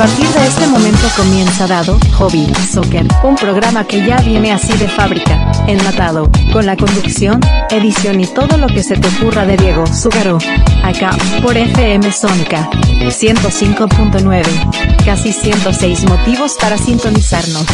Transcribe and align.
partir 0.00 0.26
de 0.28 0.46
este 0.46 0.66
momento 0.66 1.06
comienza 1.14 1.66
Dado 1.66 1.98
Hobby 2.16 2.50
Soccer, 2.72 3.06
un 3.22 3.36
programa 3.36 3.84
que 3.84 4.02
ya 4.02 4.16
viene 4.22 4.50
así 4.50 4.72
de 4.78 4.88
fábrica, 4.88 5.52
enlatado, 5.66 6.30
con 6.54 6.64
la 6.64 6.74
conducción, 6.74 7.38
edición 7.68 8.18
y 8.18 8.26
todo 8.26 8.56
lo 8.56 8.66
que 8.68 8.82
se 8.82 8.96
te 8.96 9.08
ocurra 9.08 9.44
de 9.44 9.58
Diego 9.58 9.86
Zugaro. 9.86 10.38
Acá, 10.82 11.10
por 11.42 11.54
FM 11.54 12.10
Sónica 12.12 12.70
105.9, 12.70 15.04
casi 15.04 15.34
106 15.34 16.08
motivos 16.08 16.56
para 16.58 16.78
sintonizarnos. 16.78 17.66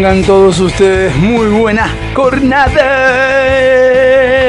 Tengan 0.00 0.22
todos 0.22 0.58
ustedes 0.60 1.14
muy 1.16 1.48
buenas 1.48 1.90
jornadas. 2.14 2.72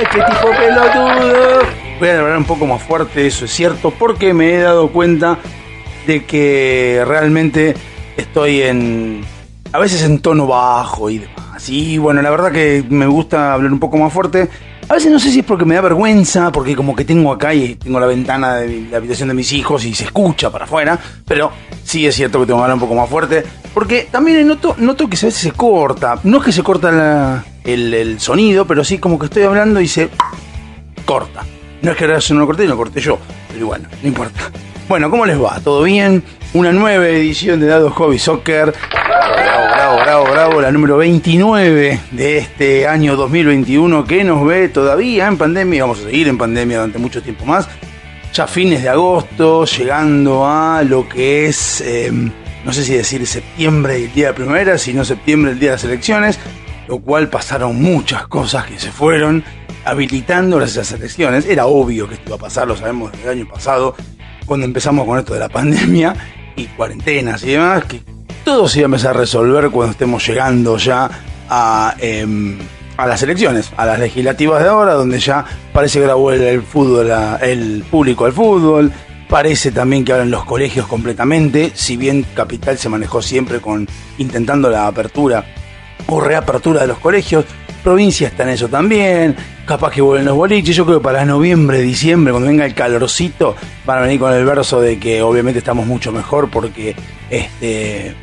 ¡Qué 0.09 0.17
tipo 0.17 0.49
pelotudo! 0.57 1.59
Voy 1.99 2.07
a 2.07 2.19
hablar 2.19 2.37
un 2.37 2.45
poco 2.45 2.65
más 2.65 2.81
fuerte, 2.81 3.27
eso 3.27 3.43
es 3.43 3.51
cierto, 3.51 3.91
porque 3.91 4.33
me 4.33 4.53
he 4.53 4.59
dado 4.59 4.93
cuenta 4.93 5.39
de 6.07 6.23
que 6.23 7.03
realmente 7.05 7.75
estoy 8.15 8.61
en. 8.61 9.25
a 9.73 9.79
veces 9.79 10.03
en 10.03 10.21
tono 10.21 10.47
bajo 10.47 11.09
y 11.09 11.17
demás. 11.17 11.67
Y 11.67 11.97
bueno, 11.97 12.21
la 12.21 12.29
verdad 12.29 12.53
que 12.53 12.85
me 12.87 13.07
gusta 13.07 13.53
hablar 13.53 13.73
un 13.73 13.79
poco 13.81 13.97
más 13.97 14.13
fuerte. 14.13 14.47
A 14.91 14.95
veces 14.95 15.09
no 15.09 15.19
sé 15.19 15.31
si 15.31 15.39
es 15.39 15.45
porque 15.45 15.63
me 15.63 15.75
da 15.75 15.79
vergüenza, 15.79 16.51
porque 16.51 16.75
como 16.75 16.93
que 16.93 17.05
tengo 17.05 17.31
acá 17.31 17.53
y 17.53 17.75
tengo 17.75 17.97
la 17.97 18.07
ventana 18.07 18.55
de 18.55 18.87
la 18.91 18.97
habitación 18.97 19.29
de 19.29 19.33
mis 19.33 19.53
hijos 19.53 19.85
y 19.85 19.93
se 19.93 20.03
escucha 20.03 20.49
para 20.49 20.65
afuera, 20.65 20.99
pero 21.25 21.49
sí 21.81 22.05
es 22.05 22.13
cierto 22.13 22.41
que 22.41 22.45
tengo 22.45 22.59
que 22.59 22.63
hablar 22.63 22.73
un 22.73 22.81
poco 22.81 22.95
más 22.95 23.09
fuerte, 23.09 23.41
porque 23.73 24.09
también 24.11 24.45
noto, 24.45 24.75
que 24.75 24.83
a 24.83 25.07
veces 25.07 25.35
se 25.35 25.53
corta. 25.53 26.19
No 26.25 26.39
es 26.39 26.43
que 26.43 26.51
se 26.51 26.61
corta 26.61 27.41
el 27.63 28.19
sonido, 28.19 28.67
pero 28.67 28.83
sí 28.83 28.97
como 28.97 29.17
que 29.17 29.27
estoy 29.27 29.43
hablando 29.43 29.79
y 29.79 29.87
se 29.87 30.09
corta. 31.05 31.45
No 31.81 31.91
es 31.91 31.97
que 31.97 32.03
ahora 32.03 32.19
yo 32.19 32.33
no 32.33 32.41
lo 32.41 32.47
corté, 32.47 32.67
lo 32.67 32.75
corté 32.75 32.99
yo, 32.99 33.17
pero 33.47 33.67
bueno, 33.67 33.87
no 34.01 34.07
importa. 34.09 34.51
Bueno, 34.91 35.09
¿cómo 35.09 35.25
les 35.25 35.41
va? 35.41 35.57
¿Todo 35.61 35.83
bien? 35.83 36.21
Una 36.53 36.73
nueva 36.73 37.07
edición 37.07 37.61
de 37.61 37.67
Dados 37.67 37.93
Hobby 37.93 38.19
Soccer. 38.19 38.73
Bravo, 38.91 39.73
bravo, 39.73 39.97
bravo, 40.01 40.25
bravo, 40.25 40.61
la 40.61 40.69
número 40.69 40.97
29 40.97 41.97
de 42.11 42.37
este 42.37 42.85
año 42.89 43.15
2021 43.15 44.03
que 44.03 44.25
nos 44.25 44.45
ve 44.45 44.67
todavía 44.67 45.27
en 45.27 45.37
pandemia. 45.37 45.83
Vamos 45.83 46.01
a 46.01 46.03
seguir 46.03 46.27
en 46.27 46.37
pandemia 46.37 46.79
durante 46.79 46.99
mucho 46.99 47.23
tiempo 47.23 47.45
más. 47.45 47.69
Ya 48.33 48.47
fines 48.47 48.83
de 48.83 48.89
agosto, 48.89 49.63
llegando 49.63 50.45
a 50.45 50.83
lo 50.83 51.07
que 51.07 51.45
es, 51.45 51.79
eh, 51.79 52.11
no 52.11 52.73
sé 52.73 52.83
si 52.83 52.93
decir 52.93 53.25
septiembre 53.25 53.95
el 53.95 54.13
día 54.13 54.27
de 54.27 54.33
primavera, 54.33 54.77
sino 54.77 55.05
septiembre 55.05 55.53
el 55.53 55.59
día 55.59 55.69
de 55.69 55.75
las 55.75 55.85
elecciones, 55.85 56.37
lo 56.89 56.99
cual 56.99 57.29
pasaron 57.29 57.81
muchas 57.81 58.27
cosas 58.27 58.65
que 58.65 58.77
se 58.77 58.91
fueron 58.91 59.41
habilitando 59.85 60.59
las 60.59 60.75
elecciones. 60.91 61.45
Era 61.45 61.65
obvio 61.65 62.09
que 62.09 62.15
esto 62.15 62.25
iba 62.27 62.35
a 62.35 62.39
pasar, 62.39 62.67
lo 62.67 62.75
sabemos 62.75 63.13
desde 63.13 63.23
el 63.31 63.39
año 63.39 63.47
pasado, 63.47 63.95
cuando 64.51 64.65
empezamos 64.65 65.05
con 65.07 65.17
esto 65.17 65.33
de 65.33 65.39
la 65.39 65.47
pandemia 65.47 66.13
y 66.57 66.65
cuarentenas 66.65 67.41
y 67.45 67.51
demás, 67.51 67.85
que 67.85 68.01
todo 68.43 68.67
se 68.67 68.79
iba 68.79 68.87
a 68.87 68.89
empezar 68.89 69.15
a 69.15 69.19
resolver 69.21 69.69
cuando 69.69 69.93
estemos 69.93 70.27
llegando 70.27 70.75
ya 70.75 71.09
a, 71.49 71.95
em, 71.99 72.57
a 72.97 73.07
las 73.07 73.23
elecciones, 73.23 73.71
a 73.77 73.85
las 73.85 73.97
legislativas 73.97 74.61
de 74.61 74.67
ahora, 74.67 74.95
donde 74.95 75.19
ya 75.21 75.45
parece 75.71 75.99
que 75.99 76.03
ahora 76.03 76.15
vuelve 76.15 76.49
el 76.51 76.63
fútbol, 76.63 77.09
a- 77.11 77.37
el 77.37 77.85
público 77.89 78.25
al 78.25 78.33
fútbol. 78.33 78.91
Parece 79.29 79.71
también 79.71 80.03
que 80.03 80.11
ahora 80.11 80.25
en 80.25 80.31
los 80.31 80.43
colegios 80.43 80.85
completamente, 80.85 81.71
si 81.73 81.95
bien 81.95 82.25
Capital 82.35 82.77
se 82.77 82.89
manejó 82.89 83.21
siempre 83.21 83.61
con 83.61 83.87
intentando 84.17 84.69
la 84.69 84.85
apertura 84.87 85.45
o 86.07 86.19
reapertura 86.19 86.81
de 86.81 86.87
los 86.87 86.97
colegios. 86.99 87.45
Provincia 87.83 88.27
está 88.27 88.43
en 88.43 88.49
eso 88.49 88.67
también. 88.67 89.35
Capaz 89.65 89.91
que 89.91 90.01
vuelven 90.01 90.25
los 90.25 90.35
boliches. 90.35 90.75
Yo 90.75 90.85
creo 90.85 90.99
que 90.99 91.03
para 91.03 91.25
noviembre, 91.25 91.81
diciembre, 91.81 92.31
cuando 92.31 92.47
venga 92.49 92.65
el 92.65 92.73
calorcito, 92.73 93.55
van 93.85 93.97
a 93.99 94.01
venir 94.01 94.19
con 94.19 94.33
el 94.33 94.45
verso 94.45 94.79
de 94.81 94.99
que 94.99 95.21
obviamente 95.21 95.59
estamos 95.59 95.85
mucho 95.85 96.11
mejor 96.11 96.49
porque 96.49 96.95
este 97.29 98.13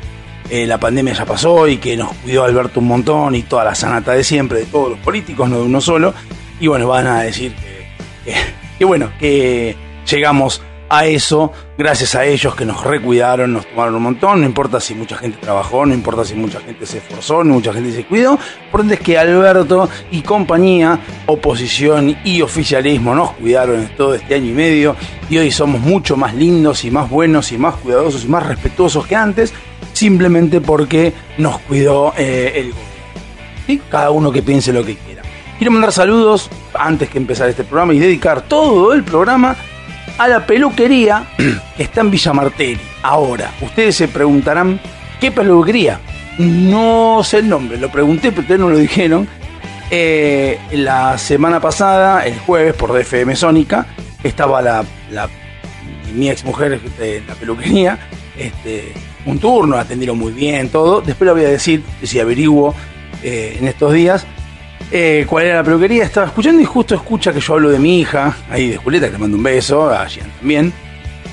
eh, 0.49 0.65
la 0.65 0.79
pandemia 0.79 1.13
ya 1.13 1.25
pasó 1.25 1.67
y 1.67 1.77
que 1.77 1.95
nos 1.97 2.11
cuidó 2.17 2.43
Alberto 2.43 2.79
un 2.79 2.87
montón 2.87 3.35
y 3.35 3.43
toda 3.43 3.63
la 3.63 3.75
sanata 3.75 4.13
de 4.13 4.23
siempre, 4.23 4.59
de 4.59 4.65
todos 4.65 4.89
los 4.91 4.99
políticos, 4.99 5.49
no 5.49 5.57
de 5.59 5.63
uno 5.65 5.81
solo. 5.81 6.13
Y 6.59 6.67
bueno, 6.67 6.87
van 6.87 7.07
a 7.07 7.21
decir 7.21 7.53
que, 7.55 8.31
que- 8.31 8.37
que 8.79 8.85
bueno, 8.85 9.11
que 9.19 9.75
llegamos 10.09 10.61
a 10.89 11.05
eso 11.05 11.51
gracias 11.77 12.15
a 12.15 12.25
ellos 12.25 12.55
que 12.55 12.65
nos 12.65 12.83
recuidaron, 12.83 13.53
nos 13.53 13.65
tomaron 13.67 13.95
un 13.95 14.03
montón, 14.03 14.41
no 14.41 14.45
importa 14.45 14.79
si 14.79 14.95
mucha 14.95 15.15
gente 15.15 15.37
trabajó, 15.39 15.85
no 15.85 15.93
importa 15.93 16.25
si 16.25 16.33
mucha 16.35 16.59
gente 16.59 16.85
se 16.85 16.97
esforzó, 16.97 17.43
no 17.43 17.53
mucha 17.53 17.71
gente 17.71 17.91
se 17.91 18.05
cuidó, 18.05 18.37
por 18.71 18.89
es 18.91 18.99
que 18.99 19.17
Alberto 19.17 19.89
y 20.11 20.21
compañía, 20.21 20.99
oposición 21.27 22.17
y 22.23 22.41
oficialismo 22.41 23.15
nos 23.15 23.31
cuidaron 23.31 23.89
todo 23.95 24.15
este 24.15 24.35
año 24.35 24.47
y 24.47 24.53
medio 24.53 24.95
y 25.29 25.37
hoy 25.37 25.51
somos 25.51 25.79
mucho 25.79 26.17
más 26.17 26.33
lindos 26.33 26.83
y 26.83 26.91
más 26.91 27.09
buenos 27.09 27.51
y 27.51 27.57
más 27.57 27.75
cuidadosos 27.75 28.25
y 28.25 28.27
más 28.27 28.45
respetuosos 28.45 29.05
que 29.05 29.15
antes, 29.15 29.53
simplemente 29.93 30.59
porque 30.59 31.13
nos 31.37 31.59
cuidó 31.59 32.13
eh, 32.17 32.51
el 32.55 32.71
gobierno. 32.71 32.89
¿sí? 33.67 33.81
Cada 33.89 34.11
uno 34.11 34.31
que 34.31 34.41
piense 34.41 34.73
lo 34.73 34.83
que 34.83 34.95
quiera. 34.95 35.21
Quiero 35.57 35.71
mandar 35.71 35.91
saludos 35.91 36.49
antes 36.73 37.09
que 37.09 37.17
empezar 37.17 37.49
este 37.49 37.63
programa 37.63 37.93
y 37.93 37.99
dedicar 37.99 38.41
todo 38.41 38.93
el 38.93 39.03
programa 39.03 39.55
a 40.19 40.27
la 40.27 40.45
peluquería 40.45 41.25
que 41.77 41.83
está 41.83 42.01
en 42.01 42.11
Villa 42.11 42.33
Martelli. 42.33 42.79
Ahora, 43.01 43.51
ustedes 43.61 43.95
se 43.95 44.07
preguntarán, 44.07 44.79
¿qué 45.19 45.31
peluquería? 45.31 45.99
No 46.37 47.21
sé 47.23 47.39
el 47.39 47.49
nombre, 47.49 47.77
lo 47.77 47.89
pregunté, 47.89 48.29
pero 48.29 48.41
ustedes 48.41 48.59
no 48.59 48.69
lo 48.69 48.77
dijeron. 48.77 49.27
Eh, 49.89 50.59
la 50.71 51.17
semana 51.17 51.59
pasada, 51.59 52.25
el 52.25 52.37
jueves, 52.37 52.75
por 52.75 52.93
DFM 52.93 53.35
Sónica, 53.35 53.87
estaba 54.21 54.61
la, 54.61 54.85
mi 56.13 56.29
ex 56.29 56.43
mujer 56.43 56.79
en 56.99 57.27
la 57.27 57.35
peluquería, 57.35 57.97
este, 58.37 58.93
un 59.25 59.39
turno, 59.39 59.77
atendieron 59.77 60.19
muy 60.19 60.33
bien, 60.33 60.69
todo. 60.69 61.01
Después 61.01 61.27
lo 61.27 61.33
voy 61.33 61.45
a 61.45 61.49
decir, 61.49 61.81
si 62.03 62.19
averiguo 62.19 62.75
eh, 63.23 63.57
en 63.59 63.67
estos 63.67 63.93
días, 63.93 64.27
eh, 64.91 65.25
cuál 65.27 65.45
era 65.45 65.57
la 65.57 65.63
peluquería. 65.63 66.03
Estaba 66.03 66.27
escuchando 66.27 66.61
y 66.61 66.65
justo 66.65 66.95
escucha 66.95 67.31
que 67.31 67.39
yo 67.39 67.53
hablo 67.53 67.69
de 67.69 67.79
mi 67.79 67.99
hija, 67.99 68.35
ahí 68.49 68.69
de 68.69 68.77
Julieta, 68.77 69.07
que 69.07 69.13
le 69.13 69.17
mando 69.19 69.37
un 69.37 69.43
beso, 69.43 69.89
a 69.89 70.07
Gian 70.07 70.31
también. 70.39 70.73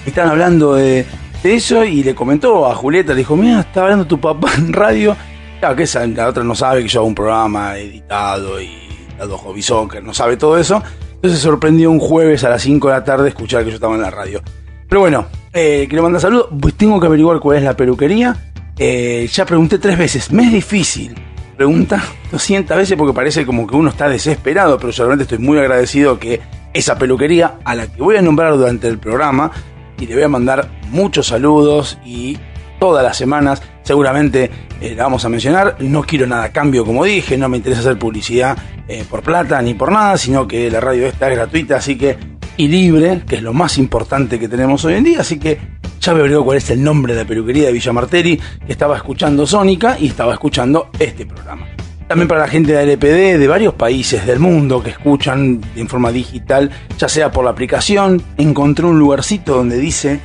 Estaban 0.05 0.31
hablando 0.31 0.75
de, 0.75 1.05
de 1.43 1.55
eso 1.55 1.84
y 1.84 2.03
le 2.03 2.15
comentó 2.15 2.67
a 2.67 2.75
Julieta, 2.75 3.12
le 3.12 3.19
dijo, 3.19 3.37
mira, 3.37 3.61
está 3.61 3.83
hablando 3.83 4.06
tu 4.06 4.21
papá 4.21 4.53
en 4.56 4.72
radio. 4.72 5.17
Claro, 5.61 5.75
que 5.77 5.87
la 6.15 6.28
otra 6.28 6.44
no 6.44 6.55
sabe 6.55 6.83
que 6.83 6.89
yo 6.89 7.00
hago 7.00 7.09
un 7.09 7.15
programa 7.15 7.78
editado 7.78 8.61
y 8.61 8.71
dado 9.19 9.39
hobby 9.39 9.62
soccer, 9.62 10.03
no 10.03 10.12
sabe 10.12 10.37
todo 10.37 10.59
eso. 10.59 10.83
Entonces 11.15 11.41
se 11.41 11.44
sorprendió 11.44 11.91
un 11.91 11.99
jueves 11.99 12.44
a 12.44 12.50
las 12.50 12.62
5 12.62 12.88
de 12.88 12.94
la 12.94 13.05
tarde 13.05 13.28
escuchar 13.31 13.65
que 13.65 13.71
yo 13.71 13.77
estaba 13.77 13.94
en 13.94 14.03
la 14.03 14.11
radio. 14.11 14.43
Pero 14.88 15.00
bueno, 15.00 15.27
eh, 15.53 15.87
quiero 15.88 16.03
mandar 16.03 16.21
saludos. 16.21 16.49
Pues 16.61 16.75
tengo 16.75 17.00
que 17.00 17.06
averiguar 17.06 17.41
cuál 17.41 17.59
es 17.59 17.65
la 17.65 17.75
peluquería. 17.75 18.37
Eh, 18.78 19.28
ya 19.33 19.47
pregunté 19.47 19.78
tres 19.78 19.99
veces. 19.99 20.31
Me 20.31 20.44
es 20.44 20.53
difícil. 20.53 21.15
Pregunta 21.56 22.03
200 22.31 22.77
veces 22.77 22.97
porque 22.99 23.15
parece 23.15 23.47
como 23.47 23.67
que 23.67 23.75
uno 23.75 23.89
está 23.89 24.09
desesperado, 24.09 24.78
pero 24.78 24.91
yo 24.91 25.05
realmente 25.05 25.22
estoy 25.22 25.39
muy 25.39 25.59
agradecido 25.59 26.19
que 26.19 26.41
esa 26.75 26.99
peluquería 26.99 27.59
a 27.65 27.75
la 27.75 27.87
que 27.87 28.03
voy 28.03 28.17
a 28.17 28.22
nombrar 28.22 28.56
durante 28.56 28.89
el 28.89 28.99
programa 28.99 29.50
y 29.99 30.06
le 30.06 30.15
voy 30.15 30.25
a 30.25 30.28
mandar 30.28 30.69
muchos 30.91 31.28
saludos 31.28 31.99
y 32.05 32.37
todas 32.78 33.03
las 33.03 33.17
semanas 33.17 33.62
seguramente 33.83 34.50
eh, 34.83 34.94
la 34.94 35.05
vamos 35.05 35.25
a 35.25 35.31
mencionar. 35.31 35.77
No 35.78 36.03
quiero 36.03 36.27
nada 36.27 36.44
a 36.44 36.53
cambio, 36.53 36.84
como 36.84 37.05
dije, 37.05 37.39
no 37.39 37.49
me 37.49 37.56
interesa 37.56 37.81
hacer 37.81 37.99
publicidad 37.99 38.59
eh, 38.87 39.06
por 39.09 39.23
plata 39.23 39.62
ni 39.62 39.73
por 39.73 39.91
nada, 39.91 40.19
sino 40.19 40.47
que 40.47 40.71
la 40.71 40.81
radio 40.81 41.06
esta 41.06 41.31
es 41.31 41.37
gratuita, 41.37 41.76
así 41.76 41.97
que 41.97 42.19
y 42.59 42.69
libre, 42.69 43.23
que 43.26 43.37
es 43.37 43.43
lo 43.43 43.52
más 43.52 43.79
importante 43.79 44.38
que 44.38 44.49
tenemos 44.49 44.85
hoy 44.85 44.94
en 44.94 45.05
día, 45.05 45.20
así 45.20 45.38
que 45.38 45.59
ya 46.06 46.14
me 46.14 46.38
cuál 46.38 46.58
es 46.58 46.70
el 46.70 46.85
nombre 46.85 47.14
de 47.14 47.23
la 47.23 47.26
peluquería 47.26 47.67
de 47.67 47.73
Villa 47.73 47.93
Martelli, 47.93 48.37
que 48.64 48.70
estaba 48.70 48.97
escuchando 48.97 49.44
Sónica 49.44 49.97
y 49.99 50.06
estaba 50.06 50.35
escuchando 50.35 50.88
este 51.00 51.26
programa. 51.26 51.67
También 52.06 52.29
para 52.29 52.43
la 52.43 52.47
gente 52.47 52.73
de 52.73 52.85
LPD 52.85 53.41
de 53.41 53.49
varios 53.49 53.75
países 53.75 54.25
del 54.25 54.38
mundo 54.38 54.81
que 54.81 54.91
escuchan 54.91 55.61
en 55.75 55.88
forma 55.88 56.12
digital, 56.12 56.70
ya 56.97 57.08
sea 57.08 57.32
por 57.32 57.44
la 57.44 57.50
aplicación, 57.50 58.23
encontré 58.37 58.87
un 58.87 59.00
lugarcito 59.00 59.56
donde 59.56 59.79
dice 59.79 60.20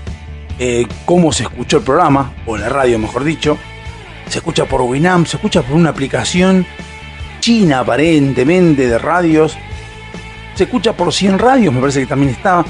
eh, 0.60 0.86
cómo 1.06 1.32
se 1.32 1.44
escuchó 1.44 1.78
el 1.78 1.84
programa, 1.84 2.32
o 2.46 2.56
la 2.58 2.70
radio 2.70 3.00
mejor 3.00 3.24
dicho. 3.24 3.58
Se 4.30 4.38
escucha 4.38 4.66
por 4.66 4.82
Winamp, 4.82 5.26
se 5.26 5.38
escucha 5.38 5.64
por 5.64 5.76
una 5.76 5.90
aplicación 5.90 6.64
china 7.40 7.80
aparentemente 7.80 8.88
de 8.88 9.00
radios. 9.00 9.58
Se 10.54 10.66
escucha 10.66 10.94
por 10.94 11.12
100 11.12 11.40
radios, 11.40 11.74
me 11.74 11.80
parece 11.80 12.02
que 12.02 12.06
también 12.06 12.34
está. 12.34 12.64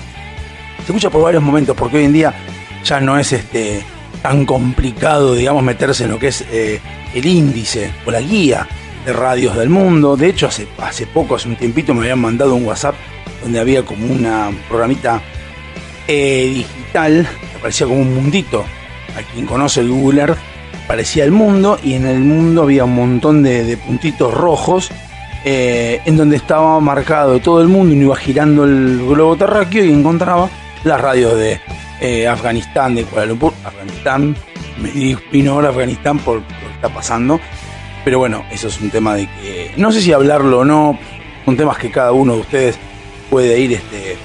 Se 0.78 0.94
escucha 0.94 1.10
por 1.10 1.24
varios 1.24 1.44
momentos, 1.44 1.76
porque 1.76 1.98
hoy 1.98 2.06
en 2.06 2.14
día 2.14 2.34
ya 2.84 3.00
no 3.00 3.18
es 3.18 3.34
este 3.34 3.84
tan 4.22 4.46
complicado, 4.46 5.34
digamos, 5.34 5.64
meterse 5.64 6.04
en 6.04 6.12
lo 6.12 6.20
que 6.20 6.28
es 6.28 6.46
eh, 6.52 6.80
el 7.14 7.26
índice 7.26 7.92
o 8.06 8.12
la 8.12 8.22
guía 8.22 8.68
de 9.06 9.14
radios 9.14 9.56
del 9.56 9.70
mundo. 9.70 10.16
De 10.16 10.30
hecho, 10.30 10.48
hace, 10.48 10.68
hace 10.80 11.08
poco, 11.08 11.36
hace 11.36 11.48
un 11.48 11.56
tiempito, 11.56 11.94
me 11.94 12.02
habían 12.02 12.20
mandado 12.20 12.56
un 12.56 12.66
WhatsApp 12.66 12.96
donde 13.42 13.60
había 13.60 13.84
como 13.84 14.06
una 14.06 14.52
programita 14.68 15.22
eh, 16.08 16.52
digital, 16.54 17.28
que 17.54 17.60
parecía 17.60 17.88
como 17.88 18.02
un 18.02 18.14
mundito. 18.14 18.64
A 19.18 19.22
quien 19.34 19.46
conoce 19.46 19.82
el 19.82 19.90
Google 19.90 20.22
Earth, 20.22 20.38
parecía 20.88 21.24
el 21.24 21.32
mundo 21.32 21.80
y 21.84 21.96
en 21.96 22.06
el 22.06 22.20
mundo 22.20 22.64
había 22.64 22.86
un 22.86 22.96
montón 22.96 23.44
de, 23.44 23.78
puntitos 23.78 24.34
rojos 24.34 24.92
eh, 25.44 26.02
en 26.06 26.16
donde 26.16 26.38
estaba 26.38 26.80
marcado 26.80 27.40
todo 27.40 27.62
el 27.62 27.68
mundo, 27.68 27.96
uno 27.96 28.04
iba 28.04 28.16
girando 28.16 28.64
el 28.64 29.00
globo 29.08 29.36
terráqueo 29.36 29.84
y 29.84 29.92
encontraba 29.92 30.50
las 30.84 31.00
radios 31.00 31.38
de 31.38 31.60
eh, 32.00 32.28
Afganistán, 32.28 32.96
de 32.96 33.04
Kuala 33.04 33.28
Lumpur, 33.28 33.54
Afganistán, 33.64 34.36
me 34.80 35.18
vino 35.32 35.54
ahora 35.54 35.70
Afganistán 35.70 36.20
por 36.20 36.38
lo 36.38 36.48
que 36.48 36.74
está 36.74 36.90
pasando, 36.90 37.40
pero 38.04 38.20
bueno, 38.20 38.44
eso 38.52 38.68
es 38.68 38.80
un 38.82 38.90
tema 38.90 39.16
de 39.16 39.28
que 39.28 39.74
no 39.78 39.92
sé 39.92 40.02
si 40.02 40.12
hablarlo 40.12 40.60
o 40.60 40.66
no, 40.66 40.98
son 41.46 41.58
temas 41.58 41.78
que 41.78 41.92
cada 41.92 42.12
uno 42.12 42.36
de 42.36 42.42
ustedes 42.42 42.80
puede 43.30 43.60
ir 43.60 43.74
este, 43.74 44.18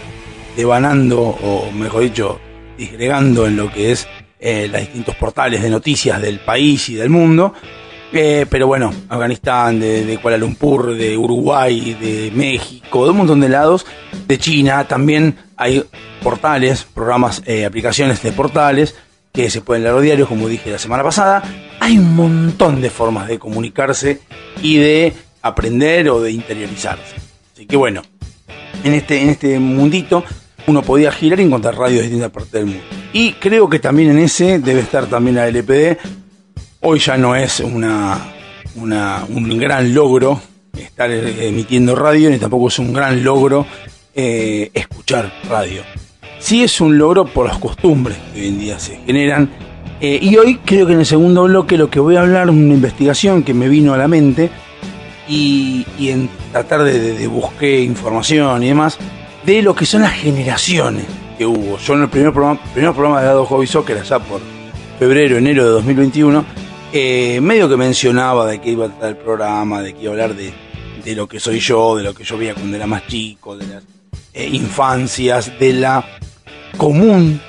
devanando 0.56 1.20
o 1.20 1.70
mejor 1.72 2.02
dicho, 2.02 2.40
disgregando 2.76 3.46
en 3.46 3.56
lo 3.56 3.70
que 3.70 3.92
es 3.92 4.08
eh, 4.38 4.68
los 4.70 4.80
distintos 4.80 5.14
portales 5.16 5.62
de 5.62 5.70
noticias 5.70 6.20
del 6.20 6.40
país 6.40 6.88
y 6.90 6.94
del 6.94 7.08
mundo. 7.08 7.54
Eh, 8.18 8.46
pero 8.48 8.66
bueno, 8.66 8.90
Afganistán, 9.10 9.78
de, 9.78 10.18
Kuala 10.22 10.38
Lumpur, 10.38 10.94
de 10.96 11.18
Uruguay, 11.18 11.94
de 12.00 12.32
México, 12.34 13.04
de 13.04 13.10
un 13.10 13.18
montón 13.18 13.40
de 13.40 13.50
lados, 13.50 13.84
de 14.26 14.38
China, 14.38 14.88
también 14.88 15.36
hay 15.56 15.84
portales, 16.22 16.84
programas, 16.84 17.42
eh, 17.44 17.66
aplicaciones 17.66 18.22
de 18.22 18.32
portales 18.32 18.94
que 19.32 19.50
se 19.50 19.60
pueden 19.60 19.82
leer 19.84 20.00
diarios, 20.00 20.28
como 20.28 20.48
dije 20.48 20.70
la 20.70 20.78
semana 20.78 21.02
pasada. 21.02 21.42
Hay 21.78 21.98
un 21.98 22.16
montón 22.16 22.80
de 22.80 22.88
formas 22.88 23.28
de 23.28 23.38
comunicarse 23.38 24.20
y 24.62 24.78
de 24.78 25.12
aprender 25.42 26.08
o 26.08 26.22
de 26.22 26.32
interiorizarse. 26.32 27.16
Así 27.52 27.66
que 27.66 27.76
bueno, 27.76 28.00
en 28.82 28.94
este, 28.94 29.20
en 29.20 29.28
este 29.28 29.58
mundito 29.58 30.24
uno 30.66 30.80
podía 30.80 31.12
girar 31.12 31.38
y 31.38 31.42
encontrar 31.42 31.76
radios 31.76 31.98
de 31.98 32.02
distintas 32.04 32.30
partes 32.30 32.52
del 32.52 32.66
mundo. 32.66 32.82
Y 33.12 33.32
creo 33.32 33.68
que 33.68 33.78
también 33.78 34.10
en 34.10 34.20
ese 34.20 34.58
debe 34.58 34.80
estar 34.80 35.04
también 35.04 35.36
la 35.36 35.48
LPD. 35.48 35.98
Hoy 36.88 37.00
ya 37.00 37.16
no 37.16 37.34
es 37.34 37.58
una, 37.58 38.16
un 38.76 39.58
gran 39.58 39.92
logro 39.92 40.40
estar 40.72 41.10
emitiendo 41.10 41.96
radio, 41.96 42.30
ni 42.30 42.38
tampoco 42.38 42.68
es 42.68 42.78
un 42.78 42.92
gran 42.92 43.24
logro 43.24 43.66
eh, 44.14 44.70
escuchar 44.72 45.32
radio. 45.50 45.82
Sí 46.38 46.62
es 46.62 46.80
un 46.80 46.96
logro 46.96 47.24
por 47.24 47.48
las 47.48 47.58
costumbres 47.58 48.16
que 48.32 48.40
hoy 48.40 48.46
en 48.46 48.60
día 48.60 48.78
se 48.78 48.98
generan. 48.98 49.50
Eh, 50.00 50.20
y 50.22 50.36
hoy 50.36 50.60
creo 50.64 50.86
que 50.86 50.92
en 50.92 51.00
el 51.00 51.06
segundo 51.06 51.42
bloque 51.42 51.76
lo 51.76 51.90
que 51.90 51.98
voy 51.98 52.14
a 52.14 52.20
hablar 52.20 52.44
es 52.44 52.54
una 52.54 52.74
investigación 52.74 53.42
que 53.42 53.52
me 53.52 53.68
vino 53.68 53.92
a 53.92 53.96
la 53.96 54.06
mente 54.06 54.48
y, 55.26 55.84
en 55.98 56.30
tratar 56.52 56.84
de, 56.84 57.14
de, 57.14 57.26
buscar 57.26 57.68
información 57.68 58.62
y 58.62 58.68
demás 58.68 58.96
de 59.44 59.60
lo 59.60 59.74
que 59.74 59.86
son 59.86 60.02
las 60.02 60.12
generaciones 60.12 61.04
que 61.36 61.46
hubo. 61.46 61.78
Yo 61.78 61.94
en 61.94 62.02
el 62.02 62.08
primer 62.10 62.32
programa, 62.32 62.60
primer 62.72 62.92
programa 62.92 63.22
de 63.22 63.26
Dado 63.26 63.44
Hobby 63.44 63.66
Soccer, 63.66 63.98
allá 63.98 64.20
por 64.20 64.40
febrero, 65.00 65.36
enero 65.36 65.64
de 65.64 65.70
2021, 65.70 66.44
eh, 66.92 67.40
medio 67.40 67.68
que 67.68 67.76
mencionaba 67.76 68.46
de 68.46 68.60
que 68.60 68.70
iba 68.70 68.86
a 68.86 68.88
tratar 68.88 69.10
el 69.10 69.16
programa, 69.16 69.82
de 69.82 69.94
que 69.94 70.02
iba 70.02 70.10
a 70.10 70.12
hablar 70.12 70.34
de, 70.34 70.52
de 71.04 71.14
lo 71.14 71.28
que 71.28 71.40
soy 71.40 71.60
yo, 71.60 71.96
de 71.96 72.02
lo 72.02 72.14
que 72.14 72.24
yo 72.24 72.36
veía 72.36 72.54
cuando 72.54 72.76
era 72.76 72.86
más 72.86 73.06
chico, 73.06 73.56
de 73.56 73.66
las 73.66 73.84
eh, 74.34 74.48
infancias, 74.52 75.58
de 75.58 75.72
la 75.72 76.04
común, 76.76 77.40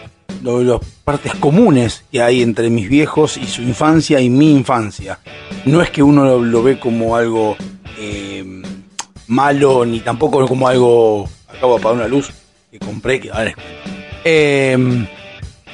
de 0.41 0.63
las 0.63 0.79
partes 1.03 1.33
comunes 1.35 2.03
que 2.11 2.21
hay 2.21 2.41
entre 2.41 2.69
mis 2.69 2.87
viejos 2.87 3.37
y 3.37 3.45
su 3.47 3.61
infancia 3.61 4.19
y 4.21 4.29
mi 4.29 4.51
infancia. 4.51 5.19
No 5.65 5.81
es 5.81 5.89
que 5.89 6.03
uno 6.03 6.37
lo, 6.37 6.63
ve 6.63 6.79
como 6.79 7.15
algo 7.15 7.57
eh, 7.99 8.61
malo, 9.27 9.85
ni 9.85 9.99
tampoco 10.01 10.47
como 10.47 10.67
algo 10.67 11.29
acabo 11.47 11.73
de 11.73 11.79
apagar 11.79 11.97
una 11.97 12.07
luz 12.07 12.29
que 12.71 12.79
compré, 12.79 13.19
que 13.19 13.31
ahora 13.31 13.55
em, 14.23 15.07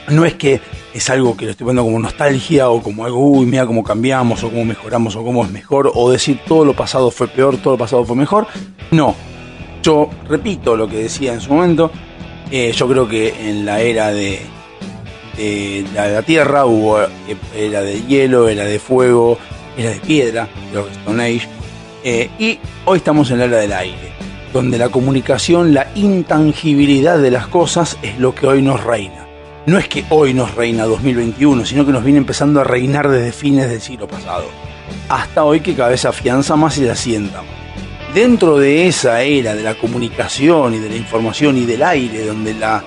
no 0.09 0.25
es 0.25 0.35
que 0.35 0.61
es 0.93 1.09
algo 1.09 1.35
que 1.35 1.45
lo 1.45 1.51
estoy 1.51 1.65
viendo 1.65 1.83
como 1.83 1.99
nostalgia 1.99 2.69
o 2.69 2.81
como 2.81 3.05
algo, 3.05 3.19
uy, 3.19 3.45
mira 3.45 3.65
cómo 3.65 3.83
cambiamos 3.83 4.43
o 4.43 4.49
cómo 4.49 4.63
mejoramos 4.65 5.15
o 5.15 5.23
cómo 5.23 5.43
es 5.43 5.51
mejor 5.51 5.91
o 5.93 6.11
decir 6.11 6.39
todo 6.45 6.65
lo 6.65 6.75
pasado 6.75 7.09
fue 7.09 7.27
peor, 7.27 7.57
todo 7.57 7.73
lo 7.73 7.77
pasado 7.77 8.05
fue 8.05 8.15
mejor. 8.15 8.47
No, 8.91 9.15
yo 9.81 10.09
repito 10.29 10.75
lo 10.75 10.87
que 10.87 10.97
decía 10.97 11.33
en 11.33 11.41
su 11.41 11.53
momento. 11.53 11.91
Eh, 12.51 12.71
yo 12.71 12.87
creo 12.87 13.07
que 13.07 13.49
en 13.49 13.65
la 13.65 13.81
era 13.81 14.11
de, 14.11 14.41
la 15.95 16.21
Tierra 16.21 16.65
hubo 16.65 16.99
era 17.55 17.81
de 17.81 18.01
hielo, 18.03 18.47
era 18.47 18.65
de 18.65 18.77
fuego, 18.77 19.39
era 19.75 19.89
de 19.89 19.99
piedra, 19.99 20.47
de 20.71 20.79
Stone 20.91 21.23
Age. 21.23 21.47
Eh, 22.03 22.29
y 22.37 22.59
hoy 22.85 22.97
estamos 22.97 23.31
en 23.31 23.39
la 23.39 23.45
era 23.45 23.57
del 23.57 23.73
aire 23.73 24.13
donde 24.53 24.77
la 24.77 24.89
comunicación, 24.89 25.73
la 25.73 25.87
intangibilidad 25.95 27.17
de 27.17 27.31
las 27.31 27.47
cosas 27.47 27.97
es 28.03 28.19
lo 28.19 28.35
que 28.35 28.45
hoy 28.45 28.61
nos 28.61 28.83
reina. 28.83 29.22
No 29.65 29.77
es 29.77 29.87
que 29.87 30.03
hoy 30.09 30.33
nos 30.33 30.55
reina 30.55 30.83
2021, 30.83 31.65
sino 31.65 31.85
que 31.85 31.91
nos 31.91 32.03
viene 32.03 32.19
empezando 32.19 32.59
a 32.59 32.63
reinar 32.63 33.07
desde 33.07 33.31
fines 33.31 33.69
del 33.69 33.79
siglo 33.79 34.07
pasado. 34.07 34.45
Hasta 35.07 35.43
hoy 35.45 35.61
que 35.61 35.73
cada 35.73 35.89
vez 35.89 36.03
afianza 36.05 36.55
más 36.55 36.77
y 36.77 36.81
se 36.81 36.91
asienta 36.91 37.41
Dentro 38.13 38.59
de 38.59 38.87
esa 38.87 39.21
era 39.21 39.55
de 39.55 39.63
la 39.63 39.73
comunicación 39.73 40.75
y 40.75 40.79
de 40.79 40.89
la 40.89 40.95
información 40.95 41.57
y 41.57 41.65
del 41.65 41.81
aire, 41.81 42.25
donde 42.25 42.53
la, 42.53 42.83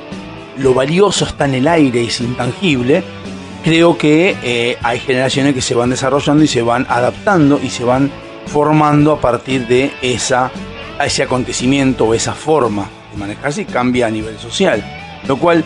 lo 0.59 0.73
valioso 0.73 1.25
está 1.25 1.47
en 1.47 1.55
el 1.55 1.67
aire 1.67 2.03
y 2.03 2.07
es 2.07 2.21
intangible, 2.21 3.03
creo 3.65 3.99
que 3.99 4.37
eh, 4.45 4.79
hay 4.83 5.01
generaciones 5.01 5.53
que 5.53 5.63
se 5.63 5.75
van 5.75 5.91
desarrollando 5.91 6.45
y 6.45 6.47
se 6.47 6.63
van 6.63 6.87
adaptando 6.89 7.59
y 7.61 7.71
se 7.71 7.83
van 7.83 8.09
formando 8.47 9.11
a 9.11 9.21
partir 9.21 9.67
de 9.67 9.91
esa 10.01 10.53
ese 11.05 11.25
acontecimiento 11.25 12.05
o 12.05 12.15
esa 12.15 12.33
forma 12.33 12.89
de 13.13 13.19
manejarse 13.19 13.63
y 13.63 13.65
cambia 13.65 14.07
a 14.07 14.11
nivel 14.11 14.39
social. 14.39 14.85
Lo 15.27 15.37
cual, 15.37 15.65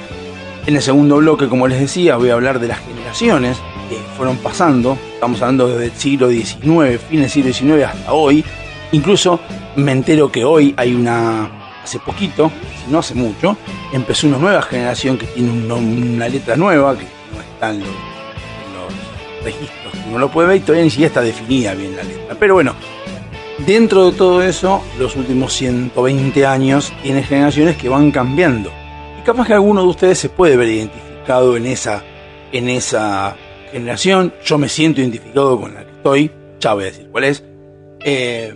en 0.67 0.77
el 0.77 0.83
segundo 0.83 1.17
bloque, 1.17 1.49
como 1.49 1.67
les 1.69 1.81
decía, 1.81 2.17
voy 2.17 2.31
a 2.31 2.35
hablar 2.35 2.61
de 2.61 2.69
las 2.69 2.79
generaciones 2.81 3.59
que 3.89 3.97
fueron 4.17 4.37
pasando. 4.37 4.97
Estamos 5.15 5.41
hablando 5.43 5.69
desde 5.69 5.87
el 5.87 5.93
siglo 5.93 6.29
XIX, 6.29 7.01
fin 7.09 7.21
del 7.21 7.31
siglo 7.31 7.53
XIX 7.53 7.85
hasta 7.85 8.12
hoy. 8.12 8.45
Incluso 8.93 9.41
me 9.77 9.93
entero 9.93 10.31
que 10.31 10.45
hoy 10.45 10.75
hay 10.77 10.95
una, 10.95 11.51
hace 11.83 11.99
poquito, 11.99 12.51
si 12.85 12.93
no 12.93 12.99
hace 12.99 13.15
mucho, 13.15 13.57
empezó 13.93 14.27
una 14.27 14.39
nueva 14.39 14.62
generación 14.62 15.17
que 15.17 15.27
tiene 15.27 15.51
una 15.51 16.29
letra 16.29 16.57
nueva, 16.57 16.97
que 16.97 17.05
no 17.35 17.41
está 17.41 17.71
en 17.71 17.81
los, 17.81 17.89
registros, 19.43 19.95
uno 20.06 20.19
lo 20.19 20.31
puede 20.31 20.49
ver 20.49 20.56
y 20.59 20.61
todavía 20.61 20.85
ni 20.85 20.91
siquiera 20.91 21.09
está 21.09 21.23
definida 21.23 21.73
bien 21.73 21.97
la 21.97 22.03
letra. 22.03 22.37
Pero 22.39 22.55
bueno, 22.55 22.75
Dentro 23.67 24.11
de 24.11 24.17
todo 24.17 24.43
eso, 24.43 24.83
los 24.99 25.17
últimos 25.17 25.53
120 25.53 26.47
años 26.47 26.95
tiene 27.03 27.23
generaciones 27.23 27.77
que 27.77 27.91
van 27.91 28.11
cambiando. 28.11 28.73
Capaz 29.31 29.46
que 29.46 29.55
alguno 29.55 29.82
de 29.82 29.87
ustedes 29.87 30.19
se 30.19 30.29
puede 30.29 30.56
ver 30.56 30.67
identificado 30.67 31.56
en 31.56 31.65
esa, 31.65 32.03
en 32.51 32.69
esa 32.69 33.37
generación. 33.70 34.34
Yo 34.44 34.58
me 34.58 34.69
siento 34.69 35.01
identificado 35.01 35.60
con 35.60 35.72
la 35.72 35.84
que 35.84 35.91
estoy, 35.93 36.32
ya 36.58 36.75
voy 36.75 36.82
a 36.82 36.87
decir 36.87 37.08
cuál 37.13 37.22
es. 37.22 37.44
Eh, 38.01 38.53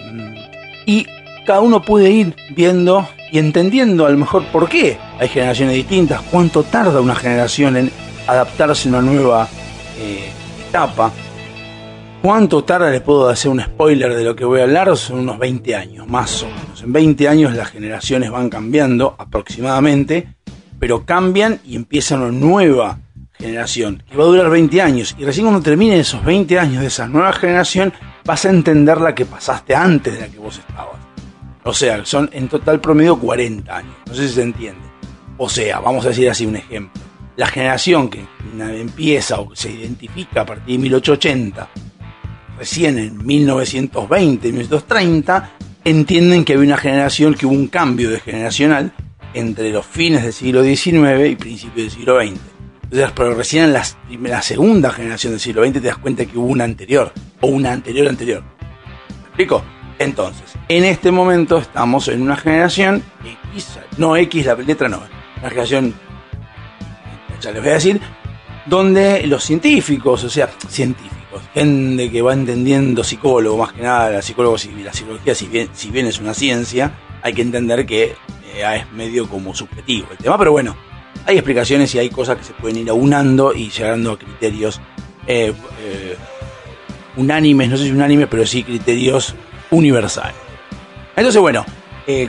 y 0.85 1.07
cada 1.47 1.61
uno 1.61 1.81
puede 1.81 2.11
ir 2.11 2.35
viendo 2.57 3.07
y 3.31 3.39
entendiendo 3.39 4.05
a 4.05 4.11
lo 4.11 4.19
mejor 4.19 4.47
por 4.47 4.69
qué 4.69 4.99
hay 5.21 5.29
generaciones 5.29 5.77
distintas, 5.77 6.23
cuánto 6.23 6.65
tarda 6.65 7.01
una 7.01 7.15
generación 7.15 7.77
en 7.77 7.93
adaptarse 8.27 8.89
a 8.89 8.99
una 8.99 9.03
nueva 9.03 9.47
eh, 10.01 10.29
etapa. 10.69 11.13
¿Cuánto 12.21 12.65
tarda? 12.65 12.91
Les 12.91 13.01
puedo 13.01 13.29
hacer 13.29 13.49
un 13.49 13.61
spoiler 13.61 14.13
de 14.13 14.25
lo 14.25 14.35
que 14.35 14.45
voy 14.45 14.59
a 14.59 14.65
hablar. 14.65 14.97
Son 14.97 15.21
unos 15.21 15.39
20 15.39 15.77
años, 15.77 16.09
más 16.09 16.43
o 16.43 16.47
menos. 16.49 16.83
En 16.83 16.93
20 16.93 17.29
años 17.29 17.55
las 17.55 17.71
generaciones 17.71 18.33
van 18.33 18.51
cambiando 18.51 19.15
aproximadamente, 19.17 20.35
pero 20.85 21.07
cambian 21.07 21.61
y 21.65 21.77
empieza 21.77 22.15
una 22.15 22.31
nueva 22.31 22.99
generación 23.33 24.03
que 24.07 24.19
va 24.19 24.25
a 24.25 24.27
durar 24.27 24.51
20 24.51 24.83
años. 24.83 25.17
Y 25.19 25.25
recién 25.25 25.47
cuando 25.47 25.63
termine 25.63 25.99
esos 25.99 26.23
20 26.23 26.59
años 26.59 26.83
de 26.83 26.89
esa 26.89 27.09
nueva 27.09 27.33
generación, 27.33 27.91
vas 28.23 28.45
a 28.45 28.51
entender 28.51 29.01
la 29.01 29.15
que 29.15 29.25
pasaste 29.25 29.75
antes 29.75 30.13
de 30.13 30.21
la 30.21 30.29
que 30.29 30.39
vos 30.39 30.59
estabas. 30.59 30.99
O 31.63 31.73
sea, 31.73 32.05
son 32.05 32.29
en 32.35 32.49
total 32.49 32.83
promedio 32.83 33.19
40 33.19 33.75
años. 33.75 33.95
No 34.05 34.15
sé 34.15 34.29
si 34.29 34.35
se 34.35 34.43
entiende. 34.43 34.83
O 35.39 35.49
sea, 35.49 35.81
vamos 35.81 36.05
a 36.05 36.09
decir 36.09 36.29
así 36.29 36.45
un 36.45 36.57
ejemplo. 36.57 37.01
La 37.37 37.47
generación 37.47 38.11
que 38.11 38.23
empieza 38.59 39.41
o 39.41 39.57
se 39.57 39.71
identifica 39.71 40.43
a 40.43 40.45
partir 40.45 40.77
de 40.77 40.83
1880 40.83 41.69
recién 42.59 42.99
en 42.99 43.25
1920, 43.25 44.49
1930, 44.49 45.51
entienden 45.83 46.45
que 46.45 46.53
había 46.53 46.67
una 46.67 46.77
generación, 46.77 47.33
que 47.33 47.47
hubo 47.47 47.55
un 47.55 47.69
cambio 47.69 48.11
de 48.11 48.21
generacional 48.21 48.93
entre 49.35 49.71
los 49.71 49.85
fines 49.85 50.23
del 50.23 50.33
siglo 50.33 50.63
XIX 50.63 51.29
y 51.29 51.37
principios 51.37 51.77
del 51.77 51.91
siglo 51.91 52.21
XX. 52.21 52.41
Entonces, 52.85 53.13
pero 53.17 53.35
recién 53.35 53.65
en 53.65 53.73
la, 53.73 54.43
segunda 54.43 54.91
generación 54.91 55.33
del 55.33 55.41
siglo 55.41 55.65
XX 55.65 55.73
te 55.75 55.81
das 55.81 55.99
cuenta 55.99 56.25
que 56.25 56.39
hubo 56.39 56.47
una 56.47 56.65
anterior, 56.65 57.13
o 57.41 57.49
una 57.49 57.73
anterior 57.73 58.09
anterior. 58.09 58.43
¿Me 58.43 59.27
explico? 59.27 59.65
Entonces, 59.99 60.55
en 60.69 60.85
este 60.85 61.11
momento 61.11 61.59
estamos 61.59 62.09
en 62.09 62.23
una 62.23 62.37
generación 62.37 63.03
X, 63.53 63.79
no 63.97 64.17
X, 64.17 64.47
la 64.47 64.55
letra 64.55 64.89
no, 64.89 65.03
una 65.39 65.49
generación, 65.49 65.95
ya 67.41 67.51
les 67.53 67.63
voy 67.63 67.71
a 67.71 67.75
decir, 67.75 68.01
donde 68.67 69.27
los 69.27 69.45
científicos, 69.45 70.25
o 70.25 70.31
sea, 70.31 70.49
científicos, 70.69 71.43
gente 71.53 72.11
que 72.11 72.23
va 72.23 72.33
entendiendo 72.33 73.05
psicólogo, 73.05 73.59
más 73.59 73.73
que 73.73 73.83
nada, 73.83 74.11
la, 74.11 74.17
la 74.17 74.23
psicología, 74.23 75.35
si 75.35 75.47
bien, 75.47 75.69
si 75.75 75.91
bien 75.91 76.07
es 76.07 76.21
una 76.21 76.35
ciencia, 76.35 76.93
hay 77.25 77.33
que 77.33 77.43
entender 77.43 77.87
que 77.87 78.15
eh, 78.55 78.77
es 78.77 78.93
medio 78.93 79.27
como 79.29 79.55
subjetivo 79.55 80.09
el 80.13 80.19
tema, 80.19 80.37
pero 80.37 80.53
bueno, 80.53 80.77
hay 81.25 81.37
explicaciones 81.37 81.93
y 81.95 81.99
hay 81.99 82.11
cosas 82.11 82.37
que 82.37 82.45
se 82.45 82.53
pueden 82.53 82.77
ir 82.77 82.91
aunando 82.91 83.55
y 83.55 83.71
llegando 83.71 84.13
a 84.13 84.19
criterios 84.19 84.79
eh, 85.27 85.55
eh, 85.81 86.17
unánimes, 87.17 87.71
no 87.71 87.79
sé 87.79 87.85
si 87.85 87.93
unánimes, 87.93 88.29
pero 88.31 88.47
sí 88.47 88.63
criterios 88.63 89.35
universales. 89.71 90.37
Entonces, 91.17 91.41
bueno, 91.41 91.65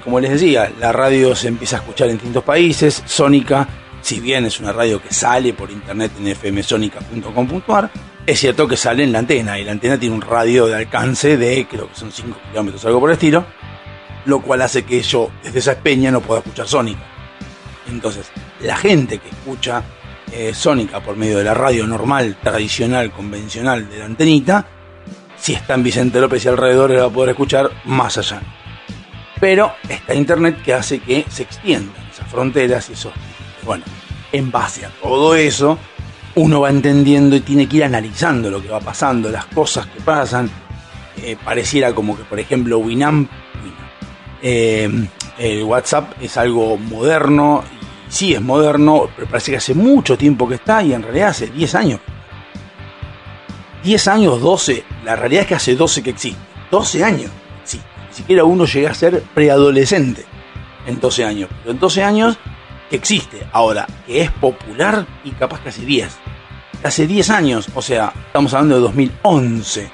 como 0.02 0.22
les 0.22 0.32
decía, 0.32 0.72
la 0.80 0.94
radio 0.94 1.36
se 1.36 1.50
empieza 1.50 1.76
a 1.76 1.80
escuchar 1.80 2.08
en 2.08 2.14
distintos 2.14 2.46
países, 2.46 3.04
Sónica, 3.06 3.68
si 4.02 4.22
bien 4.22 4.46
es 4.46 4.62
una 4.62 4.72
radio 4.72 5.02
que 5.02 5.14
sale 5.14 5.52
por 5.54 5.70
internet 5.70 6.14
en 6.18 6.34
fmsonica.com.ar, 6.34 7.92
es 8.26 8.40
cierto 8.40 8.66
que 8.66 8.78
sale 8.78 9.04
en 9.04 9.12
la 9.12 9.20
antena 9.20 9.60
y 9.60 9.66
la 9.66 9.74
antena 9.74 10.00
tiene 10.00 10.16
un 10.16 10.22
radio 10.22 10.68
de 10.68 10.76
alcance 10.76 11.36
de 11.36 11.68
creo 11.70 11.90
que 11.90 11.96
son 11.96 12.14
5 12.14 12.38
kilómetros, 12.50 12.86
algo 12.86 13.02
por 13.02 13.10
el 13.10 13.16
estilo, 13.16 13.46
lo 14.26 14.42
cual 14.42 14.62
hace 14.62 14.84
que 14.84 15.02
yo 15.02 15.32
desde 15.44 15.60
esa 15.60 15.72
espeña 15.74 16.12
no 16.12 16.22
pueda 16.22 16.40
escuchar 16.40 16.68
Sónica. 16.68 17.04
Entonces, 17.88 18.28
la 18.62 18.76
gente 18.76 19.20
que 19.20 19.30
escucha 19.30 19.84
eh, 20.32 20.54
Sónica 20.54 21.02
por 21.02 21.16
medio 21.16 21.38
de 21.38 21.44
la 21.44 21.54
radio 21.54 21.86
normal, 21.86 22.38
tradicional, 22.42 23.12
convencional 23.12 23.90
de 23.90 24.00
la 24.00 24.06
antenita, 24.06 24.66
si 25.38 25.54
está 25.54 25.76
en 25.76 25.84
Vicente 25.84 26.20
López 26.20 26.44
y 26.46 26.48
alrededor, 26.48 26.98
va 26.98 27.06
a 27.06 27.10
poder 27.10 27.30
escuchar 27.32 27.70
más 27.86 28.18
allá. 28.18 28.42
Pero 29.40 29.74
está 29.88 30.16
Internet 30.16 30.62
que 30.64 30.74
hace 30.74 31.00
que 31.00 31.26
se 31.30 31.44
extiendan 31.44 32.04
esas 32.12 32.28
fronteras 32.28 32.90
y 32.90 32.94
eso. 32.94 33.12
Bueno, 33.64 33.84
en 34.32 34.50
base 34.50 34.86
a 34.86 34.90
todo 34.90 35.36
eso, 35.36 35.78
uno 36.36 36.62
va 36.62 36.70
entendiendo 36.70 37.36
y 37.36 37.42
tiene 37.42 37.68
que 37.68 37.78
ir 37.78 37.84
analizando 37.84 38.50
lo 38.50 38.62
que 38.62 38.70
va 38.70 38.80
pasando, 38.80 39.30
las 39.30 39.46
cosas 39.46 39.86
que 39.88 40.02
pasan. 40.02 40.50
Eh, 41.22 41.38
pareciera 41.44 41.94
como 41.94 42.18
que, 42.18 42.24
por 42.24 42.40
ejemplo, 42.40 42.80
Winamp 42.80 43.30
eh, 44.48 44.88
el 45.40 45.64
WhatsApp 45.64 46.22
es 46.22 46.38
algo 46.38 46.78
moderno, 46.78 47.64
sí 48.08 48.36
es 48.36 48.42
moderno, 48.42 49.10
pero 49.16 49.28
parece 49.28 49.50
que 49.50 49.58
hace 49.58 49.74
mucho 49.74 50.20
tiempo 50.20 50.48
que 50.48 50.54
está 50.54 50.84
y 50.84 50.94
en 50.94 51.02
realidad 51.02 51.30
hace 51.30 51.48
10 51.48 51.74
años. 51.74 52.00
10 53.84 54.08
años, 54.08 54.40
12, 54.40 54.84
la 55.04 55.16
realidad 55.16 55.42
es 55.42 55.48
que 55.48 55.56
hace 55.56 55.76
12 55.76 56.04
que 56.04 56.12
existe. 56.12 56.40
12 56.70 57.04
años, 57.04 57.32
sí, 57.64 57.82
ni 58.08 58.16
siquiera 58.16 58.44
uno 58.44 58.66
llega 58.66 58.92
a 58.92 58.94
ser 58.94 59.24
preadolescente 59.34 60.26
en 60.86 61.00
12 61.00 61.26
años, 61.26 61.50
pero 61.62 61.72
en 61.72 61.80
12 61.80 62.04
años 62.04 62.38
que 62.92 62.98
existe. 62.98 63.48
Ahora, 63.52 63.88
que 64.06 64.22
es 64.22 64.30
popular 64.30 65.08
y 65.24 65.32
capaz 65.32 65.60
que 65.62 65.70
hace 65.70 65.86
10. 65.86 66.18
Hace 66.84 67.08
10 67.08 67.30
años, 67.32 67.68
o 67.74 67.82
sea, 67.82 68.14
estamos 68.28 68.54
hablando 68.54 68.76
de 68.76 68.82
2011, 68.82 69.90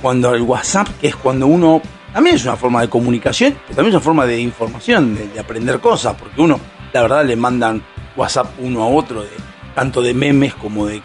cuando 0.00 0.32
el 0.32 0.42
WhatsApp, 0.42 0.86
que 1.00 1.08
es 1.08 1.16
cuando 1.16 1.48
uno 1.48 1.82
también 2.12 2.36
es 2.36 2.44
una 2.44 2.56
forma 2.56 2.80
de 2.80 2.88
comunicación, 2.88 3.54
pero 3.66 3.76
también 3.76 3.90
es 3.90 3.94
una 3.94 4.04
forma 4.04 4.26
de 4.26 4.40
información, 4.40 5.14
de, 5.14 5.38
aprender 5.38 5.80
cosas, 5.80 6.16
porque 6.18 6.40
uno, 6.40 6.58
la 6.92 7.02
verdad, 7.02 7.24
le 7.24 7.36
mandan 7.36 7.82
WhatsApp 8.16 8.52
uno 8.58 8.82
a 8.82 8.86
otro, 8.86 9.22
de, 9.22 9.30
tanto 9.74 10.02
de 10.02 10.12
memes 10.14 10.54
como 10.54 10.86
de, 10.86 11.02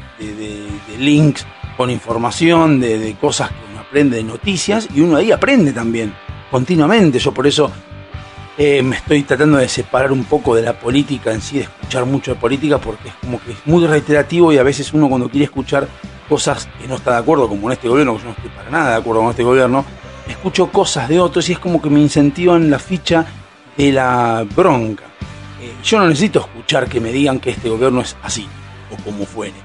links 1.00 1.46
con 1.78 1.92
información, 1.92 2.80
de, 2.80 3.16
cosas 3.20 3.50
que 3.50 3.72
uno 3.72 3.82
aprende, 3.82 4.18
de 4.18 4.24
noticias, 4.24 4.88
y 4.94 5.02
uno 5.02 5.18
ahí 5.18 5.32
aprende 5.32 5.74
también, 5.74 6.14
continuamente. 6.50 7.20
Yo 7.20 7.32
por 7.32 7.46
eso 7.46 7.72
eh, 8.58 8.82
me 8.82 8.96
estoy 8.96 9.24
tratando 9.24 9.58
de 9.58 9.70
separar 9.70 10.12
un 10.12 10.24
poco 10.24 10.56
de 10.56 10.64
la 10.64 10.80
política 10.80 11.32
en 11.32 11.42
sí, 11.42 11.58
de 11.58 11.64
escuchar 11.64 12.06
mucho 12.06 12.34
de 12.34 12.40
política, 12.40 12.80
porque 12.80 13.10
es 13.10 13.16
como 13.16 13.40
que 13.40 13.52
es 13.52 13.58
muy 13.66 13.86
reiterativo 13.86 14.52
y 14.52 14.58
a 14.58 14.64
veces 14.64 14.92
uno 14.94 15.08
cuando 15.08 15.30
quiere 15.30 15.46
escuchar 15.46 15.88
cosas 16.28 16.68
que 16.82 16.88
no 16.88 16.96
está 16.96 17.12
de 17.12 17.18
acuerdo, 17.18 17.48
como 17.48 17.68
en 17.68 17.74
este 17.74 17.88
gobierno, 17.88 18.16
que 18.16 18.24
yo 18.24 18.26
no 18.26 18.32
estoy 18.32 18.50
para 18.50 18.70
nada 18.72 18.92
de 18.92 18.96
acuerdo 18.96 19.22
con 19.22 19.30
este 19.30 19.44
gobierno, 19.44 19.86
escucho 20.27 20.67
cosas 20.72 21.08
de 21.10 21.20
otros 21.20 21.50
y 21.50 21.53
es 21.53 21.60
como 21.60 21.82
que 21.82 21.89
me 21.89 22.00
incentivan 22.00 22.70
la 22.70 22.79
ficha 22.79 23.25
de 23.77 23.91
la 23.91 24.46
bronca. 24.55 25.03
Eh, 25.62 25.74
yo 25.84 26.00
no 26.00 26.08
necesito 26.08 26.39
escuchar 26.39 26.88
que 26.88 27.00
me 27.00 27.12
digan 27.12 27.39
que 27.39 27.51
este 27.51 27.70
gobierno 27.70 28.01
es 28.01 28.15
así 28.24 28.48
o 28.91 29.03
como 29.03 29.25
fuere. 29.25 29.55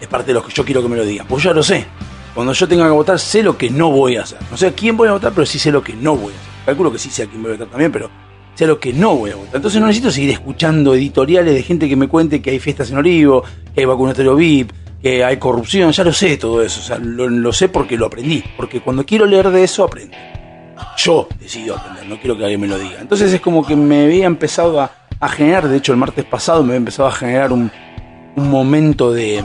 Es 0.00 0.08
parte 0.08 0.28
de 0.28 0.34
lo 0.34 0.44
que 0.44 0.52
yo 0.52 0.64
quiero 0.64 0.82
que 0.82 0.88
me 0.88 0.96
lo 0.96 1.04
digan. 1.04 1.26
Pues 1.26 1.42
ya 1.42 1.52
lo 1.52 1.62
sé. 1.62 1.86
Cuando 2.34 2.52
yo 2.52 2.68
tenga 2.68 2.84
que 2.84 2.90
votar, 2.90 3.18
sé 3.18 3.42
lo 3.42 3.58
que 3.58 3.70
no 3.70 3.90
voy 3.90 4.16
a 4.16 4.22
hacer. 4.22 4.38
No 4.50 4.56
sé 4.56 4.68
a 4.68 4.72
quién 4.72 4.96
voy 4.96 5.08
a 5.08 5.12
votar, 5.12 5.32
pero 5.32 5.44
sí 5.44 5.58
sé 5.58 5.72
lo 5.72 5.82
que 5.82 5.94
no 5.94 6.16
voy 6.16 6.32
a 6.32 6.36
hacer. 6.36 6.50
Calculo 6.66 6.92
que 6.92 6.98
sí 6.98 7.10
sé 7.10 7.24
a 7.24 7.26
quién 7.26 7.42
voy 7.42 7.52
a 7.52 7.54
votar 7.54 7.68
también, 7.68 7.90
pero 7.90 8.10
sé 8.54 8.66
lo 8.66 8.78
que 8.78 8.92
no 8.92 9.16
voy 9.16 9.30
a 9.30 9.36
votar. 9.36 9.56
Entonces 9.56 9.80
no 9.80 9.86
necesito 9.86 10.10
seguir 10.10 10.30
escuchando 10.30 10.94
editoriales 10.94 11.54
de 11.54 11.62
gente 11.62 11.88
que 11.88 11.96
me 11.96 12.08
cuente 12.08 12.40
que 12.40 12.50
hay 12.50 12.60
fiestas 12.60 12.90
en 12.90 12.98
Olivo, 12.98 13.42
que 13.74 13.80
hay 13.80 13.86
vacunatorio 13.86 14.36
VIP, 14.36 14.70
que 15.02 15.24
hay 15.24 15.38
corrupción, 15.38 15.92
ya 15.92 16.04
lo 16.04 16.12
sé 16.12 16.36
todo 16.36 16.62
eso, 16.62 16.80
o 16.80 16.82
sea, 16.82 16.98
lo, 16.98 17.52
sé 17.52 17.68
porque 17.68 17.96
lo 17.96 18.06
aprendí, 18.06 18.44
porque 18.56 18.80
cuando 18.80 19.04
quiero 19.04 19.26
leer 19.26 19.50
de 19.50 19.64
eso 19.64 19.84
aprendo. 19.84 20.16
Yo 20.96 21.28
decido 21.38 21.76
aprender, 21.76 22.06
no 22.06 22.18
quiero 22.18 22.36
que 22.36 22.44
alguien 22.44 22.60
me 22.60 22.66
lo 22.66 22.78
diga. 22.78 23.00
Entonces 23.00 23.32
es 23.32 23.40
como 23.40 23.66
que 23.66 23.76
me 23.76 24.04
había 24.04 24.26
empezado 24.26 24.80
a, 24.80 24.90
generar, 25.28 25.68
de 25.68 25.76
hecho 25.76 25.92
el 25.92 25.98
martes 25.98 26.24
pasado 26.24 26.62
me 26.62 26.70
había 26.70 26.78
empezado 26.78 27.08
a 27.08 27.12
generar 27.12 27.52
un, 27.52 27.70
momento 28.36 29.12
de, 29.12 29.44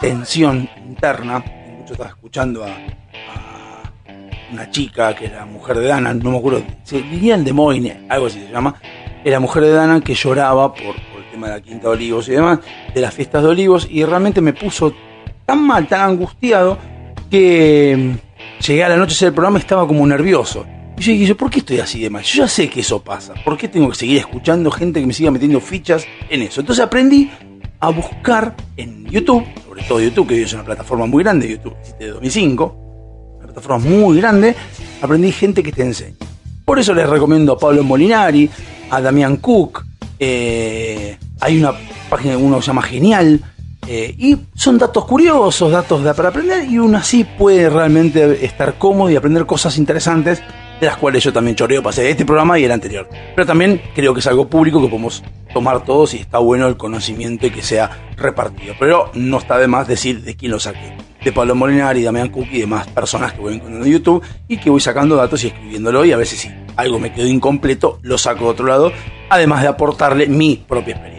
tensión 0.00 0.68
interna. 0.86 1.44
Yo 1.86 1.92
estaba 1.92 2.10
escuchando 2.10 2.64
a, 2.64 2.74
una 4.50 4.70
chica 4.70 5.14
que 5.14 5.26
era 5.26 5.44
mujer 5.44 5.78
de 5.78 5.86
Dana, 5.86 6.14
no 6.14 6.30
me 6.30 6.38
acuerdo, 6.38 6.62
se 6.82 6.98
en 6.98 7.44
de 7.44 7.52
Moine, 7.52 8.06
algo 8.08 8.26
así 8.26 8.40
se 8.40 8.50
llama, 8.50 8.74
era 9.22 9.40
mujer 9.40 9.62
de 9.64 9.72
Dana 9.72 10.00
que 10.00 10.14
lloraba 10.14 10.72
por, 10.72 10.94
de 11.46 11.52
la 11.54 11.60
Quinta 11.60 11.88
de 11.88 11.94
Olivos 11.94 12.28
y 12.28 12.32
demás, 12.32 12.60
de 12.94 13.00
las 13.00 13.14
fiestas 13.14 13.42
de 13.42 13.48
Olivos, 13.48 13.86
y 13.90 14.04
realmente 14.04 14.40
me 14.40 14.52
puso 14.52 14.92
tan 15.46 15.66
mal, 15.66 15.86
tan 15.86 16.02
angustiado, 16.10 16.78
que 17.30 17.96
mm, 17.96 18.62
llegué 18.66 18.84
a 18.84 18.88
la 18.88 18.96
noche 18.96 19.24
del 19.24 19.34
programa 19.34 19.58
y 19.58 19.60
estaba 19.60 19.86
como 19.86 20.06
nervioso. 20.06 20.66
Y 20.98 21.02
yo 21.02 21.12
dije, 21.12 21.34
¿por 21.34 21.50
qué 21.50 21.60
estoy 21.60 21.78
así 21.78 22.00
de 22.00 22.10
mal? 22.10 22.22
Yo 22.24 22.42
ya 22.42 22.48
sé 22.48 22.68
que 22.68 22.80
eso 22.80 23.02
pasa. 23.02 23.34
¿Por 23.44 23.56
qué 23.56 23.68
tengo 23.68 23.88
que 23.88 23.94
seguir 23.94 24.18
escuchando 24.18 24.70
gente 24.70 25.00
que 25.00 25.06
me 25.06 25.12
siga 25.12 25.30
metiendo 25.30 25.60
fichas 25.60 26.04
en 26.28 26.42
eso? 26.42 26.60
Entonces 26.60 26.84
aprendí 26.84 27.30
a 27.80 27.90
buscar 27.90 28.56
en 28.76 29.06
YouTube, 29.06 29.44
sobre 29.66 29.82
todo 29.84 30.00
YouTube, 30.00 30.28
que 30.28 30.42
es 30.42 30.52
una 30.52 30.64
plataforma 30.64 31.06
muy 31.06 31.22
grande, 31.22 31.48
YouTube 31.48 31.76
existe 31.80 32.04
de 32.04 32.10
2005, 32.10 32.76
una 33.36 33.46
plataforma 33.46 33.78
muy 33.78 34.16
grande, 34.16 34.56
aprendí 35.00 35.30
gente 35.30 35.62
que 35.62 35.70
te 35.70 35.82
enseña. 35.82 36.16
Por 36.64 36.78
eso 36.78 36.92
les 36.92 37.08
recomiendo 37.08 37.52
a 37.52 37.58
Pablo 37.58 37.84
Molinari, 37.84 38.50
a 38.90 39.00
Damián 39.00 39.36
Cook, 39.36 39.84
eh, 40.18 41.16
hay 41.40 41.58
una 41.58 41.72
página 42.08 42.36
uno 42.36 42.60
se 42.60 42.68
llama 42.68 42.82
Genial. 42.82 43.40
Eh, 43.86 44.14
y 44.18 44.36
son 44.54 44.76
datos 44.76 45.06
curiosos, 45.06 45.72
datos 45.72 46.02
para 46.14 46.28
aprender, 46.28 46.68
y 46.68 46.78
uno 46.78 46.98
así 46.98 47.24
puede 47.24 47.70
realmente 47.70 48.44
estar 48.44 48.76
cómodo 48.76 49.08
y 49.10 49.16
aprender 49.16 49.46
cosas 49.46 49.78
interesantes, 49.78 50.42
de 50.78 50.86
las 50.86 50.98
cuales 50.98 51.24
yo 51.24 51.32
también 51.32 51.56
choreo 51.56 51.82
pasé 51.82 52.10
este 52.10 52.26
programa 52.26 52.58
y 52.58 52.64
el 52.64 52.72
anterior. 52.72 53.08
Pero 53.34 53.46
también 53.46 53.80
creo 53.94 54.12
que 54.12 54.20
es 54.20 54.26
algo 54.26 54.48
público 54.48 54.82
que 54.82 54.88
podemos 54.88 55.22
tomar 55.54 55.84
todos 55.84 56.12
y 56.12 56.18
está 56.18 56.38
bueno 56.38 56.68
el 56.68 56.76
conocimiento 56.76 57.46
y 57.46 57.50
que 57.50 57.62
sea 57.62 58.10
repartido. 58.16 58.74
Pero 58.78 59.10
no 59.14 59.38
está 59.38 59.56
de 59.58 59.68
más 59.68 59.88
decir 59.88 60.22
de 60.22 60.36
quién 60.36 60.52
lo 60.52 60.60
saqué. 60.60 60.94
De 61.24 61.32
Pablo 61.32 61.54
Molinari, 61.54 62.02
Damián 62.02 62.28
Cook 62.28 62.48
y 62.52 62.60
demás 62.60 62.86
personas 62.88 63.32
que 63.32 63.40
voy 63.40 63.54
encontrando 63.54 63.86
en 63.86 63.92
YouTube 63.92 64.22
y 64.48 64.58
que 64.58 64.70
voy 64.70 64.80
sacando 64.80 65.16
datos 65.16 65.42
y 65.44 65.48
escribiéndolo 65.48 66.04
y 66.04 66.12
a 66.12 66.16
veces 66.16 66.40
si 66.40 66.50
algo 66.76 66.98
me 66.98 67.12
quedó 67.12 67.26
incompleto, 67.26 67.98
lo 68.02 68.18
saco 68.18 68.44
de 68.44 68.50
otro 68.50 68.66
lado, 68.66 68.92
además 69.30 69.62
de 69.62 69.68
aportarle 69.68 70.26
mi 70.28 70.62
propia 70.68 70.92
experiencia. 70.92 71.17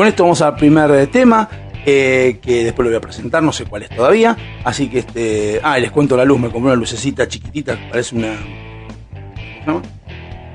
Con 0.00 0.06
esto 0.06 0.22
vamos 0.22 0.40
al 0.40 0.56
primer 0.56 0.90
eh, 0.92 1.08
tema, 1.08 1.46
eh, 1.84 2.38
que 2.40 2.64
después 2.64 2.84
lo 2.84 2.90
voy 2.90 2.96
a 2.96 3.02
presentar, 3.02 3.42
no 3.42 3.52
sé 3.52 3.66
cuál 3.66 3.82
es 3.82 3.90
todavía. 3.90 4.34
Así 4.64 4.88
que 4.88 5.00
este. 5.00 5.60
Ah, 5.62 5.78
les 5.78 5.90
cuento 5.90 6.16
la 6.16 6.24
luz, 6.24 6.40
me 6.40 6.48
compré 6.48 6.72
una 6.72 6.74
lucecita 6.74 7.28
chiquitita, 7.28 7.78
parece 7.90 8.16
una. 8.16 8.32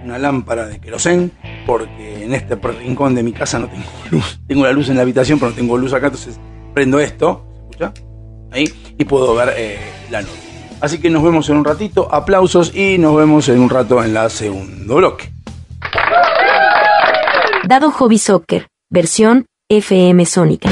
Una 0.03 0.17
lámpara 0.17 0.65
de 0.65 0.79
querosén, 0.79 1.31
porque 1.67 2.23
en 2.23 2.33
este 2.33 2.55
rincón 2.55 3.13
de 3.13 3.21
mi 3.21 3.33
casa 3.33 3.59
no 3.59 3.67
tengo 3.67 3.83
luz. 4.09 4.39
Tengo 4.47 4.63
la 4.63 4.71
luz 4.71 4.89
en 4.89 4.95
la 4.95 5.03
habitación, 5.03 5.37
pero 5.37 5.51
no 5.51 5.55
tengo 5.55 5.77
luz 5.77 5.93
acá, 5.93 6.07
entonces 6.07 6.39
prendo 6.73 6.99
esto, 6.99 7.45
¿se 7.53 7.59
escucha? 7.59 7.93
Ahí, 8.49 8.65
y 8.97 9.05
puedo 9.05 9.35
ver 9.35 9.53
eh, 9.55 9.77
la 10.09 10.23
noche. 10.23 10.33
Así 10.81 10.97
que 10.97 11.11
nos 11.11 11.21
vemos 11.21 11.47
en 11.51 11.57
un 11.57 11.65
ratito, 11.65 12.11
aplausos 12.11 12.75
y 12.75 12.97
nos 12.97 13.15
vemos 13.15 13.47
en 13.49 13.59
un 13.59 13.69
rato 13.69 14.03
en 14.03 14.11
la 14.11 14.27
segundo 14.27 14.95
bloque. 14.95 15.31
Dado 17.67 17.91
Hobby 17.91 18.17
Soccer 18.17 18.69
Versión 18.89 19.47
FM 19.67 20.27
Sónica. 20.27 20.69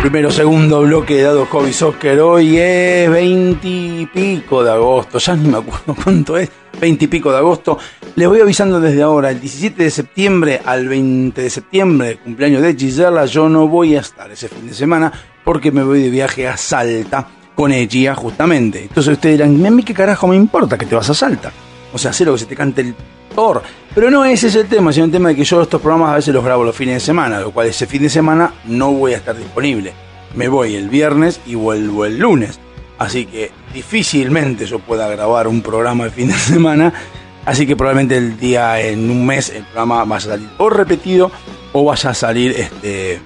Primero, 0.00 0.30
segundo 0.30 0.82
bloque 0.82 1.16
de 1.16 1.22
Dado 1.22 1.46
Hobby 1.46 1.72
Soccer. 1.72 2.20
Hoy 2.20 2.58
es 2.58 3.10
20 3.10 3.68
y 3.68 4.06
pico 4.06 4.62
de 4.62 4.70
agosto, 4.70 5.18
ya 5.18 5.34
ni 5.34 5.48
me 5.48 5.58
acuerdo 5.58 5.96
cuánto 6.04 6.36
es, 6.36 6.50
20 6.80 7.04
y 7.04 7.08
pico 7.08 7.32
de 7.32 7.38
agosto. 7.38 7.78
Les 8.14 8.28
voy 8.28 8.40
avisando 8.40 8.80
desde 8.80 9.02
ahora, 9.02 9.30
el 9.30 9.40
17 9.40 9.82
de 9.82 9.90
septiembre 9.90 10.60
al 10.64 10.88
20 10.88 11.40
de 11.40 11.50
septiembre, 11.50 12.18
cumpleaños 12.18 12.62
de 12.62 12.74
Gisela, 12.74 13.26
yo 13.26 13.48
no 13.48 13.66
voy 13.66 13.96
a 13.96 14.00
estar 14.00 14.30
ese 14.30 14.48
fin 14.48 14.66
de 14.66 14.74
semana 14.74 15.12
porque 15.42 15.72
me 15.72 15.82
voy 15.82 16.02
de 16.02 16.10
viaje 16.10 16.46
a 16.46 16.56
Salta 16.56 17.26
con 17.54 17.72
ella 17.72 18.14
justamente. 18.14 18.82
Entonces 18.82 19.14
ustedes 19.14 19.38
dirán, 19.38 19.64
a 19.66 19.70
mí 19.70 19.82
qué 19.82 19.94
carajo 19.94 20.28
me 20.28 20.36
importa 20.36 20.78
que 20.78 20.86
te 20.86 20.94
vas 20.94 21.10
a 21.10 21.14
Salta. 21.14 21.52
O 21.92 21.98
sea, 21.98 22.10
hacer 22.10 22.26
lo 22.26 22.34
que 22.34 22.40
se 22.40 22.46
te 22.46 22.56
cante 22.56 22.82
el 22.82 22.94
pero 23.94 24.10
no 24.10 24.24
ese 24.24 24.48
es 24.48 24.54
el 24.54 24.66
tema, 24.66 24.92
sino 24.92 25.06
el 25.06 25.12
tema 25.12 25.28
de 25.30 25.36
que 25.36 25.44
yo 25.44 25.62
estos 25.62 25.80
programas 25.80 26.12
a 26.12 26.16
veces 26.16 26.34
los 26.34 26.44
grabo 26.44 26.64
los 26.64 26.74
fines 26.74 26.94
de 26.94 27.00
semana, 27.00 27.40
lo 27.40 27.50
cual 27.50 27.68
ese 27.68 27.86
fin 27.86 28.02
de 28.02 28.08
semana 28.08 28.54
no 28.64 28.92
voy 28.92 29.12
a 29.14 29.16
estar 29.16 29.36
disponible. 29.36 29.92
Me 30.34 30.48
voy 30.48 30.74
el 30.74 30.88
viernes 30.88 31.40
y 31.46 31.54
vuelvo 31.54 32.04
el 32.04 32.18
lunes. 32.18 32.58
Así 32.98 33.26
que 33.26 33.50
difícilmente 33.72 34.66
yo 34.66 34.78
pueda 34.78 35.08
grabar 35.08 35.48
un 35.48 35.62
programa 35.62 36.04
de 36.04 36.10
fin 36.10 36.28
de 36.28 36.34
semana. 36.38 36.92
Así 37.44 37.66
que 37.66 37.76
probablemente 37.76 38.16
el 38.16 38.38
día 38.38 38.80
en 38.80 39.10
un 39.10 39.26
mes 39.26 39.50
el 39.50 39.64
programa 39.64 40.04
vaya 40.04 40.16
a 40.16 40.30
salir 40.30 40.48
o 40.58 40.70
repetido 40.70 41.30
o 41.72 41.84
vaya 41.84 42.10
a 42.10 42.14
salir 42.14 42.52
este. 42.52 43.20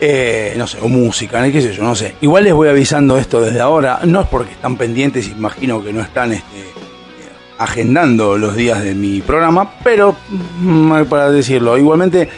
Eh, 0.00 0.54
no 0.56 0.68
sé, 0.68 0.78
o 0.80 0.88
música, 0.88 1.42
qué 1.50 1.60
sé 1.60 1.72
yo, 1.72 1.82
no 1.82 1.96
sé. 1.96 2.14
Igual 2.20 2.44
les 2.44 2.54
voy 2.54 2.68
avisando 2.68 3.18
esto 3.18 3.40
desde 3.40 3.60
ahora, 3.60 4.00
no 4.04 4.20
es 4.20 4.28
porque 4.28 4.52
están 4.52 4.76
pendientes, 4.76 5.26
imagino 5.26 5.82
que 5.82 5.92
no 5.92 6.00
están 6.00 6.32
este, 6.32 6.77
agendando 7.58 8.38
los 8.38 8.54
días 8.56 8.82
de 8.82 8.94
mi 8.94 9.20
programa, 9.20 9.72
pero 9.82 10.16
mm, 10.60 11.04
para 11.04 11.30
decirlo, 11.30 11.76
igualmente 11.76 12.28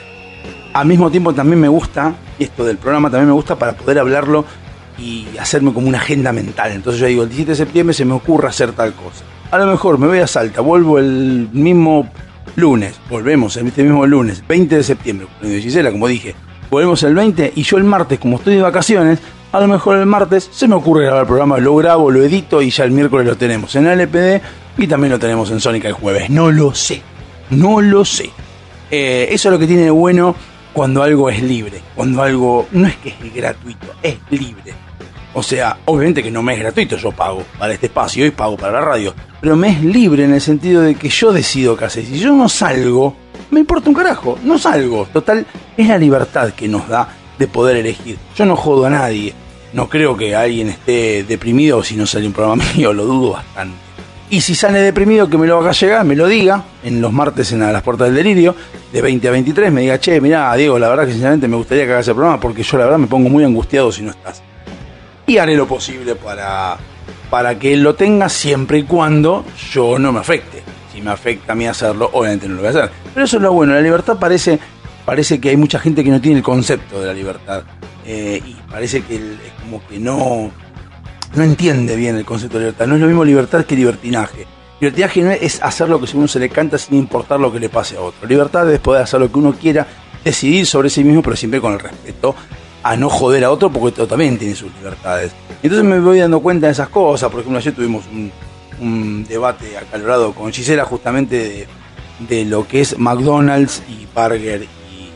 al 0.73 0.87
mismo 0.87 1.11
tiempo 1.11 1.35
también 1.35 1.61
me 1.61 1.69
gusta, 1.69 2.15
esto 2.39 2.65
del 2.65 2.79
programa 2.79 3.11
también 3.11 3.29
me 3.29 3.35
gusta 3.35 3.57
para 3.57 3.73
poder 3.73 3.99
hablarlo 3.99 4.45
y 4.99 5.27
hacerme 5.39 5.73
como 5.73 5.89
una 5.89 5.99
agenda 5.99 6.33
mental. 6.33 6.73
Entonces 6.73 7.01
yo 7.01 7.07
digo, 7.07 7.23
el 7.23 7.29
17 7.29 7.51
de 7.51 7.57
septiembre 7.57 7.95
se 7.95 8.05
me 8.05 8.15
ocurre 8.15 8.49
hacer 8.49 8.73
tal 8.73 8.95
cosa. 8.95 9.25
A 9.51 9.59
lo 9.59 9.67
mejor 9.67 9.99
me 9.99 10.07
voy 10.07 10.19
a 10.19 10.27
Salta, 10.27 10.61
vuelvo 10.61 10.99
el 10.99 11.49
mismo 11.53 12.09
lunes, 12.57 12.99
volvemos 13.09 13.57
este 13.57 13.83
mismo 13.83 14.07
lunes, 14.07 14.45
20 14.47 14.77
de 14.77 14.83
septiembre, 14.83 15.27
Gisela, 15.43 15.91
como 15.91 16.07
dije, 16.09 16.35
volvemos 16.71 17.03
el 17.03 17.15
20 17.15 17.53
y 17.57 17.63
yo 17.63 17.77
el 17.79 17.85
martes, 17.85 18.19
como 18.19 18.37
estoy 18.37 18.57
de 18.57 18.63
vacaciones, 18.63 19.19
a 19.53 19.61
lo 19.61 19.67
mejor 19.67 19.97
el 19.97 20.07
martes 20.07 20.49
se 20.53 20.69
me 20.69 20.77
ocurre 20.77 21.05
grabar 21.05 21.23
el 21.23 21.27
programa, 21.27 21.59
lo 21.59 21.77
grabo, 21.77 22.11
lo 22.11 22.23
edito 22.23 22.63
y 22.63 22.71
ya 22.71 22.85
el 22.85 22.93
miércoles 22.93 23.27
lo 23.27 23.37
tenemos 23.37 23.75
en 23.75 23.87
LPD 23.87 24.41
y 24.79 24.87
también 24.87 25.13
lo 25.13 25.19
tenemos 25.19 25.51
en 25.51 25.61
Sónica 25.61 25.89
el 25.89 25.95
jueves. 25.95 26.31
No 26.31 26.51
lo 26.51 26.75
sé. 26.75 27.03
No 27.51 27.81
lo 27.81 28.05
sé. 28.05 28.31
Eh, 28.91 29.29
eso 29.31 29.49
es 29.49 29.53
lo 29.53 29.59
que 29.59 29.67
tiene 29.67 29.83
de 29.83 29.91
bueno 29.91 30.35
cuando 30.73 31.03
algo 31.03 31.29
es 31.29 31.43
libre. 31.43 31.81
Cuando 31.95 32.23
algo 32.23 32.69
no 32.73 32.87
es 32.87 32.97
que 32.97 33.09
es 33.09 33.35
gratuito, 33.35 33.89
es 34.03 34.17
libre. 34.31 34.73
O 35.33 35.43
sea, 35.43 35.79
obviamente 35.85 36.23
que 36.23 36.31
no 36.31 36.43
me 36.43 36.55
es 36.55 36.61
gratuito, 36.61 36.97
yo 36.97 37.13
pago 37.13 37.45
para 37.59 37.73
este 37.73 37.87
espacio 37.87 38.27
y 38.27 38.31
pago 38.31 38.57
para 38.57 38.73
la 38.73 38.81
radio. 38.81 39.15
Pero 39.41 39.57
me 39.57 39.71
es 39.71 39.83
libre 39.83 40.25
en 40.25 40.35
el 40.35 40.41
sentido 40.41 40.83
de 40.83 40.95
que 40.95 41.09
yo 41.09 41.33
decido 41.33 41.77
qué 41.77 41.85
hacer. 41.85 42.05
Si 42.05 42.19
yo 42.19 42.35
no 42.35 42.49
salgo, 42.49 43.17
me 43.51 43.61
importa 43.61 43.89
un 43.89 43.95
carajo, 43.95 44.39
no 44.45 44.59
salgo. 44.59 45.07
Total, 45.13 45.47
es 45.77 45.89
la 45.89 45.99
libertad 45.99 46.51
que 46.51 46.69
nos 46.69 46.89
da 46.89 47.09
de 47.41 47.49
poder 47.49 47.79
elegir. 47.79 48.19
Yo 48.37 48.45
no 48.45 48.55
jodo 48.55 48.85
a 48.85 48.91
nadie. 48.91 49.33
No 49.73 49.89
creo 49.89 50.15
que 50.17 50.37
alguien 50.37 50.69
esté 50.69 51.25
deprimido 51.25 51.83
si 51.83 51.97
no 51.97 52.07
sale 52.07 52.27
un 52.27 52.35
programa 52.35 52.63
mío, 52.77 52.93
lo 52.93 53.07
dudo 53.07 53.33
bastante. 53.33 53.77
Y 54.29 54.43
si 54.43 54.55
sale 54.55 54.81
deprimido, 54.81 55.29
que 55.29 55.39
me 55.39 55.47
lo 55.49 55.59
haga 55.59 55.73
llegar, 55.73 56.05
me 56.05 56.15
lo 56.15 56.29
diga 56.29 56.63
en 56.85 57.01
los 57.01 57.13
martes 57.13 57.51
en 57.51 57.61
las 57.61 57.83
puertas 57.83 58.09
del 58.09 58.17
delirio, 58.17 58.55
de 58.93 59.03
20 59.03 59.27
a 59.27 59.31
23, 59.33 59.73
me 59.73 59.81
diga, 59.81 59.99
che, 59.99 60.21
mira, 60.21 60.55
Diego, 60.55 60.79
la 60.79 60.89
verdad 60.89 61.07
que 61.07 61.13
sinceramente 61.13 61.49
me 61.49 61.57
gustaría 61.57 61.85
que 61.85 61.93
hagas 61.93 62.07
el 62.07 62.15
programa 62.15 62.39
porque 62.39 62.63
yo 62.63 62.79
la 62.79 62.85
verdad 62.85 62.99
me 62.99 63.09
pongo 63.09 63.29
muy 63.29 63.43
angustiado 63.43 63.91
si 63.91 64.03
no 64.03 64.11
estás. 64.11 64.43
Y 65.27 65.39
haré 65.39 65.57
lo 65.57 65.67
posible 65.67 66.15
para, 66.15 66.77
para 67.31 67.59
que 67.59 67.73
él 67.73 67.83
lo 67.83 67.95
tenga 67.95 68.29
siempre 68.29 68.79
y 68.79 68.83
cuando 68.85 69.45
yo 69.73 69.99
no 69.99 70.13
me 70.13 70.21
afecte. 70.21 70.63
Si 70.93 71.01
me 71.01 71.11
afecta 71.11 71.53
a 71.53 71.57
mí 71.57 71.67
hacerlo, 71.67 72.11
obviamente 72.13 72.47
no 72.47 72.55
lo 72.55 72.61
voy 72.61 72.69
a 72.69 72.71
hacer. 72.71 72.91
Pero 73.15 73.25
eso 73.25 73.37
es 73.39 73.43
lo 73.43 73.53
bueno, 73.53 73.73
la 73.75 73.81
libertad 73.81 74.17
parece, 74.19 74.61
parece 75.05 75.41
que 75.41 75.51
hay 75.51 75.57
mucha 75.57 75.79
gente 75.79 76.05
que 76.05 76.11
no 76.11 76.21
tiene 76.21 76.39
el 76.39 76.43
concepto 76.43 77.01
de 77.01 77.07
la 77.07 77.13
libertad. 77.13 77.65
Eh, 78.07 78.43
y 78.45 78.55
parece 78.71 79.03
que 79.03 79.17
es 79.17 79.53
como 79.63 79.87
que 79.87 79.99
no 79.99 80.51
no 81.35 81.45
entiende 81.45 81.97
bien 81.97 82.17
el 82.17 82.25
concepto 82.25 82.59
de 82.59 82.65
libertad. 82.65 82.87
No 82.87 82.95
es 82.97 83.01
lo 83.01 83.07
mismo 83.07 83.25
libertad 83.25 83.65
que 83.65 83.77
libertinaje. 83.77 84.47
Libertinaje 84.81 85.23
no 85.23 85.31
es 85.31 85.63
hacer 85.63 85.89
lo 85.89 86.01
que 86.01 86.17
uno 86.17 86.27
se 86.27 86.39
le 86.39 86.49
canta 86.49 86.79
sin 86.79 86.97
importar 86.97 87.39
lo 87.39 87.53
que 87.53 87.61
le 87.61 87.69
pase 87.69 87.97
a 87.97 88.01
otro. 88.01 88.27
Libertad 88.27 88.71
es 88.73 88.81
poder 88.81 89.03
hacer 89.03 89.21
lo 89.21 89.31
que 89.31 89.39
uno 89.39 89.53
quiera, 89.53 89.87
decidir 90.25 90.67
sobre 90.67 90.91
sí 90.91 91.05
mismo, 91.05 91.23
pero 91.23 91.37
siempre 91.37 91.61
con 91.61 91.75
el 91.75 91.79
respeto 91.79 92.35
a 92.83 92.97
no 92.97 93.11
joder 93.11 93.45
a 93.45 93.51
otro 93.51 93.71
porque 93.71 93.89
otro 93.89 94.07
también 94.07 94.39
tiene 94.39 94.55
sus 94.55 94.75
libertades. 94.75 95.33
Entonces 95.63 95.87
me 95.87 96.01
voy 96.01 96.19
dando 96.19 96.41
cuenta 96.41 96.67
de 96.67 96.73
esas 96.73 96.89
cosas. 96.89 97.31
Por 97.31 97.41
ejemplo, 97.41 97.59
ayer 97.59 97.75
tuvimos 97.75 98.05
un, 98.81 99.27
debate 99.29 99.77
acalorado 99.77 100.33
con 100.33 100.51
Gisela 100.51 100.87
justamente 100.87 101.69
de, 102.19 102.45
lo 102.47 102.67
que 102.67 102.81
es 102.81 102.99
McDonald's 102.99 103.83
y 103.87 104.07
Burger 104.15 104.67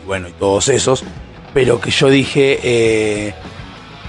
bueno, 0.05 0.29
y 0.29 0.33
todos 0.33 0.69
esos. 0.69 1.05
Pero 1.53 1.81
que 1.81 1.91
yo 1.91 2.09
dije 2.09 2.59
eh, 2.63 3.35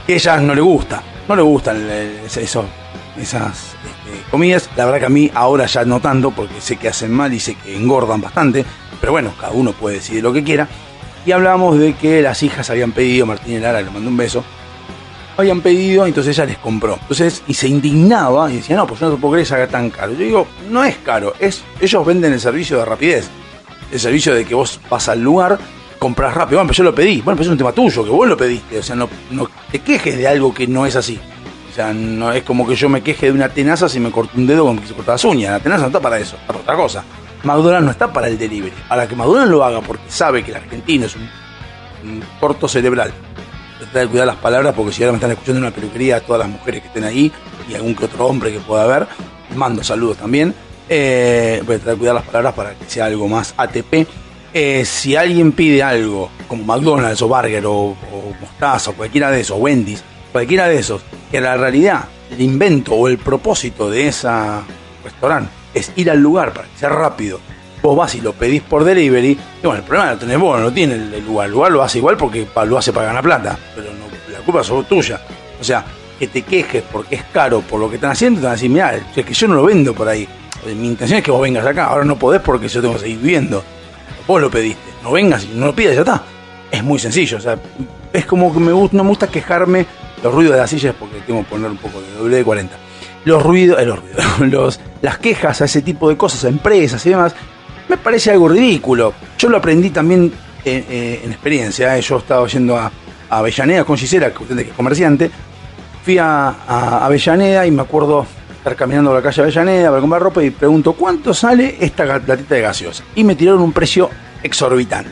que 0.08 0.14
a 0.14 0.16
ella 0.16 0.38
no 0.38 0.56
le 0.56 0.62
gusta 0.62 1.04
no 1.28 1.36
le 1.36 1.42
gustan 1.42 1.90
eso, 1.90 2.66
esas 3.18 3.54
este, 3.54 4.30
comidas. 4.30 4.70
La 4.76 4.86
verdad 4.86 5.00
que 5.00 5.06
a 5.06 5.10
mí 5.10 5.32
ahora 5.34 5.66
ya 5.66 5.86
no 5.86 6.00
tanto, 6.00 6.32
porque 6.32 6.62
sé 6.62 6.78
que 6.78 6.90
hacen 6.90 7.12
mal 7.12 7.34
y 7.34 7.40
sé 7.40 7.56
que 7.56 7.76
engordan 7.76 8.22
bastante. 8.22 8.66
Pero 9.00 9.12
bueno, 9.12 9.34
cada 9.40 9.54
uno 9.54 9.74
puede 9.74 9.98
decidir 9.98 10.24
lo 10.24 10.34
que 10.34 10.44
quiera. 10.44 10.68
Y 11.26 11.32
hablamos 11.32 11.80
de 11.80 11.96
que 11.96 12.22
las 12.22 12.44
hijas 12.44 12.70
habían 12.70 12.92
pedido, 12.92 13.26
Martín 13.26 13.56
y 13.56 13.60
Lara 13.60 13.82
le 13.82 13.90
mandó 13.90 14.10
un 14.10 14.18
beso, 14.18 14.44
habían 15.38 15.62
pedido, 15.62 16.06
entonces 16.06 16.38
ella 16.38 16.46
les 16.46 16.60
compró. 16.60 17.00
Entonces, 17.02 17.42
y 17.48 17.56
se 17.56 17.68
indignaba 17.68 18.52
y 18.52 18.58
decía, 18.58 18.76
no, 18.76 18.86
pues 18.86 19.02
no 19.02 19.10
te 19.10 19.18
puedo 19.18 19.34
creer 19.34 19.48
que 19.48 19.54
haga 19.56 19.68
tan 19.68 19.90
caro. 19.90 20.12
Yo 20.14 20.20
digo, 20.20 20.48
no 20.70 20.84
es 20.84 20.98
caro, 20.98 21.34
es, 21.40 21.64
ellos 21.82 22.06
venden 22.06 22.34
el 22.34 22.40
servicio 22.40 22.78
de 22.78 22.86
rapidez. 22.86 23.28
El 23.92 24.00
servicio 24.00 24.36
de 24.36 24.46
que 24.46 24.54
vos 24.54 24.80
vas 24.88 25.10
al 25.10 25.22
lugar, 25.22 25.58
compras 26.06 26.36
rápido. 26.36 26.60
Bueno, 26.60 26.68
pero 26.68 26.78
yo 26.78 26.84
lo 26.84 26.94
pedí. 26.94 27.22
Bueno, 27.22 27.36
pero 27.36 27.46
es 27.46 27.52
un 27.52 27.58
tema 27.58 27.72
tuyo, 27.72 28.04
que 28.04 28.12
vos 28.12 28.28
lo 28.28 28.38
pediste. 28.38 28.78
O 28.78 28.84
sea, 28.84 28.96
no, 28.96 29.10
te 29.72 29.80
quejes 29.80 30.16
de 30.16 30.28
algo 30.28 30.54
que 30.54 30.68
no 30.68 30.86
es 30.86 30.96
así. 30.96 31.20
O 31.72 31.74
sea, 31.74 31.94
no 31.94 32.32
es 32.32 32.44
como 32.44 32.68
que 32.68 32.76
yo 32.76 32.90
me 32.90 33.02
queje 33.02 33.26
de 33.26 33.32
una 33.32 33.50
tenaza 33.50 33.90
si 33.90 34.00
me 34.00 34.12
corto 34.12 34.34
un 34.38 34.46
dedo 34.46 34.66
como 34.66 34.80
que 34.80 34.88
se 34.88 34.94
corta 34.94 35.14
las 35.14 35.26
uñas. 35.26 35.52
La 35.52 35.60
tenaza 35.60 35.82
no 35.82 35.88
está 35.88 36.00
para 36.00 36.20
eso, 36.20 36.38
para 36.46 36.60
otra 36.60 36.76
cosa. 36.76 37.04
McDonald's 37.44 37.86
no 37.86 37.92
está 37.92 38.14
para 38.14 38.28
el 38.28 38.38
delivery. 38.38 38.76
Para 38.88 39.08
que 39.08 39.16
McDonald's 39.16 39.50
lo 39.50 39.64
haga 39.64 39.82
porque 39.82 40.04
sabe 40.08 40.44
que 40.44 40.52
el 40.52 40.58
argentino 40.58 41.08
es 41.08 41.16
un, 41.16 42.22
corto 42.40 42.68
cerebral. 42.68 43.12
Tratar 43.80 44.04
de 44.04 44.08
cuidar 44.08 44.28
las 44.28 44.38
palabras 44.38 44.76
porque 44.76 44.92
si 44.92 45.02
ahora 45.02 45.14
me 45.14 45.18
están 45.18 45.32
escuchando 45.32 45.60
una 45.60 45.72
peluquería, 45.72 46.22
todas 46.22 46.40
las 46.40 46.50
mujeres 46.50 46.82
que 46.82 46.88
estén 46.88 47.04
ahí 47.04 47.32
y 47.68 47.74
algún 47.74 47.96
que 47.96 48.06
otro 48.06 48.28
hombre 48.28 48.54
que 48.54 48.60
pueda 48.60 48.84
haber, 48.84 49.08
mando 49.56 49.84
saludos 49.84 50.18
también. 50.18 50.54
Eh, 50.88 51.64
voy 51.66 51.76
a 51.76 51.80
tratar 51.80 51.94
de 51.96 51.98
cuidar 51.98 52.16
las 52.16 52.26
palabras 52.26 52.54
para 52.54 52.76
que 52.76 52.86
sea 52.88 53.06
algo 53.06 53.28
más 53.28 53.56
ATP. 53.58 54.08
Eh, 54.58 54.86
si 54.86 55.18
alguien 55.18 55.52
pide 55.52 55.84
algo 55.84 56.30
como 56.48 56.64
McDonald's 56.64 57.22
o 57.22 57.28
Burger 57.28 57.66
o, 57.66 57.94
Mostaza 58.40 58.92
o 58.92 58.94
cualquiera 58.94 59.30
de 59.30 59.42
esos, 59.42 59.60
Wendy's, 59.60 60.02
cualquiera 60.32 60.70
de 60.70 60.80
esos, 60.80 61.02
que 61.30 61.42
la 61.42 61.58
realidad, 61.58 62.06
el 62.32 62.40
invento 62.40 62.94
o 62.94 63.10
el 63.10 63.18
propósito 63.18 63.90
de 63.90 64.08
ese 64.08 64.30
restaurante 65.04 65.52
es 65.74 65.92
ir 65.98 66.10
al 66.10 66.22
lugar 66.22 66.54
para 66.54 66.70
que 66.70 66.78
sea 66.78 66.88
rápido, 66.88 67.42
vos 67.82 67.98
vas 67.98 68.16
y 68.16 68.22
lo 68.22 68.32
pedís 68.32 68.62
por 68.62 68.86
delivery, 68.86 69.32
y 69.32 69.40
bueno, 69.62 69.80
el 69.80 69.84
problema 69.84 70.14
lo 70.14 70.20
tenés 70.20 70.40
vos, 70.40 70.58
no 70.62 70.72
tiene 70.72 70.94
el 70.94 71.26
lugar, 71.26 71.48
el 71.48 71.52
lugar 71.52 71.72
lo 71.74 71.84
hace 71.84 71.98
igual 71.98 72.16
porque 72.16 72.48
lo 72.66 72.78
hace 72.78 72.94
para 72.94 73.08
ganar 73.08 73.26
plata, 73.26 73.60
pero 73.76 73.90
la 74.32 74.40
culpa 74.40 74.62
es 74.62 74.88
tuya. 74.88 75.20
O 75.60 75.66
sea, 75.66 75.84
que 76.18 76.28
te 76.28 76.44
quejes 76.44 76.82
porque 76.90 77.16
es 77.16 77.24
caro 77.26 77.60
por 77.60 77.78
lo 77.78 77.90
que 77.90 77.96
están 77.96 78.12
haciendo, 78.12 78.40
te 78.40 78.46
van 78.46 78.54
a 78.54 78.56
decir, 78.56 78.70
mira, 78.70 78.96
es 79.14 79.26
que 79.26 79.34
yo 79.34 79.50
no 79.50 79.56
lo 79.56 79.66
vendo 79.66 79.94
por 79.94 80.08
ahí. 80.08 80.26
Mi 80.66 80.88
intención 80.88 81.18
es 81.18 81.26
que 81.26 81.32
vos 81.32 81.42
vengas 81.42 81.66
acá, 81.66 81.88
ahora 81.88 82.06
no 82.06 82.18
podés 82.18 82.42
porque 82.42 82.70
yo 82.70 82.80
tengo 82.80 82.94
que 82.94 83.02
seguir 83.02 83.18
viviendo. 83.18 83.62
Vos 84.28 84.42
lo 84.42 84.50
pediste, 84.50 84.82
no 85.04 85.12
vengas 85.12 85.44
y 85.46 85.56
no 85.56 85.68
lo 85.68 85.76
pidas, 85.76 85.96
ya 85.96 86.02
está. 86.02 86.24
Es 86.72 86.84
muy 86.84 87.00
sencillo, 87.00 87.38
o 87.38 87.42
sea, 87.42 87.58
es 88.12 88.26
como 88.26 88.52
que 88.54 88.60
me 88.60 88.72
gusta, 88.72 88.98
no 88.98 89.04
me 89.04 89.10
gusta 89.10 89.28
quejarme 89.28 89.86
los 90.24 90.34
ruidos 90.34 90.54
de 90.54 90.60
las 90.62 90.70
sillas 90.70 90.96
porque 91.00 91.20
tengo 91.26 91.44
que 91.44 91.50
poner 91.50 91.70
un 91.70 91.78
poco 91.78 92.02
de 92.02 92.44
WD-40. 92.44 92.70
Los 93.26 93.44
ruidos, 93.44 93.80
eh, 93.80 93.86
los 93.86 94.00
ruidos, 94.00 94.40
los, 94.40 94.80
las 95.02 95.18
quejas 95.20 95.62
a 95.62 95.66
ese 95.66 95.82
tipo 95.82 96.10
de 96.10 96.18
cosas, 96.18 96.44
a 96.46 96.48
empresas 96.48 97.06
y 97.06 97.10
demás, 97.10 97.36
me 97.88 97.98
parece 97.98 98.32
algo 98.32 98.50
ridículo. 98.50 99.14
Yo 99.38 99.50
lo 99.50 99.58
aprendí 99.58 99.92
también 99.92 100.32
eh, 100.64 100.84
eh, 100.90 101.22
en 101.24 101.32
experiencia. 101.32 101.98
Yo 102.00 102.18
estaba 102.18 102.48
yendo 102.48 102.78
a, 102.78 102.92
Avellaneda 103.28 103.84
con 103.84 103.98
Gisela, 103.98 104.32
que 104.32 104.44
usted 104.44 104.60
es 104.60 104.74
comerciante. 104.74 105.32
Fui 106.04 106.18
a, 106.18 106.48
a 106.68 107.06
Avellaneda 107.06 107.66
y 107.66 107.72
me 107.72 107.82
acuerdo 107.82 108.26
estar 108.66 108.76
caminando 108.76 109.12
por 109.12 109.20
la 109.20 109.24
calle 109.24 109.44
Avellaneda 109.44 109.90
para 109.90 110.02
comprar 110.02 110.22
ropa 110.24 110.44
y 110.44 110.50
pregunto, 110.50 110.94
¿cuánto 110.94 111.36
sale 111.36 111.78
esta 111.80 112.04
latita 112.04 112.56
de 112.56 112.62
gaseosa? 112.62 113.04
Y 113.14 113.24
me 113.24 113.36
tiraron 113.36 113.62
un 113.62 113.72
precio 113.72 114.10
exorbitante. 114.42 115.12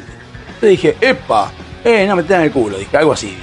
Yo 0.60 0.68
dije, 0.68 0.98
epa, 1.00 1.52
eh, 1.84 2.08
no 2.08 2.16
me 2.16 2.24
en 2.24 2.42
el 2.42 2.52
culo, 2.52 2.80
dije, 2.80 2.98
algo 2.98 3.14
así. 3.14 3.38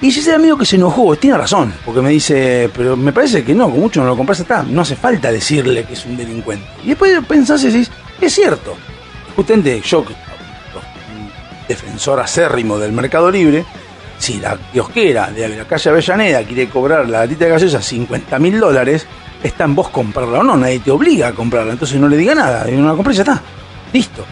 Y 0.00 0.08
ese 0.08 0.34
amigo 0.34 0.58
que 0.58 0.66
se 0.66 0.74
enojó, 0.74 1.14
tiene 1.14 1.38
razón, 1.38 1.72
porque 1.84 2.00
me 2.00 2.10
dice, 2.10 2.68
pero 2.74 2.96
me 2.96 3.12
parece 3.12 3.44
que 3.44 3.54
no, 3.54 3.70
con 3.70 3.78
mucho 3.78 4.00
no 4.00 4.08
lo 4.08 4.16
compras 4.16 4.40
está, 4.40 4.64
no 4.64 4.82
hace 4.82 4.96
falta 4.96 5.30
decirle 5.30 5.84
que 5.84 5.92
es 5.92 6.04
un 6.04 6.16
delincuente. 6.16 6.66
Y 6.82 6.88
después 6.88 7.16
pensás 7.28 7.62
y 7.62 7.68
decís, 7.68 7.88
es 8.20 8.34
cierto. 8.34 8.74
Justamente 9.36 9.80
yo, 9.82 10.04
defensor 11.68 12.18
acérrimo 12.18 12.76
del 12.76 12.90
Mercado 12.90 13.30
Libre, 13.30 13.64
si 14.18 14.38
la 14.38 14.56
kiosquera 14.72 15.30
de 15.30 15.48
la 15.48 15.64
calle 15.64 15.90
Avellaneda 15.90 16.42
quiere 16.44 16.68
cobrar 16.68 17.08
la 17.08 17.20
latita 17.20 17.44
de 17.44 17.50
gaseosa 17.52 17.82
50 17.82 18.38
mil 18.38 18.58
dólares, 18.58 19.06
está 19.42 19.64
en 19.64 19.74
vos 19.74 19.88
comprarla 19.90 20.40
o 20.40 20.42
no, 20.42 20.56
nadie 20.56 20.80
te 20.80 20.90
obliga 20.90 21.28
a 21.28 21.32
comprarla, 21.32 21.72
entonces 21.72 22.00
no 22.00 22.08
le 22.08 22.16
diga 22.16 22.34
nada, 22.34 22.68
y 22.70 22.76
no 22.76 22.86
la 22.86 22.94
compré 22.94 23.12
y 23.12 23.16
ya 23.16 23.22
está, 23.22 23.42
listo. 23.92 24.24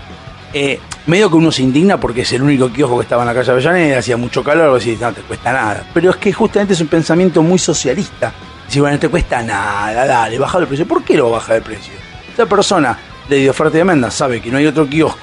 Eh, 0.53 0.79
medio 1.07 1.29
que 1.29 1.37
uno 1.37 1.51
se 1.51 1.62
indigna 1.62 1.99
porque 1.99 2.23
es 2.23 2.33
el 2.33 2.42
único 2.42 2.73
kiosco 2.73 2.99
que 2.99 3.03
estaba 3.03 3.23
en 3.23 3.29
la 3.29 3.35
calle 3.35 3.51
Avellaneda, 3.51 3.99
hacía 3.99 4.16
mucho 4.16 4.42
calor, 4.42 4.81
y 4.83 4.97
no 4.97 5.12
te 5.12 5.23
cuesta 5.23 5.53
nada. 5.53 5.85
Pero 5.92 6.11
es 6.11 6.16
que 6.16 6.33
justamente 6.33 6.75
es 6.75 6.81
un 6.81 6.87
pensamiento 6.87 7.42
muy 7.42 7.59
socialista. 7.59 8.33
Si 8.68 8.81
bueno, 8.81 8.94
no 8.94 9.01
te 9.01 9.09
cuesta 9.09 9.42
nada, 9.42 10.07
dale, 10.07 10.38
baja 10.38 10.59
el 10.59 10.66
precio. 10.66 10.87
¿Por 10.87 11.03
qué 11.03 11.16
lo 11.16 11.31
baja 11.31 11.57
el 11.57 11.62
precio? 11.62 11.92
Esa 12.33 12.47
persona 12.47 12.97
de 13.29 13.51
oferta 13.51 13.73
de 13.73 13.79
demanda 13.79 14.11
sabe 14.11 14.40
que 14.40 14.51
no 14.51 14.59
hay 14.59 14.66
otro 14.66 14.88
kiosco 14.88 15.18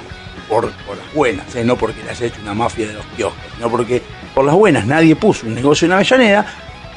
por, 0.52 0.66
las 0.66 1.14
buenas, 1.14 1.56
¿eh? 1.56 1.64
no 1.64 1.78
porque 1.78 2.04
le 2.04 2.10
haya 2.10 2.26
hecho 2.26 2.42
una 2.42 2.54
mafia 2.54 2.88
de 2.88 2.94
los 2.94 3.06
kioscos, 3.16 3.42
sino 3.56 3.70
porque 3.70 4.02
por 4.34 4.46
las 4.46 4.56
buenas 4.56 4.86
nadie 4.86 5.16
puso 5.16 5.48
un 5.48 5.56
negocio 5.56 5.86
en 5.86 5.94
Avellaneda, 5.94 6.46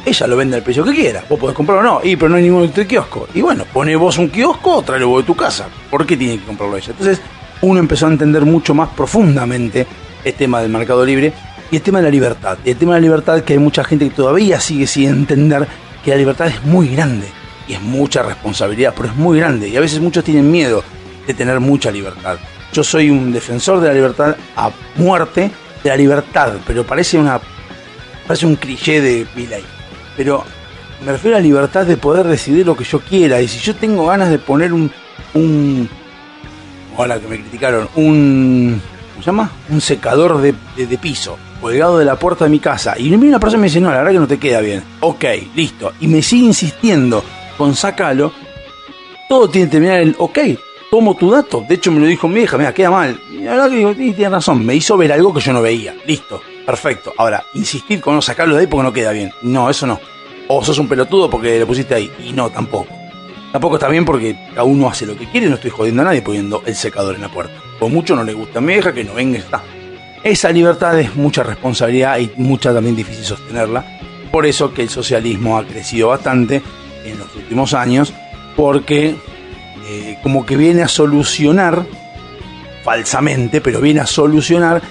ella 0.04 0.26
lo 0.26 0.36
vende 0.36 0.56
al 0.56 0.62
precio 0.62 0.84
que 0.84 0.94
quiera. 0.94 1.24
Vos 1.28 1.38
podés 1.38 1.56
comprarlo 1.56 1.82
o 1.82 1.94
no, 1.94 2.00
y 2.04 2.16
pero 2.16 2.28
no 2.28 2.36
hay 2.36 2.42
ningún 2.42 2.64
otro 2.64 2.86
kiosco. 2.86 3.28
Y 3.34 3.40
bueno, 3.40 3.64
pone 3.72 3.96
vos 3.96 4.18
un 4.18 4.28
kiosco, 4.28 4.82
tráelo 4.82 5.08
vos 5.08 5.22
de 5.22 5.26
tu 5.26 5.34
casa. 5.34 5.66
¿Por 5.90 6.06
qué 6.06 6.16
tiene 6.16 6.38
que 6.38 6.44
comprarlo 6.44 6.76
ella? 6.76 6.90
Entonces, 6.90 7.20
uno 7.62 7.80
empezó 7.80 8.06
a 8.06 8.10
entender 8.10 8.44
mucho 8.44 8.74
más 8.74 8.90
profundamente 8.90 9.86
el 10.24 10.34
tema 10.34 10.60
del 10.60 10.70
mercado 10.70 11.04
libre 11.04 11.32
y 11.70 11.76
el 11.76 11.82
tema 11.82 11.98
de 11.98 12.04
la 12.04 12.10
libertad. 12.10 12.58
Y 12.64 12.70
el 12.70 12.76
tema 12.76 12.94
de 12.94 13.00
la 13.00 13.04
libertad 13.06 13.40
que 13.42 13.54
hay 13.54 13.58
mucha 13.58 13.84
gente 13.84 14.08
que 14.08 14.14
todavía 14.14 14.60
sigue 14.60 14.86
sin 14.86 15.08
entender 15.08 15.66
que 16.04 16.10
la 16.10 16.16
libertad 16.16 16.48
es 16.48 16.62
muy 16.64 16.88
grande 16.88 17.26
y 17.66 17.72
es 17.72 17.80
mucha 17.80 18.22
responsabilidad, 18.22 18.92
pero 18.94 19.08
es 19.08 19.16
muy 19.16 19.38
grande 19.38 19.68
y 19.68 19.76
a 19.76 19.80
veces 19.80 20.00
muchos 20.00 20.22
tienen 20.22 20.50
miedo 20.50 20.84
de 21.26 21.34
tener 21.34 21.60
mucha 21.60 21.90
libertad. 21.90 22.36
Yo 22.72 22.84
soy 22.84 23.08
un 23.08 23.32
defensor 23.32 23.80
de 23.80 23.88
la 23.88 23.94
libertad 23.94 24.36
a 24.56 24.70
muerte, 24.96 25.50
de 25.84 25.90
la 25.90 25.96
libertad, 25.96 26.54
pero 26.66 26.84
parece 26.84 27.18
una 27.18 27.40
parece 28.26 28.46
un 28.46 28.56
cliché 28.56 29.00
de 29.00 29.26
Milley. 29.36 29.62
Pero 30.16 30.44
me 31.04 31.12
refiero 31.12 31.36
a 31.36 31.40
la 31.40 31.46
libertad 31.46 31.84
de 31.84 31.96
poder 31.96 32.26
decidir 32.26 32.66
lo 32.66 32.74
que 32.74 32.84
yo 32.84 33.00
quiera 33.00 33.40
y 33.40 33.46
si 33.46 33.58
yo 33.58 33.76
tengo 33.76 34.06
ganas 34.06 34.30
de 34.30 34.38
poner 34.38 34.72
un, 34.72 34.90
un 35.34 35.88
ahora 36.96 37.20
que 37.20 37.28
me 37.28 37.40
criticaron, 37.40 37.88
un, 37.96 38.80
¿cómo 39.12 39.22
se 39.22 39.26
llama? 39.26 39.52
Un 39.68 39.80
secador 39.80 40.40
de, 40.40 40.54
piso 40.98 41.38
colgado 41.60 41.98
de 41.98 42.04
la 42.04 42.18
puerta 42.18 42.44
de 42.44 42.50
mi 42.50 42.58
casa. 42.58 42.98
Y 42.98 43.12
una 43.14 43.38
persona 43.38 43.60
me 43.62 43.68
dice, 43.68 43.80
no, 43.80 43.90
la 43.90 43.98
verdad 43.98 44.12
que 44.12 44.18
no 44.18 44.26
te 44.26 44.38
queda 44.38 44.60
bien. 44.60 44.82
Ok, 45.00 45.24
listo. 45.54 45.92
Y 46.00 46.08
me 46.08 46.20
sigue 46.20 46.46
insistiendo 46.46 47.24
con 47.56 47.74
sacalo. 47.74 48.32
Todo 49.30 49.48
tiene 49.48 49.68
que 49.68 49.72
terminar 49.72 50.00
en, 50.00 50.14
ok, 50.18 50.38
tomo 50.94 51.16
tu 51.16 51.28
dato. 51.28 51.64
De 51.68 51.74
hecho, 51.74 51.90
me 51.90 51.98
lo 51.98 52.06
dijo 52.06 52.28
mi 52.28 52.42
hija, 52.42 52.56
mira, 52.56 52.72
queda 52.72 52.88
mal. 52.88 53.20
Y 53.32 53.38
la 53.38 53.50
verdad 53.50 53.68
que 53.68 53.76
digo, 53.78 53.94
tiene 53.94 54.28
razón. 54.28 54.64
Me 54.64 54.76
hizo 54.76 54.96
ver 54.96 55.12
algo 55.12 55.34
que 55.34 55.40
yo 55.40 55.52
no 55.52 55.60
veía. 55.60 55.92
Listo, 56.06 56.40
perfecto. 56.64 57.12
Ahora, 57.18 57.42
insistir 57.54 58.00
con 58.00 58.14
no 58.14 58.22
sacarlo 58.22 58.54
de 58.54 58.60
ahí 58.60 58.66
porque 58.68 58.84
no 58.84 58.92
queda 58.92 59.10
bien. 59.10 59.32
No, 59.42 59.68
eso 59.68 59.88
no. 59.88 59.98
O 60.46 60.64
sos 60.64 60.78
un 60.78 60.86
pelotudo 60.86 61.28
porque 61.28 61.58
lo 61.58 61.66
pusiste 61.66 61.96
ahí. 61.96 62.12
Y 62.24 62.32
no, 62.32 62.48
tampoco. 62.48 62.94
Tampoco 63.50 63.74
está 63.74 63.88
bien 63.88 64.04
porque 64.04 64.36
cada 64.50 64.62
uno 64.62 64.88
hace 64.88 65.04
lo 65.04 65.16
que 65.16 65.28
quiere, 65.28 65.48
no 65.48 65.56
estoy 65.56 65.72
jodiendo 65.72 66.02
a 66.02 66.04
nadie 66.04 66.22
poniendo 66.22 66.62
el 66.64 66.76
secador 66.76 67.16
en 67.16 67.22
la 67.22 67.28
puerta. 67.28 67.54
Por 67.80 67.90
mucho 67.90 68.14
no 68.14 68.22
le 68.22 68.32
gusta 68.32 68.60
a 68.60 68.62
mi 68.62 68.74
hija, 68.74 68.94
que 68.94 69.02
no 69.02 69.14
venga, 69.14 69.38
está. 69.38 69.64
Esa 70.22 70.52
libertad 70.52 70.96
es 71.00 71.16
mucha 71.16 71.42
responsabilidad 71.42 72.18
y 72.20 72.30
mucha 72.36 72.72
también 72.72 72.94
difícil 72.94 73.24
sostenerla. 73.24 73.84
Por 74.30 74.46
eso 74.46 74.72
que 74.72 74.82
el 74.82 74.90
socialismo 74.90 75.58
ha 75.58 75.64
crecido 75.64 76.10
bastante 76.10 76.62
en 77.04 77.18
los 77.18 77.34
últimos 77.34 77.74
años, 77.74 78.12
porque 78.54 79.16
eh, 79.86 80.18
como 80.22 80.46
que 80.46 80.56
viene 80.56 80.82
a 80.82 80.88
solucionar, 80.88 81.86
falsamente, 82.84 83.60
pero 83.60 83.80
viene 83.80 84.00
a 84.00 84.06
solucionar 84.06 84.82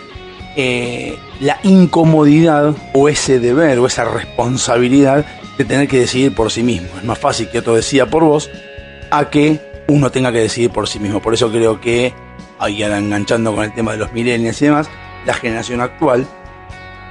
eh, 0.55 1.17
la 1.39 1.59
incomodidad 1.63 2.75
o 2.93 3.09
ese 3.09 3.39
deber 3.39 3.79
o 3.79 3.87
esa 3.87 4.05
responsabilidad 4.05 5.25
de 5.57 5.65
tener 5.65 5.87
que 5.87 5.99
decidir 5.99 6.35
por 6.35 6.51
sí 6.51 6.63
mismo. 6.63 6.89
Es 6.97 7.03
más 7.03 7.17
fácil 7.17 7.49
que 7.49 7.59
otro 7.59 7.75
decida 7.75 8.05
por 8.05 8.23
vos 8.23 8.49
a 9.09 9.29
que 9.29 9.59
uno 9.87 10.11
tenga 10.11 10.31
que 10.31 10.39
decidir 10.39 10.69
por 10.69 10.87
sí 10.87 10.99
mismo. 10.99 11.21
Por 11.21 11.33
eso 11.33 11.51
creo 11.51 11.81
que, 11.81 12.13
ahí 12.59 12.83
enganchando 12.83 13.55
con 13.55 13.63
el 13.63 13.73
tema 13.73 13.93
de 13.93 13.97
los 13.97 14.13
millennials 14.13 14.61
y 14.61 14.65
demás, 14.65 14.89
la 15.25 15.33
generación 15.33 15.81
actual 15.81 16.27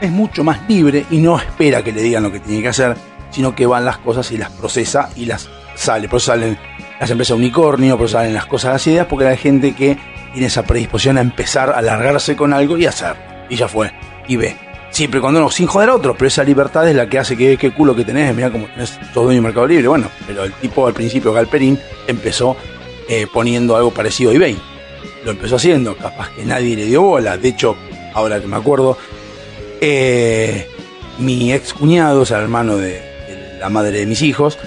es 0.01 0.11
mucho 0.11 0.45
más 0.45 0.61
libre 0.69 1.07
y 1.11 1.19
no 1.19 1.39
espera 1.39 1.83
que 1.83 1.93
le 1.93 2.03
digan 2.03 2.23
lo 2.23 2.33
que 2.33 2.41
tiene 2.41 2.63
que 2.63 2.69
hacer, 2.69 2.97
sino 3.31 3.55
que 3.55 3.67
van 3.67 3.85
las 3.85 3.99
cosas 3.99 4.31
y 4.33 4.37
las 4.37 4.51
procesa 4.51 5.11
y 5.17 5.27
las 5.27 5.49
sale. 5.75 6.09
Por 6.09 6.19
eso 6.19 6.33
salen 6.33 6.59
las 7.01 7.11
empresas 7.11 7.37
unicornio, 7.37 7.97
por 7.97 8.07
eso 8.07 8.19
salen 8.19 8.35
las 8.35 8.47
cosas, 8.47 8.73
las 8.73 8.87
ideas, 8.87 9.07
porque 9.07 9.27
hay 9.27 9.37
gente 9.37 9.73
que 9.73 9.97
tiene 10.33 10.47
esa 10.47 10.65
predisposición 10.65 11.19
a 11.19 11.21
empezar 11.21 11.71
a 11.71 11.79
alargarse 11.79 12.37
con 12.37 12.53
algo 12.53 12.77
y 12.79 12.87
hacer. 12.87 13.17
Y 13.49 13.57
ya 13.57 13.69
fue. 13.69 13.93
Y 14.29 14.37
ve. 14.37 14.57
Siempre 14.91 15.21
cuando 15.21 15.41
no, 15.41 15.51
sin 15.51 15.67
joder 15.67 15.89
a 15.89 15.95
otro, 15.95 16.15
pero 16.15 16.29
esa 16.29 16.45
libertad 16.45 16.87
es 16.89 16.95
la 16.95 17.09
que 17.09 17.19
hace 17.19 17.37
que 17.37 17.57
qué 17.57 17.71
culo 17.73 17.97
que 17.97 18.05
tenés, 18.05 18.35
mira 18.35 18.51
como 18.51 18.67
tenés 18.67 18.99
todo 19.15 19.25
dueño 19.25 19.41
Mercado 19.41 19.67
Libre. 19.67 19.89
Bueno, 19.89 20.09
pero 20.27 20.45
el 20.45 20.53
tipo 20.55 20.87
al 20.87 20.93
principio, 20.93 21.33
Galperín, 21.33 21.79
empezó 22.07 22.57
eh, 23.09 23.27
poniendo 23.33 23.75
algo 23.75 23.91
parecido 23.91 24.31
a 24.31 24.35
eBay. 24.35 24.59
Lo 25.25 25.31
empezó 25.31 25.57
haciendo, 25.57 25.97
capaz 25.97 26.31
que 26.31 26.45
nadie 26.45 26.77
le 26.77 26.85
dio 26.85 27.03
bola. 27.03 27.39
De 27.39 27.49
hecho, 27.49 27.77
ahora 28.13 28.41
que 28.41 28.47
me 28.47 28.57
acuerdo, 28.57 28.99
eh, 29.81 30.69
mi 31.19 31.53
ex 31.53 31.73
cuñado, 31.73 32.21
o 32.21 32.27
sea, 32.27 32.39
el 32.39 32.45
hermano 32.45 32.77
de, 32.77 33.01
la 33.59 33.69
madre 33.69 34.01
de 34.01 34.07
mis 34.07 34.23
hijos, 34.23 34.59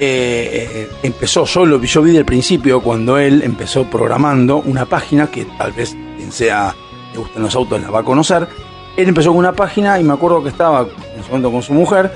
eh, 0.00 0.88
empezó 1.02 1.46
solo, 1.46 1.80
yo 1.82 2.02
vi 2.02 2.12
del 2.12 2.24
principio 2.24 2.80
cuando 2.80 3.18
él 3.18 3.42
empezó 3.42 3.84
programando 3.84 4.58
una 4.58 4.84
página 4.86 5.28
que 5.28 5.46
tal 5.58 5.72
vez 5.72 5.96
quien 6.16 6.32
sea 6.32 6.74
le 7.12 7.18
gustan 7.18 7.42
los 7.42 7.54
autos 7.54 7.80
la 7.80 7.90
va 7.90 8.00
a 8.00 8.04
conocer, 8.04 8.46
él 8.96 9.08
empezó 9.08 9.30
con 9.30 9.38
una 9.38 9.52
página 9.52 9.98
y 10.00 10.04
me 10.04 10.14
acuerdo 10.14 10.42
que 10.42 10.48
estaba 10.48 10.86
en 11.16 11.22
su 11.22 11.28
momento 11.28 11.52
con 11.52 11.62
su 11.62 11.72
mujer 11.72 12.12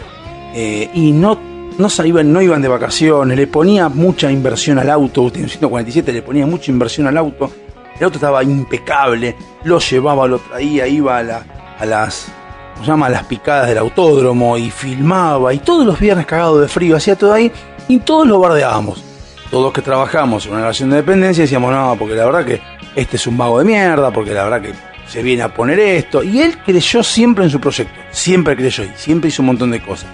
eh, 0.55 0.91
y 0.95 1.13
no, 1.13 1.39
no, 1.79 1.89
salían, 1.89 2.33
no 2.33 2.43
iban 2.43 2.63
de 2.63 2.69
vacaciones, 2.69 3.37
le 3.37 3.47
ponía 3.47 3.89
mucha 3.89 4.31
inversión 4.31 4.79
al 4.79 4.91
auto, 4.91 5.31
en 5.35 5.49
147 5.49 6.13
le 6.13 6.23
ponía 6.23 6.47
mucha 6.47 6.71
inversión 6.71 7.07
al 7.07 7.17
auto, 7.17 7.51
el 7.97 8.05
auto 8.05 8.17
estaba 8.17 8.43
impecable, 8.43 9.37
lo 9.65 9.79
llevaba, 9.79 10.27
lo 10.27 10.39
traía, 10.39 10.87
iba 10.87 11.19
a, 11.19 11.23
las 11.87 12.33
¿cómo 12.73 12.85
se 12.85 12.91
llama? 12.91 13.07
A 13.07 13.11
las 13.11 13.25
picadas 13.25 13.69
del 13.69 13.79
autódromo 13.79 14.57
y 14.57 14.71
filmaba 14.71 15.53
y 15.53 15.59
todos 15.59 15.87
los 15.87 16.01
viernes 16.01 16.27
cagado 16.27 16.61
de 16.61 16.69
frío, 16.69 16.97
hacía 16.97 17.17
todo 17.17 17.35
ahí 17.35 17.53
y 17.91 17.99
todos 17.99 18.27
lo 18.27 18.39
bardeábamos. 18.39 19.03
Todos 19.51 19.73
que 19.73 19.83
trabajamos 19.83 20.47
en 20.47 20.53
una 20.53 20.61
relación 20.61 20.91
de 20.91 20.97
dependencia 20.97 21.43
decíamos, 21.43 21.73
no, 21.73 21.97
porque 21.99 22.15
la 22.15 22.25
verdad 22.25 22.45
que 22.45 22.63
este 22.95 23.17
es 23.17 23.27
un 23.27 23.37
mago 23.37 23.59
de 23.59 23.65
mierda, 23.65 24.13
porque 24.13 24.33
la 24.33 24.45
verdad 24.45 24.63
que 24.63 24.75
se 25.09 25.25
viene 25.25 25.43
a 25.43 25.53
poner 25.53 25.81
esto. 25.81 26.23
Y 26.23 26.41
él 26.41 26.57
creyó 26.65 27.03
siempre 27.03 27.45
en 27.45 27.51
su 27.51 27.61
proyecto, 27.61 27.93
siempre 28.13 28.55
creyó 28.55 28.85
y 28.85 28.93
siempre 28.95 29.29
hizo 29.29 29.43
un 29.43 29.47
montón 29.47 29.73
de 29.73 29.83
cosas. 29.83 30.09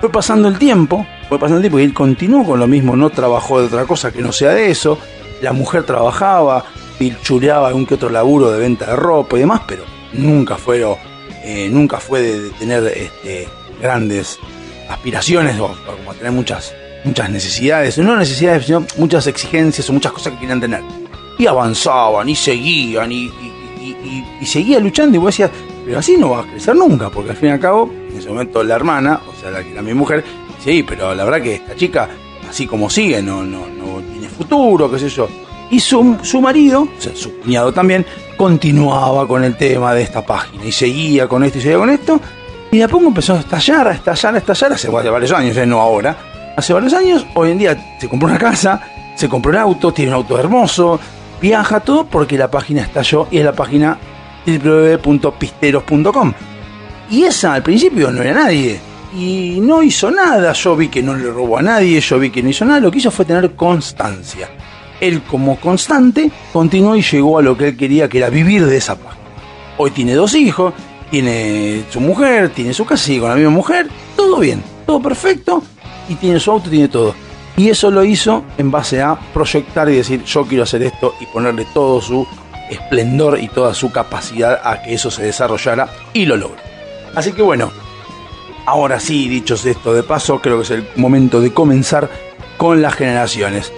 Fue 0.00 0.12
pasando 0.12 0.46
el 0.46 0.58
tiempo, 0.58 1.04
fue 1.28 1.40
pasando 1.40 1.56
el 1.56 1.62
tiempo 1.62 1.80
y 1.80 1.82
él 1.82 1.92
continuó 1.92 2.44
con 2.44 2.60
lo 2.60 2.68
mismo, 2.68 2.94
no 2.94 3.10
trabajó 3.10 3.60
de 3.60 3.66
otra 3.66 3.84
cosa 3.84 4.12
que 4.12 4.22
no 4.22 4.30
sea 4.30 4.50
de 4.50 4.70
eso. 4.70 4.96
La 5.42 5.52
mujer 5.52 5.82
trabajaba, 5.82 6.64
pilchuleaba 7.00 7.66
algún 7.66 7.84
que 7.84 7.94
otro 7.94 8.10
laburo 8.10 8.52
de 8.52 8.60
venta 8.60 8.86
de 8.86 8.94
ropa 8.94 9.36
y 9.36 9.40
demás, 9.40 9.62
pero 9.66 9.82
nunca 10.12 10.56
fue, 10.56 10.86
eh, 11.42 11.68
nunca 11.68 11.98
fue 11.98 12.22
de, 12.22 12.50
tener 12.50 12.84
este, 12.84 13.48
grandes 13.82 14.38
aspiraciones 14.88 15.58
o, 15.58 15.76
como 15.84 16.14
tener 16.14 16.30
muchas, 16.30 16.72
muchas 17.04 17.30
necesidades, 17.30 17.98
no 17.98 18.16
necesidades, 18.16 18.66
sino 18.66 18.84
muchas 18.96 19.26
exigencias 19.26 19.88
o 19.88 19.92
muchas 19.92 20.12
cosas 20.12 20.32
que 20.32 20.40
querían 20.40 20.60
tener. 20.60 20.82
Y 21.38 21.46
avanzaban 21.46 22.28
y 22.28 22.34
seguían 22.34 23.12
y 23.12 23.30
seguía 24.44 24.78
luchando 24.80 25.16
y 25.16 25.18
vos 25.18 25.28
decías, 25.28 25.50
pero 25.84 25.98
así 25.98 26.16
no 26.16 26.30
va 26.30 26.40
a 26.40 26.42
crecer 26.42 26.76
nunca, 26.76 27.10
porque 27.10 27.30
al 27.30 27.36
fin 27.36 27.48
y 27.48 27.52
al 27.52 27.60
cabo, 27.60 27.90
en 28.10 28.16
ese 28.16 28.28
momento 28.28 28.62
la 28.62 28.74
hermana, 28.74 29.20
o 29.26 29.40
sea, 29.40 29.50
la, 29.50 29.60
la 29.60 29.82
mi 29.82 29.94
mujer, 29.94 30.24
sí, 30.62 30.82
pero 30.82 31.14
la 31.14 31.24
verdad 31.24 31.42
que 31.42 31.54
esta 31.54 31.74
chica, 31.74 32.08
así 32.48 32.66
como 32.66 32.90
sigue, 32.90 33.22
no, 33.22 33.42
no, 33.42 33.66
no 33.66 34.00
tiene 34.02 34.28
futuro, 34.28 34.90
qué 34.90 34.98
sé 34.98 35.08
yo. 35.08 35.28
Y 35.70 35.80
su, 35.80 36.18
su 36.22 36.40
marido, 36.40 36.82
o 36.82 37.00
sea, 37.00 37.14
su 37.14 37.38
cuñado 37.40 37.72
también, 37.72 38.04
continuaba 38.36 39.26
con 39.26 39.44
el 39.44 39.56
tema 39.56 39.94
de 39.94 40.02
esta 40.02 40.24
página 40.24 40.64
y 40.64 40.72
seguía 40.72 41.26
con 41.28 41.44
esto 41.44 41.58
y 41.58 41.62
seguía 41.62 41.78
con 41.78 41.90
esto. 41.90 42.20
Y 42.70 42.78
de 42.78 42.84
a 42.84 42.88
poco 42.88 43.06
empezó 43.06 43.34
a 43.34 43.40
estallar, 43.40 43.88
a 43.88 43.92
estallar, 43.92 44.34
a 44.34 44.38
estallar, 44.38 44.72
hace 44.72 44.88
varios 44.88 45.32
años, 45.32 45.56
¿eh? 45.56 45.66
no 45.66 45.80
ahora. 45.80 46.16
Hace 46.58 46.72
varios 46.72 46.92
años, 46.92 47.24
hoy 47.34 47.52
en 47.52 47.58
día 47.58 47.96
se 48.00 48.08
compró 48.08 48.26
una 48.26 48.36
casa, 48.36 48.80
se 49.14 49.28
compró 49.28 49.52
un 49.52 49.58
auto, 49.58 49.92
tiene 49.92 50.10
un 50.10 50.16
auto 50.16 50.36
hermoso, 50.36 50.98
viaja 51.40 51.78
todo 51.78 52.06
porque 52.06 52.36
la 52.36 52.50
página 52.50 52.82
estalló 52.82 53.28
y 53.30 53.38
es 53.38 53.44
la 53.44 53.52
página 53.52 53.96
www.pisteros.com. 54.44 56.32
Y 57.12 57.22
esa 57.22 57.54
al 57.54 57.62
principio 57.62 58.10
no 58.10 58.22
era 58.22 58.34
nadie. 58.34 58.80
Y 59.14 59.60
no 59.62 59.84
hizo 59.84 60.10
nada. 60.10 60.52
Yo 60.52 60.74
vi 60.74 60.88
que 60.88 61.00
no 61.00 61.14
le 61.14 61.30
robó 61.30 61.58
a 61.58 61.62
nadie, 61.62 62.00
yo 62.00 62.18
vi 62.18 62.30
que 62.30 62.42
no 62.42 62.48
hizo 62.48 62.64
nada. 62.64 62.80
Lo 62.80 62.90
que 62.90 62.98
hizo 62.98 63.12
fue 63.12 63.24
tener 63.24 63.54
constancia. 63.54 64.48
Él 65.00 65.22
como 65.22 65.60
constante 65.60 66.28
continuó 66.52 66.96
y 66.96 67.02
llegó 67.02 67.38
a 67.38 67.42
lo 67.42 67.56
que 67.56 67.68
él 67.68 67.76
quería, 67.76 68.08
que 68.08 68.18
era 68.18 68.30
vivir 68.30 68.66
de 68.66 68.78
esa 68.78 68.96
página. 68.96 69.22
Hoy 69.76 69.92
tiene 69.92 70.16
dos 70.16 70.34
hijos, 70.34 70.74
tiene 71.08 71.84
su 71.88 72.00
mujer, 72.00 72.48
tiene 72.48 72.74
su 72.74 72.84
casa, 72.84 73.04
sigue 73.04 73.20
con 73.20 73.28
la 73.28 73.36
misma 73.36 73.50
mujer. 73.50 73.88
Todo 74.16 74.40
bien, 74.40 74.60
todo 74.84 75.00
perfecto. 75.00 75.62
Y 76.08 76.14
tiene 76.14 76.40
su 76.40 76.50
auto, 76.50 76.70
tiene 76.70 76.88
todo 76.88 77.14
y 77.58 77.70
eso 77.70 77.90
lo 77.90 78.04
hizo 78.04 78.44
en 78.56 78.70
base 78.70 79.02
a 79.02 79.18
proyectar 79.34 79.88
y 79.88 79.96
decir, 79.96 80.22
yo 80.22 80.44
quiero 80.46 80.62
hacer 80.62 80.80
esto 80.84 81.16
y 81.20 81.26
ponerle 81.26 81.66
todo 81.74 82.00
su 82.00 82.24
esplendor 82.70 83.40
y 83.40 83.48
toda 83.48 83.74
su 83.74 83.90
capacidad 83.90 84.60
a 84.62 84.80
que 84.80 84.94
eso 84.94 85.10
se 85.10 85.24
desarrollara 85.24 85.88
y 86.12 86.24
lo 86.24 86.36
logró. 86.36 86.56
Así 87.16 87.32
que 87.32 87.42
bueno, 87.42 87.72
ahora 88.64 89.00
sí, 89.00 89.28
dichos 89.28 89.66
esto 89.66 89.92
de 89.92 90.04
paso, 90.04 90.40
creo 90.40 90.58
que 90.58 90.62
es 90.62 90.70
el 90.70 90.86
momento 90.94 91.40
de 91.40 91.52
comenzar 91.52 92.08
con 92.56 92.80
las 92.80 92.94
generaciones. 92.94 93.72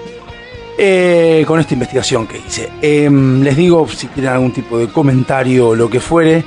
Eh, 0.76 1.44
con 1.46 1.58
esta 1.58 1.74
investigación 1.74 2.26
que 2.26 2.38
hice. 2.38 2.68
Em, 2.80 3.42
les 3.42 3.56
digo, 3.56 3.86
si 3.88 4.08
tienen 4.08 4.32
algún 4.32 4.52
tipo 4.52 4.78
de 4.78 4.88
comentario 4.88 5.68
o 5.68 5.74
lo 5.74 5.88
que 5.88 6.00
fuere, 6.00 6.44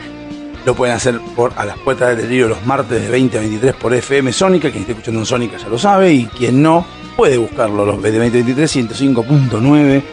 lo 0.66 0.76
pueden 0.76 0.96
hacer 0.96 1.20
por 1.36 1.54
a 1.56 1.66
las 1.66 1.78
puertas 1.78 2.16
del 2.16 2.30
libro 2.30 2.50
los 2.50 2.66
martes 2.66 3.02
de 3.02 3.10
20 3.10 3.38
a 3.38 3.42
23 3.42 3.76
por 3.76 3.94
FM 3.94 4.32
Sónica. 4.32 4.70
Quien 4.70 4.82
esté 4.82 4.94
escuchando 4.94 5.20
en 5.20 5.26
Sónica 5.26 5.58
ya 5.58 5.68
lo 5.68 5.78
sabe. 5.78 6.14
Y 6.14 6.26
quien 6.26 6.62
no, 6.62 6.86
puede 7.16 7.38
buscarlo 7.38 7.86
los 7.86 8.02
de 8.02 8.18
20 8.18 8.38
a 8.40 8.44
23, 8.44 8.76
105.9 8.76 10.04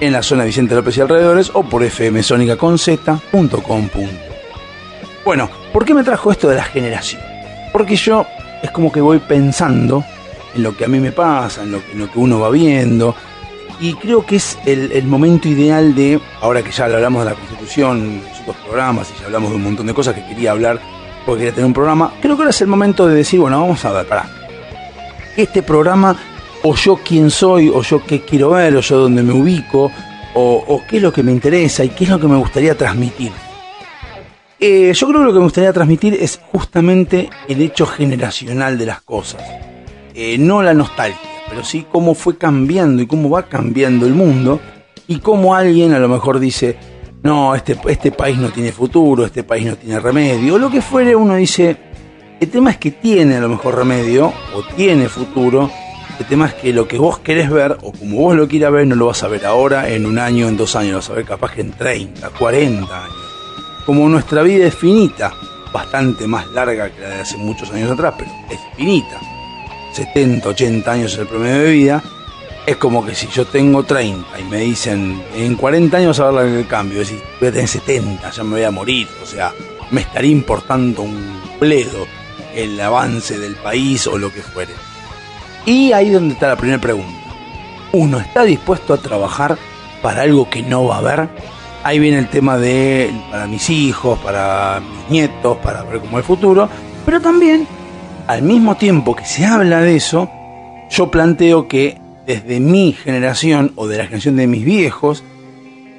en 0.00 0.12
la 0.12 0.22
zona 0.22 0.44
Vicente 0.44 0.74
López 0.74 0.96
y 0.96 1.00
alrededores 1.02 1.50
o 1.52 1.62
por 1.62 1.84
fmsonica.com. 1.84 2.78
Bueno, 5.24 5.50
¿por 5.72 5.84
qué 5.84 5.94
me 5.94 6.02
trajo 6.02 6.32
esto 6.32 6.48
de 6.48 6.56
la 6.56 6.64
generación? 6.64 7.22
Porque 7.72 7.96
yo 7.96 8.26
es 8.62 8.70
como 8.70 8.90
que 8.90 9.00
voy 9.00 9.18
pensando 9.18 10.04
en 10.54 10.62
lo 10.62 10.76
que 10.76 10.86
a 10.86 10.88
mí 10.88 10.98
me 10.98 11.12
pasa, 11.12 11.62
en 11.62 11.72
lo, 11.72 11.82
en 11.92 11.98
lo 11.98 12.10
que 12.10 12.18
uno 12.18 12.40
va 12.40 12.50
viendo, 12.50 13.14
y 13.80 13.94
creo 13.94 14.26
que 14.26 14.36
es 14.36 14.58
el, 14.66 15.04
momento 15.04 15.48
ideal 15.48 15.94
de, 15.94 16.20
ahora 16.40 16.62
que 16.62 16.70
ya 16.70 16.84
hablamos 16.84 17.24
de 17.24 17.30
la 17.30 17.36
Constitución, 17.36 18.22
en 18.22 18.42
otros 18.42 18.56
programas 18.56 19.10
y 19.10 19.18
ya 19.18 19.26
hablamos 19.26 19.50
de 19.50 19.56
un 19.56 19.62
montón 19.62 19.86
de 19.86 19.94
cosas 19.94 20.14
que 20.14 20.24
quería 20.26 20.50
hablar 20.50 20.78
porque 21.24 21.40
quería 21.40 21.54
tener 21.54 21.66
un 21.66 21.72
programa, 21.72 22.12
creo 22.20 22.36
que 22.36 22.42
ahora 22.42 22.50
es 22.50 22.60
el 22.60 22.68
momento 22.68 23.06
de 23.06 23.14
decir, 23.14 23.40
bueno, 23.40 23.60
vamos 23.60 23.82
a 23.84 23.92
ver, 23.92 24.06
para 24.06 24.28
este 25.36 25.62
programa, 25.62 26.16
o 26.62 26.74
yo 26.74 26.96
quién 26.96 27.30
soy, 27.30 27.68
o 27.68 27.82
yo 27.82 28.04
qué 28.04 28.20
quiero 28.20 28.50
ver, 28.50 28.76
o 28.76 28.80
yo 28.80 28.98
dónde 28.98 29.22
me 29.22 29.32
ubico, 29.32 29.90
o, 30.34 30.82
qué 30.88 30.98
es 30.98 31.02
lo 31.02 31.12
que 31.12 31.22
me 31.22 31.32
interesa 31.32 31.82
y 31.84 31.90
qué 31.90 32.04
es 32.04 32.10
lo 32.10 32.20
que 32.20 32.26
me 32.26 32.36
gustaría 32.36 32.76
transmitir. 32.76 33.32
Eh, 34.58 34.92
yo 34.94 35.08
creo 35.08 35.20
que 35.20 35.26
lo 35.26 35.32
que 35.32 35.38
me 35.38 35.44
gustaría 35.44 35.72
transmitir 35.72 36.14
es 36.14 36.40
justamente 36.52 37.30
el 37.48 37.62
hecho 37.62 37.86
generacional 37.86 38.76
de 38.76 38.86
las 38.86 39.00
cosas, 39.00 39.42
eh, 40.14 40.36
no 40.38 40.62
la 40.62 40.74
nostalgia 40.74 41.29
pero 41.50 41.64
sí 41.64 41.84
cómo 41.90 42.14
fue 42.14 42.38
cambiando 42.38 43.02
y 43.02 43.06
cómo 43.06 43.28
va 43.28 43.42
cambiando 43.42 44.06
el 44.06 44.14
mundo 44.14 44.60
y 45.08 45.18
cómo 45.18 45.54
alguien 45.56 45.92
a 45.92 45.98
lo 45.98 46.08
mejor 46.08 46.38
dice, 46.38 46.76
no, 47.24 47.54
este, 47.56 47.76
este 47.88 48.12
país 48.12 48.38
no 48.38 48.50
tiene 48.50 48.70
futuro, 48.70 49.24
este 49.24 49.42
país 49.42 49.66
no 49.66 49.76
tiene 49.76 49.98
remedio, 49.98 50.54
o 50.54 50.58
lo 50.58 50.70
que 50.70 50.80
fuere, 50.80 51.16
uno 51.16 51.34
dice, 51.34 51.76
el 52.38 52.48
tema 52.48 52.70
es 52.70 52.78
que 52.78 52.92
tiene 52.92 53.36
a 53.36 53.40
lo 53.40 53.48
mejor 53.48 53.74
remedio 53.74 54.32
o 54.54 54.62
tiene 54.76 55.08
futuro, 55.08 55.68
el 56.20 56.26
tema 56.26 56.46
es 56.46 56.54
que 56.54 56.72
lo 56.72 56.86
que 56.86 56.98
vos 56.98 57.18
querés 57.18 57.50
ver 57.50 57.76
o 57.82 57.92
como 57.92 58.18
vos 58.18 58.36
lo 58.36 58.46
quieras 58.46 58.70
ver 58.70 58.86
no 58.86 58.94
lo 58.94 59.06
vas 59.06 59.22
a 59.24 59.28
ver 59.28 59.44
ahora, 59.44 59.88
en 59.88 60.06
un 60.06 60.18
año, 60.18 60.46
en 60.46 60.56
dos 60.56 60.76
años, 60.76 60.92
lo 60.92 60.98
vas 60.98 61.10
a 61.10 61.14
ver 61.14 61.24
capaz 61.24 61.52
que 61.52 61.62
en 61.62 61.72
30, 61.72 62.30
40 62.30 63.04
años. 63.04 63.16
Como 63.84 64.08
nuestra 64.08 64.42
vida 64.42 64.66
es 64.66 64.74
finita, 64.74 65.32
bastante 65.72 66.28
más 66.28 66.46
larga 66.48 66.90
que 66.90 67.00
la 67.00 67.08
de 67.08 67.20
hace 67.22 67.36
muchos 67.36 67.72
años 67.72 67.90
atrás, 67.90 68.14
pero 68.16 68.30
es 68.48 68.60
finita 68.76 69.39
70, 70.00 70.48
80 70.48 70.92
años 70.92 71.18
el 71.18 71.26
promedio 71.26 71.58
de 71.58 71.70
vida, 71.72 72.02
es 72.66 72.76
como 72.76 73.04
que 73.04 73.14
si 73.14 73.26
yo 73.26 73.44
tengo 73.46 73.82
30 73.82 74.40
y 74.40 74.44
me 74.44 74.58
dicen 74.58 75.22
en 75.34 75.56
40 75.56 75.94
años 75.94 76.18
a 76.20 76.30
ver 76.30 76.46
el 76.46 76.66
cambio, 76.66 77.00
decir, 77.00 77.22
voy 77.38 77.48
a 77.48 77.52
tener 77.52 77.68
70, 77.68 78.30
ya 78.30 78.42
me 78.42 78.52
voy 78.52 78.62
a 78.62 78.70
morir, 78.70 79.06
o 79.22 79.26
sea, 79.26 79.52
me 79.90 80.00
estaría 80.00 80.30
importando 80.30 81.02
un 81.02 81.38
pledo 81.58 82.06
el 82.54 82.80
avance 82.80 83.38
del 83.38 83.56
país 83.56 84.06
o 84.06 84.16
lo 84.16 84.32
que 84.32 84.40
fuere. 84.40 84.72
Y 85.66 85.92
ahí 85.92 86.08
donde 86.08 86.32
está 86.32 86.48
la 86.48 86.56
primera 86.56 86.80
pregunta. 86.80 87.20
¿Uno 87.92 88.18
está 88.20 88.44
dispuesto 88.44 88.94
a 88.94 88.98
trabajar 88.98 89.58
para 90.00 90.22
algo 90.22 90.48
que 90.48 90.62
no 90.62 90.86
va 90.86 90.96
a 90.96 90.98
haber? 90.98 91.28
Ahí 91.84 91.98
viene 91.98 92.18
el 92.18 92.28
tema 92.28 92.56
de 92.56 93.12
para 93.30 93.46
mis 93.46 93.68
hijos, 93.68 94.18
para 94.20 94.80
mis 94.80 95.10
nietos, 95.10 95.58
para 95.58 95.82
ver 95.82 96.00
cómo 96.00 96.18
es 96.18 96.22
el 96.22 96.26
futuro, 96.26 96.68
pero 97.04 97.20
también 97.20 97.66
al 98.26 98.42
mismo 98.42 98.76
tiempo 98.76 99.14
que 99.14 99.24
se 99.24 99.44
habla 99.44 99.80
de 99.80 99.96
eso, 99.96 100.30
yo 100.90 101.10
planteo 101.10 101.68
que 101.68 101.98
desde 102.26 102.60
mi 102.60 102.92
generación 102.92 103.72
o 103.76 103.86
de 103.86 103.98
la 103.98 104.04
generación 104.04 104.36
de 104.36 104.46
mis 104.46 104.64
viejos, 104.64 105.22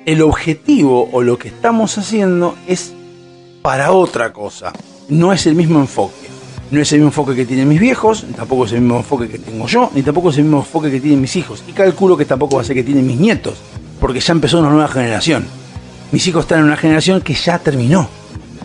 el 0.05 0.21
objetivo 0.21 1.09
o 1.11 1.21
lo 1.21 1.37
que 1.37 1.49
estamos 1.49 1.97
haciendo 1.97 2.55
es 2.67 2.93
para 3.61 3.91
otra 3.91 4.33
cosa. 4.33 4.73
No 5.09 5.33
es 5.33 5.45
el 5.45 5.55
mismo 5.55 5.79
enfoque. 5.79 6.29
No 6.71 6.79
es 6.79 6.91
el 6.93 6.99
mismo 6.99 7.09
enfoque 7.09 7.35
que 7.35 7.45
tienen 7.45 7.67
mis 7.67 7.81
viejos, 7.81 8.25
tampoco 8.35 8.65
es 8.65 8.71
el 8.71 8.81
mismo 8.81 8.97
enfoque 8.97 9.27
que 9.27 9.39
tengo 9.39 9.67
yo, 9.67 9.91
ni 9.93 10.03
tampoco 10.03 10.29
es 10.29 10.37
el 10.37 10.43
mismo 10.43 10.59
enfoque 10.59 10.89
que 10.89 11.01
tienen 11.01 11.19
mis 11.19 11.35
hijos. 11.35 11.63
Y 11.67 11.73
calculo 11.73 12.15
que 12.15 12.23
tampoco 12.23 12.55
va 12.55 12.61
a 12.61 12.65
ser 12.65 12.75
que 12.75 12.83
tienen 12.83 13.05
mis 13.05 13.19
nietos, 13.19 13.57
porque 13.99 14.21
ya 14.21 14.31
empezó 14.31 14.59
una 14.59 14.69
nueva 14.69 14.87
generación. 14.87 15.45
Mis 16.13 16.25
hijos 16.27 16.45
están 16.45 16.59
en 16.59 16.65
una 16.65 16.77
generación 16.77 17.19
que 17.21 17.33
ya 17.33 17.59
terminó. 17.59 18.07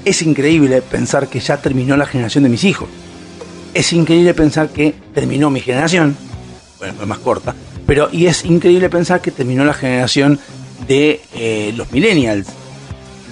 Es 0.05 0.23
increíble 0.23 0.83
pensar 0.83 1.27
que 1.27 1.41
ya 1.41 1.57
terminó 1.57 1.97
la 1.97 2.07
generación 2.07 2.45
de 2.45 2.51
mis 2.51 2.63
hijos 2.63 2.89
es 3.77 3.93
increíble 3.93 4.33
pensar 4.33 4.71
que 4.71 4.95
terminó 5.15 5.51
mi 5.51 5.61
generación, 5.61 6.17
bueno, 6.79 6.95
es 6.99 7.07
más 7.07 7.19
corta, 7.19 7.55
pero 7.87 8.09
y 8.11 8.27
es 8.27 8.45
increíble 8.47 8.89
pensar 8.89 9.21
que 9.21 9.31
terminó 9.31 9.67
la 9.67 9.75
generación 9.75 10.41
de 10.89 11.21
eh, 11.35 11.75
los 11.77 11.93
millennials, 11.93 12.47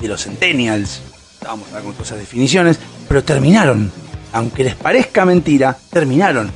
de 0.02 0.09
los 0.09 0.22
centennials, 0.22 1.00
vamos 1.42 1.72
a 1.72 1.80
con 1.80 1.92
todas 1.92 2.09
esas 2.09 2.18
definiciones, 2.18 2.78
pero 3.09 3.24
terminaron, 3.24 3.90
aunque 4.33 4.64
les 4.64 4.74
parezca 4.74 5.24
mentira, 5.24 5.78
terminaron. 5.90 6.50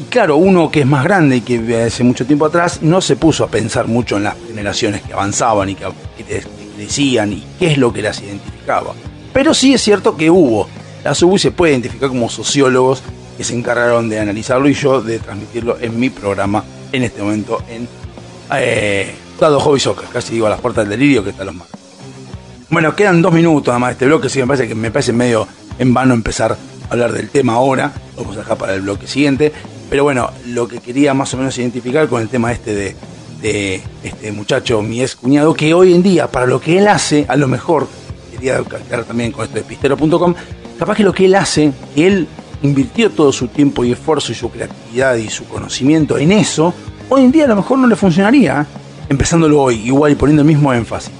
Y 0.00 0.04
claro, 0.04 0.36
uno 0.36 0.70
que 0.70 0.80
es 0.80 0.86
más 0.86 1.02
grande 1.02 1.38
y 1.38 1.40
que 1.40 1.82
hace 1.82 2.04
mucho 2.04 2.26
tiempo 2.26 2.46
atrás 2.46 2.80
no 2.82 3.00
se 3.00 3.16
puso 3.16 3.42
a 3.42 3.48
pensar 3.48 3.88
mucho 3.88 4.18
en 4.18 4.24
las 4.24 4.36
generaciones 4.46 5.02
que 5.02 5.14
avanzaban 5.14 5.70
y 5.70 5.74
que, 5.74 5.86
que 6.16 6.42
decían 6.78 7.32
y 7.32 7.44
qué 7.58 7.72
es 7.72 7.78
lo 7.78 7.92
que 7.92 8.02
las 8.02 8.20
identificaba. 8.20 8.94
Pero 9.32 9.52
sí 9.52 9.74
es 9.74 9.82
cierto 9.82 10.16
que 10.16 10.30
hubo. 10.30 10.68
Las 11.02 11.22
hubo 11.22 11.38
se 11.38 11.52
puede 11.52 11.72
identificar 11.72 12.08
como 12.08 12.28
sociólogos 12.28 13.02
que 13.36 13.44
se 13.44 13.54
encargaron 13.54 14.08
de 14.08 14.18
analizarlo 14.18 14.68
y 14.68 14.74
yo 14.74 15.02
de 15.02 15.18
transmitirlo 15.18 15.78
en 15.80 15.98
mi 15.98 16.10
programa 16.10 16.64
en 16.92 17.02
este 17.02 17.22
momento 17.22 17.62
en 17.68 17.88
eh, 18.54 19.14
Dado 19.38 19.60
Hobby 19.60 19.80
Soccer, 19.80 20.08
casi 20.12 20.34
digo 20.34 20.46
a 20.46 20.50
las 20.50 20.60
puertas 20.60 20.88
del 20.88 20.98
delirio 20.98 21.22
que 21.22 21.30
están 21.30 21.46
los 21.46 21.56
más. 21.56 21.68
Bueno, 22.70 22.96
quedan 22.96 23.22
dos 23.22 23.32
minutos 23.32 23.68
nada 23.68 23.78
más 23.78 23.90
de 23.90 23.92
este 23.92 24.06
bloque, 24.06 24.28
sí 24.28 24.40
me 24.40 24.46
parece 24.46 24.66
que 24.66 24.74
me 24.74 24.90
parece 24.90 25.12
medio 25.12 25.46
en 25.78 25.92
vano 25.94 26.14
empezar 26.14 26.52
a 26.52 26.92
hablar 26.92 27.12
del 27.12 27.28
tema 27.28 27.54
ahora, 27.54 27.92
vamos 28.16 28.36
a 28.36 28.40
dejar 28.40 28.56
para 28.56 28.74
el 28.74 28.80
bloque 28.80 29.06
siguiente, 29.06 29.52
pero 29.88 30.04
bueno, 30.04 30.30
lo 30.46 30.66
que 30.66 30.78
quería 30.80 31.14
más 31.14 31.32
o 31.34 31.36
menos 31.36 31.56
identificar 31.58 32.08
con 32.08 32.22
el 32.22 32.28
tema 32.28 32.52
este 32.52 32.74
de, 32.74 32.96
este 34.02 34.32
muchacho, 34.32 34.82
mi 34.82 35.02
ex 35.02 35.14
cuñado, 35.14 35.54
que 35.54 35.72
hoy 35.72 35.94
en 35.94 36.02
día, 36.02 36.28
para 36.28 36.46
lo 36.46 36.60
que 36.60 36.78
él 36.78 36.88
hace, 36.88 37.26
a 37.28 37.36
lo 37.36 37.46
mejor, 37.46 37.86
quería 38.32 38.56
calcular 38.64 39.04
también 39.04 39.30
con 39.30 39.44
esto 39.44 39.56
de 39.56 39.62
pistero.com, 39.62 40.34
capaz 40.76 40.96
que 40.96 41.04
lo 41.04 41.12
que 41.12 41.26
él 41.26 41.34
hace, 41.36 41.72
que 41.94 42.06
él 42.08 42.28
invirtió 42.62 43.10
todo 43.10 43.32
su 43.32 43.48
tiempo 43.48 43.84
y 43.84 43.92
esfuerzo 43.92 44.32
y 44.32 44.34
su 44.34 44.50
creatividad 44.50 45.16
y 45.16 45.28
su 45.28 45.44
conocimiento 45.44 46.18
en 46.18 46.32
eso, 46.32 46.74
hoy 47.08 47.24
en 47.24 47.32
día 47.32 47.44
a 47.44 47.48
lo 47.48 47.56
mejor 47.56 47.78
no 47.78 47.86
le 47.86 47.96
funcionaría, 47.96 48.66
empezándolo 49.08 49.62
hoy, 49.62 49.76
igual 49.86 50.12
y 50.12 50.16
poniendo 50.16 50.42
el 50.42 50.48
mismo 50.48 50.72
énfasis. 50.72 51.12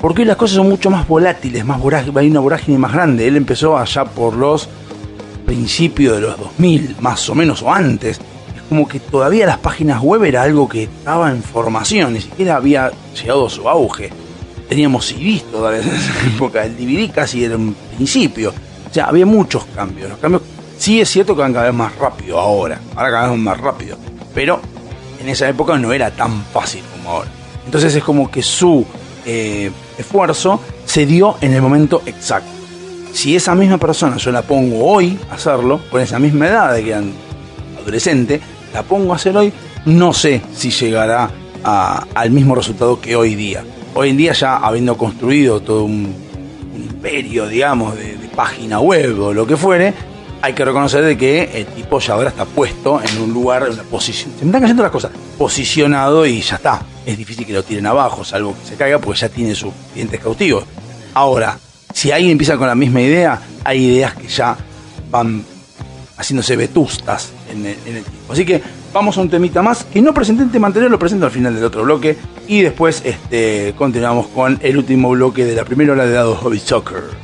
Porque 0.00 0.22
hoy 0.22 0.26
las 0.26 0.36
cosas 0.36 0.56
son 0.56 0.68
mucho 0.68 0.90
más 0.90 1.06
volátiles, 1.06 1.64
más 1.64 1.80
hay 2.16 2.28
una 2.28 2.40
vorágine 2.40 2.76
más 2.76 2.92
grande. 2.92 3.28
Él 3.28 3.36
empezó 3.36 3.78
allá 3.78 4.04
por 4.04 4.34
los 4.34 4.68
principios 5.46 6.16
de 6.16 6.22
los 6.22 6.38
2000, 6.38 6.96
más 7.00 7.28
o 7.30 7.36
menos, 7.36 7.62
o 7.62 7.72
antes. 7.72 8.18
Es 8.56 8.62
como 8.68 8.88
que 8.88 8.98
todavía 8.98 9.46
las 9.46 9.58
páginas 9.58 10.02
web 10.02 10.24
era 10.24 10.42
algo 10.42 10.68
que 10.68 10.84
estaba 10.84 11.30
en 11.30 11.40
formación, 11.40 12.14
ni 12.14 12.20
siquiera 12.20 12.56
había 12.56 12.90
llegado 13.14 13.46
a 13.46 13.50
su 13.50 13.68
auge. 13.68 14.10
Teníamos 14.68 15.06
CDs 15.06 15.44
todavía 15.50 15.82
en 15.82 15.88
esa 15.88 16.26
época, 16.34 16.64
el 16.64 16.76
DVD 16.76 17.12
casi 17.14 17.44
era 17.44 17.56
un 17.56 17.76
principio. 17.96 18.52
O 18.90 18.92
sea, 18.92 19.04
había 19.04 19.24
muchos 19.24 19.64
cambios. 19.66 20.10
Los 20.10 20.18
cambios 20.18 20.42
Sí 20.82 21.00
es 21.00 21.10
cierto 21.10 21.36
que 21.36 21.42
van 21.42 21.52
cada 21.52 21.66
vez 21.66 21.74
más 21.74 21.94
rápido 21.94 22.40
ahora, 22.40 22.80
ahora 22.96 23.10
cada 23.12 23.28
vez 23.28 23.38
más 23.38 23.56
rápido, 23.56 23.96
pero 24.34 24.58
en 25.20 25.28
esa 25.28 25.48
época 25.48 25.78
no 25.78 25.92
era 25.92 26.10
tan 26.10 26.42
fácil 26.46 26.82
como 26.90 27.08
ahora. 27.08 27.30
Entonces 27.64 27.94
es 27.94 28.02
como 28.02 28.28
que 28.28 28.42
su 28.42 28.84
eh, 29.24 29.70
esfuerzo 29.96 30.60
se 30.84 31.06
dio 31.06 31.36
en 31.40 31.52
el 31.52 31.62
momento 31.62 32.02
exacto. 32.04 32.50
Si 33.12 33.36
esa 33.36 33.54
misma 33.54 33.78
persona 33.78 34.16
yo 34.16 34.32
la 34.32 34.42
pongo 34.42 34.84
hoy 34.84 35.16
a 35.30 35.34
hacerlo, 35.34 35.82
con 35.88 36.00
esa 36.00 36.18
misma 36.18 36.48
edad 36.48 36.74
de 36.74 36.82
que 36.82 36.94
adolescente, 37.80 38.40
la 38.74 38.82
pongo 38.82 39.12
a 39.12 39.16
hacer 39.16 39.36
hoy, 39.36 39.52
no 39.84 40.12
sé 40.12 40.42
si 40.52 40.72
llegará 40.72 41.30
al 41.62 42.30
mismo 42.32 42.56
resultado 42.56 43.00
que 43.00 43.14
hoy 43.14 43.36
día. 43.36 43.64
Hoy 43.94 44.10
en 44.10 44.16
día 44.16 44.32
ya 44.32 44.56
habiendo 44.56 44.98
construido 44.98 45.60
todo 45.60 45.84
un, 45.84 46.12
imperio, 46.74 47.46
digamos, 47.46 47.94
de, 47.94 48.16
de 48.16 48.28
página 48.34 48.80
web 48.80 49.20
o 49.20 49.32
lo 49.32 49.46
que 49.46 49.56
fuere, 49.56 49.94
hay 50.42 50.54
que 50.54 50.64
reconocer 50.64 51.04
de 51.04 51.16
que 51.16 51.50
el 51.54 51.66
tipo 51.66 52.00
ya 52.00 52.14
ahora 52.14 52.30
está 52.30 52.44
puesto 52.44 53.00
en 53.00 53.22
un 53.22 53.32
lugar, 53.32 53.64
en 53.64 53.74
una 53.74 53.84
posición. 53.84 54.32
Se 54.36 54.44
me 54.44 54.48
están 54.48 54.62
cayendo 54.62 54.82
las 54.82 54.90
cosas. 54.90 55.12
Posicionado 55.38 56.26
y 56.26 56.40
ya 56.40 56.56
está. 56.56 56.82
Es 57.06 57.16
difícil 57.16 57.46
que 57.46 57.52
lo 57.52 57.62
tiren 57.62 57.86
abajo, 57.86 58.24
salvo 58.24 58.54
que 58.60 58.68
se 58.70 58.74
caiga, 58.74 58.98
porque 58.98 59.20
ya 59.20 59.28
tiene 59.28 59.54
sus 59.54 59.72
clientes 59.92 60.20
cautivos. 60.20 60.64
Ahora, 61.14 61.56
si 61.94 62.10
alguien 62.10 62.32
empieza 62.32 62.56
con 62.56 62.66
la 62.66 62.74
misma 62.74 63.00
idea, 63.00 63.40
hay 63.64 63.84
ideas 63.84 64.14
que 64.14 64.26
ya 64.26 64.56
van 65.10 65.44
haciéndose 66.16 66.56
vetustas 66.56 67.30
en 67.50 67.64
el, 67.66 67.76
tiempo. 67.76 68.32
Así 68.32 68.44
que 68.44 68.82
Vamos 68.92 69.16
a 69.16 69.22
un 69.22 69.30
temita 69.30 69.62
más 69.62 69.84
que 69.84 70.02
no 70.02 70.12
presenté 70.12 70.42
en 70.42 70.50
tema 70.50 70.68
lo 70.68 70.98
presento 70.98 71.24
al 71.24 71.32
final 71.32 71.54
del 71.54 71.64
otro 71.64 71.82
bloque. 71.82 72.14
Y 72.46 72.60
después 72.60 73.00
este, 73.06 73.74
continuamos 73.78 74.26
con 74.26 74.58
el 74.60 74.76
último 74.76 75.08
bloque 75.10 75.46
de 75.46 75.54
la 75.54 75.64
primera 75.64 75.92
hora 75.92 76.04
de 76.04 76.12
dados 76.12 76.38
Hobby 76.40 76.58
Soccer. 76.58 77.21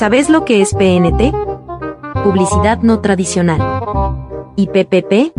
¿Sabes 0.00 0.30
lo 0.30 0.46
que 0.46 0.62
es 0.62 0.72
PNT? 0.72 1.30
Publicidad 2.24 2.78
no 2.80 3.00
tradicional. 3.00 3.60
¿Y 4.56 4.68
PPP? 4.68 5.34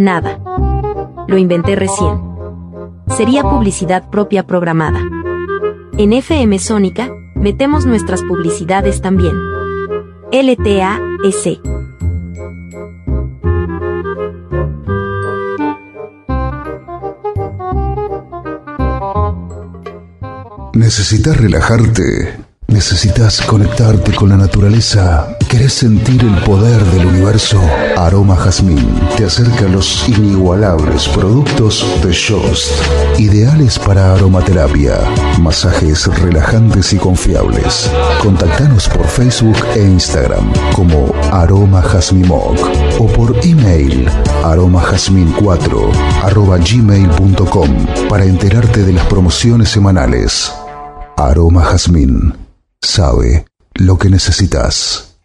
Nada. 0.00 0.40
Lo 1.28 1.38
inventé 1.38 1.76
recién. 1.76 2.20
Sería 3.06 3.44
publicidad 3.44 4.10
propia 4.10 4.44
programada. 4.44 4.98
En 5.96 6.12
FM 6.12 6.58
Sónica, 6.58 7.08
metemos 7.36 7.86
nuestras 7.86 8.24
publicidades 8.24 9.00
también. 9.00 9.36
LTAS. 10.32 11.60
¿Necesitas 20.74 21.36
relajarte? 21.36 22.47
¿Necesitas 22.70 23.40
conectarte 23.40 24.14
con 24.14 24.28
la 24.28 24.36
naturaleza? 24.36 25.38
¿Querés 25.48 25.72
sentir 25.72 26.22
el 26.22 26.36
poder 26.44 26.84
del 26.84 27.06
universo? 27.06 27.58
Aroma 27.96 28.36
Jazmín 28.36 29.00
te 29.16 29.24
acerca 29.24 29.62
los 29.62 30.06
inigualables 30.06 31.08
productos 31.08 31.82
de 32.04 32.12
Shost, 32.12 32.70
ideales 33.18 33.78
para 33.78 34.12
aromaterapia, 34.12 34.98
masajes 35.40 36.08
relajantes 36.18 36.92
y 36.92 36.98
confiables. 36.98 37.90
Contactanos 38.22 38.86
por 38.90 39.06
Facebook 39.06 39.56
e 39.74 39.84
Instagram 39.84 40.52
como 40.74 41.10
Aroma 41.32 41.82
o 42.98 43.06
por 43.06 43.34
email 43.46 44.06
aromajazmin4 44.44 46.70
gmail.com 46.70 47.86
para 48.10 48.26
enterarte 48.26 48.82
de 48.82 48.92
las 48.92 49.06
promociones 49.06 49.70
semanales. 49.70 50.52
Aroma 51.16 51.64
Jazmín 51.64 52.47
sabe 52.82 53.44
lo 53.74 53.98
que 53.98 54.10
necesitas. 54.10 55.16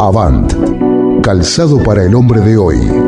Avant, 0.00 0.52
calzado 1.22 1.82
para 1.82 2.04
el 2.04 2.14
hombre 2.14 2.40
de 2.40 2.56
hoy. 2.56 3.07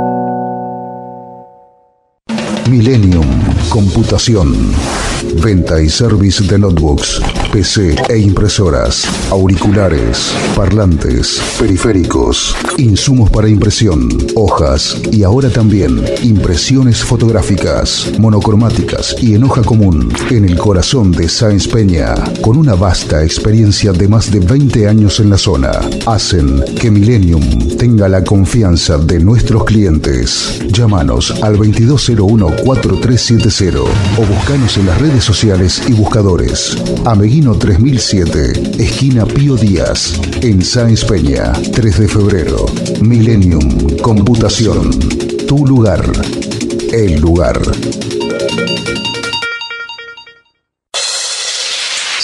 Millennium 2.69 3.25
Computación. 3.69 4.53
Venta 5.43 5.81
y 5.81 5.89
service 5.89 6.43
de 6.43 6.59
notebooks, 6.59 7.21
PC 7.51 7.95
e 8.09 8.17
impresoras, 8.17 9.05
auriculares, 9.29 10.33
parlantes, 10.55 11.39
periféricos, 11.59 12.55
insumos 12.77 13.29
para 13.29 13.49
impresión, 13.49 14.07
hojas 14.35 15.01
y 15.11 15.23
ahora 15.23 15.49
también 15.49 16.01
impresiones 16.23 17.03
fotográficas, 17.03 18.09
monocromáticas 18.19 19.17
y 19.21 19.35
en 19.35 19.43
hoja 19.43 19.63
común 19.63 20.13
en 20.29 20.45
el 20.45 20.57
corazón 20.57 21.11
de 21.11 21.27
Sáenz 21.27 21.67
Peña, 21.67 22.15
con 22.41 22.55
una 22.57 22.75
vasta 22.75 23.21
experiencia 23.23 23.91
de 23.91 24.07
más 24.07 24.31
de 24.31 24.39
20 24.39 24.87
años 24.87 25.19
en 25.19 25.29
la 25.29 25.37
zona, 25.37 25.71
hacen 26.05 26.63
que 26.79 26.89
Millennium 26.89 27.75
tenga 27.77 28.07
la 28.07 28.23
confianza 28.23 28.97
de 28.97 29.19
nuestros 29.19 29.65
clientes. 29.65 30.61
Llámanos 30.69 31.31
al 31.43 31.57
2201-4370 31.57 33.81
o 33.81 34.25
buscanos 34.25 34.77
en 34.77 34.85
las 34.85 35.01
redes 35.01 35.23
sociales 35.23 35.81
y 35.87 35.93
buscadores. 35.93 36.77
3007, 37.49 38.83
esquina 38.83 39.25
Pío 39.25 39.55
Díaz, 39.55 40.21
en 40.41 40.63
Sáenz 40.63 41.03
Peña, 41.03 41.51
3 41.53 41.99
de 41.99 42.07
febrero. 42.07 42.65
Millennium 43.01 43.97
Computación. 43.97 44.91
Tu 45.47 45.65
lugar. 45.65 46.03
El 46.91 47.19
lugar. 47.19 47.59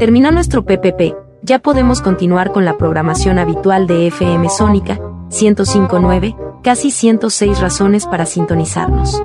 Terminó 0.00 0.30
nuestro 0.30 0.64
PPP, 0.64 1.14
ya 1.42 1.58
podemos 1.58 2.00
continuar 2.00 2.52
con 2.52 2.64
la 2.64 2.78
programación 2.78 3.38
habitual 3.38 3.86
de 3.86 4.06
FM 4.06 4.48
Sónica 4.48 4.98
1059, 5.28 6.34
casi 6.62 6.90
106 6.90 7.60
razones 7.60 8.06
para 8.06 8.24
sintonizarnos. 8.24 9.22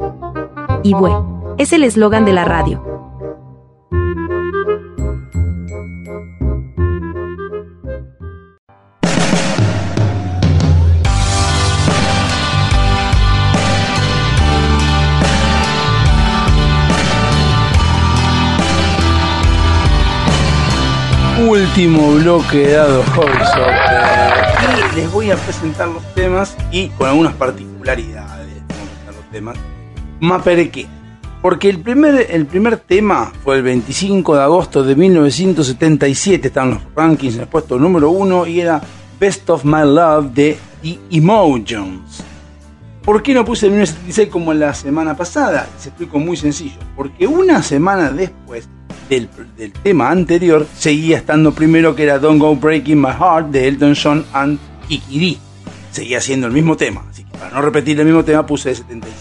Y 0.83 0.93
bueno, 0.93 1.55
es 1.57 1.71
el 1.71 1.85
eslogan 1.85 2.25
de 2.25 2.33
la 2.33 2.43
radio. 2.43 2.94
Último 21.55 22.11
bloque 22.15 22.71
dado 22.71 23.01
Hobby. 23.15 23.29
Y 24.91 24.95
les 24.95 25.11
voy 25.11 25.31
a 25.31 25.37
presentar 25.37 25.87
los 25.87 26.03
temas 26.13 26.55
y 26.69 26.89
con 26.89 27.07
algunas 27.07 27.33
particularidades. 27.33 28.61
los 29.07 29.31
temas. 29.31 29.57
qué? 30.71 30.85
Porque 31.41 31.69
el 31.69 31.79
primer, 31.79 32.27
el 32.29 32.45
primer 32.45 32.77
tema 32.77 33.31
fue 33.43 33.57
el 33.57 33.63
25 33.63 34.35
de 34.35 34.41
agosto 34.41 34.83
de 34.83 34.95
1977. 34.95 36.47
Estaban 36.47 36.71
los 36.71 36.81
rankings 36.93 37.35
en 37.35 37.41
el 37.41 37.47
puesto 37.47 37.79
número 37.79 38.09
uno 38.09 38.45
y 38.45 38.59
era 38.59 38.81
Best 39.17 39.49
of 39.49 39.63
My 39.63 39.83
Love 39.83 40.31
de 40.33 40.57
The 40.81 40.99
Emotions. 41.11 42.23
¿Por 43.01 43.23
qué 43.23 43.33
no 43.33 43.45
puse 43.45 43.67
el 43.67 43.73
1976 43.73 44.29
como 44.29 44.53
la 44.53 44.73
semana 44.73 45.15
pasada? 45.15 45.69
Se 45.77 45.89
explico 45.89 46.19
muy 46.19 46.35
sencillo. 46.35 46.79
Porque 46.97 47.27
una 47.27 47.61
semana 47.61 48.09
después 48.09 48.67
del, 49.09 49.29
tema 49.83 50.09
anterior 50.09 50.67
seguía 50.75 51.17
estando 51.17 51.53
primero 51.53 51.95
que 51.95 52.03
era 52.03 52.19
Don't 52.19 52.39
Go 52.39 52.55
Breaking 52.55 52.99
My 52.99 53.11
Heart 53.11 53.47
de 53.47 53.67
Elton 53.67 53.95
John 54.01 54.25
and 54.33 54.59
Kikiri. 54.87 55.37
Seguía 55.91 56.19
siendo 56.19 56.47
el 56.47 56.53
mismo 56.53 56.75
tema, 56.75 57.05
así 57.09 57.23
que 57.23 57.37
para 57.37 57.51
no 57.51 57.61
repetir 57.61 57.99
el 57.99 58.05
mismo 58.05 58.23
tema 58.23 58.45
puse 58.45 58.71
el 58.71 58.75
77. 58.75 59.15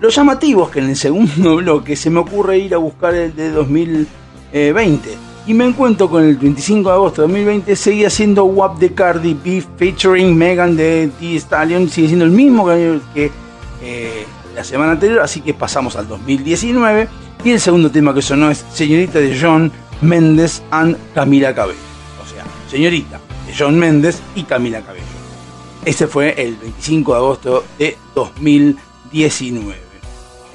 Lo 0.00 0.08
llamativo 0.08 0.66
es 0.66 0.70
que 0.70 0.78
en 0.80 0.90
el 0.90 0.96
segundo 0.96 1.56
bloque 1.58 1.96
se 1.96 2.10
me 2.10 2.20
ocurre 2.20 2.58
ir 2.58 2.74
a 2.74 2.78
buscar 2.78 3.14
el 3.14 3.34
de 3.34 3.50
2020 3.50 5.10
y 5.46 5.54
me 5.54 5.64
encuentro 5.64 6.08
con 6.08 6.22
el 6.22 6.36
25 6.36 6.88
de 6.88 6.94
agosto 6.94 7.22
de 7.22 7.28
2020 7.28 7.74
seguía 7.74 8.10
siendo 8.10 8.44
WAP 8.44 8.78
de 8.78 8.92
Cardi 8.92 9.34
B 9.34 9.62
featuring 9.76 10.36
Megan 10.36 10.76
de 10.76 11.10
T 11.18 11.36
Stallion, 11.36 11.88
sigue 11.88 12.08
siendo 12.08 12.24
el 12.24 12.30
mismo 12.30 12.66
que, 12.66 13.30
eh, 13.82 14.26
la 14.54 14.62
semana 14.62 14.92
anterior, 14.92 15.20
así 15.20 15.40
que 15.40 15.54
pasamos 15.54 15.96
al 15.96 16.06
2019 16.06 17.08
y 17.44 17.50
el 17.50 17.60
segundo 17.60 17.90
tema 17.90 18.14
que 18.14 18.22
sonó 18.22 18.50
es 18.50 18.64
Señorita 18.72 19.18
de 19.18 19.38
John 19.38 19.72
Méndez 20.00 20.62
and 20.70 20.96
Camila 21.14 21.54
Cabello. 21.54 21.78
O 22.22 22.28
sea, 22.28 22.44
Señorita 22.70 23.20
de 23.46 23.54
John 23.56 23.78
Méndez 23.78 24.20
y 24.34 24.44
Camila 24.44 24.80
Cabello. 24.80 25.04
Ese 25.84 26.06
fue 26.06 26.34
el 26.40 26.56
25 26.56 27.12
de 27.12 27.18
agosto 27.18 27.64
de 27.78 27.96
2019. 28.14 29.76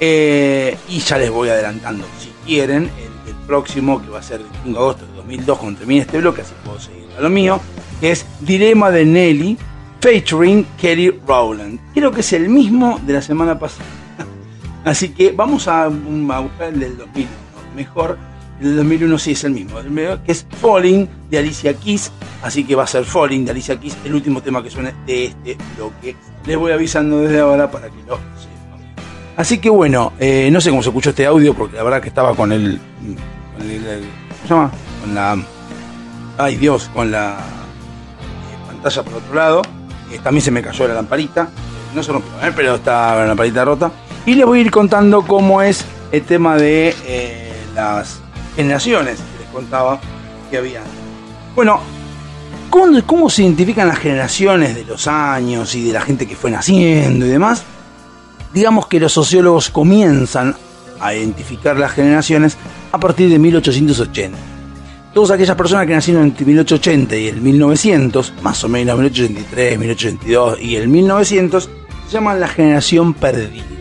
Eh, 0.00 0.78
y 0.88 0.98
ya 1.00 1.18
les 1.18 1.30
voy 1.30 1.50
adelantando, 1.50 2.04
si 2.18 2.30
quieren, 2.46 2.84
el, 2.84 3.34
próximo, 3.46 4.02
que 4.02 4.10
va 4.10 4.18
a 4.18 4.22
ser 4.22 4.40
el 4.40 4.46
25 4.46 4.78
de 4.78 4.84
agosto 4.84 5.06
de 5.06 5.12
2002, 5.16 5.58
cuando 5.58 5.78
termine 5.78 6.00
este 6.02 6.18
bloque, 6.18 6.42
así 6.42 6.52
puedo 6.64 6.78
seguir 6.78 7.08
a 7.16 7.20
lo 7.22 7.30
mío, 7.30 7.60
que 8.00 8.12
es 8.12 8.26
Dilema 8.40 8.90
de 8.90 9.04
Nelly, 9.04 9.58
featuring 10.00 10.66
Kelly 10.78 11.10
Rowland. 11.26 11.80
Creo 11.94 12.12
que 12.12 12.20
es 12.20 12.32
el 12.32 12.48
mismo 12.48 13.00
de 13.06 13.14
la 13.14 13.22
semana 13.22 13.58
pasada. 13.58 13.97
Así 14.88 15.10
que 15.10 15.32
vamos 15.32 15.68
a, 15.68 15.86
buscar 15.88 16.68
el 16.72 16.80
del 16.80 16.96
2001. 16.96 17.28
Mejor, 17.76 18.18
el 18.58 18.68
del 18.68 18.76
2001 18.76 19.18
sí 19.18 19.32
es 19.32 19.44
el 19.44 19.50
mismo, 19.50 19.78
que 20.24 20.32
es 20.32 20.46
Falling 20.62 21.06
de 21.30 21.38
Alicia 21.38 21.74
Keys. 21.74 22.10
Así 22.42 22.64
que 22.64 22.74
va 22.74 22.84
a 22.84 22.86
ser 22.86 23.04
Falling 23.04 23.44
de 23.44 23.50
Alicia 23.50 23.78
Keys, 23.78 23.98
el 24.06 24.14
último 24.14 24.40
tema 24.40 24.62
que 24.62 24.70
suene 24.70 24.94
de 25.04 25.26
este 25.26 25.58
bloque. 25.76 26.16
Les 26.46 26.56
voy 26.56 26.72
avisando 26.72 27.20
desde 27.20 27.38
ahora 27.40 27.70
para 27.70 27.90
que 27.90 27.98
lo 28.06 28.16
sepan. 28.16 28.94
Así 29.36 29.58
que 29.58 29.68
bueno, 29.68 30.14
eh, 30.18 30.48
no 30.50 30.58
sé 30.58 30.70
cómo 30.70 30.82
se 30.82 30.88
escuchó 30.88 31.10
este 31.10 31.26
audio, 31.26 31.52
porque 31.52 31.76
la 31.76 31.82
verdad 31.82 32.00
que 32.00 32.08
estaba 32.08 32.34
con 32.34 32.50
el. 32.50 32.80
Con 33.58 33.70
el, 33.70 33.82
¿Cómo 33.82 34.42
se 34.42 34.48
llama? 34.48 34.70
Con 35.02 35.14
la. 35.14 35.36
Ay 36.38 36.56
Dios, 36.56 36.90
con 36.94 37.10
la 37.10 37.32
eh, 37.32 38.66
pantalla 38.66 39.02
por 39.02 39.14
otro 39.16 39.34
lado. 39.34 39.62
Eh, 40.10 40.18
también 40.22 40.40
se 40.40 40.50
me 40.50 40.62
cayó 40.62 40.88
la 40.88 40.94
lamparita. 40.94 41.50
no 41.94 42.02
se 42.02 42.10
rompió, 42.10 42.32
pero 42.56 42.76
está 42.76 43.16
la 43.16 43.26
lamparita 43.26 43.66
rota. 43.66 43.92
Y 44.28 44.34
les 44.34 44.44
voy 44.44 44.58
a 44.58 44.60
ir 44.60 44.70
contando 44.70 45.22
cómo 45.22 45.62
es 45.62 45.86
el 46.12 46.22
tema 46.22 46.56
de 46.56 46.94
eh, 47.06 47.50
las 47.74 48.20
generaciones 48.56 49.16
que 49.16 49.38
les 49.42 49.48
contaba 49.48 49.98
que 50.50 50.58
había. 50.58 50.82
Bueno, 51.56 51.80
¿cómo, 52.68 53.02
¿cómo 53.06 53.30
se 53.30 53.44
identifican 53.44 53.88
las 53.88 53.98
generaciones 53.98 54.74
de 54.74 54.84
los 54.84 55.06
años 55.06 55.74
y 55.74 55.86
de 55.86 55.94
la 55.94 56.02
gente 56.02 56.28
que 56.28 56.36
fue 56.36 56.50
naciendo 56.50 57.24
y 57.24 57.30
demás? 57.30 57.62
Digamos 58.52 58.86
que 58.86 59.00
los 59.00 59.14
sociólogos 59.14 59.70
comienzan 59.70 60.54
a 61.00 61.14
identificar 61.14 61.78
las 61.78 61.92
generaciones 61.92 62.58
a 62.92 63.00
partir 63.00 63.30
de 63.30 63.38
1880. 63.38 64.36
Todas 65.14 65.30
aquellas 65.30 65.56
personas 65.56 65.86
que 65.86 65.94
nacieron 65.94 66.24
entre 66.24 66.44
1880 66.44 67.16
y 67.16 67.28
el 67.28 67.40
1900, 67.40 68.34
más 68.42 68.62
o 68.62 68.68
menos 68.68 68.94
1883, 68.98 69.78
1882 69.78 70.60
y 70.60 70.76
el 70.76 70.88
1900, 70.88 71.70
se 72.08 72.12
llaman 72.12 72.38
la 72.38 72.48
generación 72.48 73.14
perdida. 73.14 73.77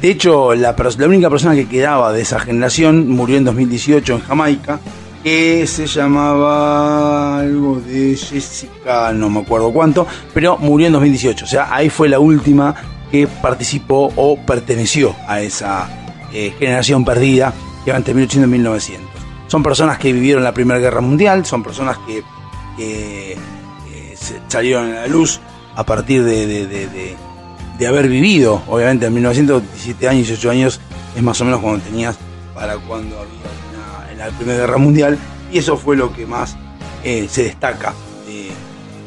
De 0.00 0.10
hecho, 0.10 0.54
la, 0.54 0.74
única 1.06 1.30
persona 1.30 1.54
que 1.54 1.66
quedaba 1.66 2.12
de 2.12 2.20
esa 2.22 2.38
generación 2.38 3.08
murió 3.08 3.38
en 3.38 3.44
2018 3.44 4.14
en 4.14 4.20
Jamaica, 4.20 4.78
que 5.24 5.66
se 5.66 5.86
llamaba 5.86 7.40
algo 7.40 7.80
de 7.80 8.16
Jessica, 8.16 9.12
no 9.12 9.30
me 9.30 9.40
acuerdo 9.40 9.72
cuánto, 9.72 10.06
pero 10.34 10.58
murió 10.58 10.86
en 10.86 10.92
2018. 10.92 11.44
O 11.44 11.48
sea, 11.48 11.74
ahí 11.74 11.88
fue 11.88 12.08
la 12.08 12.18
última 12.18 12.74
que 13.10 13.26
participó 13.26 14.12
o 14.16 14.36
perteneció 14.36 15.16
a 15.26 15.40
esa 15.40 15.88
eh, 16.32 16.54
generación 16.58 17.04
perdida 17.04 17.52
que 17.84 17.90
va 17.90 17.96
entre 17.96 18.14
1800 18.14 18.48
y 18.48 18.52
1900. 18.52 19.10
Son 19.48 19.62
personas 19.62 19.98
que 19.98 20.12
vivieron 20.12 20.44
la 20.44 20.52
Primera 20.52 20.78
Guerra 20.78 21.00
Mundial, 21.00 21.46
son 21.46 21.62
personas 21.62 21.98
que, 22.06 22.22
eh, 22.78 23.36
salieron 24.48 24.92
a 24.92 25.00
la 25.02 25.06
luz 25.06 25.40
a 25.74 25.84
partir 25.84 26.24
de, 26.24 27.16
haber 27.84 28.08
vivido, 28.08 28.62
obviamente 28.68 29.06
en 29.06 29.14
1917 29.14 30.08
años, 30.08 30.28
18 30.28 30.50
años 30.50 30.80
es 31.16 31.22
más 31.22 31.40
o 31.40 31.44
menos 31.44 31.60
cuando 31.60 31.84
tenías 31.84 32.16
para 32.54 32.76
cuando 32.78 33.18
había 33.18 33.46
la 34.16 34.28
Primera 34.30 34.60
Guerra 34.60 34.78
Mundial, 34.78 35.18
y 35.52 35.58
eso 35.58 35.76
fue 35.76 35.96
lo 35.96 36.12
que 36.12 36.26
más 36.26 36.56
eh, 37.04 37.26
se 37.30 37.44
destaca 37.44 37.94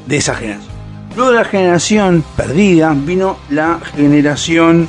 de, 0.08 0.16
esa 0.16 0.36
generación. 0.36 0.74
Luego 1.16 1.32
de 1.32 1.38
la 1.38 1.46
generación 1.46 2.24
perdida 2.36 2.94
vino 2.94 3.38
la 3.50 3.80
generación 3.96 4.88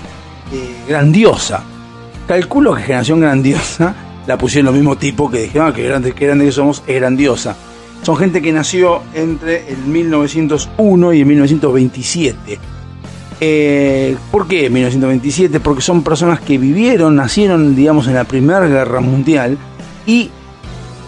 eh, 0.53 0.75
grandiosa. 0.89 1.63
Calculo 2.27 2.75
que 2.75 2.83
generación 2.83 3.21
grandiosa 3.21 3.95
la 4.27 4.39
pusieron 4.39 4.67
los 4.67 4.75
mismo 4.75 4.97
tipo 4.97 5.31
que 5.31 5.43
dijeron 5.43 5.69
ah, 5.69 5.75
que 5.75 5.85
grande, 5.85 6.13
que 6.13 6.27
que 6.27 6.53
somos, 6.53 6.83
es 6.87 6.97
grandiosa. 6.97 7.57
Son 8.03 8.17
gente 8.17 8.41
que 8.41 8.53
nació 8.53 9.03
entre 9.15 9.71
el 9.71 9.79
1901 9.79 11.13
y 11.13 11.21
el 11.21 11.27
1927. 11.27 12.59
Eh, 13.41 14.17
¿Por 14.31 14.47
qué 14.47 14.69
1927? 14.69 15.61
Porque 15.61 15.81
son 15.81 16.03
personas 16.03 16.41
que 16.41 16.59
vivieron, 16.59 17.17
nacieron, 17.17 17.75
digamos, 17.75 18.07
en 18.07 18.15
la 18.15 18.25
Primera 18.25 18.67
Guerra 18.67 19.01
Mundial 19.01 19.57
y 20.07 20.31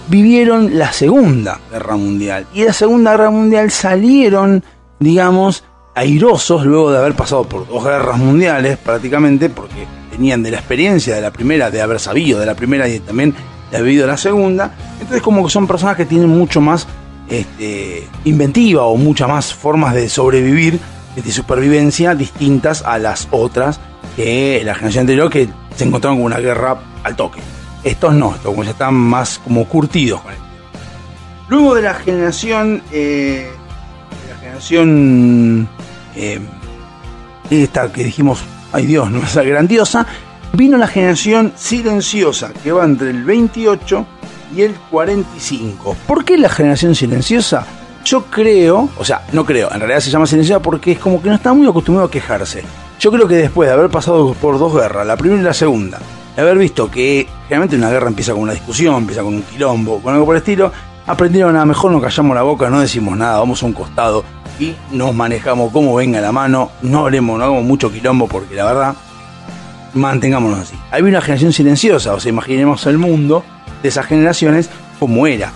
vivieron 0.09 0.79
la 0.79 0.93
Segunda 0.93 1.61
Guerra 1.71 1.97
Mundial. 1.97 2.47
Y 2.55 2.65
la 2.65 2.73
Segunda 2.73 3.13
Guerra 3.13 3.31
Mundial 3.31 3.71
salieron, 3.71 4.65
digamos, 4.99 5.65
airosos 5.95 6.65
luego 6.65 6.91
de 6.91 6.99
haber 6.99 7.15
pasado 7.15 7.45
por 7.45 7.69
dos 7.69 7.85
guerras 7.85 8.19
mundiales 8.19 8.79
prácticamente, 8.79 9.51
porque 9.51 9.87
tenían 10.11 10.43
de 10.43 10.51
la 10.51 10.59
experiencia 10.59 11.15
de 11.15 11.21
la 11.21 11.33
primera, 11.33 11.71
de 11.71 11.83
haber 11.83 12.01
sabido 12.01 12.41
de 12.41 12.47
la 12.47 12.55
primera 12.55 12.89
y 12.89 12.99
también 13.01 13.35
de 13.71 13.77
haber 13.77 13.89
vivido 13.89 14.07
la 14.07 14.17
segunda. 14.17 14.75
Entonces 15.01 15.23
como 15.23 15.45
que 15.45 15.51
son 15.51 15.67
personas 15.67 15.97
que 15.97 16.07
tienen 16.07 16.29
mucho 16.29 16.61
más 16.61 16.87
este, 17.29 18.09
inventiva 18.25 18.85
o 18.85 18.97
muchas 18.97 19.29
más 19.29 19.55
formas 19.55 19.95
de 19.95 20.09
sobrevivir, 20.09 20.79
de 21.15 21.33
supervivencia 21.33 22.15
distintas 22.15 22.83
a 22.83 22.99
las 22.99 23.29
otras 23.31 23.81
que 24.17 24.63
la 24.65 24.75
generación 24.75 25.03
anterior 25.03 25.31
que 25.31 25.49
se 25.77 25.85
encontraron 25.85 26.19
con 26.19 26.27
una 26.27 26.39
guerra 26.39 26.79
al 27.03 27.17
toque. 27.17 27.41
Estos 27.85 28.15
no, 28.15 28.35
estos 28.35 28.55
ya 28.65 28.71
están 28.71 28.95
más 28.95 29.39
como 29.39 29.67
curtidos 29.67 30.21
Luego 31.49 31.75
de 31.75 31.83
la 31.83 31.95
generación, 31.95 32.83
eh, 32.93 33.51
de 34.23 34.33
la 34.33 34.41
generación 34.41 35.69
eh, 36.17 36.41
esta 37.51 37.93
que 37.93 38.05
dijimos 38.05 38.43
ay 38.73 38.87
Dios, 38.87 39.11
no 39.11 39.23
es 39.23 39.35
grandiosa, 39.35 40.07
vino 40.53 40.79
la 40.79 40.87
generación 40.87 41.53
silenciosa, 41.57 42.53
que 42.63 42.73
va 42.73 42.85
entre 42.85 43.11
el 43.11 43.25
28 43.25 44.07
y 44.57 44.63
el 44.63 44.75
45. 44.91 45.97
¿Por 46.07 46.25
qué 46.25 46.39
la 46.39 46.49
generación 46.49 46.95
silenciosa? 46.95 47.67
Yo 48.05 48.25
creo, 48.27 48.89
o 48.99 49.05
sea, 49.05 49.23
no 49.33 49.45
creo, 49.45 49.71
en 49.73 49.79
realidad 49.79 50.01
se 50.01 50.11
llama 50.11 50.27
silenciosa 50.27 50.61
porque 50.61 50.93
es 50.93 50.99
como 50.99 51.23
que 51.23 51.29
no 51.29 51.37
está 51.37 51.53
muy 51.53 51.69
acostumbrado 51.69 52.09
a 52.09 52.11
quejarse. 52.11 52.65
Yo 52.99 53.11
creo 53.13 53.29
que 53.29 53.37
después 53.37 53.69
de 53.69 53.75
haber 53.75 53.91
pasado 53.91 54.35
por 54.35 54.59
dos 54.59 54.75
guerras, 54.75 55.07
la 55.07 55.17
primera 55.17 55.41
y 55.41 55.45
la 55.45 55.55
segunda, 55.55 55.99
de 56.35 56.43
haber 56.43 56.59
visto 56.59 56.91
que 56.91 57.29
generalmente 57.45 57.77
una 57.77 57.91
guerra 57.91 58.09
empieza 58.09 58.33
con 58.33 58.43
una 58.43 58.53
discusión, 58.53 58.97
empieza 58.97 59.23
con 59.23 59.35
un 59.35 59.43
quilombo, 59.43 60.01
con 60.01 60.15
algo 60.15 60.27
por 60.27 60.37
el 60.37 60.41
estilo, 60.41 60.73
aprendieron 61.07 61.57
a 61.57 61.65
mejor 61.65 61.93
no 61.93 62.01
callamos 62.01 62.35
la 62.35 62.43
boca, 62.43 62.71
no 62.71 62.81
decimos 62.81 63.17
nada, 63.17 63.39
vamos 63.39 63.63
a 63.63 63.67
un 63.67 63.73
costado, 63.73 64.25
y 64.59 64.75
nos 64.91 65.15
manejamos 65.15 65.73
como 65.73 65.95
venga 65.95 66.21
la 66.21 66.33
mano, 66.33 66.71
no 66.83 67.01
hablemos, 67.01 67.39
no 67.39 67.45
hagamos 67.45 67.65
mucho 67.65 67.91
quilombo 67.91 68.29
porque 68.29 68.55
la 68.55 68.65
verdad, 68.65 68.95
mantengámonos 69.95 70.61
así. 70.61 70.77
Hay 70.91 71.03
una 71.03 71.21
generación 71.21 71.53
silenciosa, 71.53 72.15
o 72.15 72.21
sea, 72.21 72.31
imaginemos 72.31 72.87
el 72.87 72.99
mundo 72.99 73.45
de 73.83 73.89
esas 73.89 74.07
generaciones 74.07 74.71
como 74.99 75.27
era. 75.27 75.53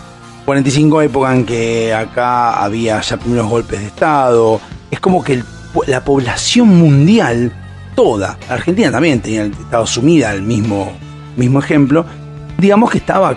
45 0.47 1.03
época 1.03 1.35
en 1.35 1.45
que 1.45 1.93
acá 1.93 2.63
había 2.63 3.01
ya 3.01 3.17
primeros 3.17 3.49
golpes 3.49 3.81
de 3.81 3.87
Estado, 3.87 4.61
es 4.91 5.01
como 5.01 5.23
que 5.23 5.43
la 5.89 6.05
población 6.05 6.69
mundial, 6.69 7.53
toda, 7.97 8.39
Argentina 8.49 8.93
también 8.93 9.21
tenía, 9.21 9.45
estaba 9.45 9.85
sumida 9.87 10.31
al 10.31 10.43
mismo, 10.43 10.93
mismo 11.37 11.59
ejemplo, 11.59 12.07
digamos 12.59 12.93
que 12.93 12.99
estaba 12.99 13.37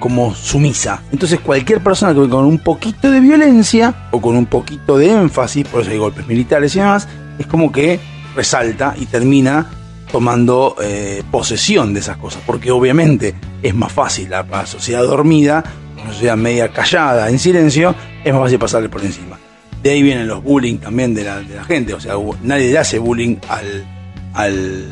como 0.00 0.34
sumisa. 0.34 1.00
Entonces 1.12 1.38
cualquier 1.38 1.80
persona 1.80 2.12
que 2.12 2.28
con 2.28 2.44
un 2.44 2.58
poquito 2.58 3.08
de 3.08 3.20
violencia 3.20 4.08
o 4.10 4.20
con 4.20 4.36
un 4.36 4.46
poquito 4.46 4.98
de 4.98 5.12
énfasis, 5.12 5.66
por 5.66 5.82
eso 5.82 5.92
hay 5.92 5.98
golpes 5.98 6.26
militares 6.26 6.74
y 6.74 6.80
demás, 6.80 7.06
es 7.38 7.46
como 7.46 7.70
que 7.70 8.00
resalta 8.34 8.94
y 8.98 9.06
termina 9.06 9.66
tomando 10.10 10.74
eh, 10.82 11.22
posesión 11.30 11.94
de 11.94 12.00
esas 12.00 12.16
cosas, 12.16 12.42
porque 12.44 12.72
obviamente 12.72 13.36
es 13.62 13.74
más 13.74 13.92
fácil 13.92 14.30
la, 14.30 14.42
la 14.42 14.66
sociedad 14.66 15.02
dormida, 15.02 15.62
una 16.02 16.12
sociedad 16.12 16.36
media 16.36 16.68
callada, 16.68 17.28
en 17.28 17.38
silencio, 17.38 17.94
es 18.24 18.32
más 18.32 18.42
fácil 18.42 18.58
pasarle 18.58 18.88
por 18.88 19.04
encima. 19.04 19.38
De 19.82 19.90
ahí 19.90 20.02
vienen 20.02 20.26
los 20.26 20.42
bullying 20.42 20.78
también 20.78 21.14
de 21.14 21.24
la, 21.24 21.64
gente, 21.64 21.94
o 21.94 22.00
sea, 22.00 22.14
nadie 22.42 22.72
le 22.72 22.78
hace 22.78 22.98
bullying 22.98 23.36
al, 23.48 23.86
al 24.34 24.86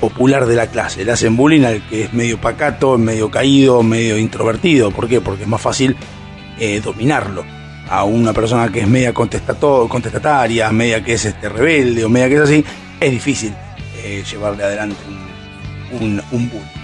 popular 0.00 0.46
de 0.46 0.56
la 0.56 0.66
clase. 0.68 1.04
Le 1.04 1.12
hacen 1.12 1.36
bullying 1.36 1.64
al 1.64 1.86
que 1.88 2.04
es 2.04 2.12
medio 2.12 2.40
pacato, 2.40 2.96
medio 2.98 3.30
caído, 3.30 3.82
medio 3.82 4.18
introvertido. 4.18 4.90
¿Por 4.90 5.08
qué? 5.08 5.20
Porque 5.20 5.42
es 5.42 5.48
más 5.48 5.60
fácil 5.60 5.96
eh, 6.58 6.80
dominarlo. 6.82 7.44
A 7.88 8.04
una 8.04 8.34
persona 8.34 8.70
que 8.70 8.80
es 8.80 8.88
media 8.88 9.14
contestataria, 9.14 10.70
media 10.70 11.02
que 11.02 11.14
es 11.14 11.24
este 11.24 11.48
rebelde 11.48 12.04
o 12.04 12.10
media 12.10 12.28
que 12.28 12.34
es 12.34 12.40
así, 12.42 12.64
es 13.00 13.10
difícil 13.10 13.54
eh, 14.04 14.22
llevarle 14.30 14.64
adelante 14.64 14.96
un, 15.92 16.22
un, 16.30 16.50
bullying. 16.50 16.77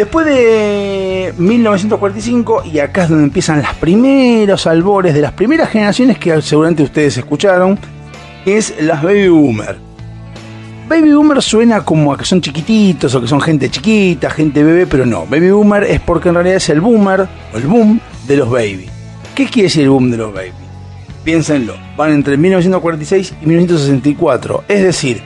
Después 0.00 0.24
de 0.24 1.34
1945, 1.36 2.62
y 2.64 2.78
acá 2.78 3.02
es 3.02 3.10
donde 3.10 3.24
empiezan 3.24 3.60
los 3.60 3.74
primeros 3.74 4.66
albores 4.66 5.12
de 5.12 5.20
las 5.20 5.32
primeras 5.32 5.68
generaciones 5.68 6.16
que 6.16 6.40
seguramente 6.40 6.82
ustedes 6.82 7.18
escucharon, 7.18 7.78
es 8.46 8.80
las 8.80 9.02
baby 9.02 9.28
boomer 9.28 9.76
Baby 10.88 11.12
boomer 11.12 11.42
suena 11.42 11.84
como 11.84 12.14
a 12.14 12.16
que 12.16 12.24
son 12.24 12.40
chiquititos 12.40 13.14
o 13.14 13.20
que 13.20 13.26
son 13.26 13.42
gente 13.42 13.68
chiquita, 13.68 14.30
gente 14.30 14.64
bebé, 14.64 14.86
pero 14.86 15.04
no. 15.04 15.26
Baby 15.26 15.50
boomer 15.50 15.84
es 15.84 16.00
porque 16.00 16.30
en 16.30 16.36
realidad 16.36 16.56
es 16.56 16.70
el 16.70 16.80
boomer 16.80 17.28
o 17.52 17.58
el 17.58 17.66
boom 17.66 18.00
de 18.26 18.36
los 18.38 18.48
baby. 18.48 18.86
¿Qué 19.34 19.48
quiere 19.48 19.64
decir 19.64 19.82
el 19.82 19.90
boom 19.90 20.10
de 20.10 20.16
los 20.16 20.32
baby? 20.32 20.52
Piénsenlo, 21.24 21.74
van 21.98 22.12
entre 22.12 22.38
1946 22.38 23.34
y 23.42 23.46
1964. 23.46 24.64
Es 24.66 24.82
decir, 24.82 25.22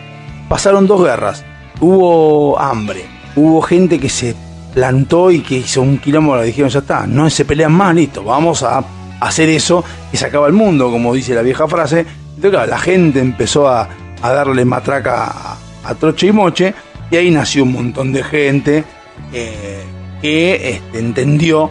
pasaron 0.49 0.89
dos 0.89 1.01
guerras, 1.01 1.45
hubo 1.79 2.59
hambre, 2.59 3.05
hubo 3.37 3.63
gente 3.63 4.01
que 4.01 4.09
se 4.09 4.35
plantó 4.75 5.31
y 5.31 5.41
que 5.41 5.59
hizo 5.59 5.81
un 5.81 5.99
quilombo, 5.99 6.37
le 6.37 6.45
dijeron 6.45 6.69
ya 6.69 6.81
está, 6.81 7.07
no 7.07 7.31
se 7.31 7.45
pelean 7.45 7.73
más, 7.73 7.95
listo, 7.95 8.25
vamos 8.25 8.63
a 8.63 8.85
hacer 9.21 9.49
eso 9.49 9.85
y 10.13 10.17
se 10.17 10.27
acaba 10.27 10.49
el 10.49 10.53
mundo, 10.53 10.91
como 10.91 11.15
dice 11.15 11.35
la 11.35 11.43
vieja 11.43 11.67
frase. 11.69 12.05
Entonces, 12.35 12.69
la 12.69 12.79
gente 12.79 13.21
empezó 13.21 13.69
a, 13.69 13.89
a 14.21 14.33
darle 14.33 14.65
matraca 14.65 15.57
a, 15.85 15.95
Troche 15.95 16.29
y 16.29 16.33
Moche, 16.33 16.75
y 17.11 17.17
ahí 17.17 17.31
nació 17.31 17.65
un 17.65 17.73
montón 17.73 18.13
de 18.13 18.25
gente 18.25 18.85
eh, 19.33 19.83
que 20.23 20.71
este, 20.71 20.99
entendió 20.99 21.71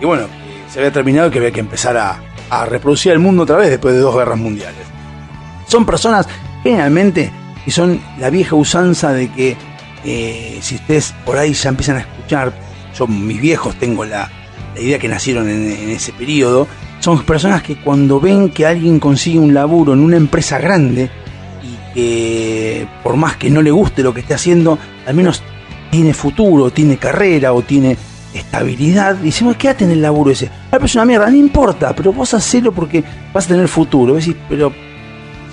que, 0.00 0.06
bueno, 0.06 0.24
se 0.70 0.78
había 0.78 0.90
terminado 0.90 1.28
y 1.28 1.30
que 1.30 1.38
había 1.38 1.50
que 1.50 1.60
empezar 1.60 1.96
a, 1.96 2.20
reproducir 2.66 3.12
el 3.12 3.18
mundo 3.18 3.44
otra 3.44 3.56
vez 3.56 3.70
después 3.70 3.94
de 3.94 4.00
dos 4.00 4.14
guerras 4.14 4.38
mundiales. 4.38 4.82
Son 5.66 5.86
personas 5.86 6.28
generalmente 6.62 7.32
que 7.64 7.70
son 7.70 7.98
la 8.18 8.28
vieja 8.28 8.54
usanza 8.56 9.12
de 9.12 9.30
que 9.30 9.56
eh, 10.04 10.58
si 10.60 10.76
ustedes 10.76 11.14
por 11.24 11.38
ahí 11.38 11.52
ya 11.52 11.68
empiezan 11.68 11.96
a 11.96 12.00
escuchar, 12.00 12.52
son 12.92 13.26
mis 13.26 13.40
viejos 13.40 13.76
tengo 13.76 14.04
la, 14.04 14.30
idea 14.76 14.98
que 14.98 15.08
nacieron 15.08 15.48
en, 15.48 15.90
ese 15.90 16.12
periodo, 16.12 16.66
son 17.00 17.22
personas 17.24 17.62
que 17.62 17.76
cuando 17.76 18.20
ven 18.20 18.50
que 18.50 18.64
alguien 18.64 18.98
consigue 19.00 19.38
un 19.38 19.52
laburo 19.52 19.92
en 19.92 20.00
una 20.00 20.16
empresa 20.16 20.58
grande, 20.58 21.10
que 21.94 22.86
por 23.02 23.16
más 23.16 23.36
que 23.36 23.50
no 23.50 23.60
le 23.60 23.70
guste 23.70 24.02
lo 24.02 24.14
que 24.14 24.20
esté 24.20 24.34
haciendo, 24.34 24.78
al 25.06 25.14
menos 25.14 25.42
tiene 25.90 26.14
futuro, 26.14 26.70
tiene 26.70 26.96
carrera 26.96 27.52
o 27.52 27.62
tiene 27.62 27.96
estabilidad. 28.34 29.18
Y 29.20 29.26
decimos, 29.26 29.56
quédate 29.56 29.84
en 29.84 29.90
el 29.90 30.02
laburo 30.02 30.30
ese. 30.30 30.46
Ah, 30.46 30.72
pero 30.72 30.86
es 30.86 30.94
una 30.94 31.04
mierda, 31.04 31.28
no 31.28 31.36
importa, 31.36 31.94
pero 31.94 32.12
vos 32.12 32.32
hacelo 32.34 32.72
porque 32.72 33.04
vas 33.32 33.44
a 33.44 33.48
tener 33.48 33.68
futuro. 33.68 34.14
Decís, 34.14 34.36
pero 34.48 34.72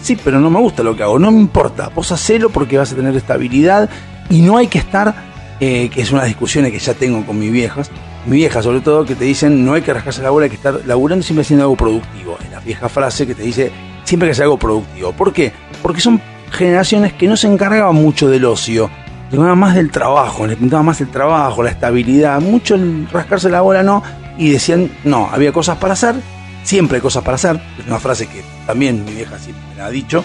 sí, 0.01 0.17
pero 0.23 0.39
no 0.39 0.49
me 0.49 0.59
gusta 0.59 0.83
lo 0.83 0.95
que 0.95 1.03
hago, 1.03 1.19
no 1.19 1.31
me 1.31 1.39
importa. 1.39 1.89
Vos 1.89 2.11
hacelo 2.11 2.49
porque 2.49 2.77
vas 2.77 2.93
a 2.93 2.95
tener 2.95 3.15
estabilidad 3.15 3.89
y 4.30 4.41
no 4.41 4.57
hay 4.57 4.67
que 4.67 4.80
estar, 4.80 5.13
eh, 5.59 5.89
que 5.89 6.01
es 6.01 6.11
una 6.11 6.23
discusión 6.23 6.69
que 6.69 6.80
ya 6.80 6.93
tengo 6.93 7.25
con 7.25 7.39
mis 7.39 7.51
viejas, 7.51 7.91
mi 8.25 8.38
vieja 8.38 8.61
sobre 8.61 8.82
todo, 8.82 9.05
que 9.05 9.15
te 9.15 9.25
dicen, 9.25 9.65
no 9.65 9.73
hay 9.73 9.82
que 9.82 9.93
rascarse 9.93 10.21
la 10.21 10.30
bola, 10.30 10.45
hay 10.45 10.49
que 10.49 10.55
estar 10.55 10.82
laburando 10.86 11.23
siempre 11.23 11.41
haciendo 11.41 11.63
algo 11.65 11.75
productivo. 11.75 12.38
Es 12.43 12.51
la 12.51 12.59
vieja 12.59 12.89
frase 12.89 13.25
que 13.25 13.34
te 13.34 13.43
dice, 13.43 13.71
siempre 14.03 14.30
que 14.30 14.36
sea 14.36 14.45
algo 14.45 14.59
productivo. 14.59 15.13
¿Por 15.13 15.34
qué? 15.34 15.51
Porque 15.82 16.01
son 16.01 16.21
generaciones 16.51 17.13
que 17.13 17.27
no 17.27 17.38
se 17.38 17.47
encargaban 17.47 17.95
mucho 17.95 18.30
del 18.30 18.45
ocio, 18.45 18.89
se 19.30 19.38
más 19.38 19.75
del 19.75 19.91
trabajo, 19.91 20.47
les 20.47 20.57
pintaba 20.57 20.82
más 20.82 20.99
el 21.01 21.09
trabajo, 21.09 21.61
la 21.61 21.69
estabilidad, 21.69 22.41
mucho 22.41 22.75
el 22.75 23.07
rascarse 23.11 23.49
la 23.49 23.61
bola 23.61 23.84
no, 23.84 24.01
y 24.38 24.49
decían, 24.49 24.91
no, 25.03 25.30
había 25.32 25.51
cosas 25.51 25.77
para 25.77 25.93
hacer, 25.93 26.15
siempre 26.63 26.95
hay 26.95 27.01
cosas 27.01 27.23
para 27.23 27.36
hacer, 27.36 27.61
es 27.77 27.86
una 27.86 27.99
frase 27.99 28.27
que 28.27 28.43
también 28.65 29.05
mi 29.05 29.13
vieja 29.13 29.38
siempre 29.38 29.63
me 29.75 29.84
ha 29.84 29.89
dicho, 29.89 30.23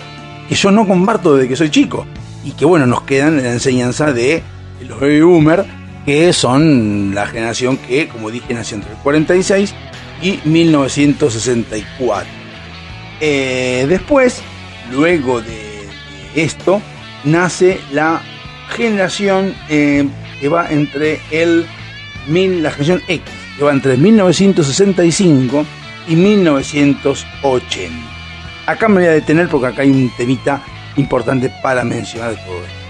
que 0.49 0.55
yo 0.55 0.71
no 0.71 0.87
comparto 0.87 1.37
desde 1.37 1.49
que 1.49 1.57
soy 1.57 1.71
chico, 1.71 2.07
y 2.45 2.53
que 2.53 2.65
bueno, 2.65 2.87
nos 2.87 3.03
quedan 3.03 3.39
en 3.39 3.45
la 3.45 3.53
enseñanza 3.53 4.13
de 4.13 4.43
los 4.87 5.01
baby 5.01 5.23
boomers, 5.23 5.65
que 6.05 6.33
son 6.33 7.15
la 7.15 7.27
generación 7.27 7.79
que, 7.79 8.09
como 8.09 8.31
dije, 8.31 8.53
nació 8.53 8.77
entre 8.77 8.93
el 8.93 8.99
46 8.99 9.75
y 10.23 10.41
1964. 10.45 12.29
Eh, 13.21 13.87
después, 13.89 14.43
luego 14.93 15.41
de, 15.41 15.89
esto, 16.35 16.83
nace 17.25 17.81
la 17.93 18.21
generación 18.71 19.55
eh, 19.69 20.07
que 20.41 20.49
va 20.49 20.71
entre 20.71 21.21
el 21.31 21.67
la 22.27 22.71
generación 22.71 23.03
X, 23.07 23.23
que 23.59 23.65
va 23.65 23.73
entre 23.73 23.97
1965 23.99 25.67
y 26.09 26.17
1980. 26.17 27.95
Acá 28.67 28.89
me 28.89 29.01
voy 29.01 29.07
a 29.07 29.13
detener 29.13 29.49
porque 29.49 29.67
acá 29.67 29.83
hay 29.83 29.91
un 29.91 30.11
temita 30.17 30.63
importante 30.97 31.51
para 31.63 31.85
mencionar 31.85 32.35
todo 32.45 32.57
esto. 32.57 32.85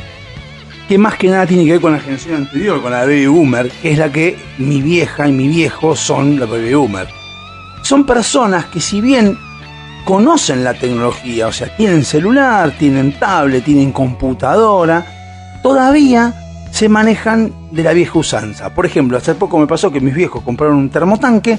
Que 0.89 0.99
más 0.99 1.17
que 1.17 1.29
nada 1.29 1.47
tiene 1.47 1.65
que 1.65 1.73
ver 1.73 1.81
con 1.81 1.93
la 1.93 1.99
generación 1.99 2.37
anterior, 2.37 2.83
con 2.83 2.93
la 2.93 3.01
baby 3.01 3.27
boomer, 3.27 3.71
que 3.71 3.93
es 3.93 3.99
la 3.99 4.13
que 4.13 4.37
mi 4.59 4.83
vieja 4.83 5.27
y 5.27 5.33
mi 5.33 5.49
viejo 5.49 5.97
son 5.97 6.39
la 6.39 6.47
baby 6.47 6.75
boomer. 6.75 7.09
Son 7.83 8.05
personas 8.05 8.67
que 8.67 8.81
si 8.81 9.01
bien 9.01 9.39
conocen 10.05 10.63
la 10.63 10.75
tecnología, 10.75 11.47
o 11.47 11.53
sea, 11.53 11.75
tienen 11.77 12.05
celular, 12.05 12.73
tienen 12.79 13.19
tablet, 13.19 13.65
tienen 13.65 13.93
computadora, 13.93 15.07
todavía 15.63 16.35
se 16.71 16.89
manejan 16.89 17.53
de 17.71 17.83
la 17.83 17.93
vieja 17.93 18.19
usanza. 18.19 18.75
Por 18.75 18.85
ejemplo, 18.85 19.17
hace 19.17 19.35
poco 19.35 19.59
me 19.59 19.67
pasó 19.67 19.91
que 19.91 20.01
mis 20.01 20.15
viejos 20.15 20.43
compraron 20.43 20.77
un 20.77 20.91
termotanque 20.91 21.59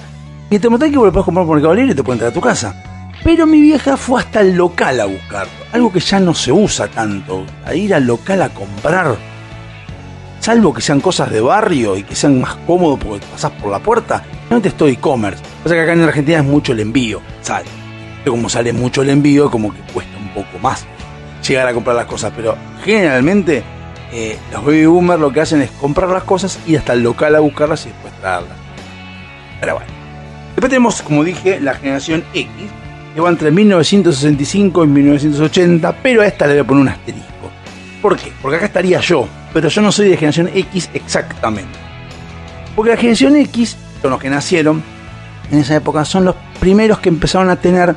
y 0.49 0.55
el 0.55 0.61
termotanque 0.61 0.95
lo 0.95 1.11
puedes 1.11 1.25
comprar 1.25 1.45
por 1.47 1.57
el 1.57 1.75
Libre 1.75 1.93
y 1.93 1.95
te 1.95 2.03
puede 2.03 2.17
entrar 2.17 2.31
a 2.31 2.33
tu 2.33 2.41
casa. 2.41 2.94
Pero 3.25 3.47
mi 3.47 3.59
vieja 3.59 3.97
fue 3.97 4.21
hasta 4.21 4.41
el 4.41 4.55
local 4.55 5.01
a 5.01 5.05
buscarlo, 5.05 5.51
algo 5.71 5.91
que 5.91 5.99
ya 5.99 6.19
no 6.19 6.35
se 6.35 6.51
usa 6.51 6.87
tanto, 6.87 7.43
a 7.65 7.73
ir 7.73 7.95
al 7.95 8.05
local 8.05 8.43
a 8.43 8.49
comprar. 8.49 9.15
Salvo 10.39 10.71
que 10.71 10.81
sean 10.83 11.01
cosas 11.01 11.31
de 11.31 11.41
barrio 11.41 11.97
y 11.97 12.03
que 12.03 12.13
sean 12.13 12.39
más 12.39 12.55
cómodos 12.67 12.99
porque 12.99 13.25
pasás 13.25 13.49
por 13.53 13.71
la 13.71 13.79
puerta, 13.79 14.23
realmente 14.41 14.69
estoy 14.69 14.91
e-commerce. 14.91 15.41
Pasa 15.63 15.73
que 15.73 15.81
acá 15.81 15.93
en 15.93 16.03
Argentina 16.03 16.37
es 16.37 16.43
mucho 16.43 16.73
el 16.73 16.81
envío, 16.81 17.19
sale. 17.41 17.65
Como 18.27 18.47
sale 18.47 18.71
mucho 18.73 19.01
el 19.01 19.09
envío, 19.09 19.49
como 19.49 19.73
que 19.73 19.81
cuesta 19.91 20.15
un 20.19 20.29
poco 20.29 20.59
más 20.61 20.85
llegar 21.41 21.67
a 21.67 21.73
comprar 21.73 21.95
las 21.95 22.05
cosas, 22.05 22.31
pero 22.35 22.55
generalmente 22.83 23.63
eh, 24.13 24.37
los 24.51 24.63
baby 24.63 24.85
boomers 24.85 25.19
lo 25.19 25.33
que 25.33 25.41
hacen 25.41 25.63
es 25.63 25.71
comprar 25.71 26.11
las 26.11 26.25
cosas, 26.25 26.59
y 26.67 26.75
hasta 26.75 26.93
el 26.93 27.01
local 27.01 27.33
a 27.33 27.39
buscarlas 27.39 27.87
y 27.87 27.89
después 27.89 28.13
traerlas. 28.21 28.57
Pero 29.59 29.73
bueno. 29.77 29.91
Después 30.49 30.69
tenemos, 30.69 31.01
como 31.01 31.23
dije, 31.23 31.59
la 31.59 31.73
generación 31.73 32.23
X, 32.35 32.47
va 33.21 33.29
entre 33.29 33.51
1965 33.51 34.83
y 34.83 34.87
1980, 34.87 35.95
pero 36.03 36.21
a 36.21 36.27
esta 36.27 36.47
le 36.47 36.53
voy 36.53 36.61
a 36.61 36.63
poner 36.65 36.81
un 36.81 36.89
asterisco. 36.89 37.51
¿Por 38.01 38.17
qué? 38.17 38.31
Porque 38.41 38.57
acá 38.57 38.65
estaría 38.65 38.99
yo, 38.99 39.27
pero 39.53 39.69
yo 39.69 39.81
no 39.81 39.91
soy 39.91 40.09
de 40.09 40.17
generación 40.17 40.49
X 40.53 40.89
exactamente. 40.93 41.79
Porque 42.75 42.91
la 42.91 42.97
generación 42.97 43.35
X 43.37 43.77
son 44.01 44.11
los 44.11 44.19
que 44.19 44.29
nacieron 44.29 44.83
en 45.51 45.59
esa 45.59 45.75
época, 45.75 46.05
son 46.05 46.25
los 46.25 46.35
primeros 46.59 46.99
que 46.99 47.09
empezaron 47.09 47.49
a 47.49 47.55
tener, 47.55 47.95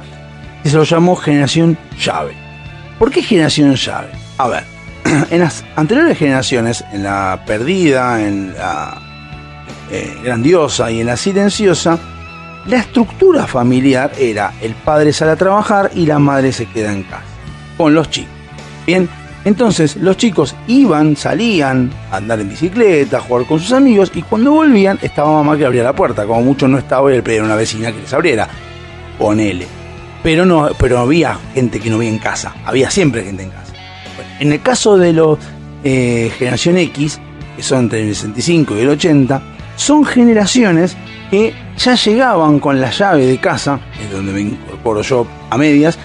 que 0.62 0.70
se 0.70 0.76
lo 0.76 0.84
llamó 0.84 1.16
generación 1.16 1.76
llave. 1.98 2.32
¿Por 2.98 3.10
qué 3.10 3.22
generación 3.22 3.74
llave? 3.74 4.08
A 4.38 4.48
ver, 4.48 4.64
en 5.30 5.40
las 5.40 5.64
anteriores 5.76 6.16
generaciones, 6.18 6.84
en 6.92 7.02
la 7.02 7.42
perdida, 7.46 8.24
en 8.24 8.54
la 8.54 9.00
eh, 9.90 10.16
grandiosa 10.22 10.90
y 10.90 11.00
en 11.00 11.06
la 11.06 11.16
silenciosa, 11.16 11.98
la 12.68 12.78
estructura 12.78 13.46
familiar 13.46 14.12
era 14.18 14.52
el 14.60 14.74
padre 14.74 15.12
sale 15.12 15.32
a 15.32 15.36
trabajar 15.36 15.90
y 15.94 16.06
la 16.06 16.18
madre 16.18 16.52
se 16.52 16.66
queda 16.66 16.92
en 16.92 17.02
casa 17.02 17.24
con 17.76 17.94
los 17.94 18.10
chicos. 18.10 18.30
Bien, 18.86 19.08
entonces 19.44 19.96
los 19.96 20.16
chicos 20.16 20.54
iban, 20.66 21.16
salían 21.16 21.90
a 22.10 22.16
andar 22.16 22.40
en 22.40 22.48
bicicleta, 22.50 23.18
a 23.18 23.20
jugar 23.20 23.46
con 23.46 23.60
sus 23.60 23.72
amigos 23.72 24.10
y 24.14 24.22
cuando 24.22 24.52
volvían 24.52 24.98
estaba 25.00 25.32
mamá 25.32 25.56
que 25.56 25.64
abría 25.64 25.82
la 25.82 25.94
puerta. 25.94 26.26
Como 26.26 26.42
mucho 26.42 26.68
no 26.68 26.78
estaba 26.78 27.10
el 27.12 27.26
era 27.26 27.44
una 27.44 27.56
vecina 27.56 27.92
que 27.92 28.00
les 28.00 28.12
abriera. 28.12 28.48
Ponele. 29.18 29.66
Pero 30.22 30.44
no, 30.44 30.68
pero 30.78 30.98
había 30.98 31.38
gente 31.54 31.80
que 31.80 31.88
no 31.88 31.98
vivía 31.98 32.12
en 32.12 32.18
casa. 32.18 32.54
Había 32.66 32.90
siempre 32.90 33.24
gente 33.24 33.44
en 33.44 33.50
casa. 33.50 33.72
en 34.40 34.52
el 34.52 34.60
caso 34.60 34.98
de 34.98 35.12
los 35.12 35.38
eh, 35.84 36.30
generación 36.38 36.76
X, 36.76 37.20
que 37.56 37.62
son 37.62 37.84
entre 37.84 38.02
el 38.02 38.14
65 38.14 38.76
y 38.76 38.80
el 38.80 38.90
80, 38.90 39.40
son 39.76 40.04
generaciones 40.04 40.96
que 41.30 41.54
ya 41.76 41.94
llegaban 41.94 42.58
con 42.58 42.80
la 42.80 42.90
llave 42.90 43.26
de 43.26 43.38
casa, 43.38 43.80
es 44.02 44.10
donde 44.10 44.32
me 44.32 44.40
incorporo 44.40 45.02
yo 45.02 45.26
a 45.50 45.58
medias, 45.58 45.98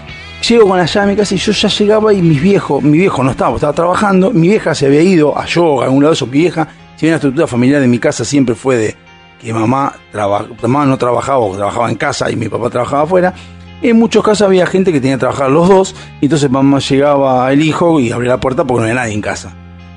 llego 0.47 0.67
con 0.67 0.77
la 0.77 0.85
llave 0.85 1.07
de 1.07 1.13
mi 1.13 1.17
casa 1.17 1.35
y 1.35 1.37
yo 1.37 1.51
ya 1.51 1.69
llegaba 1.69 2.13
y 2.13 2.21
mis 2.21 2.41
viejos, 2.41 2.83
mi 2.83 2.97
viejo 2.97 3.23
no 3.23 3.31
estaba, 3.31 3.55
estaba 3.55 3.73
trabajando, 3.73 4.31
mi 4.31 4.49
vieja 4.49 4.75
se 4.75 4.87
había 4.87 5.01
ido 5.01 5.37
a 5.37 5.45
yoga, 5.45 5.83
a 5.83 5.85
algún 5.85 6.03
lado 6.03 6.13
eso, 6.13 6.25
mi 6.25 6.39
vieja, 6.39 6.67
si 6.95 7.05
bien 7.05 7.11
la 7.11 7.17
estructura 7.17 7.47
familiar 7.47 7.81
de 7.81 7.87
mi 7.87 7.99
casa 7.99 8.25
siempre 8.25 8.55
fue 8.55 8.77
de 8.77 8.95
que 9.39 9.53
mamá, 9.53 9.93
mamá 10.61 10.85
no 10.85 10.97
trabajaba 10.97 11.39
o 11.39 11.55
trabajaba 11.55 11.89
en 11.89 11.95
casa 11.95 12.31
y 12.31 12.35
mi 12.35 12.49
papá 12.49 12.69
trabajaba 12.69 13.03
afuera, 13.03 13.33
en 13.81 13.99
muchos 13.99 14.23
casos 14.23 14.43
había 14.47 14.65
gente 14.65 14.93
que 14.93 15.01
tenía 15.01 15.15
que 15.15 15.21
trabajar 15.21 15.49
los 15.49 15.67
dos, 15.67 15.95
y 16.21 16.25
entonces 16.25 16.49
mamá 16.49 16.79
llegaba 16.79 17.51
el 17.51 17.61
hijo 17.61 17.99
y 17.99 18.11
abría 18.11 18.31
la 18.31 18.39
puerta 18.39 18.63
porque 18.63 18.79
no 18.79 18.83
había 18.83 19.01
nadie 19.01 19.13
en 19.13 19.21
casa. 19.21 19.53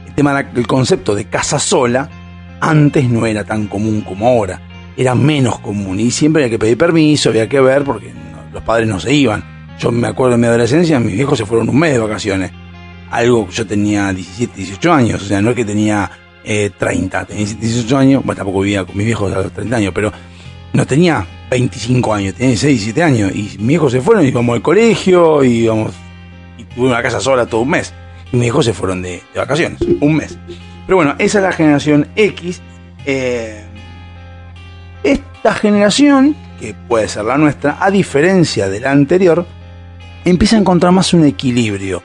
El 0.06 0.14
tema 0.14 0.40
el 0.40 0.66
concepto 0.66 1.14
de 1.14 1.26
casa 1.26 1.58
sola 1.58 2.08
antes 2.60 3.08
no 3.08 3.26
era 3.26 3.44
tan 3.44 3.66
común 3.68 4.00
como 4.00 4.26
ahora 4.26 4.60
era 4.96 5.14
menos 5.14 5.58
común 5.58 6.00
y 6.00 6.10
siempre 6.10 6.44
había 6.44 6.50
que 6.50 6.58
pedir 6.58 6.78
permiso, 6.78 7.30
había 7.30 7.48
que 7.48 7.60
ver 7.60 7.84
porque 7.84 8.12
los 8.52 8.62
padres 8.62 8.88
no 8.88 8.98
se 8.98 9.12
iban. 9.12 9.44
Yo 9.78 9.92
me 9.92 10.08
acuerdo 10.08 10.34
en 10.34 10.40
mi 10.40 10.46
adolescencia, 10.46 10.98
mis 10.98 11.14
viejos 11.14 11.38
se 11.38 11.44
fueron 11.44 11.68
un 11.68 11.78
mes 11.78 11.92
de 11.92 11.98
vacaciones. 11.98 12.50
Algo, 13.10 13.48
yo 13.50 13.66
tenía 13.66 14.12
17, 14.12 14.56
18 14.56 14.92
años, 14.92 15.22
o 15.22 15.26
sea, 15.26 15.40
no 15.40 15.50
es 15.50 15.56
que 15.56 15.64
tenía 15.64 16.10
eh, 16.42 16.70
30, 16.76 17.24
tenía 17.26 17.44
18 17.44 17.98
años, 17.98 18.24
bueno, 18.24 18.36
tampoco 18.36 18.60
vivía 18.60 18.84
con 18.84 18.96
mis 18.96 19.06
viejos 19.06 19.32
a 19.32 19.42
los 19.42 19.52
30 19.52 19.76
años, 19.76 19.92
pero 19.94 20.12
no 20.72 20.86
tenía 20.86 21.24
25 21.50 22.14
años, 22.14 22.34
tenía 22.34 22.48
16, 22.50 22.78
17 22.94 23.02
años, 23.02 23.32
y 23.32 23.42
mis 23.42 23.66
viejos 23.66 23.92
se 23.92 24.00
fueron, 24.00 24.26
íbamos 24.26 24.54
al 24.56 24.62
colegio, 24.62 25.44
íbamos, 25.44 25.92
y 26.58 26.64
tuve 26.64 26.88
una 26.88 27.02
casa 27.02 27.20
sola 27.20 27.46
todo 27.46 27.60
un 27.60 27.70
mes, 27.70 27.92
y 28.32 28.36
mis 28.36 28.48
hijos 28.48 28.64
se 28.64 28.72
fueron 28.72 29.02
de, 29.02 29.22
de 29.32 29.38
vacaciones, 29.38 29.80
un 30.00 30.16
mes. 30.16 30.36
Pero 30.86 30.96
bueno, 30.96 31.14
esa 31.18 31.38
es 31.38 31.44
la 31.44 31.52
generación 31.52 32.08
X. 32.14 32.62
Eh, 33.04 33.65
esta 35.46 35.60
generación, 35.60 36.34
que 36.58 36.74
puede 36.88 37.06
ser 37.06 37.24
la 37.24 37.38
nuestra, 37.38 37.76
a 37.78 37.88
diferencia 37.92 38.68
de 38.68 38.80
la 38.80 38.90
anterior, 38.90 39.46
empieza 40.24 40.56
a 40.56 40.58
encontrar 40.58 40.90
más 40.90 41.14
un 41.14 41.24
equilibrio. 41.24 42.02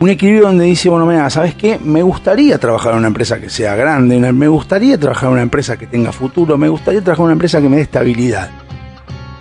Un 0.00 0.10
equilibrio 0.10 0.48
donde 0.48 0.66
dice, 0.66 0.90
bueno, 0.90 1.06
mira, 1.06 1.30
¿sabes 1.30 1.54
qué? 1.54 1.78
Me 1.82 2.02
gustaría 2.02 2.58
trabajar 2.58 2.92
en 2.92 2.98
una 2.98 3.06
empresa 3.06 3.40
que 3.40 3.48
sea 3.48 3.74
grande, 3.74 4.18
me 4.34 4.48
gustaría 4.48 5.00
trabajar 5.00 5.28
en 5.28 5.32
una 5.32 5.42
empresa 5.42 5.78
que 5.78 5.86
tenga 5.86 6.12
futuro, 6.12 6.58
me 6.58 6.68
gustaría 6.68 7.00
trabajar 7.00 7.22
en 7.22 7.24
una 7.24 7.32
empresa 7.32 7.62
que 7.62 7.70
me 7.70 7.76
dé 7.76 7.82
estabilidad. 7.82 8.50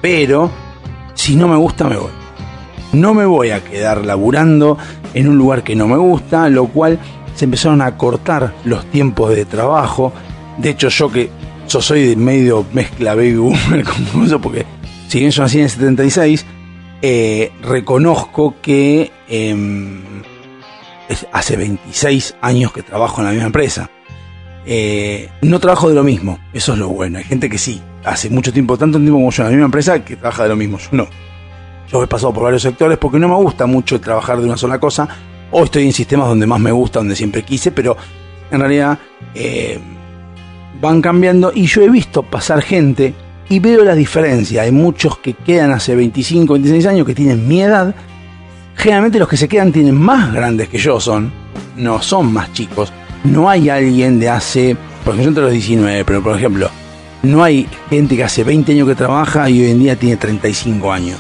Pero, 0.02 0.50
si 1.14 1.36
no 1.36 1.50
me 1.50 1.58
gusta, 1.58 1.84
me 1.90 1.98
voy. 1.98 2.12
No 2.94 3.14
me 3.14 3.26
voy 3.26 3.50
a 3.50 3.62
quedar 3.62 4.06
laburando 4.06 4.78
en 5.14 5.28
un 5.28 5.38
lugar 5.38 5.64
que 5.64 5.76
no 5.76 5.90
me 5.90 5.98
gusta, 5.98 6.48
lo 6.48 6.68
cual 6.68 6.98
se 7.36 7.44
empezaron 7.44 7.82
a 7.82 7.98
cortar 7.98 8.54
los 8.64 8.86
tiempos 8.86 9.36
de 9.36 9.44
trabajo. 9.44 10.14
De 10.58 10.70
hecho, 10.70 10.88
yo 10.88 11.12
que 11.12 11.43
yo 11.68 11.82
soy 11.82 12.08
de 12.08 12.16
medio 12.16 12.66
mezcla 12.74 13.16
baby 13.16 13.36
boomer 13.36 13.84
confuso 13.86 14.40
porque 14.40 14.66
si 15.08 15.20
bien 15.20 15.32
yo 15.32 15.44
nací 15.44 15.58
en 15.60 15.66
el 15.66 15.70
76, 15.70 16.46
eh, 17.02 17.52
reconozco 17.62 18.56
que 18.62 19.12
em, 19.28 20.02
hace 21.32 21.56
26 21.56 22.36
años 22.42 22.72
que 22.72 22.82
trabajo 22.82 23.22
en 23.22 23.26
la 23.26 23.32
misma 23.32 23.48
empresa. 23.48 23.90
Eh, 24.66 25.30
no 25.42 25.60
trabajo 25.60 25.90
de 25.90 25.96
lo 25.96 26.04
mismo, 26.04 26.40
eso 26.54 26.74
es 26.74 26.80
lo 26.80 26.90
bueno. 26.90 27.18
Hay 27.18 27.26
gente 27.26 27.50
que 27.50 27.58
sí, 27.58 27.82
hace 28.04 28.30
mucho 28.30 28.54
tiempo, 28.54 28.78
tanto 28.78 28.98
tiempo 28.98 29.18
como 29.18 29.30
yo 29.30 29.44
en 29.44 29.48
la 29.48 29.52
misma 29.52 29.66
empresa, 29.66 30.04
que 30.04 30.16
trabaja 30.16 30.44
de 30.44 30.50
lo 30.50 30.56
mismo. 30.56 30.78
Yo 30.80 30.90
no. 30.94 31.08
Yo 31.92 32.02
he 32.02 32.08
pasado 32.08 32.34
por 32.34 32.44
varios 32.44 32.62
sectores 32.62 32.98
porque 32.98 33.20
no 33.20 33.28
me 33.28 33.36
gusta 33.36 33.66
mucho 33.66 34.00
trabajar 34.00 34.40
de 34.40 34.46
una 34.46 34.58
sola 34.58 34.80
cosa. 34.80 35.08
O 35.52 35.66
estoy 35.66 35.86
en 35.86 35.94
sistemas 35.94 36.28
donde 36.28 36.48
más 36.48 36.60
me 36.60 36.72
gusta, 36.72 37.00
donde 37.00 37.16
siempre 37.16 37.44
quise, 37.44 37.72
pero 37.72 37.96
en 38.50 38.60
realidad 38.60 38.98
eh, 39.36 39.80
van 40.84 41.02
cambiando 41.02 41.54
y 41.56 41.66
yo 41.66 41.82
he 41.82 41.90
visto 41.90 42.24
pasar 42.24 42.62
gente 42.62 43.14
y 43.48 43.60
veo 43.60 43.86
la 43.86 43.96
diferencia. 43.96 44.64
Hay 44.64 44.74
muchos 44.74 45.18
que 45.18 45.34
quedan 45.34 45.72
hace 45.72 45.96
25, 45.96 46.54
26 46.54 46.86
años 46.86 47.08
que 47.08 47.16
tienen 47.16 47.48
mi 47.48 47.62
edad. 47.62 47.96
Generalmente 48.76 49.18
los 49.18 49.30
que 49.30 49.38
se 49.38 49.48
quedan 49.48 49.72
tienen 49.72 49.96
más 49.96 50.34
grandes 50.34 50.68
que 50.68 50.78
yo 50.78 51.00
son, 51.00 51.32
no 51.78 52.02
son 52.02 52.34
más 52.34 52.52
chicos. 52.52 52.92
No 53.24 53.50
hay 53.50 53.70
alguien 53.70 54.20
de 54.20 54.30
hace, 54.30 54.76
por 55.06 55.14
ejemplo, 55.14 55.24
yo 55.24 55.30
entre 55.30 55.44
los 55.44 55.54
19, 55.54 56.04
pero 56.04 56.22
por 56.22 56.36
ejemplo, 56.36 56.70
no 57.22 57.42
hay 57.42 57.66
gente 57.90 58.18
que 58.18 58.26
hace 58.26 58.44
20 58.44 58.74
años 58.74 58.88
que 58.90 58.96
trabaja 58.96 59.50
y 59.50 59.62
hoy 59.62 59.72
en 59.72 59.80
día 59.80 59.96
tiene 59.96 60.18
35 60.18 60.92
años. 60.92 61.18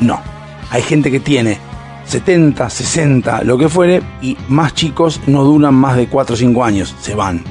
No, 0.00 0.20
hay 0.68 0.82
gente 0.82 1.10
que 1.10 1.20
tiene 1.20 1.56
70, 2.04 2.68
60, 2.68 3.44
lo 3.44 3.56
que 3.56 3.70
fuere, 3.70 4.02
y 4.20 4.36
más 4.48 4.74
chicos 4.74 5.22
no 5.26 5.42
duran 5.42 5.74
más 5.74 5.96
de 5.96 6.06
4 6.06 6.34
o 6.34 6.36
5 6.36 6.64
años, 6.64 6.94
se 7.00 7.14
van 7.14 7.42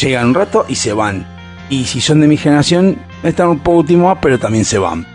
llegan 0.00 0.28
un 0.28 0.34
rato 0.34 0.64
y 0.68 0.74
se 0.74 0.92
van. 0.92 1.26
Y 1.70 1.84
si 1.84 2.00
son 2.00 2.20
de 2.20 2.28
mi 2.28 2.36
generación, 2.36 2.98
están 3.22 3.48
un 3.48 3.58
poco 3.60 3.78
últimos, 3.78 4.18
pero 4.20 4.38
también 4.38 4.64
se 4.64 4.78
van. 4.78 5.06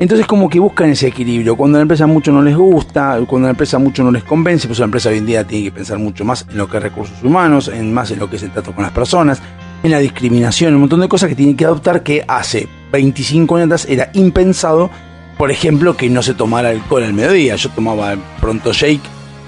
Entonces 0.00 0.26
como 0.26 0.48
que 0.48 0.60
buscan 0.60 0.90
ese 0.90 1.08
equilibrio. 1.08 1.56
Cuando 1.56 1.78
la 1.78 1.82
empresa 1.82 2.06
mucho 2.06 2.30
no 2.30 2.40
les 2.40 2.56
gusta, 2.56 3.18
cuando 3.26 3.48
la 3.48 3.50
empresa 3.50 3.78
mucho 3.78 4.04
no 4.04 4.12
les 4.12 4.22
convence, 4.22 4.68
pues 4.68 4.78
la 4.78 4.84
empresa 4.84 5.08
hoy 5.08 5.18
en 5.18 5.26
día 5.26 5.44
tiene 5.44 5.64
que 5.64 5.72
pensar 5.72 5.98
mucho 5.98 6.24
más 6.24 6.46
en 6.48 6.56
lo 6.56 6.68
que 6.68 6.76
es 6.76 6.82
recursos 6.82 7.22
humanos, 7.22 7.66
en 7.68 7.92
más 7.92 8.10
en 8.12 8.20
lo 8.20 8.30
que 8.30 8.36
es 8.36 8.42
el 8.44 8.52
trato 8.52 8.72
con 8.72 8.84
las 8.84 8.92
personas, 8.92 9.42
en 9.82 9.90
la 9.90 9.98
discriminación, 9.98 10.74
un 10.74 10.80
montón 10.80 11.00
de 11.00 11.08
cosas 11.08 11.28
que 11.28 11.34
tienen 11.34 11.56
que 11.56 11.64
adoptar 11.64 12.02
que 12.02 12.24
hace 12.28 12.68
25 12.92 13.56
años 13.56 13.66
atrás 13.66 13.86
era 13.88 14.10
impensado, 14.14 14.88
por 15.36 15.50
ejemplo, 15.50 15.96
que 15.96 16.08
no 16.08 16.22
se 16.22 16.34
tomara 16.34 16.70
alcohol 16.70 17.02
al 17.02 17.12
mediodía. 17.12 17.56
Yo 17.56 17.68
tomaba 17.70 18.16
pronto 18.40 18.72
shake 18.72 19.02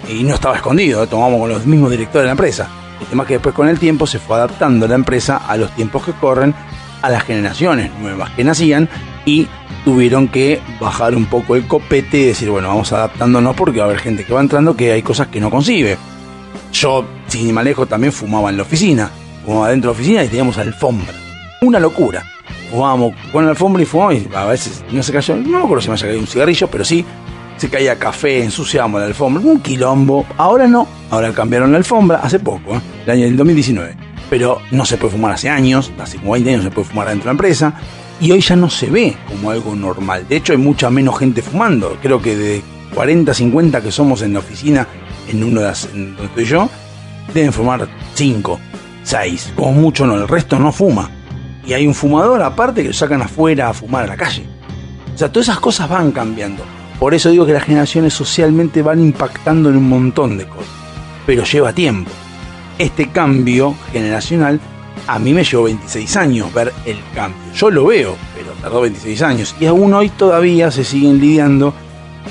y 0.09 0.25
no 0.25 0.35
estaba 0.35 0.57
escondido, 0.57 1.07
tomábamos 1.07 1.41
con 1.41 1.49
los 1.49 1.67
mismos 1.67 1.91
directores 1.91 2.23
de 2.23 2.27
la 2.27 2.33
empresa. 2.33 2.69
El 3.01 3.07
tema 3.07 3.23
es 3.23 3.29
que 3.29 3.35
después 3.35 3.55
con 3.55 3.69
el 3.69 3.79
tiempo 3.79 4.07
se 4.07 4.19
fue 4.19 4.37
adaptando 4.37 4.87
la 4.87 4.95
empresa 4.95 5.37
a 5.37 5.57
los 5.57 5.75
tiempos 5.75 6.05
que 6.05 6.13
corren, 6.13 6.55
a 7.03 7.09
las 7.09 7.25
generaciones 7.25 7.91
nuevas 7.99 8.31
que 8.31 8.45
nacían 8.45 8.89
y 9.25 9.49
tuvieron 9.85 10.29
que 10.29 10.61
bajar 10.81 11.15
un 11.15 11.27
poco 11.27 11.57
el 11.57 11.67
copete 11.67 12.19
y 12.19 12.25
decir, 12.27 12.51
bueno, 12.51 12.69
vamos 12.69 12.93
adaptándonos 12.93 13.57
porque 13.57 13.79
va 13.79 13.87
a 13.87 13.89
haber 13.89 14.01
gente 14.01 14.25
que 14.25 14.33
va 14.33 14.41
entrando 14.41 14.77
que 14.77 14.93
hay 14.93 15.03
cosas 15.03 15.29
que 15.29 15.41
no 15.41 15.51
concibe. 15.51 15.97
Yo, 16.73 17.05
sin 17.27 17.55
lejos, 17.65 17.89
también 17.89 18.13
fumaba 18.13 18.51
en 18.51 18.57
la 18.57 18.63
oficina, 18.63 19.11
fumaba 19.45 19.71
dentro 19.71 19.91
de 19.91 19.97
la 19.97 20.01
oficina 20.01 20.25
y 20.25 20.29
teníamos 20.29 20.59
alfombra. 20.59 21.15
Una 21.63 21.81
locura. 21.81 22.25
Fumábamos 22.71 23.15
con 23.33 23.45
la 23.45 23.51
alfombra 23.51 23.83
y 23.83 23.87
fumábamos 23.87 24.23
y 24.23 24.35
a 24.35 24.45
veces 24.45 24.85
no 24.93 25.03
se 25.03 25.13
cayó, 25.13 25.37
no 25.37 25.59
me 25.59 25.65
acuerdo 25.65 25.81
si 25.81 25.89
me 25.89 25.95
había 25.95 26.07
caído 26.07 26.21
un 26.21 26.27
cigarrillo, 26.27 26.69
pero 26.69 26.85
sí 26.85 27.05
se 27.61 27.69
caía 27.69 27.99
café, 27.99 28.43
ensuciábamos 28.43 29.03
la 29.03 29.07
alfombra, 29.07 29.43
un 29.45 29.61
quilombo. 29.61 30.25
Ahora 30.39 30.67
no, 30.67 30.89
ahora 31.11 31.31
cambiaron 31.33 31.71
la 31.73 31.77
alfombra 31.77 32.21
hace 32.23 32.39
poco, 32.39 32.77
¿eh? 32.77 32.81
el 33.05 33.11
año 33.11 33.25
del 33.25 33.37
2019. 33.37 33.97
Pero 34.31 34.63
no 34.71 34.87
se 34.87 34.97
puede 34.97 35.13
fumar 35.13 35.33
hace 35.33 35.51
años, 35.51 35.93
hace 35.99 36.17
como 36.17 36.33
20 36.33 36.51
años 36.51 36.65
se 36.65 36.71
puede 36.71 36.89
fumar 36.89 37.09
dentro 37.09 37.25
de 37.25 37.27
la 37.27 37.33
empresa. 37.33 37.75
Y 38.19 38.33
hoy 38.33 38.41
ya 38.41 38.57
no 38.57 38.71
se 38.71 38.87
ve 38.87 39.15
como 39.29 39.51
algo 39.51 39.77
normal. 39.77 40.27
De 40.27 40.37
hecho, 40.37 40.55
hay 40.55 40.59
mucha 40.59 40.89
menos 40.89 41.19
gente 41.19 41.43
fumando. 41.43 41.99
Creo 42.01 42.23
que 42.23 42.35
de 42.35 42.63
40, 42.95 43.35
50 43.35 43.83
que 43.83 43.93
somos 43.93 44.23
en 44.23 44.33
la 44.33 44.39
oficina, 44.39 44.87
en 45.29 45.45
uno 45.45 45.61
de 45.61 45.67
las, 45.67 45.85
en 45.93 46.17
donde 46.17 46.25
estoy 46.25 46.45
yo, 46.47 46.71
deben 47.35 47.53
fumar 47.53 47.87
5, 48.15 48.59
6. 49.03 49.53
Como 49.55 49.73
mucho 49.73 50.07
no, 50.07 50.15
el 50.15 50.27
resto 50.27 50.59
no 50.59 50.73
fuma. 50.73 51.11
Y 51.67 51.75
hay 51.75 51.87
un 51.87 51.95
fumador 51.95 52.43
aparte 52.43 52.81
que 52.81 52.89
lo 52.89 52.95
sacan 52.95 53.21
afuera 53.21 53.69
a 53.69 53.75
fumar 53.75 54.05
a 54.05 54.07
la 54.07 54.17
calle. 54.17 54.47
O 55.15 55.19
sea, 55.19 55.31
todas 55.31 55.49
esas 55.49 55.61
cosas 55.61 55.91
van 55.91 56.11
cambiando. 56.11 56.65
Por 57.01 57.15
eso 57.15 57.31
digo 57.31 57.47
que 57.47 57.55
las 57.55 57.65
generaciones 57.65 58.13
socialmente 58.13 58.83
van 58.83 59.01
impactando 59.01 59.71
en 59.71 59.79
un 59.79 59.89
montón 59.89 60.37
de 60.37 60.47
cosas. 60.47 60.69
Pero 61.27 61.45
lleva 61.45 61.73
tiempo. 61.73 62.11
Este 62.79 63.09
cambio 63.09 63.75
generacional 63.91 64.61
a 65.07 65.19
mí 65.19 65.33
me 65.33 65.43
llevó 65.43 65.65
26 65.65 66.17
años 66.17 66.53
ver 66.53 66.73
el 66.85 66.99
cambio. 67.15 67.41
Yo 67.55 67.71
lo 67.71 67.87
veo, 67.87 68.17
pero 68.37 68.53
tardó 68.61 68.83
26 68.83 69.23
años. 69.23 69.57
Y 69.59 69.65
aún 69.65 69.95
hoy 69.95 70.11
todavía 70.11 70.71
se 70.71 70.85
siguen 70.85 71.19
lidiando 71.21 71.73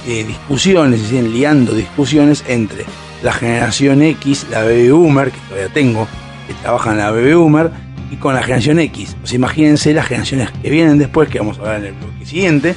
eh, 0.07 0.23
discusiones, 0.23 1.01
se 1.01 1.07
siguen 1.07 1.33
liando 1.33 1.73
discusiones 1.73 2.43
entre 2.47 2.85
la 3.23 3.33
generación 3.33 4.03
X, 4.03 4.45
la 4.51 4.63
baby 4.63 4.91
boomer, 4.91 5.31
que 5.31 5.39
todavía 5.49 5.73
tengo, 5.73 6.07
que 6.47 6.53
trabaja 6.53 6.91
en 6.91 6.97
la 6.99 7.09
baby 7.09 7.33
boomer, 7.33 7.71
y 8.11 8.17
con 8.17 8.35
la 8.35 8.43
generación 8.43 8.79
X. 8.79 9.17
Imagínense 9.31 9.93
las 9.93 10.05
generaciones 10.05 10.51
que 10.61 10.69
vienen 10.69 10.99
después, 10.99 11.27
que 11.27 11.39
vamos 11.39 11.57
a 11.59 11.63
ver 11.63 11.79
en 11.79 11.85
el 11.85 11.93
bloque 11.93 12.25
siguiente, 12.25 12.75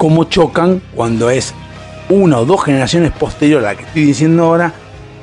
cómo 0.00 0.24
chocan 0.24 0.80
cuando 0.94 1.28
es 1.28 1.52
una 2.08 2.38
o 2.38 2.46
dos 2.46 2.64
generaciones 2.64 3.12
posterior 3.12 3.62
a 3.62 3.72
la 3.72 3.74
que 3.76 3.84
estoy 3.84 4.06
diciendo 4.06 4.44
ahora, 4.44 4.72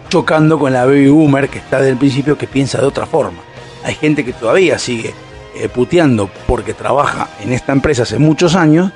chocando 0.07 0.59
con 0.59 0.71
la 0.71 0.85
baby 0.85 1.09
boomer 1.09 1.49
que 1.49 1.57
está 1.57 1.77
desde 1.77 1.93
el 1.93 1.97
principio 1.97 2.37
que 2.37 2.45
piensa 2.45 2.79
de 2.79 2.85
otra 2.85 3.07
forma. 3.07 3.39
Hay 3.83 3.95
gente 3.95 4.23
que 4.23 4.33
todavía 4.33 4.77
sigue 4.77 5.15
eh, 5.55 5.67
puteando 5.67 6.29
porque 6.45 6.75
trabaja 6.75 7.27
en 7.41 7.53
esta 7.53 7.71
empresa 7.71 8.03
hace 8.03 8.19
muchos 8.19 8.53
años, 8.53 8.91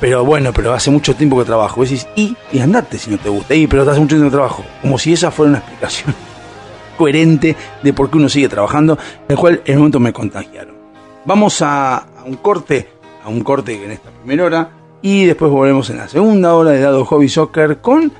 pero 0.00 0.24
bueno, 0.24 0.52
pero 0.52 0.72
hace 0.72 0.92
mucho 0.92 1.16
tiempo 1.16 1.36
que 1.36 1.44
trabajo. 1.44 1.82
Y 1.82 1.88
decís, 1.88 2.06
y, 2.14 2.36
y 2.52 2.60
andate 2.60 2.96
si 2.96 3.10
no 3.10 3.18
te 3.18 3.28
gusta, 3.28 3.56
y 3.56 3.66
pero 3.66 3.82
hace 3.90 3.98
mucho 3.98 4.14
tiempo 4.14 4.30
que 4.30 4.36
trabajo. 4.36 4.64
Como 4.82 5.00
si 5.00 5.14
esa 5.14 5.32
fuera 5.32 5.50
una 5.50 5.58
explicación 5.58 6.14
coherente 6.96 7.56
de 7.82 7.92
por 7.92 8.08
qué 8.08 8.18
uno 8.18 8.28
sigue 8.28 8.48
trabajando, 8.48 8.96
el 9.26 9.36
cual 9.36 9.62
en 9.64 9.72
el 9.72 9.78
momento 9.78 9.98
me 9.98 10.12
contagiaron. 10.12 10.76
Vamos 11.24 11.60
a 11.60 12.06
un 12.24 12.36
corte, 12.36 12.88
a 13.24 13.28
un 13.28 13.42
corte 13.42 13.84
en 13.84 13.90
esta 13.90 14.10
primera 14.10 14.44
hora 14.44 14.83
y 15.04 15.26
después 15.26 15.52
volvemos 15.52 15.90
en 15.90 15.98
la 15.98 16.08
segunda 16.08 16.54
hora 16.54 16.70
de 16.70 16.80
Dado 16.80 17.04
Hobby 17.04 17.28
Soccer 17.28 17.82
con 17.82 18.10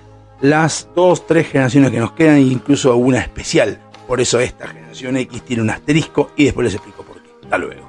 las 0.43 0.87
dos, 0.95 1.27
tres 1.27 1.49
generaciones 1.49 1.91
que 1.91 1.99
nos 1.99 2.13
quedan 2.13 2.41
incluso 2.41 2.95
una 2.97 3.21
especial. 3.21 3.79
Por 4.07 4.21
eso 4.21 4.39
esta 4.39 4.67
generación 4.69 5.17
X 5.17 5.41
tiene 5.47 5.63
un 5.63 5.71
asterisco 5.71 6.33
y 6.37 6.45
después 6.45 6.67
les 6.67 6.75
explico 6.75 7.03
por 7.03 7.23
qué. 7.23 7.31
Hasta 7.45 7.57
luego. 7.57 7.89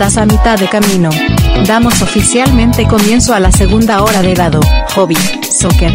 Estás 0.00 0.16
a 0.16 0.24
mitad 0.24 0.58
de 0.58 0.66
camino. 0.66 1.10
Damos 1.66 2.00
oficialmente 2.00 2.88
comienzo 2.88 3.34
a 3.34 3.40
la 3.40 3.52
segunda 3.52 4.02
hora 4.02 4.22
de 4.22 4.32
dado, 4.32 4.60
hobby, 4.94 5.14
soccer, 5.42 5.92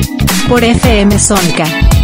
por 0.48 0.64
FM 0.64 1.18
Sonca. 1.18 1.95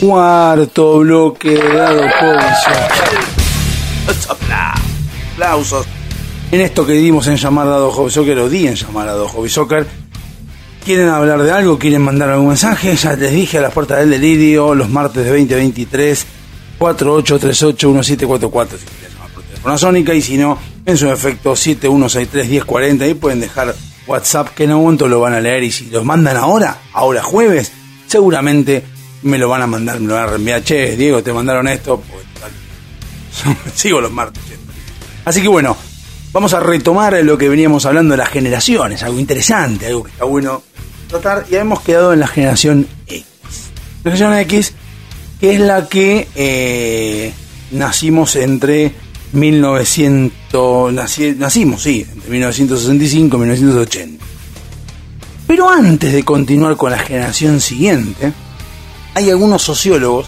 Cuarto 0.00 0.98
bloque 0.98 1.54
dado 1.54 2.02
Aplausos. 4.28 5.86
En 6.52 6.60
esto 6.60 6.86
que 6.86 6.92
dimos 6.92 7.26
en 7.28 7.36
llamar 7.36 7.66
dado 7.66 7.90
Hobby 7.90 8.10
Soccer, 8.10 8.38
o 8.38 8.48
di 8.50 8.66
en 8.66 8.74
llamar 8.74 9.06
dado 9.06 9.26
Hobby 9.28 9.48
Soccer, 9.48 9.86
¿quieren 10.84 11.08
hablar 11.08 11.42
de 11.42 11.50
algo? 11.50 11.78
¿Quieren 11.78 12.02
mandar 12.02 12.28
algún 12.28 12.48
mensaje? 12.48 12.94
Ya 12.94 13.14
les 13.14 13.32
dije 13.32 13.56
a 13.56 13.62
las 13.62 13.72
puertas 13.72 14.00
del 14.00 14.10
delirio, 14.10 14.74
los 14.74 14.90
martes 14.90 15.24
de 15.24 15.30
2023, 15.30 16.26
48381744 16.78 18.68
si 18.78 18.84
quieren 18.84 19.12
llamar 19.14 19.30
por 19.30 19.42
teléfono 19.44 19.78
sónica 19.78 20.12
y 20.12 20.20
si 20.20 20.36
no, 20.36 20.58
en 20.84 20.96
su 20.98 21.10
efecto 21.10 21.52
71631040 21.54 23.00
ahí 23.00 23.14
pueden 23.14 23.40
dejar 23.40 23.74
WhatsApp 24.06 24.50
que 24.50 24.64
en 24.64 24.74
un 24.74 24.82
momento 24.82 25.08
lo 25.08 25.20
van 25.20 25.32
a 25.32 25.40
leer 25.40 25.64
y 25.64 25.72
si 25.72 25.86
los 25.86 26.04
mandan 26.04 26.36
ahora, 26.36 26.82
ahora 26.92 27.22
jueves, 27.22 27.72
seguramente 28.06 28.84
me 29.26 29.38
lo 29.38 29.48
van 29.48 29.62
a 29.62 29.66
mandar, 29.66 30.00
me 30.00 30.08
lo 30.08 30.14
van 30.14 30.24
a 30.24 30.26
reenviar. 30.28 30.62
Che, 30.62 30.96
Diego, 30.96 31.22
te 31.22 31.32
mandaron 31.32 31.68
esto. 31.68 32.00
Pues, 32.00 32.24
sigo 33.74 34.00
los 34.00 34.12
martes. 34.12 34.42
Así 35.24 35.42
que 35.42 35.48
bueno, 35.48 35.76
vamos 36.32 36.54
a 36.54 36.60
retomar 36.60 37.14
lo 37.24 37.36
que 37.36 37.48
veníamos 37.48 37.84
hablando 37.86 38.12
de 38.12 38.18
las 38.18 38.28
generaciones, 38.28 39.02
algo 39.02 39.18
interesante, 39.18 39.86
algo 39.86 40.04
que 40.04 40.12
está 40.12 40.24
bueno 40.24 40.62
tratar. 41.08 41.46
Y 41.50 41.56
hemos 41.56 41.80
quedado 41.80 42.12
en 42.12 42.20
la 42.20 42.28
generación 42.28 42.86
X. 43.06 43.24
La 44.04 44.12
generación 44.12 44.38
X, 44.38 44.72
que 45.40 45.54
es 45.54 45.60
la 45.60 45.88
que 45.88 46.28
eh, 46.34 47.32
nacimos 47.72 48.36
entre 48.36 48.92
1900. 49.32 50.92
nacimos, 50.92 51.82
sí, 51.82 52.06
entre 52.08 52.30
1965 52.30 53.36
y 53.36 53.40
1980. 53.40 54.24
Pero 55.46 55.70
antes 55.70 56.12
de 56.12 56.24
continuar 56.24 56.76
con 56.76 56.90
la 56.90 56.98
generación 56.98 57.60
siguiente, 57.60 58.32
hay 59.16 59.30
algunos 59.30 59.62
sociólogos 59.62 60.26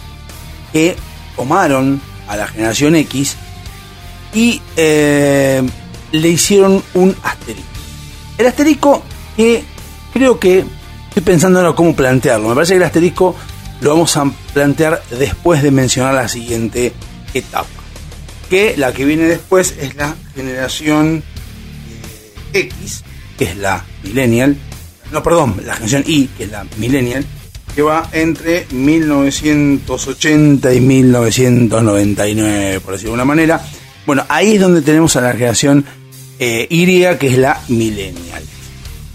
que 0.72 0.96
tomaron 1.36 2.00
a 2.26 2.38
la 2.38 2.48
generación 2.48 2.96
X 2.96 3.36
y 4.32 4.62
eh, 4.76 5.62
le 6.10 6.28
hicieron 6.28 6.82
un 6.94 7.14
asterisco. 7.22 7.68
El 8.38 8.46
asterisco 8.46 9.02
que 9.36 9.62
creo 10.10 10.40
que 10.40 10.64
estoy 11.08 11.22
pensando 11.22 11.58
ahora 11.58 11.74
cómo 11.74 11.94
plantearlo. 11.94 12.48
Me 12.48 12.54
parece 12.54 12.72
que 12.72 12.76
el 12.78 12.82
asterisco 12.84 13.36
lo 13.82 13.90
vamos 13.90 14.16
a 14.16 14.24
plantear 14.54 15.02
después 15.10 15.62
de 15.62 15.70
mencionar 15.70 16.14
la 16.14 16.26
siguiente 16.26 16.94
etapa. 17.34 17.68
Que 18.48 18.74
la 18.78 18.94
que 18.94 19.04
viene 19.04 19.24
después 19.24 19.74
es 19.78 19.96
la 19.96 20.16
generación 20.34 21.22
eh, 22.54 22.60
X, 22.60 23.04
que 23.36 23.44
es 23.44 23.56
la 23.58 23.84
millennial. 24.02 24.56
No, 25.12 25.22
perdón, 25.22 25.60
la 25.62 25.74
generación 25.74 26.04
Y, 26.06 26.28
que 26.28 26.44
es 26.44 26.50
la 26.50 26.64
millennial 26.78 27.26
que 27.78 27.82
va 27.82 28.10
entre 28.10 28.66
1980 28.72 30.74
y 30.74 30.80
1999, 30.80 32.80
por 32.80 32.94
decirlo 32.94 33.12
de 33.12 33.14
una 33.14 33.24
manera. 33.24 33.64
Bueno, 34.04 34.24
ahí 34.28 34.56
es 34.56 34.60
donde 34.60 34.82
tenemos 34.82 35.14
a 35.14 35.20
la 35.20 35.30
generación 35.30 35.84
eh, 36.40 36.66
Y, 36.68 36.86
que 37.18 37.28
es 37.28 37.38
la 37.38 37.60
millennial. 37.68 38.42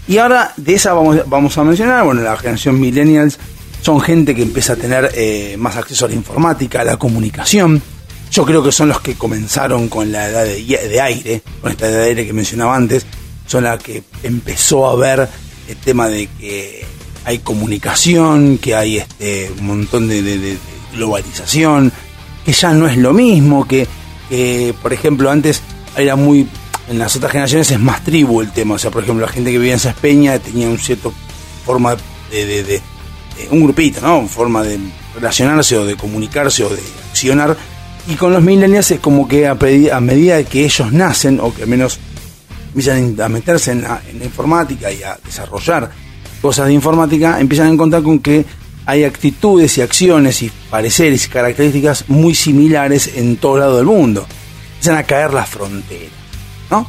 Y 0.08 0.16
ahora 0.16 0.54
de 0.56 0.72
esa 0.72 0.94
vamos, 0.94 1.18
vamos 1.26 1.58
a 1.58 1.64
mencionar, 1.64 2.06
bueno, 2.06 2.22
la 2.22 2.38
generación 2.38 2.80
millennials 2.80 3.38
son 3.82 4.00
gente 4.00 4.34
que 4.34 4.40
empieza 4.40 4.72
a 4.72 4.76
tener 4.76 5.10
eh, 5.14 5.56
más 5.58 5.76
acceso 5.76 6.06
a 6.06 6.08
la 6.08 6.14
informática, 6.14 6.80
a 6.80 6.84
la 6.84 6.96
comunicación. 6.96 7.82
Yo 8.30 8.46
creo 8.46 8.62
que 8.62 8.72
son 8.72 8.88
los 8.88 9.02
que 9.02 9.14
comenzaron 9.14 9.90
con 9.90 10.10
la 10.10 10.30
edad 10.30 10.46
de, 10.46 10.64
de 10.64 11.00
aire, 11.02 11.42
con 11.60 11.70
esta 11.70 11.86
edad 11.86 11.98
de 11.98 12.04
aire 12.04 12.26
que 12.26 12.32
mencionaba 12.32 12.74
antes, 12.74 13.04
son 13.44 13.64
las 13.64 13.82
que 13.82 14.02
empezó 14.22 14.88
a 14.88 14.96
ver 14.96 15.28
el 15.68 15.76
tema 15.76 16.08
de 16.08 16.28
que 16.28 16.93
hay 17.24 17.38
comunicación, 17.38 18.58
que 18.58 18.74
hay 18.74 18.98
este, 18.98 19.50
un 19.58 19.66
montón 19.66 20.08
de, 20.08 20.58
globalización, 20.92 21.92
que 22.44 22.52
ya 22.52 22.72
no 22.72 22.86
es 22.86 22.96
lo 22.96 23.12
mismo, 23.12 23.66
que, 23.66 23.86
por 24.80 24.92
ejemplo 24.92 25.30
antes 25.30 25.62
era 25.96 26.16
muy, 26.16 26.46
en 26.88 26.98
las 26.98 27.16
otras 27.16 27.32
generaciones 27.32 27.70
es 27.70 27.80
más 27.80 28.04
tribu 28.04 28.40
el 28.40 28.52
tema, 28.52 28.74
o 28.74 28.78
sea, 28.78 28.90
por 28.90 29.02
ejemplo 29.02 29.26
la 29.26 29.32
gente 29.32 29.50
que 29.50 29.58
vivía 29.58 29.74
en 29.74 29.80
Saspeña 29.80 30.38
tenía 30.38 30.68
un 30.68 30.78
cierto 30.78 31.12
forma 31.64 31.96
de, 32.30 32.80
un 33.50 33.64
grupito, 33.64 34.00
¿no? 34.00 34.28
Forma 34.28 34.62
de 34.62 34.78
relacionarse 35.14 35.76
o 35.76 35.84
de 35.84 35.96
comunicarse 35.96 36.62
o 36.62 36.68
de 36.68 36.80
accionar. 37.10 37.56
Y 38.06 38.14
con 38.14 38.32
los 38.32 38.42
millennials 38.42 38.92
es 38.92 39.00
como 39.00 39.26
que 39.26 39.48
a, 39.48 39.54
medida 39.54 40.42
que 40.44 40.64
ellos 40.64 40.92
nacen, 40.92 41.40
o 41.40 41.52
que 41.52 41.62
al 41.62 41.68
menos 41.68 41.98
empiezan 42.68 43.20
a 43.20 43.28
meterse 43.28 43.72
en 43.72 43.82
la 43.82 44.00
informática 44.22 44.92
y 44.92 45.02
a 45.02 45.18
desarrollar 45.24 45.90
cosas 46.44 46.66
de 46.66 46.74
informática, 46.74 47.40
empiezan 47.40 47.68
a 47.68 47.70
encontrar 47.70 48.02
con 48.02 48.18
que 48.18 48.44
hay 48.84 49.04
actitudes 49.04 49.78
y 49.78 49.80
acciones 49.80 50.42
y 50.42 50.52
pareceres 50.68 51.24
y 51.24 51.30
características 51.30 52.04
muy 52.08 52.34
similares 52.34 53.12
en 53.16 53.38
todo 53.38 53.56
lado 53.56 53.78
del 53.78 53.86
mundo. 53.86 54.26
Empiezan 54.74 54.98
a 54.98 55.04
caer 55.04 55.32
las 55.32 55.48
fronteras, 55.48 56.12
¿no? 56.70 56.86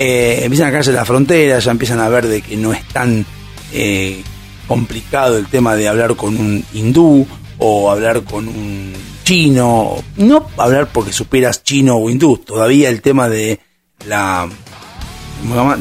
Eh, 0.00 0.40
empiezan 0.42 0.66
a 0.66 0.72
caerse 0.72 0.90
las 0.90 1.06
fronteras, 1.06 1.62
ya 1.64 1.70
empiezan 1.70 2.00
a 2.00 2.08
ver 2.08 2.26
de 2.26 2.42
que 2.42 2.56
no 2.56 2.72
es 2.72 2.82
tan 2.88 3.24
eh, 3.72 4.20
complicado 4.66 5.38
el 5.38 5.46
tema 5.46 5.76
de 5.76 5.86
hablar 5.86 6.16
con 6.16 6.36
un 6.36 6.64
hindú 6.74 7.24
o 7.58 7.92
hablar 7.92 8.24
con 8.24 8.48
un 8.48 8.94
chino, 9.22 9.94
no 10.16 10.48
hablar 10.56 10.88
porque 10.92 11.12
superas 11.12 11.62
chino 11.62 11.98
o 11.98 12.10
hindú, 12.10 12.38
todavía 12.38 12.88
el 12.88 13.00
tema 13.00 13.28
de 13.28 13.60
la 14.08 14.48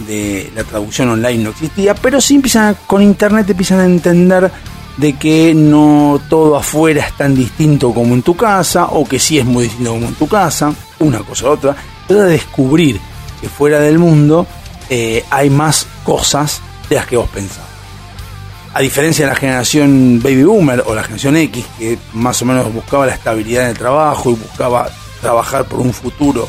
de 0.06 0.52
la 0.56 0.64
traducción 0.64 1.10
online 1.10 1.44
no 1.44 1.50
existía, 1.50 1.96
pero 1.96 2.22
sí 2.22 2.36
empiezan 2.36 2.78
con 2.86 3.02
internet 3.02 3.50
empiezan 3.50 3.80
a 3.80 3.86
entender 3.86 4.52
de 4.98 5.14
que 5.14 5.54
no 5.54 6.20
todo 6.30 6.58
afuera 6.58 7.06
es 7.06 7.14
tan 7.16 7.36
distinto 7.36 7.94
como 7.94 8.14
en 8.16 8.24
tu 8.24 8.36
casa, 8.36 8.88
o 8.88 9.06
que 9.06 9.20
sí 9.20 9.38
es 9.38 9.46
muy 9.46 9.66
distinto 9.66 9.92
como 9.92 10.08
en 10.08 10.16
tu 10.16 10.28
casa, 10.28 10.74
una 11.00 11.20
cosa 11.20 11.46
u 11.46 11.50
otra, 11.50 11.76
pero 12.08 12.24
de 12.24 12.32
descubrir 12.32 13.00
que 13.40 13.48
fuera 13.48 13.80
del 13.80 14.00
mundo 14.00 14.48
eh, 14.90 15.24
hay 15.30 15.50
más 15.50 15.88
cosas 16.04 16.62
de 16.90 16.96
las 16.96 17.06
que 17.06 17.18
vos 17.18 17.30
pensás. 17.30 17.66
A 18.74 18.82
diferencia 18.82 19.26
de 19.26 19.32
la 19.32 19.38
generación 19.38 20.20
Baby 20.22 20.44
Boomer 20.44 20.84
o 20.86 20.94
la 20.94 21.04
generación 21.04 21.36
X, 21.38 21.66
que 21.78 21.98
más 22.14 22.42
o 22.42 22.46
menos 22.46 22.72
buscaba 22.74 23.06
la 23.06 23.14
estabilidad 23.14 23.64
en 23.64 23.70
el 23.72 23.78
trabajo 23.78 24.32
y 24.32 24.36
buscaba 24.36 24.90
trabajar 25.22 25.66
por 25.66 25.80
un 25.80 25.94
futuro 25.94 26.48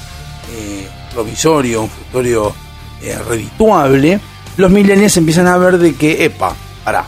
eh, 0.53 0.89
provisorio, 1.13 1.83
un 1.83 1.91
futuro 1.91 2.55
eh, 3.03 4.21
los 4.57 4.71
millennials 4.71 5.17
empiezan 5.17 5.47
a 5.47 5.57
ver 5.57 5.79
de 5.79 5.95
que, 5.95 6.25
epa, 6.25 6.55
para 6.85 7.05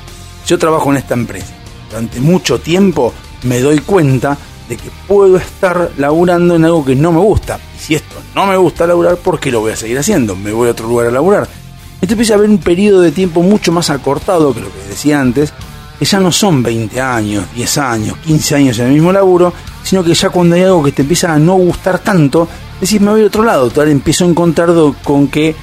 yo 0.46 0.58
trabajo 0.58 0.90
en 0.90 0.98
esta 0.98 1.14
empresa. 1.14 1.52
Durante 1.90 2.20
mucho 2.20 2.60
tiempo 2.60 3.12
me 3.42 3.60
doy 3.60 3.80
cuenta 3.80 4.36
de 4.68 4.76
que 4.76 4.90
puedo 5.08 5.36
estar 5.36 5.90
laburando 5.96 6.54
en 6.54 6.64
algo 6.64 6.84
que 6.84 6.94
no 6.94 7.12
me 7.12 7.20
gusta. 7.20 7.58
Y 7.76 7.82
si 7.82 7.94
esto 7.96 8.16
no 8.34 8.46
me 8.46 8.56
gusta 8.56 8.86
laburar, 8.86 9.16
¿por 9.16 9.40
qué 9.40 9.50
lo 9.50 9.60
voy 9.60 9.72
a 9.72 9.76
seguir 9.76 9.98
haciendo? 9.98 10.36
Me 10.36 10.52
voy 10.52 10.68
a 10.68 10.72
otro 10.72 10.86
lugar 10.86 11.08
a 11.08 11.10
laburar. 11.10 11.48
Entonces 11.94 12.12
empieza 12.12 12.34
a 12.34 12.36
haber 12.36 12.50
un 12.50 12.58
periodo 12.58 13.00
de 13.00 13.12
tiempo 13.12 13.42
mucho 13.42 13.72
más 13.72 13.90
acortado 13.90 14.54
que 14.54 14.60
lo 14.60 14.72
que 14.72 14.88
decía 14.88 15.20
antes, 15.20 15.52
que 15.98 16.04
ya 16.04 16.20
no 16.20 16.32
son 16.32 16.62
20 16.62 17.00
años, 17.00 17.44
10 17.54 17.78
años, 17.78 18.16
15 18.24 18.54
años 18.54 18.78
en 18.78 18.86
el 18.86 18.92
mismo 18.92 19.12
laburo, 19.12 19.52
sino 19.82 20.02
que 20.02 20.14
ya 20.14 20.30
cuando 20.30 20.54
hay 20.54 20.62
algo 20.62 20.82
que 20.82 20.92
te 20.92 21.02
empieza 21.02 21.34
a 21.34 21.38
no 21.38 21.54
gustar 21.54 21.98
tanto, 21.98 22.48
decís 22.80 23.00
me 23.00 23.10
voy 23.10 23.22
a 23.24 23.26
otro 23.26 23.42
lado, 23.42 23.70
tal 23.70 23.88
empiezo 23.88 24.24
a 24.24 24.28
encontrar 24.28 24.70
con 25.04 25.28
que 25.28 25.54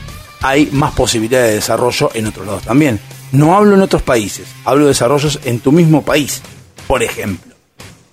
hay 0.42 0.70
más 0.72 0.94
posibilidades 0.94 1.50
de 1.50 1.56
desarrollo 1.56 2.12
en 2.14 2.28
otros 2.28 2.46
lados 2.46 2.64
también. 2.64 3.00
No 3.32 3.56
hablo 3.56 3.76
en 3.76 3.82
otros 3.82 4.02
países, 4.02 4.48
hablo 4.66 4.86
de 4.86 4.90
desarrollos 4.90 5.40
en 5.44 5.60
tu 5.60 5.72
mismo 5.72 6.04
país. 6.04 6.42
Por 6.88 7.04
ejemplo, 7.04 7.54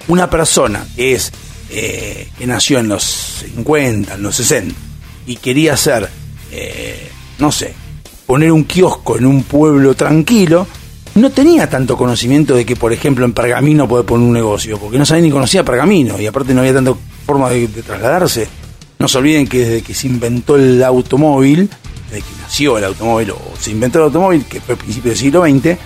una 0.09 0.29
persona 0.29 0.87
que 0.97 1.15
es 1.15 1.33
eh, 1.71 2.29
que 2.39 2.47
nació 2.47 2.79
en 2.79 2.89
los 2.89 3.05
50, 3.05 4.15
en 4.15 4.23
los 4.23 4.37
60 4.37 4.75
y 5.27 5.37
quería 5.37 5.75
hacer, 5.75 6.09
eh, 6.51 7.11
no 7.39 7.51
sé, 7.51 7.75
poner 8.27 8.53
un 8.53 8.65
kiosco 8.65 9.17
en 9.17 9.27
un 9.27 9.45
pueblo 9.45 9.95
tranquilo, 9.95 10.67
no 11.15 11.31
tenía 11.31 11.69
tanto 11.71 11.97
conocimiento 11.97 12.55
de 12.55 12.67
que, 12.67 12.77
por 12.77 12.93
ejemplo, 12.93 13.25
en 13.25 13.33
Pergamino 13.33 13.89
puede 13.89 14.05
poner 14.05 14.27
un 14.27 14.33
negocio, 14.33 14.79
porque 14.79 14.99
no 14.99 15.07
sabía 15.07 15.23
ni 15.23 15.31
conocía 15.31 15.65
Pergamino 15.65 16.21
y 16.21 16.27
aparte 16.27 16.53
no 16.55 16.61
había 16.61 16.75
tanta 16.75 16.95
forma 17.25 17.49
de 17.51 17.69
trasladarse. 17.69 18.49
No 18.99 19.09
se 19.09 19.19
olviden 19.19 19.47
que 19.47 19.59
desde 19.61 19.83
que 19.83 19.95
se 19.95 20.07
inventó 20.07 20.57
el 20.57 20.83
automóvil, 20.83 21.71
de 22.11 22.21
que 22.21 22.31
nació 22.41 22.79
el 22.79 22.85
automóvil 22.85 23.33
o 23.33 23.41
se 23.59 23.71
inventó 23.71 23.99
el 23.99 24.05
automóvil, 24.07 24.45
que 24.45 24.61
fue 24.61 24.75
a 24.75 24.79
principios 24.79 25.15
del 25.15 25.19
siglo 25.19 25.43
XX, 25.43 25.79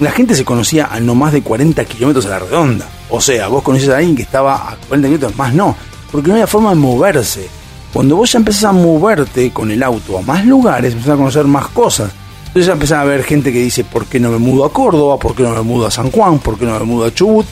la 0.00 0.10
gente 0.10 0.34
se 0.34 0.44
conocía 0.44 0.86
a 0.86 1.00
no 1.00 1.14
más 1.14 1.32
de 1.32 1.42
40 1.42 1.84
kilómetros 1.84 2.26
a 2.26 2.30
la 2.30 2.38
redonda. 2.40 2.86
O 3.10 3.20
sea, 3.20 3.48
vos 3.48 3.62
conocías 3.62 3.90
a 3.90 3.98
alguien 3.98 4.16
que 4.16 4.22
estaba 4.22 4.70
a 4.70 4.76
40 4.88 5.08
kilómetros, 5.08 5.36
más 5.36 5.54
no, 5.54 5.76
porque 6.12 6.28
no 6.28 6.34
había 6.34 6.46
forma 6.46 6.70
de 6.70 6.76
moverse. 6.76 7.48
Cuando 7.92 8.16
vos 8.16 8.30
ya 8.30 8.38
empezás 8.38 8.64
a 8.64 8.72
moverte 8.72 9.52
con 9.52 9.70
el 9.70 9.82
auto 9.82 10.18
a 10.18 10.22
más 10.22 10.44
lugares, 10.44 10.92
empezás 10.92 11.14
a 11.14 11.16
conocer 11.16 11.44
más 11.44 11.68
cosas. 11.68 12.10
Entonces 12.48 12.66
ya 12.66 12.72
empezás 12.72 12.98
a 12.98 13.04
ver 13.04 13.22
gente 13.22 13.52
que 13.52 13.60
dice, 13.60 13.84
¿por 13.84 14.06
qué 14.06 14.20
no 14.20 14.30
me 14.30 14.38
mudo 14.38 14.64
a 14.64 14.72
Córdoba? 14.72 15.18
¿Por 15.18 15.34
qué 15.34 15.42
no 15.42 15.50
me 15.50 15.62
mudo 15.62 15.86
a 15.86 15.90
San 15.90 16.10
Juan? 16.10 16.38
¿Por 16.38 16.58
qué 16.58 16.66
no 16.66 16.78
me 16.78 16.84
mudo 16.84 17.06
a 17.06 17.14
Chubut? 17.14 17.46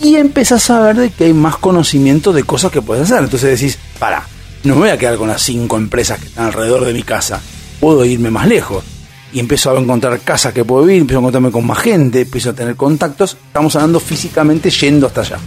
Y 0.00 0.16
empezás 0.16 0.70
a 0.70 0.80
ver 0.80 0.96
de 0.96 1.10
que 1.10 1.24
hay 1.24 1.32
más 1.32 1.56
conocimiento 1.56 2.32
de 2.32 2.44
cosas 2.44 2.70
que 2.70 2.80
puedes 2.80 3.04
hacer. 3.04 3.24
Entonces 3.24 3.58
decís, 3.58 3.78
para, 3.98 4.26
no 4.68 4.74
me 4.74 4.80
voy 4.82 4.90
a 4.90 4.98
quedar 4.98 5.16
con 5.16 5.28
las 5.28 5.42
cinco 5.42 5.78
empresas 5.78 6.20
que 6.20 6.26
están 6.26 6.46
alrededor 6.46 6.84
de 6.84 6.92
mi 6.92 7.02
casa. 7.02 7.40
Puedo 7.80 8.04
irme 8.04 8.30
más 8.30 8.46
lejos 8.46 8.84
y 9.32 9.40
empiezo 9.40 9.70
a 9.70 9.80
encontrar 9.80 10.20
casas 10.20 10.52
que 10.52 10.62
puedo 10.62 10.84
vivir, 10.84 11.00
empiezo 11.00 11.18
a 11.18 11.22
encontrarme 11.22 11.50
con 11.50 11.66
más 11.66 11.78
gente, 11.78 12.20
empiezo 12.20 12.50
a 12.50 12.52
tener 12.52 12.76
contactos, 12.76 13.38
estamos 13.46 13.74
hablando 13.76 13.98
físicamente 13.98 14.68
yendo 14.70 15.06
hasta 15.06 15.22
allá. 15.22 15.38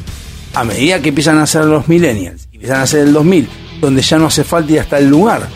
A 0.55 0.63
medida 0.63 0.99
que 0.99 1.09
empiezan 1.09 1.37
a 1.37 1.43
hacer 1.43 1.65
los 1.65 1.87
millennials, 1.87 2.47
empiezan 2.51 2.79
a 2.79 2.83
hacer 2.83 3.01
el 3.01 3.13
2000, 3.13 3.47
donde 3.79 4.01
ya 4.01 4.17
no 4.17 4.25
hace 4.25 4.43
falta 4.43 4.71
ir 4.71 4.79
hasta 4.79 4.97
el 4.97 5.07
lugar, 5.07 5.47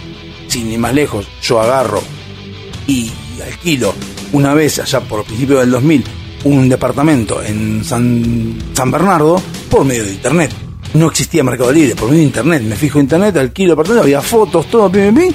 sin 0.47 0.71
ir 0.71 0.77
más 0.77 0.93
lejos, 0.93 1.27
yo 1.41 1.59
agarro 1.59 2.03
y 2.85 3.11
alquilo 3.43 3.95
una 4.31 4.53
vez 4.53 4.77
allá 4.77 4.99
por 5.01 5.25
principio 5.25 5.59
del 5.59 5.71
2000 5.71 6.03
un 6.43 6.69
departamento 6.69 7.41
en 7.41 7.83
San, 7.83 8.57
San 8.73 8.91
Bernardo 8.91 9.41
por 9.71 9.83
medio 9.83 10.03
de 10.05 10.13
internet. 10.13 10.51
No 10.93 11.07
existía 11.07 11.43
Mercado 11.43 11.71
Libre, 11.71 11.95
por 11.95 12.09
medio 12.09 12.19
de 12.19 12.27
internet. 12.27 12.61
Me 12.63 12.75
fijo 12.75 12.99
internet, 12.99 13.35
alquilo 13.37 13.71
departamento, 13.71 14.03
había 14.03 14.21
fotos, 14.21 14.67
todo, 14.67 14.89
pim, 14.89 15.13
pim, 15.13 15.15
pim. 15.15 15.33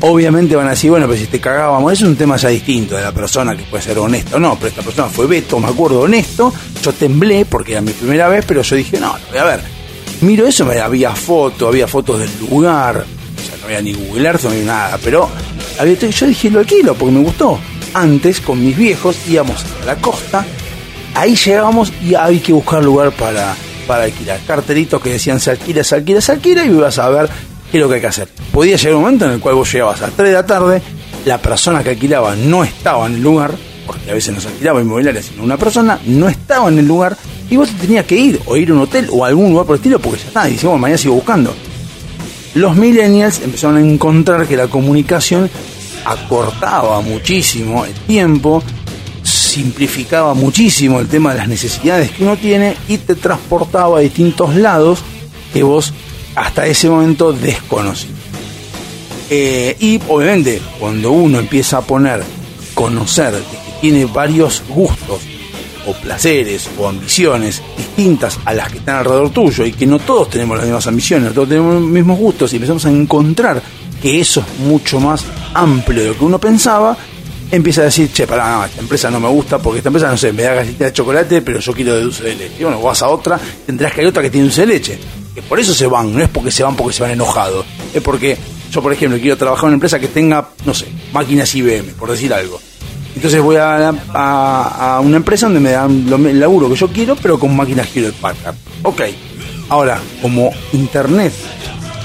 Obviamente 0.00 0.54
van 0.54 0.68
a 0.68 0.70
decir, 0.70 0.90
bueno, 0.90 1.06
pero 1.06 1.18
si 1.18 1.26
te 1.26 1.40
cagábamos, 1.40 1.92
es 1.92 2.02
un 2.02 2.14
tema 2.14 2.36
ya 2.36 2.48
distinto 2.50 2.94
de 2.94 3.02
la 3.02 3.10
persona 3.10 3.56
que 3.56 3.64
puede 3.64 3.82
ser 3.82 3.98
honesta 3.98 4.36
o 4.36 4.38
no, 4.38 4.54
pero 4.54 4.68
esta 4.68 4.82
persona 4.82 5.08
fue 5.08 5.26
Beto, 5.26 5.58
me 5.58 5.66
acuerdo, 5.66 6.02
honesto, 6.02 6.52
yo 6.80 6.92
temblé 6.92 7.44
porque 7.44 7.72
era 7.72 7.80
mi 7.80 7.90
primera 7.90 8.28
vez, 8.28 8.44
pero 8.46 8.62
yo 8.62 8.76
dije, 8.76 9.00
no, 9.00 9.16
voy 9.28 9.38
a 9.38 9.44
ver, 9.44 9.60
miro 10.20 10.46
eso, 10.46 10.70
había 10.70 11.16
fotos, 11.16 11.66
había 11.68 11.88
fotos 11.88 12.20
del 12.20 12.30
lugar, 12.48 12.98
o 12.98 13.44
sea, 13.44 13.58
no 13.58 13.64
había 13.66 13.82
ni 13.82 13.92
Google 13.92 14.28
Earth, 14.28 14.44
había 14.44 14.64
nada, 14.64 14.98
pero 15.02 15.28
yo 16.10 16.26
dije, 16.26 16.50
lo 16.50 16.60
alquilo 16.60 16.94
porque 16.94 17.14
me 17.14 17.22
gustó. 17.22 17.58
Antes, 17.94 18.40
con 18.40 18.64
mis 18.64 18.76
viejos, 18.76 19.16
íbamos 19.28 19.64
a 19.82 19.86
la 19.86 19.96
costa, 19.96 20.44
ahí 21.14 21.34
llegábamos 21.34 21.92
y 22.04 22.14
había 22.14 22.42
que 22.42 22.52
buscar 22.52 22.84
lugar 22.84 23.10
para, 23.12 23.56
para 23.88 24.04
alquilar. 24.04 24.38
Cartelitos 24.46 25.02
que 25.02 25.10
decían 25.10 25.40
se 25.40 25.50
alquila, 25.50 25.82
se 25.82 25.96
alquila, 25.96 26.20
se 26.20 26.32
alquila 26.32 26.64
y 26.64 26.68
ibas 26.68 26.98
a 26.98 27.08
ver 27.08 27.28
qué 27.72 27.78
es 27.78 27.82
lo 27.82 27.88
que 27.88 27.96
hay 27.96 28.00
que 28.02 28.06
hacer. 28.06 28.28
Podía 28.52 28.76
llegar 28.76 28.94
un 28.94 29.02
momento 29.02 29.24
en 29.24 29.32
el 29.32 29.40
cual 29.40 29.56
vos 29.56 29.72
llegabas 29.72 30.00
a 30.02 30.06
las 30.06 30.16
3 30.16 30.28
de 30.28 30.34
la 30.34 30.46
tarde, 30.46 30.82
la 31.24 31.38
persona 31.38 31.82
que 31.82 31.90
alquilaba 31.90 32.36
no 32.36 32.62
estaba 32.62 33.06
en 33.06 33.14
el 33.14 33.22
lugar, 33.22 33.52
porque 33.86 34.10
a 34.10 34.14
veces 34.14 34.34
no 34.34 34.40
se 34.40 34.48
alquilaba 34.48 34.80
inmobiliaria, 34.80 35.22
sino 35.22 35.42
una 35.42 35.56
persona 35.56 35.98
no 36.06 36.28
estaba 36.28 36.68
en 36.68 36.78
el 36.78 36.86
lugar 36.86 37.16
y 37.50 37.56
vos 37.56 37.68
te 37.70 37.86
tenías 37.86 38.04
que 38.04 38.16
ir, 38.16 38.40
o 38.44 38.56
ir 38.56 38.70
a 38.70 38.74
un 38.74 38.80
hotel 38.80 39.08
o 39.10 39.24
a 39.24 39.28
algún 39.28 39.50
lugar 39.50 39.66
por 39.66 39.74
el 39.74 39.80
estilo, 39.80 39.98
porque 39.98 40.20
ya 40.20 40.28
está, 40.28 40.48
y 40.48 40.52
decimos, 40.52 40.78
mañana 40.78 40.98
sigo 40.98 41.14
buscando. 41.14 41.54
Los 42.54 42.76
millennials 42.76 43.40
empezaron 43.40 43.78
a 43.78 43.80
encontrar 43.80 44.46
que 44.46 44.56
la 44.56 44.68
comunicación 44.68 45.50
acortaba 46.04 47.00
muchísimo 47.00 47.84
el 47.84 47.94
tiempo, 47.94 48.62
simplificaba 49.58 50.34
muchísimo 50.34 51.00
el 51.00 51.08
tema 51.08 51.32
de 51.32 51.38
las 51.38 51.48
necesidades 51.48 52.12
que 52.12 52.22
uno 52.22 52.36
tiene 52.36 52.76
y 52.86 52.98
te 52.98 53.16
transportaba 53.16 53.98
a 53.98 54.00
distintos 54.00 54.54
lados 54.54 55.00
que 55.52 55.64
vos 55.64 55.92
hasta 56.36 56.64
ese 56.66 56.88
momento 56.88 57.32
desconocido. 57.32 58.14
Eh, 59.28 59.76
y 59.80 60.00
obviamente 60.06 60.62
cuando 60.78 61.10
uno 61.10 61.40
empieza 61.40 61.78
a 61.78 61.80
poner, 61.80 62.22
conocer 62.72 63.32
que 63.32 63.80
tiene 63.80 64.04
varios 64.04 64.62
gustos 64.68 65.22
o 65.88 65.92
placeres 65.94 66.70
o 66.78 66.88
ambiciones 66.88 67.60
distintas 67.76 68.38
a 68.44 68.54
las 68.54 68.70
que 68.70 68.78
están 68.78 68.98
alrededor 68.98 69.30
tuyo 69.30 69.64
y 69.64 69.72
que 69.72 69.86
no 69.86 69.98
todos 69.98 70.30
tenemos 70.30 70.56
las 70.56 70.66
mismas 70.66 70.86
ambiciones, 70.86 71.34
todos 71.34 71.48
tenemos 71.48 71.74
los 71.74 71.82
mismos 71.82 72.16
gustos 72.16 72.52
y 72.52 72.56
empezamos 72.56 72.86
a 72.86 72.90
encontrar 72.90 73.60
que 74.00 74.20
eso 74.20 74.40
es 74.40 74.60
mucho 74.60 75.00
más 75.00 75.24
amplio 75.52 76.02
de 76.02 76.08
lo 76.10 76.16
que 76.16 76.24
uno 76.24 76.38
pensaba, 76.38 76.96
empieza 77.50 77.82
a 77.82 77.84
decir, 77.84 78.10
che, 78.12 78.26
para 78.26 78.66
esta 78.66 78.80
empresa 78.80 79.10
no 79.10 79.20
me 79.20 79.28
gusta 79.28 79.58
porque 79.58 79.78
esta 79.78 79.88
empresa, 79.88 80.10
no 80.10 80.16
sé, 80.16 80.32
me 80.32 80.42
da 80.42 80.54
galletitas 80.54 80.88
de 80.88 80.92
chocolate, 80.92 81.42
pero 81.42 81.60
yo 81.60 81.72
quiero 81.72 81.94
de 81.94 82.02
dulce 82.02 82.24
de 82.24 82.34
leche. 82.34 82.54
Y 82.58 82.62
bueno, 82.64 82.80
vas 82.80 83.02
a 83.02 83.08
otra, 83.08 83.40
tendrás 83.66 83.92
que 83.92 84.00
hay 84.02 84.06
otra 84.06 84.22
que 84.22 84.30
tiene 84.30 84.44
dulce 84.44 84.62
de 84.62 84.66
leche 84.66 84.98
por 85.42 85.60
eso 85.60 85.74
se 85.74 85.86
van, 85.86 86.12
no 86.14 86.22
es 86.22 86.28
porque 86.28 86.50
se 86.50 86.62
van 86.62 86.76
porque 86.76 86.94
se 86.94 87.02
van 87.02 87.12
enojados, 87.12 87.64
es 87.94 88.02
porque 88.02 88.36
yo, 88.70 88.82
por 88.82 88.92
ejemplo, 88.92 89.18
quiero 89.18 89.36
trabajar 89.36 89.64
en 89.64 89.68
una 89.68 89.74
empresa 89.74 89.98
que 89.98 90.08
tenga, 90.08 90.50
no 90.64 90.74
sé, 90.74 90.86
máquinas 91.12 91.54
IBM, 91.54 91.94
por 91.98 92.10
decir 92.10 92.32
algo. 92.32 92.60
Entonces 93.14 93.40
voy 93.40 93.56
a, 93.56 93.88
a, 94.12 95.00
una 95.02 95.16
empresa 95.16 95.46
donde 95.46 95.60
me 95.60 95.70
dan 95.70 96.06
el 96.26 96.38
laburo 96.38 96.68
que 96.68 96.76
yo 96.76 96.88
quiero, 96.88 97.16
pero 97.16 97.38
con 97.38 97.56
máquinas 97.56 97.88
Hewlett 97.94 98.14
Packard. 98.14 98.54
Ok, 98.82 99.00
ahora, 99.70 99.98
como 100.20 100.50
Internet, 100.72 101.32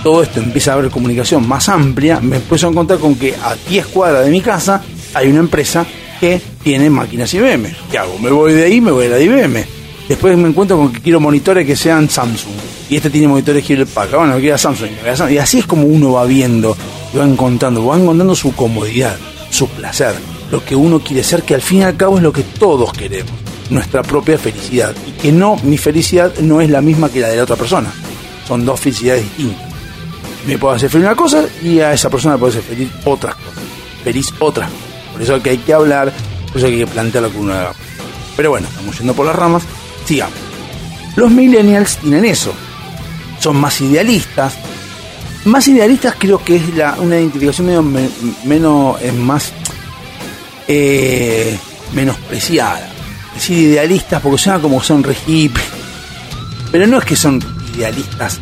todo 0.02 0.24
esto 0.24 0.40
empieza 0.40 0.72
a 0.72 0.76
haber 0.76 0.90
comunicación 0.90 1.48
más 1.48 1.70
amplia, 1.70 2.20
me 2.20 2.38
empiezo 2.38 2.68
a 2.68 2.72
encontrar 2.72 3.00
con 3.00 3.16
que 3.16 3.36
a 3.36 3.56
10 3.70 3.88
cuadras 3.88 4.26
de 4.26 4.32
mi 4.32 4.42
casa 4.42 4.82
hay 5.14 5.28
una 5.28 5.40
empresa 5.40 5.86
que 6.20 6.42
tiene 6.64 6.90
máquinas 6.90 7.34
IBM. 7.34 7.76
¿Qué 7.92 7.98
hago? 7.98 8.18
Me 8.20 8.30
voy 8.30 8.54
de 8.54 8.64
ahí, 8.64 8.82
me 8.82 8.92
voy 8.92 9.08
a 9.08 9.10
la 9.10 9.16
de 9.18 9.26
IBM. 9.26 9.66
Después 10.08 10.38
me 10.38 10.50
encuentro 10.50 10.78
con 10.78 10.92
que 10.92 11.02
quiero 11.02 11.20
monitores 11.20 11.66
que 11.66 11.76
sean 11.76 12.10
Samsung 12.10 12.54
y 12.90 12.98
este 12.98 13.10
tiene 13.10 13.28
monitores 13.28 13.68
Hewlett 13.68 13.88
Packard, 13.90 14.20
bueno, 14.20 14.38
quiero 14.38 14.58
Samsung, 14.58 14.90
y 15.32 15.38
así 15.38 15.60
es 15.60 15.66
como 15.66 15.88
uno 15.88 16.14
va 16.14 16.26
viendo, 16.26 16.76
va 17.18 17.26
encontrando, 17.26 17.86
va 17.86 17.98
encontrando 17.98 18.36
su 18.36 18.54
comodidad, 18.54 19.18
su 19.50 19.68
placer, 19.68 20.14
lo 20.52 20.64
que 20.64 20.76
uno 20.76 21.00
quiere 21.00 21.24
ser, 21.24 21.44
que 21.44 21.56
al 21.56 21.62
fin 21.62 21.80
y 21.80 21.84
al 21.84 21.98
cabo 21.98 22.18
es 22.18 22.24
lo 22.24 22.32
que 22.32 22.44
todos 22.44 22.94
queremos, 22.94 23.34
nuestra 23.70 24.04
propia 24.04 24.38
felicidad, 24.38 24.94
y 25.08 25.12
que 25.14 25.32
no, 25.32 25.56
mi 25.64 25.78
felicidad 25.78 26.38
no 26.40 26.62
es 26.62 26.70
la 26.70 26.82
misma 26.82 27.10
que 27.10 27.20
la 27.20 27.30
de 27.30 27.38
la 27.38 27.44
otra 27.44 27.56
persona, 27.56 27.92
son 28.48 28.66
dos 28.66 28.80
felicidades 28.80 29.24
distintas. 29.24 29.74
Me 30.46 30.58
puedo 30.58 30.76
hacer 30.76 30.90
feliz 30.90 31.06
una 31.06 31.16
cosa 31.16 31.46
y 31.64 31.80
a 31.80 31.94
esa 31.94 32.10
persona 32.10 32.36
le 32.36 32.40
puede 32.40 32.52
hacer 32.52 32.64
feliz 32.64 32.90
otras 33.06 33.36
cosas, 33.36 33.64
feliz 34.04 34.34
otras 34.40 34.70
Por 35.14 35.22
eso 35.22 35.42
que 35.42 35.52
hay 35.52 35.58
que 35.60 35.74
hablar, 35.74 36.12
por 36.48 36.58
eso 36.58 36.68
hay 36.68 36.80
que 36.80 36.88
plantearlo 36.88 37.30
con 37.32 37.44
una... 37.44 37.68
Pero 38.36 38.50
bueno, 38.50 38.68
estamos 38.68 38.98
yendo 38.98 39.14
por 39.14 39.26
las 39.26 39.36
ramas, 39.36 39.64
sigamos. 40.06 40.36
Los 41.16 41.32
millennials 41.32 41.98
tienen 41.98 42.26
eso, 42.26 42.54
son 43.40 43.58
más 43.58 43.80
idealistas. 43.82 44.54
Más 45.46 45.68
idealistas 45.68 46.16
creo 46.18 46.44
que 46.44 46.56
es 46.56 46.76
la, 46.76 46.96
una 47.00 47.20
identificación 47.20 47.94
menos, 48.46 49.02
es 49.02 49.14
más 49.14 49.52
eh, 50.68 51.58
menospreciada. 51.94 52.90
Es 53.36 53.42
decir, 53.42 53.58
idealistas 53.58 54.22
porque 54.22 54.38
suena 54.38 54.60
como 54.60 54.82
son 54.82 55.04
re 55.04 55.16
Pero 56.72 56.88
no 56.88 56.98
es 56.98 57.06
que 57.06 57.16
son 57.16 57.40
idealistas 57.76 58.40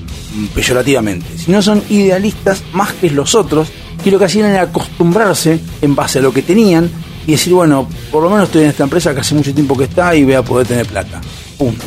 peyorativamente, 0.53 1.37
sino 1.37 1.61
son 1.61 1.83
idealistas 1.89 2.63
más 2.73 2.93
que 2.93 3.09
los 3.09 3.35
otros, 3.35 3.67
que 4.03 4.11
lo 4.11 4.19
que 4.19 4.25
hacían 4.25 4.49
era 4.49 4.63
acostumbrarse 4.63 5.59
en 5.81 5.95
base 5.95 6.19
a 6.19 6.21
lo 6.21 6.33
que 6.33 6.41
tenían 6.41 6.89
y 7.27 7.33
decir, 7.33 7.53
bueno, 7.53 7.87
por 8.11 8.23
lo 8.23 8.29
menos 8.29 8.45
estoy 8.45 8.63
en 8.63 8.69
esta 8.69 8.83
empresa 8.83 9.13
que 9.13 9.21
hace 9.21 9.35
mucho 9.35 9.53
tiempo 9.53 9.77
que 9.77 9.85
está 9.85 10.15
y 10.15 10.23
voy 10.23 10.33
a 10.33 10.43
poder 10.43 10.67
tener 10.67 10.87
plata. 10.87 11.21
Punto 11.57 11.85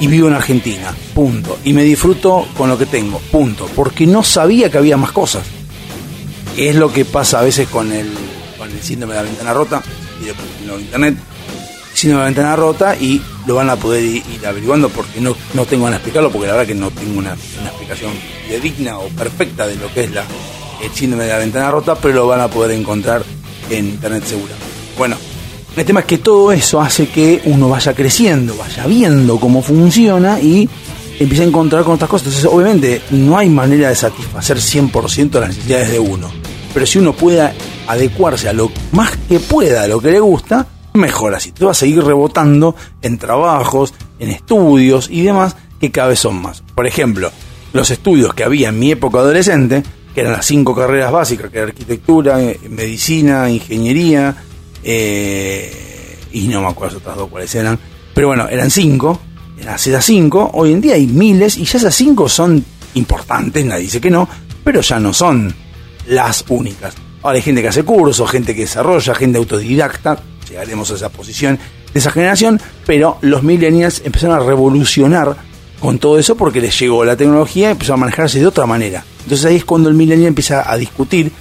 y 0.00 0.06
vivo 0.06 0.28
en 0.28 0.34
Argentina, 0.34 0.94
punto. 1.14 1.58
Y 1.64 1.72
me 1.72 1.82
disfruto 1.82 2.46
con 2.56 2.68
lo 2.68 2.78
que 2.78 2.86
tengo, 2.86 3.18
punto. 3.30 3.68
Porque 3.74 4.06
no 4.06 4.22
sabía 4.22 4.70
que 4.70 4.78
había 4.78 4.96
más 4.96 5.12
cosas. 5.12 5.44
Es 6.56 6.74
lo 6.76 6.92
que 6.92 7.04
pasa 7.04 7.40
a 7.40 7.42
veces 7.42 7.68
con 7.68 7.92
el, 7.92 8.10
con 8.58 8.70
el 8.70 8.82
síndrome 8.82 9.14
de 9.14 9.22
la 9.22 9.28
ventana 9.28 9.52
rota 9.52 9.82
y 10.20 10.26
después 10.26 10.48
en 10.62 10.80
internet. 10.80 11.16
Síndrome 11.94 12.24
de 12.24 12.30
la 12.30 12.34
ventana 12.34 12.56
rota 12.56 12.96
y 12.96 13.22
lo 13.46 13.54
van 13.54 13.70
a 13.70 13.76
poder 13.76 14.02
ir, 14.02 14.24
averiguando 14.46 14.88
porque 14.88 15.20
no, 15.20 15.36
no 15.54 15.64
tengo 15.64 15.86
a 15.86 15.90
explicarlo, 15.92 16.30
porque 16.30 16.48
la 16.48 16.54
verdad 16.54 16.66
que 16.66 16.74
no 16.74 16.90
tengo 16.90 17.18
una, 17.18 17.36
una 17.60 17.68
explicación 17.68 18.12
digna 18.62 18.98
o 18.98 19.08
perfecta 19.08 19.66
de 19.66 19.76
lo 19.76 19.92
que 19.92 20.04
es 20.04 20.12
la, 20.12 20.24
el 20.82 20.90
síndrome 20.92 21.24
de 21.24 21.30
la 21.30 21.38
ventana 21.38 21.70
rota, 21.70 21.94
pero 21.94 22.14
lo 22.14 22.26
van 22.26 22.40
a 22.40 22.48
poder 22.48 22.72
encontrar 22.72 23.22
en 23.70 23.86
internet 23.86 24.24
segura. 24.24 24.54
Bueno, 24.98 25.16
el 25.76 25.84
tema 25.84 26.00
es 26.00 26.06
que 26.06 26.18
todo 26.18 26.52
eso 26.52 26.80
hace 26.80 27.08
que 27.08 27.42
uno 27.46 27.68
vaya 27.68 27.94
creciendo, 27.94 28.56
vaya 28.56 28.86
viendo 28.86 29.38
cómo 29.38 29.62
funciona 29.62 30.40
y 30.40 30.68
empiece 31.18 31.42
a 31.42 31.46
encontrar 31.46 31.84
con 31.84 31.94
otras 31.94 32.10
cosas. 32.10 32.44
Obviamente, 32.44 33.02
no 33.10 33.36
hay 33.36 33.48
manera 33.48 33.88
de 33.88 33.96
satisfacer 33.96 34.58
100% 34.58 35.40
las 35.40 35.48
necesidades 35.48 35.90
de 35.90 35.98
uno. 35.98 36.30
Pero 36.72 36.86
si 36.86 36.98
uno 36.98 37.12
puede 37.12 37.52
adecuarse 37.86 38.48
a 38.48 38.52
lo 38.52 38.70
más 38.92 39.16
que 39.28 39.40
pueda 39.40 39.82
a 39.82 39.86
lo 39.86 40.00
que 40.00 40.10
le 40.10 40.20
gusta, 40.20 40.66
mejor 40.94 41.34
así. 41.34 41.52
Te 41.52 41.64
va 41.64 41.72
a 41.72 41.74
seguir 41.74 42.02
rebotando 42.04 42.74
en 43.02 43.18
trabajos, 43.18 43.94
en 44.18 44.30
estudios 44.30 45.08
y 45.10 45.22
demás 45.22 45.56
que 45.80 45.90
cada 45.90 46.08
vez 46.08 46.20
son 46.20 46.40
más. 46.40 46.62
Por 46.74 46.86
ejemplo, 46.86 47.30
los 47.72 47.90
estudios 47.90 48.32
que 48.34 48.44
había 48.44 48.68
en 48.68 48.78
mi 48.78 48.92
época 48.92 49.18
adolescente, 49.18 49.82
que 50.14 50.20
eran 50.20 50.32
las 50.32 50.46
cinco 50.46 50.74
carreras 50.74 51.10
básicas, 51.10 51.50
que 51.50 51.58
era 51.58 51.66
arquitectura, 51.66 52.40
eh, 52.40 52.60
medicina, 52.70 53.50
ingeniería, 53.50 54.36
eh, 54.82 56.18
y 56.32 56.46
no 56.48 56.62
me 56.62 56.68
acuerdo 56.68 56.98
otras 56.98 57.16
dos 57.16 57.28
cuáles 57.28 57.54
eran, 57.54 57.78
pero 58.14 58.28
bueno, 58.28 58.46
eran 58.48 58.70
cinco, 58.70 59.20
eran 59.60 59.74
esas 59.74 60.04
cinco, 60.04 60.50
hoy 60.54 60.72
en 60.72 60.80
día 60.80 60.94
hay 60.94 61.06
miles 61.06 61.56
y 61.56 61.64
ya 61.64 61.78
esas 61.78 61.94
cinco 61.94 62.28
son 62.28 62.64
importantes, 62.94 63.64
nadie 63.64 63.82
dice 63.82 64.00
que 64.00 64.10
no, 64.10 64.28
pero 64.62 64.80
ya 64.80 65.00
no 65.00 65.12
son 65.12 65.52
las 66.06 66.44
únicas. 66.48 66.94
Ahora 67.22 67.36
hay 67.36 67.42
gente 67.42 67.62
que 67.62 67.68
hace 67.68 67.82
cursos, 67.82 68.30
gente 68.30 68.54
que 68.54 68.62
desarrolla, 68.62 69.14
gente 69.14 69.38
autodidacta, 69.38 70.18
llegaremos 70.48 70.90
a 70.90 70.94
esa 70.94 71.08
posición 71.08 71.58
de 71.92 71.98
esa 71.98 72.10
generación, 72.10 72.60
pero 72.86 73.18
los 73.22 73.42
millennials 73.42 74.02
empezaron 74.04 74.36
a 74.36 74.44
revolucionar 74.44 75.36
con 75.80 75.98
todo 75.98 76.18
eso 76.18 76.36
porque 76.36 76.60
les 76.60 76.78
llegó 76.78 77.04
la 77.04 77.16
tecnología 77.16 77.68
y 77.68 77.72
empezó 77.72 77.94
a 77.94 77.96
manejarse 77.96 78.38
de 78.38 78.46
otra 78.46 78.66
manera. 78.66 79.04
Entonces 79.24 79.46
ahí 79.46 79.56
es 79.56 79.64
cuando 79.64 79.88
el 79.88 79.94
millennial 79.94 80.28
empieza 80.28 80.70
a 80.70 80.76
discutir 80.76 81.32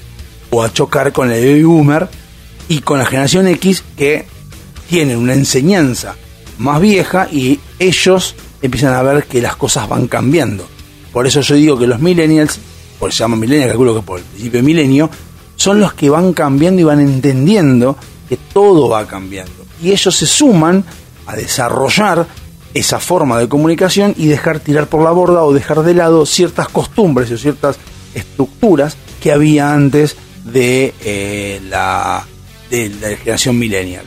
o 0.49 0.64
a 0.64 0.72
chocar 0.72 1.11
con 1.11 1.31
el 1.31 1.45
baby 1.45 1.64
boomer 1.64 2.10
y 2.68 2.80
con 2.80 2.97
la 2.99 3.05
generación 3.05 3.47
X 3.47 3.84
que 3.95 4.26
tienen 4.89 5.18
una 5.18 5.34
enseñanza 5.34 6.15
más 6.57 6.80
vieja 6.80 7.27
y 7.31 7.60
ellos 7.80 8.35
empiezan 8.61 8.93
a 8.93 9.03
ver 9.03 9.26
que 9.26 9.41
las 9.41 9.55
cosas 9.55 9.88
van 9.89 10.07
cambiando. 10.07 10.65
Por 11.11 11.27
eso 11.27 11.41
yo 11.41 11.55
digo 11.55 11.77
que 11.77 11.88
los 11.88 11.99
millennials, 11.99 12.60
por 12.99 13.11
se 13.11 13.19
llaman 13.19 13.39
millennials, 13.39 13.72
calculo 13.72 13.95
que 13.95 14.01
por 14.01 14.19
el 14.19 14.26
principio 14.26 14.60
de 14.60 14.65
milenio, 14.65 15.10
son 15.55 15.80
los 15.80 15.93
que 15.93 16.10
van 16.10 16.34
cambiando 16.34 16.81
y 16.81 16.84
van 16.84 16.99
entendiendo 17.01 17.97
que 18.30 18.38
todo 18.38 18.89
va 18.89 19.05
cambiando. 19.05 19.65
Y 19.81 19.91
ellos 19.91 20.15
se 20.15 20.26
suman 20.26 20.84
a 21.26 21.35
desarrollar 21.35 22.26
esa 22.74 23.00
forma 23.00 23.40
de 23.40 23.48
comunicación 23.48 24.14
y 24.18 24.28
dejar 24.28 24.60
tirar 24.60 24.88
por 24.88 25.04
la 25.04 25.12
borda 25.12 25.44
o 25.44 25.54
dejar 25.54 25.84
de 25.84 25.94
lado 25.94 26.26
ciertas 26.26 26.70
costumbres 26.70 27.32
o 27.32 27.38
ciertas 27.38 27.78
estructuras 28.16 28.98
que 29.22 29.32
había 29.32 29.74
antes 29.74 30.16
de, 30.45 30.94
eh, 31.02 31.62
la, 31.70 32.26
de 32.70 32.90
la 32.90 33.16
generación 33.18 33.58
millennial. 33.58 34.06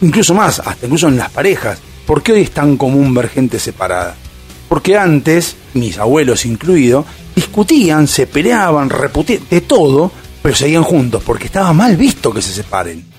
Incluso 0.00 0.34
más, 0.34 0.58
hasta 0.58 0.86
incluso 0.86 1.08
en 1.08 1.16
las 1.16 1.30
parejas. 1.30 1.78
¿Por 2.06 2.22
qué 2.22 2.32
hoy 2.32 2.42
es 2.42 2.50
tan 2.50 2.76
común 2.76 3.14
ver 3.14 3.28
gente 3.28 3.58
separada? 3.58 4.16
Porque 4.68 4.96
antes, 4.96 5.56
mis 5.74 5.98
abuelos 5.98 6.44
incluidos, 6.44 7.06
discutían, 7.36 8.08
se 8.08 8.26
peleaban, 8.26 8.90
reputían, 8.90 9.42
de 9.48 9.60
todo, 9.60 10.10
pero 10.42 10.56
seguían 10.56 10.82
juntos, 10.82 11.22
porque 11.24 11.46
estaba 11.46 11.72
mal 11.72 11.96
visto 11.96 12.32
que 12.32 12.42
se 12.42 12.52
separen. 12.52 13.11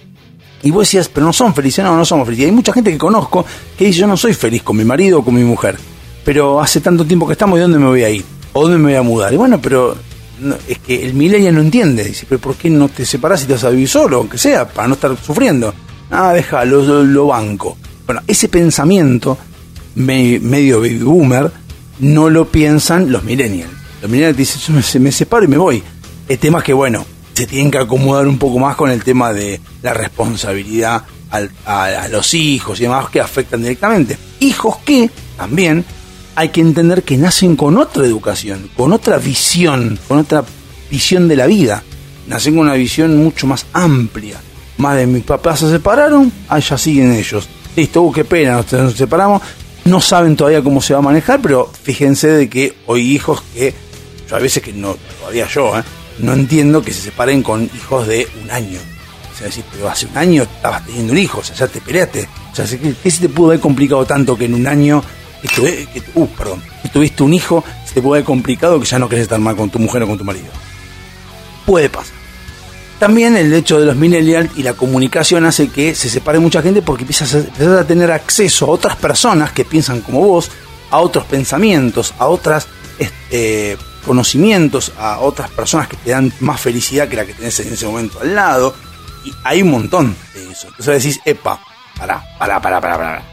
Y 0.64 0.72
vos 0.72 0.88
decías, 0.88 1.10
pero 1.10 1.26
no 1.26 1.34
son 1.34 1.54
felices, 1.54 1.84
no, 1.84 1.96
no 1.96 2.06
somos 2.06 2.26
felices. 2.26 2.44
Y 2.44 2.46
hay 2.48 2.52
mucha 2.54 2.74
gente 2.74 2.92
que 2.92 2.98
conozco 2.98 3.46
que 3.78 3.86
dice, 3.86 4.00
yo 4.00 4.08
no 4.08 4.18
soy 4.18 4.34
feliz 4.34 4.64
con 4.64 4.78
mi 4.78 4.86
marido 4.86 5.20
o 5.20 5.26
con 5.26 5.36
mi 5.36 5.44
mujer, 5.44 5.78
pero 6.24 6.62
hace 6.62 6.80
tanto 6.80 7.06
tiempo 7.06 7.28
que 7.28 7.34
estamos, 7.34 7.60
¿y 7.60 7.62
dónde 7.62 7.80
me 7.80 7.88
voy 7.88 8.04
a 8.04 8.10
ir? 8.10 8.24
¿O 8.54 8.64
dónde 8.64 8.78
me 8.78 8.86
voy 8.86 8.96
a 8.96 9.02
mudar? 9.02 9.34
Y 9.34 9.38
bueno, 9.38 9.60
pero 9.62 9.96
es 10.68 10.80
que 10.80 11.06
el 11.06 11.14
millennial 11.14 11.56
no 11.56 11.62
entiende. 11.62 12.04
Dice, 12.04 12.26
pero 12.28 12.40
¿por 12.40 12.56
qué 12.56 12.70
no 12.70 12.90
te 12.90 13.06
separas 13.06 13.44
y 13.44 13.48
te 13.48 13.54
vas 13.54 13.64
a 13.64 13.70
vivir 13.70 13.90
solo, 13.90 14.18
aunque 14.18 14.38
sea, 14.38 14.68
para 14.68 14.88
no 14.88 14.94
estar 14.96 15.16
sufriendo? 15.18 15.74
Ah, 16.10 16.34
déjalo, 16.34 16.82
lo, 16.82 17.04
lo 17.04 17.28
banco. 17.28 17.78
Bueno, 18.06 18.22
ese 18.28 18.48
pensamiento 18.50 19.38
medio 19.96 20.80
baby 20.80 21.00
boomer 21.00 21.52
no 22.00 22.30
lo 22.30 22.48
piensan 22.48 23.12
los 23.12 23.24
millennials. 23.24 23.72
Los 24.02 24.10
millennials 24.10 24.38
dicen, 24.38 24.62
yo 24.62 24.74
me, 24.74 25.06
me 25.06 25.12
separo 25.12 25.46
y 25.46 25.48
me 25.48 25.58
voy. 25.58 25.84
El 26.28 26.40
tema 26.40 26.60
es 26.60 26.64
que, 26.66 26.74
bueno, 26.74 27.06
se 27.34 27.48
tienen 27.48 27.72
que 27.72 27.80
acomodar 27.80 28.28
un 28.28 28.38
poco 28.38 28.60
más 28.60 28.76
con 28.76 28.90
el 28.92 29.04
tema 29.04 29.34
de 29.34 29.60
la 29.82 29.94
responsabilidad 29.94 31.04
a, 31.66 32.08
los 32.10 32.34
hijos 32.36 32.80
y 32.80 32.84
demás 32.84 33.10
que 33.10 33.20
afectan 33.20 33.62
directamente. 33.62 34.18
Hijos 34.40 34.78
que 34.86 35.10
también 35.36 35.84
hay 36.36 36.50
que 36.50 36.62
entender 36.62 37.04
que 37.04 37.18
nacen 37.18 37.56
con 37.56 37.78
otra 37.78 38.06
educación, 38.06 38.70
con 38.78 38.94
otra 38.94 39.18
visión, 39.18 40.00
con 40.08 40.20
otra 40.20 40.44
visión 40.92 41.28
de 41.28 41.36
la 41.36 41.48
vida. 41.48 41.84
Nacen 42.28 42.56
con 42.56 42.68
una 42.68 42.76
visión 42.76 43.18
mucho 43.18 43.48
más 43.48 43.66
amplia. 43.74 44.40
Más 44.78 44.96
de 44.98 45.08
mis 45.08 45.24
papás 45.24 45.60
se 45.60 45.72
separaron, 45.72 46.32
allá 46.50 46.78
siguen 46.78 47.14
ellos. 47.14 47.48
Listo, 47.76 48.04
uh, 48.04 48.12
qué 48.12 48.26
pena, 48.26 48.64
nos 48.72 48.94
separamos. 48.94 49.42
No 49.86 50.00
saben 50.00 50.36
todavía 50.36 50.64
cómo 50.64 50.82
se 50.82 50.94
va 50.94 51.00
a 51.00 51.04
manejar, 51.04 51.42
pero 51.42 51.70
fíjense 51.82 52.28
de 52.30 52.50
que 52.50 52.74
hoy 52.86 53.12
hijos 53.12 53.44
que, 53.54 53.74
yo 54.30 54.36
a 54.36 54.40
veces 54.40 54.64
que 54.64 54.72
no, 54.72 54.96
todavía 55.20 55.48
yo, 55.48 55.78
¿eh? 55.78 55.84
No 56.20 56.34
entiendo 56.34 56.82
que 56.82 56.94
se 56.94 57.02
separen 57.02 57.44
con 57.44 57.64
hijos 57.64 58.08
de 58.08 58.28
un 58.42 58.52
año. 58.52 58.80
O 59.34 59.38
sea, 59.38 59.48
decir, 59.48 59.64
pero 59.72 59.90
hace 59.90 60.06
un 60.06 60.18
año 60.18 60.44
estabas 60.44 60.86
teniendo 60.86 61.14
un 61.14 61.20
hijo, 61.20 61.40
o 61.40 61.44
sea, 61.44 61.56
ya 61.56 61.68
te 61.68 61.82
peleaste. 61.82 62.28
O 62.52 62.56
sea, 62.56 62.66
¿qué, 62.66 63.12
se 63.12 63.22
te 63.22 63.30
pudo 63.30 63.48
haber 63.48 63.60
complicado 63.60 64.06
tanto 64.06 64.38
que 64.38 64.46
en 64.46 64.54
un 64.54 64.68
año 64.68 65.04
que, 65.42 65.88
uh, 66.14 66.28
perdón, 66.28 66.62
tuviste 66.92 67.24
un 67.24 67.34
hijo, 67.34 67.64
se 67.86 67.96
te 67.96 68.02
puede 68.02 68.20
haber 68.20 68.26
complicado 68.26 68.80
que 68.80 68.86
ya 68.86 69.00
no 69.00 69.10
querés 69.10 69.24
estar 69.24 69.40
mal 69.40 69.56
con 69.56 69.70
tu 69.70 69.80
mujer 69.80 70.04
o 70.04 70.08
con 70.08 70.18
tu 70.18 70.24
marido? 70.24 70.46
Puede 71.66 71.90
pasar. 71.90 72.14
También 73.00 73.36
el 73.36 73.54
hecho 73.54 73.80
de 73.80 73.86
los 73.86 73.96
millennials 73.96 74.52
y 74.56 74.64
la 74.64 74.74
comunicación 74.76 75.46
hace 75.46 75.68
que 75.70 75.94
se 75.96 76.10
separe 76.10 76.40
mucha 76.40 76.62
gente 76.62 76.82
porque 76.82 77.04
empiezas 77.04 77.36
a, 77.36 77.80
a 77.80 77.84
tener 77.84 78.12
acceso 78.12 78.68
a 78.68 78.70
otras 78.70 78.96
personas 78.96 79.52
que 79.52 79.66
piensan 79.66 80.02
como 80.02 80.22
vos, 80.22 80.52
a 80.92 81.00
otros 81.00 81.26
pensamientos, 81.26 82.14
a 82.20 82.28
otras 82.28 82.68
este, 83.00 83.78
conocimientos 84.06 84.92
a 84.98 85.20
otras 85.20 85.50
personas 85.52 85.88
que 85.88 85.98
te 85.98 86.12
dan 86.12 86.32
más 86.40 86.60
felicidad 86.60 87.08
que 87.08 87.16
la 87.16 87.26
que 87.26 87.34
tenés 87.34 87.60
en 87.60 87.74
ese 87.74 87.86
momento 87.86 88.20
al 88.22 88.36
lado. 88.36 88.74
Y 89.26 89.34
hay 89.44 89.62
un 89.62 89.72
montón 89.72 90.16
de 90.34 90.52
eso. 90.52 90.68
Entonces 90.68 91.04
decís, 91.04 91.22
epa, 91.26 91.60
pará, 91.98 92.24
pará, 92.38 92.62
pará, 92.62 92.82
pará, 92.82 92.98
pará. 92.98 93.24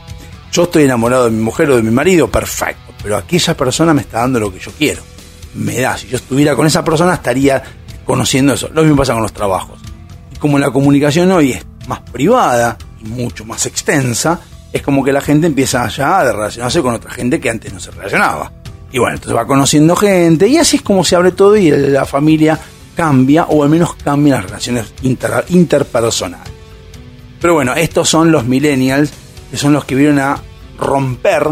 Yo 0.53 0.65
estoy 0.65 0.85
enamorado 0.85 1.25
de 1.25 1.31
mi 1.31 1.43
mujer 1.43 1.71
o 1.71 1.77
de 1.77 1.83
mi 1.83 1.91
marido, 1.91 2.29
perfecto. 2.29 2.93
Pero 3.03 3.17
aquella 3.17 3.57
persona 3.57 3.95
me 3.95 4.03
está 4.03 4.21
dando 4.21 4.41
lo 4.41 4.53
que 4.53 4.59
yo 4.59 4.71
quiero. 4.73 5.03
Me 5.55 5.81
da. 5.81 5.97
Si 5.97 6.09
yo 6.09 6.17
estuviera 6.17 6.55
con 6.55 6.67
esa 6.67 6.85
persona, 6.85 7.15
estaría 7.15 7.63
conociendo 8.05 8.55
eso. 8.55 8.69
Lo 8.73 8.83
mismo 8.83 8.97
pasa 8.97 9.13
con 9.13 9.23
los 9.23 9.33
trabajos. 9.33 9.81
Y 10.33 10.37
como 10.37 10.59
la 10.59 10.71
comunicación 10.71 11.31
hoy 11.33 11.53
es 11.53 11.65
más 11.87 12.01
privada 12.01 12.77
y 13.01 13.09
mucho 13.09 13.45
más 13.45 13.67
extensa, 13.67 14.41
es 14.73 14.83
como 14.83 15.03
que 15.03 15.13
la 15.13 15.21
gente 15.21 15.47
empieza 15.47 15.87
ya 15.89 16.21
a 16.21 16.33
relacionarse 16.33 16.83
con 16.83 16.95
otra 16.95 17.11
gente 17.11 17.41
que 17.41 17.51
antes 17.51 17.73
no 17.73 17.81
se 17.81 17.91
relacionaba. 17.91 18.53
Y 18.93 18.99
bueno, 18.99 19.15
entonces 19.15 19.37
va 19.37 19.47
conociendo 19.47 19.95
gente 19.95 20.49
y 20.49 20.57
así 20.57 20.77
es 20.77 20.83
como 20.83 21.05
se 21.05 21.17
abre 21.17 21.33
todo 21.33 21.57
y 21.57 21.71
la 21.71 22.05
familia 22.05 22.59
cambia 22.97 23.45
o 23.45 23.63
al 23.63 23.71
menos 23.71 23.95
cambian 23.95 24.37
las 24.37 24.45
relaciones 24.47 24.93
interpersonales. 25.49 26.53
Pero 27.41 27.55
bueno, 27.55 27.75
estos 27.75 28.09
son 28.09 28.33
los 28.33 28.45
millennials 28.45 29.13
que 29.51 29.57
son 29.57 29.73
los 29.73 29.85
que 29.85 29.95
vieron 29.95 30.19
a 30.19 30.41
romper 30.79 31.49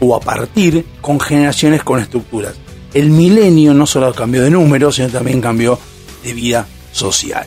o 0.00 0.16
a 0.16 0.20
partir 0.20 0.84
con 1.00 1.20
generaciones 1.20 1.82
con 1.84 2.00
estructuras. 2.00 2.54
El 2.92 3.10
milenio 3.10 3.72
no 3.74 3.86
solo 3.86 4.12
cambió 4.12 4.42
de 4.42 4.50
número, 4.50 4.92
sino 4.92 5.08
también 5.08 5.40
cambió 5.40 5.78
de 6.22 6.34
vida 6.34 6.66
social. 6.92 7.46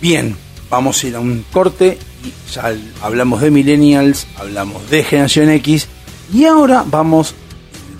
Bien, 0.00 0.36
vamos 0.68 1.02
a 1.02 1.06
ir 1.06 1.16
a 1.16 1.20
un 1.20 1.44
corte 1.52 1.98
y 2.24 2.52
ya 2.52 2.74
hablamos 3.00 3.40
de 3.40 3.50
millennials, 3.50 4.26
hablamos 4.36 4.90
de 4.90 5.04
generación 5.04 5.50
X 5.50 5.88
y 6.32 6.44
ahora 6.44 6.84
vamos 6.86 7.34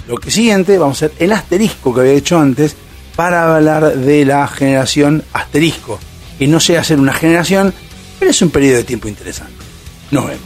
lo 0.06 0.16
que 0.16 0.30
siguiente, 0.30 0.78
vamos 0.78 1.02
a 1.02 1.06
hacer 1.06 1.16
el 1.18 1.32
asterisco 1.32 1.94
que 1.94 2.00
había 2.00 2.12
hecho 2.12 2.38
antes 2.38 2.76
para 3.16 3.54
hablar 3.56 3.96
de 3.96 4.24
la 4.24 4.46
generación 4.48 5.24
asterisco. 5.32 5.98
Que 6.38 6.46
no 6.46 6.60
sea 6.60 6.82
ser 6.82 6.98
una 6.98 7.12
generación, 7.12 7.72
pero 8.18 8.30
es 8.30 8.42
un 8.42 8.50
periodo 8.50 8.78
de 8.78 8.84
tiempo 8.84 9.08
interesante. 9.08 9.54
Nos 10.10 10.26
vemos. 10.26 10.42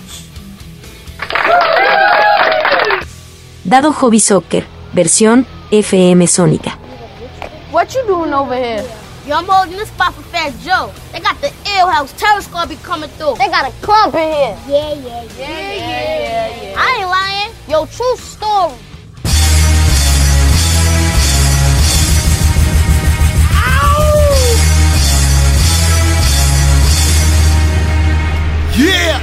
Dado 3.65 3.93
Hobby 3.93 4.21
Soccer, 4.21 4.67
versión 4.93 5.47
FM 5.71 6.27
Sónica. 6.27 6.79
What 7.73 7.89
you 7.89 8.03
doing 8.07 8.33
over 8.33 8.57
here? 8.57 8.85
Yo, 9.27 9.37
I'm 9.37 9.47
holding 9.47 9.77
this 9.77 9.89
spot 9.89 10.15
for 10.15 10.23
Fat 10.31 10.55
Joe. 10.65 10.91
They 11.13 11.21
got 11.21 11.39
the 11.43 11.53
ill 11.77 11.87
house. 11.87 12.15
Terror's 12.17 12.47
gonna 12.49 12.67
be 12.67 12.77
coming 12.77 13.11
through. 13.19 13.35
They 13.37 13.49
got 13.49 13.67
a 13.69 13.73
club 13.83 14.15
in 14.15 14.21
here. 14.21 14.57
Yeah, 14.67 14.95
yeah, 14.95 15.23
yeah, 15.23 15.23
yeah, 15.39 15.73
yeah, 15.75 16.49
yeah. 16.49 16.63
yeah. 16.63 16.75
I 16.79 16.97
ain't 17.01 17.11
lying. 17.11 17.53
Yo, 17.69 17.85
true 17.85 18.17
story. 18.17 18.73
Yeah! 28.79 29.19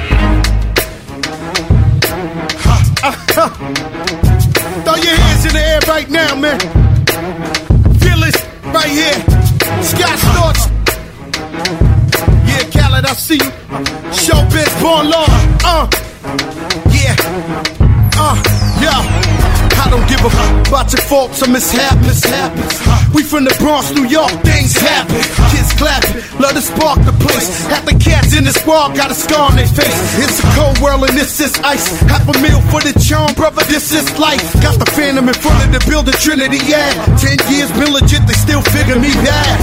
Throw 4.84 4.96
your 4.96 5.16
hands 5.16 5.46
in 5.46 5.54
the 5.54 5.64
air 5.66 5.80
right 5.88 6.10
now, 6.10 6.36
man. 6.36 6.60
Feel 8.00 8.22
it 8.24 8.36
right 8.66 8.90
here. 8.90 9.14
Scott 9.82 10.20
Storch. 10.20 10.62
Yeah, 12.50 12.64
Khaled, 12.70 13.06
I 13.06 13.14
see 13.14 13.36
you. 13.36 13.52
Showbiz, 14.12 14.82
born 14.82 15.10
law. 15.10 15.26
Uh, 15.64 15.88
yeah. 16.92 17.16
Uh, 18.18 18.75
yeah. 18.86 19.02
I 19.82 19.90
don't 19.90 20.08
give 20.10 20.22
a 20.22 20.30
fuck 20.30 20.68
about 20.68 20.88
your 20.94 21.02
faults 21.06 21.42
or 21.44 21.50
mishaps. 21.50 22.26
We 23.14 23.24
from 23.24 23.46
the 23.46 23.56
Bronx, 23.60 23.92
New 23.94 24.06
York, 24.06 24.32
things 24.42 24.74
happen. 24.78 25.22
Kids 25.54 25.72
clapping, 25.78 26.22
love 26.42 26.54
to 26.54 26.62
spark 26.62 27.00
the 27.06 27.14
place. 27.22 27.50
Half 27.70 27.86
the 27.86 27.98
cats 27.98 28.34
in 28.38 28.44
the 28.44 28.54
squad 28.54 28.96
got 28.96 29.12
a 29.12 29.16
scar 29.16 29.52
on 29.52 29.56
their 29.56 29.68
face. 29.70 29.98
It's 30.20 30.42
a 30.42 30.48
cold 30.58 30.78
world 30.82 31.06
and 31.06 31.16
this 31.18 31.40
is 31.40 31.54
ice. 31.62 31.86
Half 32.10 32.28
a 32.30 32.36
meal 32.42 32.62
for 32.74 32.82
the 32.82 32.94
charm, 32.98 33.34
brother, 33.36 33.64
this 33.66 33.94
is 33.94 34.06
life. 34.18 34.42
Got 34.62 34.80
the 34.80 34.90
phantom 34.90 35.30
in 35.30 35.38
front 35.38 35.64
of 35.66 35.70
the 35.72 35.82
building, 35.90 36.16
Trinity, 36.18 36.60
yeah. 36.66 36.92
Ten 37.22 37.38
years 37.52 37.72
been 37.78 37.94
legit, 37.94 38.26
they 38.28 38.38
still 38.38 38.62
figure 38.74 38.98
me 39.00 39.14
bad. 39.22 39.58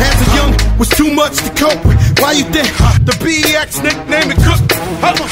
As 0.00 0.16
a 0.22 0.28
young, 0.38 0.52
was 0.78 0.88
too 0.90 1.10
much 1.12 1.36
to 1.42 1.50
cope 1.58 1.82
with. 1.84 1.98
Why 2.22 2.32
you 2.32 2.44
think 2.54 2.70
the 3.04 3.14
BX 3.18 3.82
nickname 3.82 4.30
it 4.32 4.38
cook? 4.46 4.62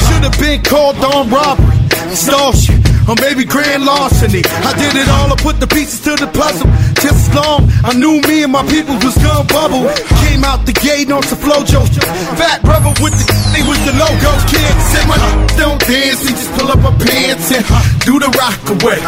Should've 0.07 0.37
been 0.39 0.61
called 0.63 0.97
on 0.99 1.29
robbery, 1.29 1.79
extortion, 2.11 2.83
or 3.07 3.15
maybe 3.23 3.45
grand 3.45 3.85
larceny. 3.85 4.43
I 4.43 4.71
did 4.75 4.93
it 4.99 5.07
all, 5.07 5.31
I 5.31 5.37
put 5.39 5.59
the 5.59 5.67
pieces 5.67 6.03
to 6.03 6.13
the 6.19 6.27
puzzle. 6.27 6.67
Just 6.99 7.31
as 7.31 7.35
long 7.35 7.63
I 7.83 7.95
knew 7.95 8.19
me 8.27 8.43
and 8.43 8.51
my 8.51 8.63
people 8.67 8.95
was 8.99 9.15
gonna 9.17 9.47
bubble. 9.47 9.87
Came 10.27 10.43
out 10.43 10.67
the 10.67 10.75
gate 10.75 11.09
on 11.11 11.23
some 11.23 11.39
flojo. 11.39 11.87
Fat 12.35 12.61
brother 12.61 12.91
with 12.99 13.15
the 13.15 13.25
they 13.55 13.63
was 13.63 13.79
the 13.87 13.95
logo. 13.95 14.31
Kid 14.51 14.75
said 14.91 15.05
my 15.07 15.17
don't 15.55 15.79
dance, 15.87 16.21
we 16.27 16.31
just 16.35 16.51
pull 16.59 16.67
up 16.67 16.83
our 16.83 16.95
pants 16.99 17.47
and 17.55 17.63
do 18.03 18.19
the 18.19 18.29
rock 18.35 18.59
away. 18.75 18.99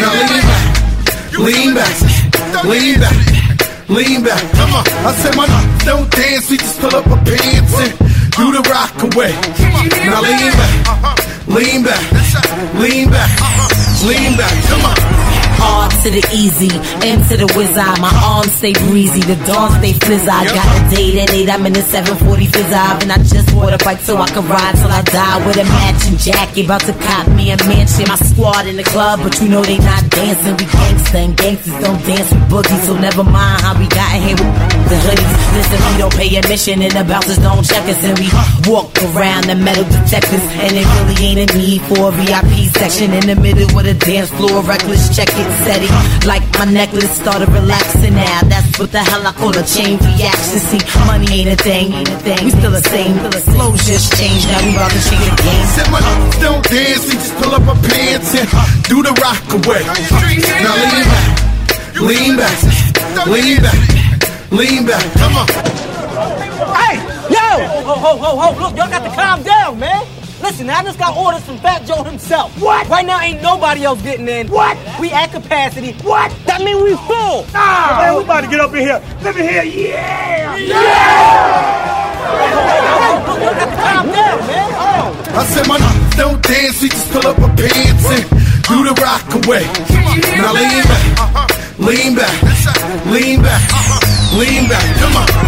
Now 0.00 0.12
lean 0.16 0.42
back, 0.48 0.56
lean 1.36 1.74
back, 1.76 2.64
lean 2.64 3.00
back. 3.00 3.18
Lean 3.88 4.22
back, 4.22 4.42
come 4.52 4.74
on. 4.74 4.84
I 4.84 5.12
said 5.16 5.34
my 5.34 5.48
don't 5.86 6.10
dance, 6.10 6.50
we 6.50 6.58
just 6.58 6.78
pull 6.78 6.94
up 6.94 7.06
our 7.06 7.16
pants 7.24 7.72
and 7.80 7.92
do 8.36 8.52
the 8.52 8.60
rock 8.68 8.92
away. 9.00 9.32
Now 10.04 10.20
lean 10.20 10.52
back, 10.52 11.27
lean 11.48 11.82
back, 11.82 12.12
lean 12.74 13.10
back, 13.10 13.30
lean 14.04 14.36
back, 14.36 14.64
come 14.68 14.84
on. 14.84 15.27
Hard 15.58 15.90
to 16.02 16.10
the 16.10 16.24
easy, 16.32 16.70
M 17.02 17.20
to 17.28 17.36
the 17.36 17.48
wizard. 17.58 17.98
My 18.00 18.14
arms 18.22 18.52
stay 18.54 18.72
breezy, 18.86 19.20
the 19.20 19.36
dawn 19.46 19.70
stay 19.78 19.92
fizz. 19.92 20.28
I 20.28 20.46
got 20.46 20.66
a 20.66 20.78
date 20.94 21.18
at 21.18 21.30
8, 21.34 21.50
I'm 21.50 21.66
in 21.66 21.72
the 21.72 21.82
740 21.82 22.46
fizz 22.46 22.72
and 23.02 23.12
I 23.12 23.18
just 23.18 23.50
bought 23.52 23.74
a 23.74 23.78
bike 23.84 24.00
so 24.00 24.16
I 24.16 24.28
can 24.28 24.46
ride 24.46 24.74
till 24.78 24.92
I 24.92 25.02
die 25.02 25.38
with 25.46 25.58
a 25.58 25.64
matching 25.64 26.16
jacket. 26.16 26.64
About 26.64 26.82
to 26.86 26.92
cop 26.92 27.28
me 27.34 27.50
a 27.50 27.56
mansion, 27.66 28.06
my 28.06 28.16
squad 28.16 28.66
in 28.66 28.76
the 28.76 28.84
club, 28.84 29.20
but 29.22 29.34
you 29.40 29.48
know 29.48 29.62
they 29.62 29.78
not 29.78 30.06
dancing. 30.10 30.54
We 30.58 30.66
gangsta 30.70 31.18
and 31.18 31.36
gangsters 31.36 31.78
don't 31.82 32.00
dance 32.06 32.30
with 32.30 32.46
boogies, 32.50 32.82
so 32.86 32.94
never 32.96 33.24
mind 33.24 33.60
how 33.62 33.74
we 33.78 33.86
got 33.88 34.12
here 34.22 34.38
with 34.38 34.54
the 34.88 34.98
hoodies. 35.02 35.34
Listen, 35.58 35.78
we 35.90 35.94
don't 35.98 36.14
pay 36.14 36.30
admission 36.36 36.82
and 36.82 36.92
the 36.92 37.04
bouncers 37.04 37.38
don't 37.38 37.64
check 37.64 37.82
us, 37.90 37.98
and 38.04 38.14
we 38.18 38.28
walk 38.70 38.94
around 39.10 39.50
the 39.50 39.56
metal 39.56 39.84
detectors, 39.84 40.44
and 40.62 40.72
it 40.76 40.86
really 41.02 41.18
ain't 41.24 41.50
a 41.50 41.58
need 41.58 41.82
for 41.90 42.08
a 42.08 42.12
VIP 42.12 42.70
section 42.78 43.12
in 43.12 43.26
the 43.26 43.36
middle 43.36 43.66
with 43.74 43.86
a 43.86 43.94
dance 43.94 44.30
floor, 44.38 44.62
reckless 44.62 45.14
check 45.14 45.28
it 45.28 45.47
steady. 45.62 45.88
Like 46.26 46.42
my 46.58 46.66
necklace 46.66 47.10
started 47.16 47.48
relaxing 47.48 48.14
now. 48.14 48.40
That's 48.48 48.78
what 48.78 48.92
the 48.92 49.00
hell 49.00 49.26
I 49.26 49.32
call 49.32 49.56
a 49.56 49.64
chain 49.64 49.98
reaction. 49.98 50.58
See, 50.58 50.82
money 51.06 51.28
ain't 51.32 51.50
a 51.52 51.56
thing, 51.56 51.92
ain't 51.92 52.08
a 52.08 52.18
thing. 52.20 52.44
We 52.44 52.50
still 52.50 52.72
the 52.72 52.82
same, 52.82 53.16
the 53.22 53.40
flow 53.52 53.72
just 53.76 54.16
changed. 54.18 54.48
Now 54.48 54.60
we 54.64 54.76
about 54.76 54.92
to 54.92 55.02
change 55.08 55.24
the 55.24 55.36
game. 55.42 55.66
Said 55.74 55.88
my 55.90 56.00
don't 56.40 56.64
dance, 56.64 57.04
we 57.08 57.14
just 57.16 57.34
pull 57.40 57.54
up 57.54 57.64
our 57.66 57.78
pants 57.82 58.34
and 58.34 58.48
do 58.88 59.02
the 59.02 59.12
rock 59.22 59.42
away. 59.54 59.82
Now 60.64 60.74
lean 60.80 61.04
back, 61.12 61.26
lean 62.00 62.36
back, 62.36 62.58
lean 63.26 63.58
back, 63.62 63.80
lean 64.50 64.82
back. 64.86 65.04
Come 65.18 65.36
on. 65.36 65.48
Hey, 66.74 66.96
yo! 67.30 67.48
Ho, 67.86 67.94
ho, 67.94 68.16
ho, 68.16 68.30
ho, 68.36 68.48
look, 68.60 68.76
y'all 68.76 68.90
got 68.90 69.02
to 69.02 69.10
calm 69.14 69.42
down, 69.42 69.78
man. 69.78 70.06
Listen, 70.40 70.70
I 70.70 70.82
just 70.82 70.98
got 70.98 71.16
orders 71.16 71.44
from 71.44 71.58
Fat 71.58 71.84
Joe 71.86 72.02
himself. 72.04 72.56
What? 72.60 72.88
Right 72.88 73.04
now, 73.04 73.20
ain't 73.20 73.42
nobody 73.42 73.84
else 73.84 74.00
getting 74.02 74.28
in. 74.28 74.48
What? 74.48 74.76
We 75.00 75.10
at 75.10 75.32
capacity. 75.32 75.92
What? 76.02 76.32
That 76.46 76.62
mean 76.62 76.82
we 76.82 76.94
full. 76.94 77.44
Ah, 77.54 77.98
man, 78.00 78.16
we 78.16 78.24
about 78.24 78.42
to 78.42 78.48
get 78.48 78.60
up 78.60 78.72
in 78.74 78.80
here. 78.80 79.02
Let 79.22 79.34
me 79.34 79.42
hear, 79.42 79.62
yeah! 79.64 80.56
Yeah! 80.56 81.98
Calm 83.78 84.06
down, 84.06 84.38
man. 84.46 84.72
Oh. 84.74 85.14
I 85.34 85.44
said 85.44 85.66
my 85.66 85.78
don't 86.16 86.42
dance, 86.42 86.82
we 86.82 86.88
just 86.88 87.10
pull 87.12 87.26
up 87.26 87.38
our 87.38 87.48
pants 87.56 88.10
and 88.10 88.24
do 88.66 88.82
the 88.84 88.94
rock 89.00 89.22
away. 89.46 89.62
Now 90.36 90.52
lean 90.52 90.82
back, 90.84 91.78
lean 91.78 92.14
back, 92.16 92.42
lean 93.06 93.42
back, 93.42 93.62
lean 94.34 94.68
back. 94.68 94.96
Come 94.98 95.16
on. 95.16 95.47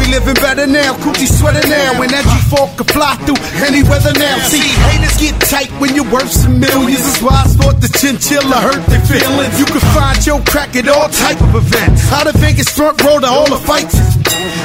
We 0.00 0.08
living 0.08 0.40
better 0.40 0.64
now, 0.64 0.96
coochie 1.04 1.28
sweater 1.28 1.60
now, 1.68 2.00
and 2.00 2.08
that 2.08 2.24
G4 2.24 2.72
can 2.72 2.88
fly 2.88 3.20
through 3.28 3.36
any 3.68 3.84
weather 3.84 4.16
now. 4.16 4.40
See, 4.48 4.64
haters 4.88 5.20
get 5.20 5.36
tight 5.44 5.68
when 5.76 5.92
you're 5.92 6.08
worth 6.08 6.32
some 6.32 6.56
millions. 6.56 7.04
That's 7.04 7.20
why 7.20 7.36
I 7.36 7.44
thought 7.44 7.84
the 7.84 7.92
chinchilla 7.92 8.64
hurt 8.64 8.80
their 8.88 9.04
feelings. 9.04 9.60
You 9.60 9.68
can 9.68 9.84
find 9.92 10.16
your 10.24 10.40
crack 10.48 10.72
at 10.72 10.88
all 10.88 11.12
type 11.12 11.36
of 11.44 11.52
events. 11.52 12.08
Out 12.16 12.24
of 12.24 12.32
Vegas 12.40 12.72
front 12.72 12.96
row 13.04 13.20
to 13.20 13.28
all 13.28 13.44
the 13.44 13.60
fights. 13.60 13.92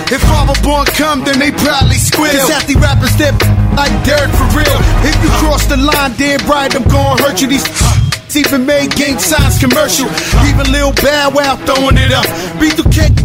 If 0.07 0.23
Father 0.23 0.55
Born 0.63 0.87
come, 0.95 1.27
then 1.27 1.35
they 1.43 1.51
probably 1.51 1.99
squeal. 1.99 2.31
At 2.55 2.63
the 2.71 2.79
rappers 2.79 3.11
that 3.19 3.35
like 3.75 3.91
Derek 4.07 4.31
for 4.39 4.47
real. 4.55 4.79
If 5.03 5.19
you 5.19 5.31
cross 5.43 5.67
the 5.67 5.75
line, 5.75 6.15
damn 6.15 6.39
right, 6.47 6.71
I'm 6.71 6.87
gonna 6.87 7.19
hurt 7.19 7.43
you. 7.43 7.51
These 7.51 7.67
even 8.39 8.63
made 8.63 8.95
gang 8.95 9.19
signs 9.19 9.59
commercial. 9.59 10.07
Even 10.47 10.71
Lil 10.71 10.95
Bow 11.03 11.35
Wow 11.35 11.59
throwing 11.67 11.99
it 11.99 12.15
up. 12.15 12.23
B2K 12.55 13.24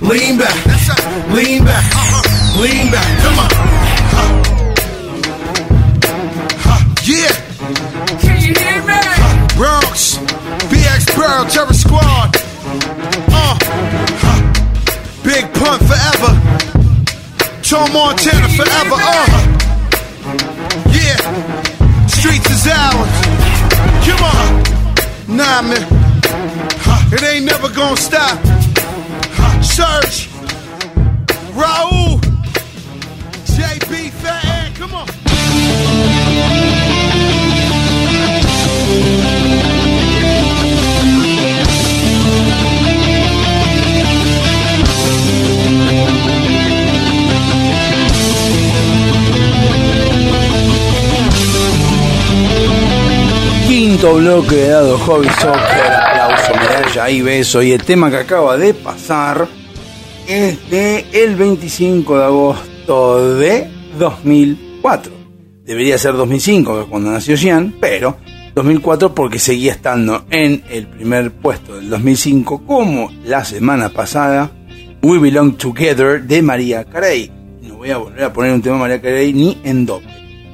Lean 0.00 0.38
back, 0.38 0.54
lean 1.34 1.64
back, 1.64 1.84
lean 2.56 2.90
back. 2.90 3.22
Come 3.22 3.38
on. 3.40 3.50
Yeah. 7.02 7.32
Can 8.20 8.40
you 8.40 8.54
hear 8.54 8.80
me? 8.86 9.00
Bronx, 9.56 10.18
BX 10.70 11.14
Pearl, 11.14 11.44
Terror 11.46 11.72
Squad. 11.74 12.36
Uh. 13.28 13.58
Big 15.24 15.52
Pun 15.54 15.80
forever. 15.80 16.32
Tom 17.62 17.92
Montana 17.92 18.48
forever. 18.50 18.94
Uh. 18.94 19.58
Yeah. 20.92 22.06
Streets 22.06 22.50
is 22.50 22.68
ours. 22.68 23.10
Come 24.06 24.22
on. 24.22 25.36
Nah, 25.36 25.62
man. 25.62 25.84
It 27.12 27.22
ain't 27.24 27.46
never 27.46 27.68
gonna 27.68 27.96
stop. 27.96 28.57
Search. 29.62 30.28
Raul. 31.54 32.20
JB 33.44 34.10
Fat 34.10 34.74
come 34.76 34.94
on. 34.94 35.06
Quinto 53.66 54.14
bloque 54.14 54.56
de 54.56 54.68
dado 54.68 54.96
Hobby 54.96 55.28
Soccer, 55.40 56.17
medalla 56.60 57.10
y 57.10 57.22
beso. 57.22 57.62
Y 57.62 57.72
el 57.72 57.82
tema 57.82 58.10
que 58.10 58.18
acaba 58.18 58.56
de 58.56 58.74
pasar 58.74 59.48
es 60.26 60.70
de 60.70 61.06
el 61.12 61.36
25 61.36 62.18
de 62.18 62.24
agosto 62.24 63.36
de 63.36 63.68
2004. 63.98 65.12
Debería 65.64 65.98
ser 65.98 66.14
2005, 66.14 66.74
que 66.74 66.80
es 66.82 66.86
cuando 66.86 67.10
nació 67.10 67.36
Jean, 67.36 67.74
pero 67.80 68.16
2004 68.54 69.14
porque 69.14 69.38
seguía 69.38 69.72
estando 69.72 70.24
en 70.30 70.64
el 70.70 70.86
primer 70.86 71.30
puesto 71.30 71.76
del 71.76 71.90
2005 71.90 72.64
como 72.66 73.10
la 73.24 73.44
semana 73.44 73.90
pasada 73.90 74.50
We 75.02 75.18
Belong 75.18 75.56
Together 75.56 76.22
de 76.22 76.42
María 76.42 76.84
Carey. 76.84 77.30
No 77.62 77.76
voy 77.76 77.90
a 77.90 77.98
volver 77.98 78.24
a 78.24 78.32
poner 78.32 78.52
un 78.52 78.62
tema 78.62 78.76
de 78.76 78.80
María 78.80 79.00
Carey 79.00 79.32
ni 79.32 79.58
en 79.62 79.86
doble. 79.86 80.08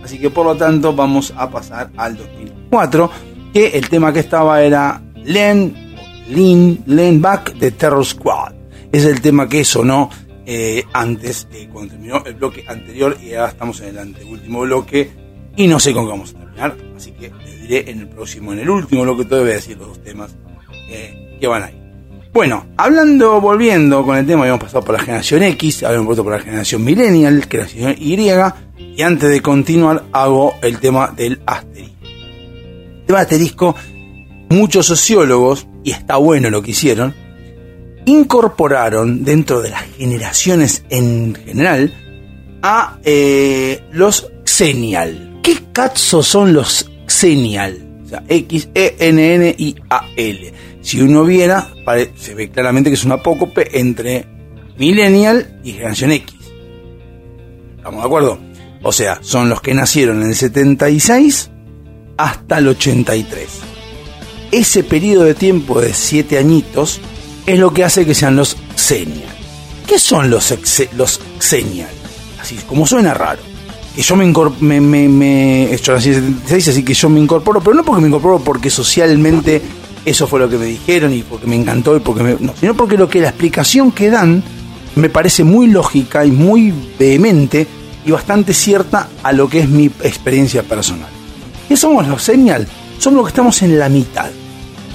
Así 0.05 0.19
que 0.19 0.29
por 0.29 0.45
lo 0.45 0.55
tanto 0.55 0.93
vamos 0.93 1.33
a 1.37 1.49
pasar 1.49 1.91
al 1.97 2.17
2004, 2.17 3.11
que 3.55 3.69
el 3.69 3.89
tema 3.89 4.13
que 4.13 4.21
estaba 4.21 4.63
era 4.63 5.01
Len, 5.25 5.84
Lean, 6.29 6.85
Len 6.87 7.21
Back 7.21 7.55
de 7.55 7.71
Terror 7.71 8.05
Squad 8.05 8.55
es 8.93 9.05
el 9.05 9.21
tema 9.21 9.49
que 9.49 9.65
sonó 9.65 10.11
eh, 10.47 10.85
antes, 10.93 11.49
de 11.51 11.69
cuando 11.69 11.93
terminó 11.93 12.25
el 12.25 12.35
bloque 12.35 12.65
anterior 12.69 13.17
y 13.21 13.35
ahora 13.35 13.51
estamos 13.51 13.81
en 13.81 13.89
el 13.89 13.99
anteúltimo 13.99 14.61
bloque 14.61 15.11
y 15.57 15.67
no 15.67 15.81
sé 15.81 15.93
con 15.93 16.05
qué 16.05 16.11
vamos 16.11 16.35
a 16.35 16.39
terminar, 16.39 16.77
así 16.97 17.13
que 17.13 17.33
les 17.45 17.63
diré 17.63 17.91
en 17.91 18.01
el 18.01 18.09
próximo, 18.09 18.53
en 18.53 18.61
el 18.61 18.71
último 18.71 19.03
bloque 19.03 19.25
todavía 19.25 19.55
decir 19.55 19.79
los 19.79 19.89
dos 19.89 20.03
temas 20.03 20.35
eh, 20.89 21.39
que 21.41 21.47
van 21.47 21.63
ahí. 21.63 21.81
Bueno, 22.33 22.67
hablando, 22.77 23.41
volviendo 23.41 24.05
con 24.05 24.17
el 24.17 24.27
tema, 24.27 24.43
habíamos 24.43 24.65
pasado 24.65 24.85
por 24.85 24.95
la 24.95 25.01
generación 25.01 25.43
X, 25.45 25.85
habíamos 25.85 26.09
pasado 26.09 26.25
por 26.25 26.33
la 26.33 26.41
generación 26.41 26.85
Millennial, 26.85 27.45
generación 27.45 27.95
Y, 27.99 28.17
y 28.97 29.03
antes 29.03 29.31
de 29.31 29.41
continuar 29.41 30.05
hago 30.13 30.55
el 30.63 30.79
tema 30.79 31.13
del 31.17 31.41
asterisco. 31.47 31.95
El 32.03 33.07
tema 33.07 33.19
del 33.21 33.27
asterisco, 33.27 33.77
muchos 34.51 34.87
sociólogos, 34.87 35.67
y 35.85 35.93
está 35.93 36.17
bueno 36.17 36.51
lo 36.51 36.63
que 36.63 36.73
hicieron, 36.73 37.15
incorporaron 38.07 39.23
dentro 39.25 39.63
de 39.63 39.71
las 39.71 39.85
generaciones 39.97 40.85
en 40.91 41.37
general 41.47 41.95
a 42.63 42.99
eh, 43.05 43.83
los 43.93 44.33
Xenial. 44.45 45.41
¿Qué 45.43 45.59
cazos 45.73 46.27
son 46.27 46.53
los 46.55 46.91
Xenial. 47.07 48.01
O 48.05 48.09
sea, 48.09 48.25
X-E-N-N-I-A-L. 48.27 48.85
Si 50.81 51.01
uno 51.01 51.25
viera, 51.25 51.73
se 52.17 52.35
ve 52.35 52.51
claramente 52.51 52.91
que 52.91 52.95
es 52.95 53.05
un 53.05 53.13
apócope 53.13 53.79
entre 53.79 54.27
Millennial 54.77 55.61
y 55.63 55.73
Generación 55.73 56.13
X. 56.13 56.35
¿Estamos 57.77 58.01
de 58.01 58.07
acuerdo? 58.07 58.39
O 58.83 58.93
sea, 58.93 59.19
son 59.23 59.49
los 59.49 59.61
que 59.61 59.75
nacieron 59.75 60.23
en 60.23 60.29
el 60.29 60.35
76 60.35 61.51
hasta 62.17 62.59
el 62.59 62.69
83. 62.69 63.74
Ese 64.55 64.85
periodo 64.85 65.25
de 65.25 65.35
tiempo 65.35 65.81
de 65.81 65.93
7 65.93 66.39
añitos 66.39 67.01
es 67.45 67.59
lo 67.59 67.75
que 67.75 67.83
hace 67.83 68.07
que 68.07 68.15
sean 68.15 68.37
los 68.37 68.57
Xenial. 68.77 69.35
¿Qué 69.85 69.99
son 69.99 70.31
los, 70.31 70.55
los 70.97 71.21
Xenial? 71.41 71.91
Así 72.41 72.55
como 72.69 72.87
suena 72.87 73.15
raro. 73.15 73.41
Que 73.97 74.03
yo 74.03 74.15
me 74.15 74.33
me, 74.61 74.81
me, 74.81 75.09
me, 75.09 75.73
en 75.73 75.77
76, 75.77 76.69
así 76.69 76.85
que 76.85 76.95
yo 76.95 77.09
me 77.09 77.19
incorporo, 77.19 77.61
pero 77.61 77.75
no 77.75 77.83
porque 77.83 78.03
me 78.03 78.07
incorporo 78.07 78.39
porque 78.39 78.71
socialmente 78.71 79.61
eso 80.05 80.29
fue 80.29 80.39
lo 80.39 80.49
que 80.49 80.57
me 80.57 80.67
dijeron 80.67 81.13
y 81.13 81.25
porque 81.25 81.49
me 81.49 81.57
encantó 81.57 81.97
y 81.97 81.99
porque 81.99 82.23
me, 82.23 82.37
no, 82.39 82.55
sino 82.55 82.75
porque 82.75 82.97
lo 82.97 83.09
que 83.09 83.21
la 83.21 83.31
explicación 83.31 83.91
que 83.91 84.09
dan 84.09 84.41
me 84.95 85.09
parece 85.11 85.43
muy 85.43 85.67
lógica 85.67 86.25
y 86.25 86.31
muy 86.31 86.73
vehemente 86.97 87.67
y 88.07 88.13
bastante 88.13 88.55
cierta 88.55 89.09
a 89.21 89.33
lo 89.33 89.49
que 89.49 89.63
es 89.63 89.69
mi 89.69 89.87
experiencia 89.87 90.63
personal. 90.63 91.11
¿Qué 91.69 91.77
somos 91.77 92.07
los 92.07 92.23
Xenial? 92.23 92.69
Somos 93.01 93.17
los 93.17 93.27
que 93.27 93.31
estamos 93.31 93.61
en 93.63 93.81
la 93.81 93.89
mitad 93.89 94.31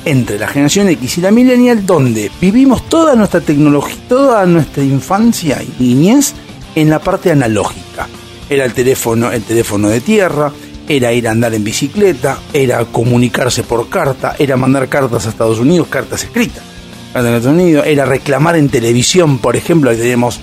entre 0.09 0.39
la 0.39 0.47
generación 0.47 0.89
X 0.89 1.19
y 1.19 1.21
la 1.21 1.31
millennial, 1.31 1.85
donde 1.85 2.31
vivimos 2.41 2.89
toda 2.89 3.15
nuestra 3.15 3.41
tecnología, 3.41 3.95
toda 4.07 4.45
nuestra 4.45 4.83
infancia 4.83 5.61
y 5.61 5.83
niñez 5.83 6.33
en 6.75 6.89
la 6.89 6.99
parte 6.99 7.31
analógica. 7.31 8.07
Era 8.49 8.65
el 8.65 8.73
teléfono, 8.73 9.31
el 9.31 9.43
teléfono 9.43 9.89
de 9.89 10.01
tierra, 10.01 10.51
era 10.87 11.13
ir 11.13 11.27
a 11.27 11.31
andar 11.31 11.53
en 11.53 11.63
bicicleta, 11.63 12.39
era 12.51 12.83
comunicarse 12.85 13.63
por 13.63 13.89
carta, 13.89 14.35
era 14.39 14.57
mandar 14.57 14.89
cartas 14.89 15.27
a 15.27 15.29
Estados 15.29 15.59
Unidos, 15.59 15.87
cartas 15.87 16.23
escritas 16.23 16.63
a 17.13 17.19
Estados 17.19 17.45
Unidos, 17.45 17.85
era 17.85 18.05
reclamar 18.05 18.55
en 18.55 18.69
televisión, 18.69 19.37
por 19.37 19.55
ejemplo, 19.55 19.89
ahí 19.89 19.97
teníamos 19.97 20.39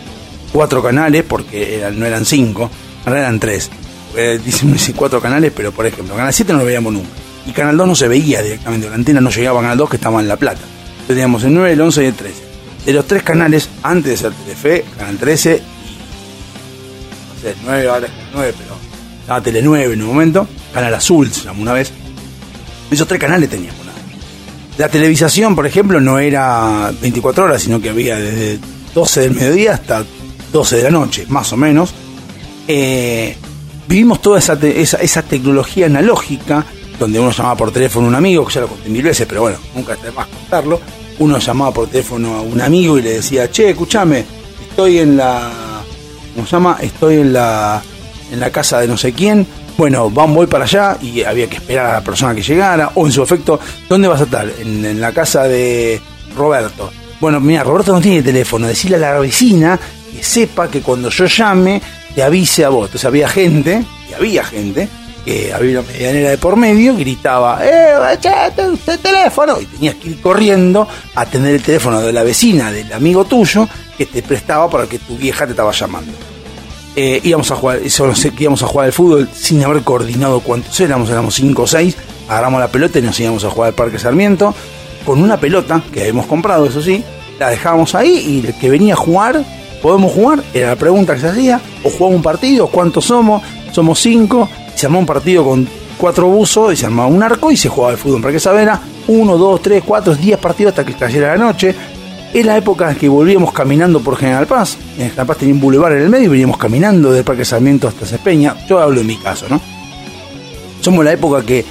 cuatro 0.53 0.83
canales, 0.83 1.25
porque 1.27 1.85
no 1.95 2.07
eran 2.07 2.25
cinco, 2.25 2.71
ahora 3.05 3.21
eran 3.21 3.41
tres. 3.41 3.71
Eh, 4.17 4.41
dicen 4.45 4.77
cuatro 4.97 5.21
canales, 5.21 5.53
pero 5.55 5.73
por 5.73 5.87
ejemplo, 5.87 6.15
Canal 6.15 6.33
7 6.33 6.53
no 6.53 6.61
lo 6.61 6.65
veíamos 6.65 6.93
nunca 6.93 7.26
y 7.47 7.52
Canal 7.52 7.77
2 7.77 7.86
no 7.89 7.94
se 7.94 8.09
veía 8.09 8.43
directamente, 8.43 8.89
la 8.89 8.97
antena 8.97 9.20
no 9.20 9.31
llegaba 9.31 9.60
a 9.60 9.62
Canal 9.62 9.78
2 9.78 9.90
que 9.90 9.97
estaba 9.97 10.20
en 10.20 10.28
La 10.28 10.36
Plata. 10.36 10.60
Teníamos 11.06 11.44
el 11.44 11.55
9, 11.55 11.73
el 11.73 11.81
11 11.81 12.02
y 12.02 12.06
el 12.06 12.14
13. 12.14 12.47
De 12.86 12.93
los 12.93 13.06
tres 13.06 13.23
canales, 13.23 13.68
antes 13.82 14.10
de 14.10 14.16
ser 14.16 14.32
Telefe, 14.32 14.85
Canal 14.98 15.16
13 15.16 15.55
y. 15.55 15.60
No 17.35 17.40
sé, 17.40 17.51
el 17.51 17.56
9, 17.64 17.89
ahora 17.89 18.06
es 18.06 18.12
el 18.12 18.18
9, 18.35 18.55
pero. 18.59 18.77
Estaba 19.20 19.40
Tele 19.40 19.62
9 19.62 19.94
en 19.94 20.02
un 20.02 20.09
momento, 20.09 20.47
Canal 20.73 20.94
Azul 20.94 21.32
se 21.32 21.44
llamó 21.44 21.62
una 21.62 21.73
vez. 21.73 21.93
Esos 22.90 23.09
tres 23.09 23.20
canales 23.20 23.51
teníamos. 23.51 23.86
La 24.78 24.89
televisación, 24.90 25.56
por 25.56 25.66
ejemplo, 25.66 26.01
no 26.01 26.18
era 26.18 26.93
24 27.01 27.44
horas, 27.44 27.62
sino 27.62 27.81
que 27.81 27.89
había 27.89 28.16
desde 28.16 28.59
12 28.94 29.20
del 29.20 29.35
mediodía 29.35 29.73
hasta 29.73 30.05
12 30.52 30.77
de 30.77 30.82
la 30.82 30.90
noche, 30.90 31.24
más 31.28 31.51
o 31.52 31.56
menos. 31.56 31.94
Eh, 32.68 33.36
vivimos 33.89 34.20
toda 34.20 34.39
esa, 34.39 34.52
esa, 34.55 34.98
esa, 34.98 35.23
tecnología 35.23 35.86
analógica 35.86 36.66
donde 36.98 37.20
uno 37.20 37.31
llamaba 37.31 37.56
por 37.56 37.70
teléfono 37.70 38.06
a 38.06 38.09
un 38.09 38.14
amigo, 38.14 38.47
que 38.47 38.55
ya 38.55 38.60
lo 38.62 38.68
conté 38.68 38.89
mil 38.89 39.02
veces, 39.02 39.27
pero 39.27 39.43
bueno, 39.43 39.59
nunca 39.74 39.94
está 39.94 40.10
más 40.12 40.27
contarlo. 40.27 40.81
Uno 41.18 41.39
llamaba 41.39 41.73
por 41.73 41.89
teléfono 41.89 42.36
a 42.36 42.43
un 42.43 42.60
amigo 42.60 42.98
y 42.98 43.02
le 43.02 43.14
decía, 43.14 43.51
che, 43.51 43.70
escúchame, 43.70 44.24
estoy 44.68 44.98
en 44.98 45.16
la. 45.16 45.51
¿Cómo 46.35 46.47
se 46.47 46.52
llama? 46.52 46.78
Estoy 46.81 47.16
en 47.16 47.32
la. 47.32 47.82
en 48.31 48.40
la 48.40 48.51
casa 48.51 48.81
de 48.81 48.89
no 48.89 48.97
sé 48.97 49.12
quién. 49.12 49.47
Bueno, 49.77 50.09
van, 50.10 50.35
voy 50.35 50.47
para 50.47 50.64
allá 50.64 50.97
y 51.02 51.23
había 51.23 51.48
que 51.48 51.56
esperar 51.56 51.86
a 51.86 51.93
la 51.94 52.01
persona 52.01 52.35
que 52.35 52.43
llegara. 52.43 52.93
O 52.94 53.06
en 53.06 53.12
su 53.12 53.23
efecto, 53.23 53.60
¿dónde 53.89 54.09
vas 54.09 54.20
a 54.20 54.24
estar? 54.24 54.51
En, 54.59 55.01
la 55.01 55.12
casa 55.12 55.44
de 55.44 56.01
Roberto. 56.35 56.90
Bueno, 57.20 57.40
mira, 57.40 57.62
Roberto 57.62 57.93
no 57.93 58.01
tiene 58.01 58.23
teléfono. 58.23 58.66
Decirle 58.66 58.97
a 58.97 59.01
la 59.01 59.18
vecina 59.18 59.78
que 60.12 60.23
sepa 60.23 60.68
que 60.68 60.81
cuando 60.81 61.10
yo 61.10 61.27
llame, 61.27 61.82
te 62.14 62.23
avise 62.23 62.64
a 62.64 62.70
vos. 62.70 62.86
Entonces 62.86 63.05
había 63.05 63.28
gente, 63.28 63.85
y 64.10 64.14
había 64.14 64.44
gente, 64.44 64.89
que 65.27 65.53
había 65.53 65.81
una 65.81 65.89
medianera 65.89 66.31
de 66.31 66.39
por 66.39 66.55
medio, 66.55 66.97
gritaba, 66.97 67.59
¡eh, 67.62 67.94
usted 68.73 69.01
teléfono! 69.01 69.61
Y 69.61 69.66
tenías 69.66 69.97
que 69.97 70.11
ir 70.11 70.20
corriendo 70.20 70.86
a 71.16 71.20
atender 71.20 71.57
el 71.57 71.62
teléfono 71.62 72.01
de 72.01 72.12
la 72.12 72.23
vecina, 72.23 72.70
del 72.70 72.93
amigo 72.93 73.24
tuyo, 73.24 73.69
que 73.98 74.07
te 74.07 74.23
prestaba 74.23 74.70
para 74.70 74.86
que 74.86 75.01
tu 75.01 75.16
vieja 75.16 75.44
te 75.44 75.51
estaba 75.51 75.73
llamando. 75.73 76.12
Eh, 76.94 77.20
íbamos 77.24 77.51
a 77.51 77.57
jugar, 77.57 77.78
eso 77.78 78.15
sé 78.15 78.31
que 78.31 78.44
íbamos 78.44 78.62
a 78.62 78.69
jugar 78.69 78.86
al 78.86 78.93
fútbol 78.93 79.28
sin 79.35 79.65
haber 79.65 79.82
coordinado 79.82 80.39
cuántos 80.40 80.78
éramos, 80.78 81.11
éramos 81.11 81.35
5 81.35 81.61
o 81.61 81.66
6, 81.66 81.97
agarramos 82.28 82.61
la 82.61 82.69
pelota 82.69 83.01
y 83.01 83.03
nos 83.03 83.19
íbamos 83.19 83.44
a 83.44 83.51
jugar 83.51 83.70
al 83.70 83.74
Parque 83.74 83.98
Sarmiento, 83.98 84.55
con 85.05 85.20
una 85.20 85.40
pelota 85.40 85.82
que 85.93 86.03
habíamos 86.03 86.27
comprado, 86.27 86.66
eso 86.66 86.81
sí, 86.81 87.03
la 87.40 87.51
dejábamos 87.51 87.97
ahí 87.97 88.16
y 88.16 88.47
el 88.47 88.55
que 88.55 88.70
venía 88.70 88.94
a 88.94 88.97
jugar, 88.97 89.44
¿podemos 89.82 90.12
jugar? 90.12 90.44
Era 90.55 90.69
la 90.69 90.77
pregunta 90.77 91.15
que 91.15 91.20
se 91.20 91.28
hacía, 91.28 91.61
o 91.82 91.90
jugamos 91.90 92.16
un 92.16 92.23
partido, 92.23 92.69
¿cuántos 92.69 93.07
somos? 93.07 93.43
Somos 93.73 94.01
5, 94.01 94.48
se 94.77 94.86
armó 94.86 95.01
un 95.01 95.07
partido 95.07 95.44
con 95.44 95.66
cuatro 95.97 96.28
buzos 96.28 96.73
y 96.73 96.77
se 96.77 96.86
armaba 96.86 97.09
un 97.09 97.23
arco 97.23 97.51
y 97.51 97.57
se 97.57 97.69
jugaba 97.69 97.93
el 97.93 97.98
fútbol 97.98 98.16
en 98.16 98.23
Parque 98.23 98.39
Sabena, 98.39 98.81
uno, 99.09 99.36
dos, 99.39 99.62
tres, 99.62 99.82
cuatro, 99.85 100.15
diez 100.15 100.39
partidos 100.39 100.73
hasta 100.73 100.85
que 100.85 100.94
cayera 100.94 101.36
la 101.36 101.44
noche. 101.44 101.74
Es 102.35 102.44
la 102.44 102.59
época 102.59 102.90
en 102.90 102.97
que 102.97 103.09
volvíamos 103.09 103.53
caminando 103.53 104.01
por 104.01 104.16
General 104.16 104.47
Paz. 104.47 104.77
En 104.98 105.07
General 105.07 105.27
Paz 105.27 105.39
tenía 105.39 105.55
un 105.55 105.61
bulevar 105.61 105.93
en 105.93 106.03
el 106.03 106.11
medio 106.11 106.27
y 106.27 106.28
veníamos 106.28 106.59
caminando 106.59 107.11
del 107.11 107.24
Parque 107.24 107.47
Sarmiento 107.47 107.89
hasta 107.89 108.05
Cepeña. 108.05 108.55
Yo 108.69 108.78
hablo 108.78 109.01
en 109.01 109.07
mi 109.07 109.16
caso, 109.16 109.47
¿no? 109.48 109.61
Somos 110.82 111.05
la 111.05 111.12
época 111.12 111.43
que 111.43 111.65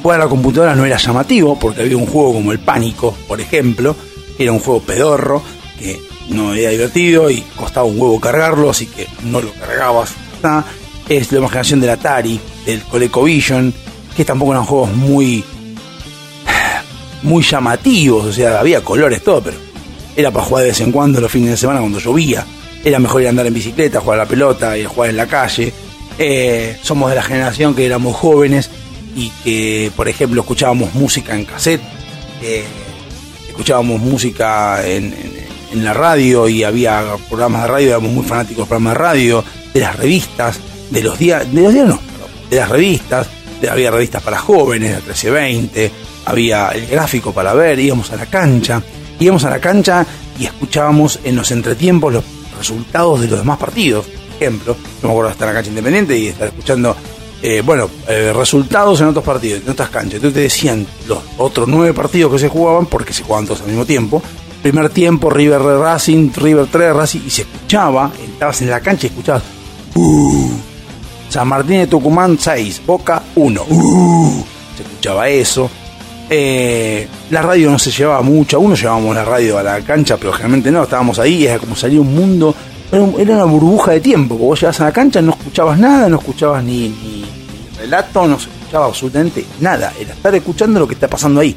jugar 0.00 0.20
a 0.20 0.24
la 0.24 0.30
computadora 0.30 0.74
no 0.76 0.84
era 0.84 0.98
llamativo, 0.98 1.58
porque 1.58 1.82
había 1.82 1.96
un 1.96 2.06
juego 2.06 2.34
como 2.34 2.52
el 2.52 2.60
Pánico, 2.60 3.14
por 3.26 3.40
ejemplo, 3.40 3.96
que 4.36 4.44
era 4.44 4.52
un 4.52 4.60
juego 4.60 4.80
pedorro, 4.80 5.42
que 5.78 6.00
no 6.28 6.54
era 6.54 6.70
divertido 6.70 7.30
y 7.30 7.40
costaba 7.56 7.86
un 7.86 8.00
huevo 8.00 8.20
cargarlo, 8.20 8.70
así 8.70 8.86
que 8.86 9.08
no 9.24 9.40
lo 9.40 9.52
cargabas 9.54 10.14
es 11.08 11.32
la 11.32 11.38
imaginación 11.38 11.80
del 11.80 11.90
Atari, 11.90 12.38
del 12.66 12.82
ColecoVision, 12.82 13.72
que 14.16 14.24
tampoco 14.24 14.52
eran 14.52 14.64
juegos 14.64 14.92
muy 14.92 15.44
muy 17.22 17.42
llamativos, 17.42 18.26
o 18.26 18.32
sea, 18.32 18.60
había 18.60 18.82
colores, 18.82 19.22
todo, 19.22 19.42
pero 19.42 19.56
era 20.14 20.30
para 20.30 20.44
jugar 20.44 20.64
de 20.64 20.70
vez 20.70 20.80
en 20.80 20.92
cuando 20.92 21.20
los 21.20 21.30
fines 21.30 21.50
de 21.50 21.56
semana 21.56 21.80
cuando 21.80 21.98
llovía. 21.98 22.44
Era 22.84 22.98
mejor 22.98 23.22
ir 23.22 23.26
a 23.26 23.30
andar 23.30 23.46
en 23.46 23.54
bicicleta, 23.54 24.00
jugar 24.00 24.20
a 24.20 24.22
la 24.24 24.28
pelota, 24.28 24.78
ir 24.78 24.86
a 24.86 24.88
jugar 24.88 25.10
en 25.10 25.16
la 25.16 25.26
calle. 25.26 25.72
Eh, 26.18 26.76
somos 26.82 27.10
de 27.10 27.16
la 27.16 27.22
generación 27.22 27.74
que 27.74 27.86
éramos 27.86 28.16
jóvenes 28.16 28.70
y 29.16 29.30
que, 29.42 29.90
por 29.96 30.08
ejemplo, 30.08 30.42
escuchábamos 30.42 30.94
música 30.94 31.34
en 31.34 31.44
cassette, 31.44 31.80
eh, 32.42 32.64
escuchábamos 33.48 34.00
música 34.00 34.86
en, 34.86 35.14
en, 35.72 35.84
la 35.84 35.92
radio 35.92 36.48
y 36.48 36.62
había 36.62 37.04
programas 37.28 37.62
de 37.62 37.68
radio, 37.68 37.88
éramos 37.88 38.12
muy 38.12 38.24
fanáticos 38.24 38.64
de 38.64 38.68
programas 38.68 38.94
de 38.94 38.98
radio, 38.98 39.44
de 39.74 39.80
las 39.80 39.96
revistas 39.96 40.60
de 40.90 41.02
los 41.02 41.18
días, 41.18 41.52
de 41.52 41.62
los 41.62 41.72
días 41.72 41.88
no, 41.88 42.00
de 42.50 42.56
las 42.56 42.68
revistas, 42.68 43.26
había 43.70 43.90
revistas 43.90 44.22
para 44.22 44.38
jóvenes, 44.38 44.90
de 44.90 44.96
1320, 44.96 45.90
había 46.26 46.68
el 46.68 46.86
gráfico 46.86 47.32
para 47.32 47.54
ver, 47.54 47.78
íbamos 47.78 48.12
a 48.12 48.16
la 48.16 48.26
cancha, 48.26 48.82
íbamos 49.18 49.44
a 49.44 49.50
la 49.50 49.60
cancha 49.60 50.06
y 50.38 50.44
escuchábamos 50.44 51.20
en 51.24 51.36
los 51.36 51.50
entretiempos 51.50 52.12
los 52.12 52.24
resultados 52.56 53.20
de 53.20 53.28
los 53.28 53.38
demás 53.38 53.58
partidos. 53.58 54.06
Por 54.06 54.42
ejemplo, 54.42 54.76
yo 55.02 55.08
me 55.08 55.10
acuerdo 55.10 55.28
de 55.28 55.32
estar 55.32 55.48
en 55.48 55.54
la 55.54 55.58
cancha 55.58 55.70
independiente 55.70 56.18
y 56.18 56.28
estar 56.28 56.48
escuchando, 56.48 56.96
eh, 57.42 57.62
bueno, 57.64 57.90
eh, 58.06 58.32
resultados 58.32 59.00
en 59.00 59.08
otros 59.08 59.24
partidos, 59.24 59.62
en 59.64 59.70
otras 59.70 59.90
canchas. 59.90 60.14
Entonces 60.14 60.34
te 60.34 60.40
decían 60.42 60.86
los 61.06 61.18
otros 61.38 61.66
nueve 61.66 61.92
partidos 61.92 62.32
que 62.32 62.38
se 62.38 62.48
jugaban, 62.48 62.86
porque 62.86 63.12
se 63.12 63.22
jugaban 63.22 63.46
todos 63.46 63.62
al 63.62 63.68
mismo 63.68 63.84
tiempo. 63.84 64.22
Primer 64.62 64.90
tiempo, 64.90 65.30
River 65.30 65.60
Racing, 65.60 66.30
River 66.34 66.66
3 66.70 66.94
Racing, 66.94 67.20
y 67.26 67.30
se 67.30 67.42
escuchaba, 67.42 68.10
estabas 68.22 68.60
en 68.62 68.70
la 68.70 68.80
cancha 68.80 69.06
y 69.06 69.10
escuchabas, 69.10 69.44
San 71.28 71.46
Martín 71.46 71.80
de 71.80 71.86
Tucumán 71.86 72.38
6, 72.38 72.82
Boca 72.86 73.22
1. 73.34 73.62
Uh, 73.68 74.44
se 74.76 74.82
escuchaba 74.82 75.28
eso. 75.28 75.70
Eh, 76.30 77.06
la 77.30 77.42
radio 77.42 77.70
no 77.70 77.78
se 77.78 77.90
llevaba 77.90 78.22
mucho, 78.22 78.60
uno 78.60 78.74
llevábamos 78.74 79.14
la 79.14 79.24
radio 79.24 79.58
a 79.58 79.62
la 79.62 79.80
cancha, 79.80 80.16
pero 80.18 80.32
generalmente 80.32 80.70
no, 80.70 80.82
estábamos 80.82 81.18
ahí, 81.18 81.46
era 81.46 81.58
como 81.58 81.74
salía 81.74 82.00
un 82.02 82.14
mundo, 82.14 82.54
era, 82.92 83.02
una 83.02 83.44
burbuja 83.44 83.92
de 83.92 84.00
tiempo, 84.00 84.36
vos 84.36 84.60
llegabas 84.60 84.80
a 84.82 84.84
la 84.84 84.92
cancha, 84.92 85.22
no 85.22 85.32
escuchabas 85.32 85.78
nada, 85.78 86.06
no 86.06 86.18
escuchabas 86.18 86.62
ni, 86.62 87.24
relato, 87.78 88.26
no 88.26 88.38
se 88.38 88.50
escuchaba 88.50 88.86
absolutamente 88.86 89.46
nada, 89.60 89.90
era 89.98 90.12
estar 90.12 90.34
escuchando 90.34 90.80
lo 90.80 90.86
que 90.86 90.94
está 90.94 91.08
pasando 91.08 91.40
ahí, 91.40 91.56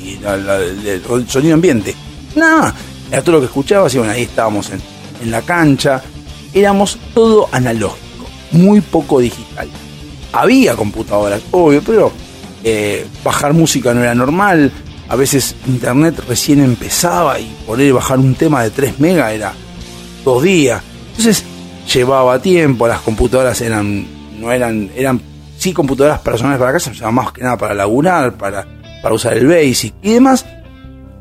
y 0.00 0.20
el, 0.24 1.28
sonido 1.28 1.54
ambiente, 1.54 1.92
nada, 2.36 2.72
era 3.10 3.20
todo 3.20 3.32
lo 3.32 3.40
que 3.40 3.46
escuchabas 3.46 3.92
y 3.96 3.98
bueno, 3.98 4.12
ahí 4.12 4.22
estábamos 4.22 4.70
en, 4.70 4.80
en 5.24 5.30
la 5.32 5.42
cancha, 5.42 6.00
éramos 6.54 6.98
todo 7.12 7.48
analógico 7.50 8.11
muy 8.52 8.80
poco 8.80 9.20
digital. 9.20 9.68
Había 10.32 10.76
computadoras, 10.76 11.42
obvio, 11.50 11.82
pero 11.84 12.12
eh, 12.64 13.06
bajar 13.24 13.52
música 13.52 13.92
no 13.92 14.02
era 14.02 14.14
normal. 14.14 14.72
A 15.08 15.16
veces 15.16 15.56
internet 15.66 16.22
recién 16.26 16.60
empezaba 16.60 17.38
y 17.38 17.54
poder 17.66 17.92
bajar 17.92 18.18
un 18.18 18.34
tema 18.34 18.62
de 18.62 18.70
3 18.70 18.98
megas 19.00 19.32
era 19.32 19.52
dos 20.24 20.42
días. 20.42 20.82
Entonces 21.10 21.44
llevaba 21.92 22.40
tiempo, 22.40 22.86
las 22.86 23.00
computadoras 23.00 23.60
eran, 23.60 24.06
no 24.40 24.50
eran, 24.52 24.90
eran 24.96 25.20
sí 25.58 25.72
computadoras 25.72 26.20
personales 26.20 26.58
para 26.58 26.72
casa, 26.72 27.10
más 27.10 27.32
que 27.32 27.42
nada 27.42 27.56
para 27.56 27.74
laburar, 27.74 28.34
para, 28.36 28.66
para 29.02 29.14
usar 29.14 29.34
el 29.34 29.46
Basic 29.46 29.94
y 30.02 30.14
demás, 30.14 30.46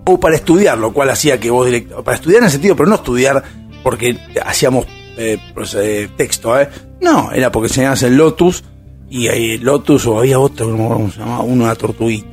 o 0.06 0.20
para 0.20 0.36
estudiar, 0.36 0.78
lo 0.78 0.94
cual 0.94 1.10
hacía 1.10 1.40
que 1.40 1.52
vos 1.52 1.66
directo, 1.66 2.04
para 2.04 2.16
estudiar 2.16 2.40
en 2.40 2.46
el 2.46 2.52
sentido, 2.52 2.76
pero 2.76 2.90
no 2.90 2.96
estudiar 2.96 3.44
porque 3.84 4.18
hacíamos 4.46 4.86
eh, 5.18 5.38
pues, 5.54 5.76
eh, 5.76 6.10
texto, 6.16 6.60
¿eh? 6.60 6.70
No, 7.02 7.32
era 7.32 7.52
porque 7.52 7.68
enseñabas 7.68 8.04
el 8.04 8.16
Lotus 8.16 8.64
y 9.10 9.28
ahí 9.28 9.58
Lotus 9.58 10.06
o 10.08 10.20
había 10.20 10.40
otro, 10.40 10.70
¿cómo 10.72 11.12
se 11.12 11.20
llamaba? 11.20 11.44
Uno, 11.44 11.66
una 11.66 11.76
tortuguita, 11.76 12.28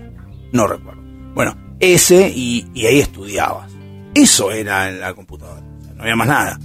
no 0.53 0.67
recuerdo. 0.67 1.03
Bueno, 1.35 1.57
ese 1.81 2.29
y, 2.29 2.67
ahí 2.87 3.01
estudiabas. 3.01 3.71
Eso 4.15 4.51
era 4.51 4.89
en 4.89 5.01
la 5.01 5.15
computadora, 5.15 5.63
no 5.95 6.03
había 6.03 6.17
más 6.17 6.29
nada. 6.29 6.59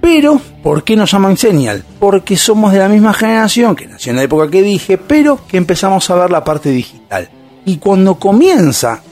Pero, 0.00 0.40
¿por 0.62 0.84
qué 0.84 0.94
nos 0.94 1.10
llaman 1.10 1.36
Senial? 1.36 1.84
Porque 1.98 2.36
somos 2.36 2.72
de 2.72 2.78
la 2.78 2.88
misma 2.88 3.12
generación, 3.12 3.74
que 3.74 3.88
nació 3.88 4.10
en 4.10 4.16
la 4.16 4.22
época 4.22 4.48
que 4.48 4.62
dije, 4.62 4.98
pero 4.98 5.44
que 5.48 5.56
empezamos 5.56 6.08
a 6.10 6.14
ver 6.14 6.30
la 6.30 6.44
parte 6.44 6.70
digital. 6.70 7.28
Y 7.64 7.78
cuando 7.78 8.14
comienza 8.14 9.02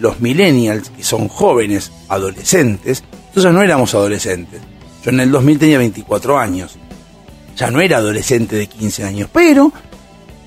los 0.00 0.20
millennials, 0.20 0.90
que 0.90 1.02
son 1.02 1.26
jóvenes, 1.26 1.90
adolescentes, 2.08 3.02
entonces 3.28 3.52
no 3.52 3.62
éramos 3.62 3.92
adolescentes. 3.94 4.60
En 5.10 5.20
el 5.20 5.30
2000 5.30 5.58
tenía 5.58 5.78
24 5.78 6.38
años. 6.38 6.76
Ya 7.56 7.70
no 7.70 7.80
era 7.80 7.98
adolescente 7.98 8.56
de 8.56 8.66
15 8.66 9.04
años, 9.04 9.28
pero 9.32 9.72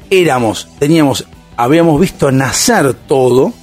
éramos, 0.09 0.67
teníamos, 0.79 1.25
habíamos 1.57 1.99
visto 1.99 2.31
nacer 2.31 2.93
todo 2.93 3.53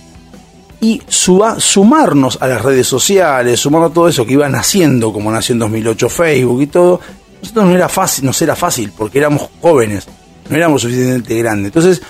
y 0.81 1.03
sumarnos 1.09 2.39
a 2.41 2.47
las 2.47 2.63
redes 2.63 2.87
sociales, 2.87 3.59
sumarnos 3.59 3.91
a 3.91 3.95
todo 3.95 4.09
eso 4.09 4.27
que 4.27 4.35
iba 4.35 4.49
naciendo, 4.49 5.13
como 5.13 5.31
nació 5.31 5.55
en 5.55 5.61
2008 5.61 6.09
Facebook 6.09 6.63
y 6.63 6.67
todo, 6.69 7.01
nosotros 7.41 7.67
no 7.67 7.75
era 7.75 7.89
fácil, 7.89 8.27
nos 8.27 8.41
era 8.43 8.55
fácil, 8.55 8.93
porque 8.97 9.19
éramos 9.19 9.49
jóvenes, 9.61 10.07
no 10.49 10.57
éramos 10.57 10.83
suficientemente 10.83 11.37
grandes. 11.39 11.67
Entonces, 11.67 12.03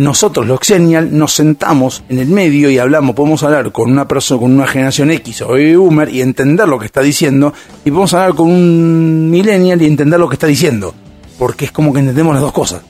nosotros, 0.00 0.46
los 0.46 0.60
Xenial, 0.60 1.16
nos 1.16 1.34
sentamos 1.34 2.02
en 2.08 2.18
el 2.18 2.28
medio 2.28 2.70
y 2.70 2.78
hablamos, 2.78 3.14
podemos 3.14 3.42
hablar 3.42 3.70
con 3.72 3.90
una 3.90 4.08
persona, 4.08 4.40
con 4.40 4.52
una 4.52 4.66
generación 4.66 5.10
X 5.10 5.42
o 5.42 5.48
baby 5.48 5.76
boomer 5.76 6.08
y 6.08 6.20
entender 6.20 6.68
lo 6.68 6.78
que 6.78 6.86
está 6.86 7.00
diciendo, 7.00 7.52
y 7.84 7.90
podemos 7.90 8.12
hablar 8.14 8.34
con 8.34 8.48
un 8.50 9.30
millennial 9.30 9.80
y 9.82 9.86
entender 9.86 10.18
lo 10.18 10.28
que 10.28 10.34
está 10.34 10.46
diciendo, 10.46 10.94
porque 11.38 11.66
es 11.66 11.72
como 11.72 11.92
que 11.92 12.00
entendemos 12.00 12.34
las 12.34 12.42
dos 12.42 12.52
cosas. 12.52 12.82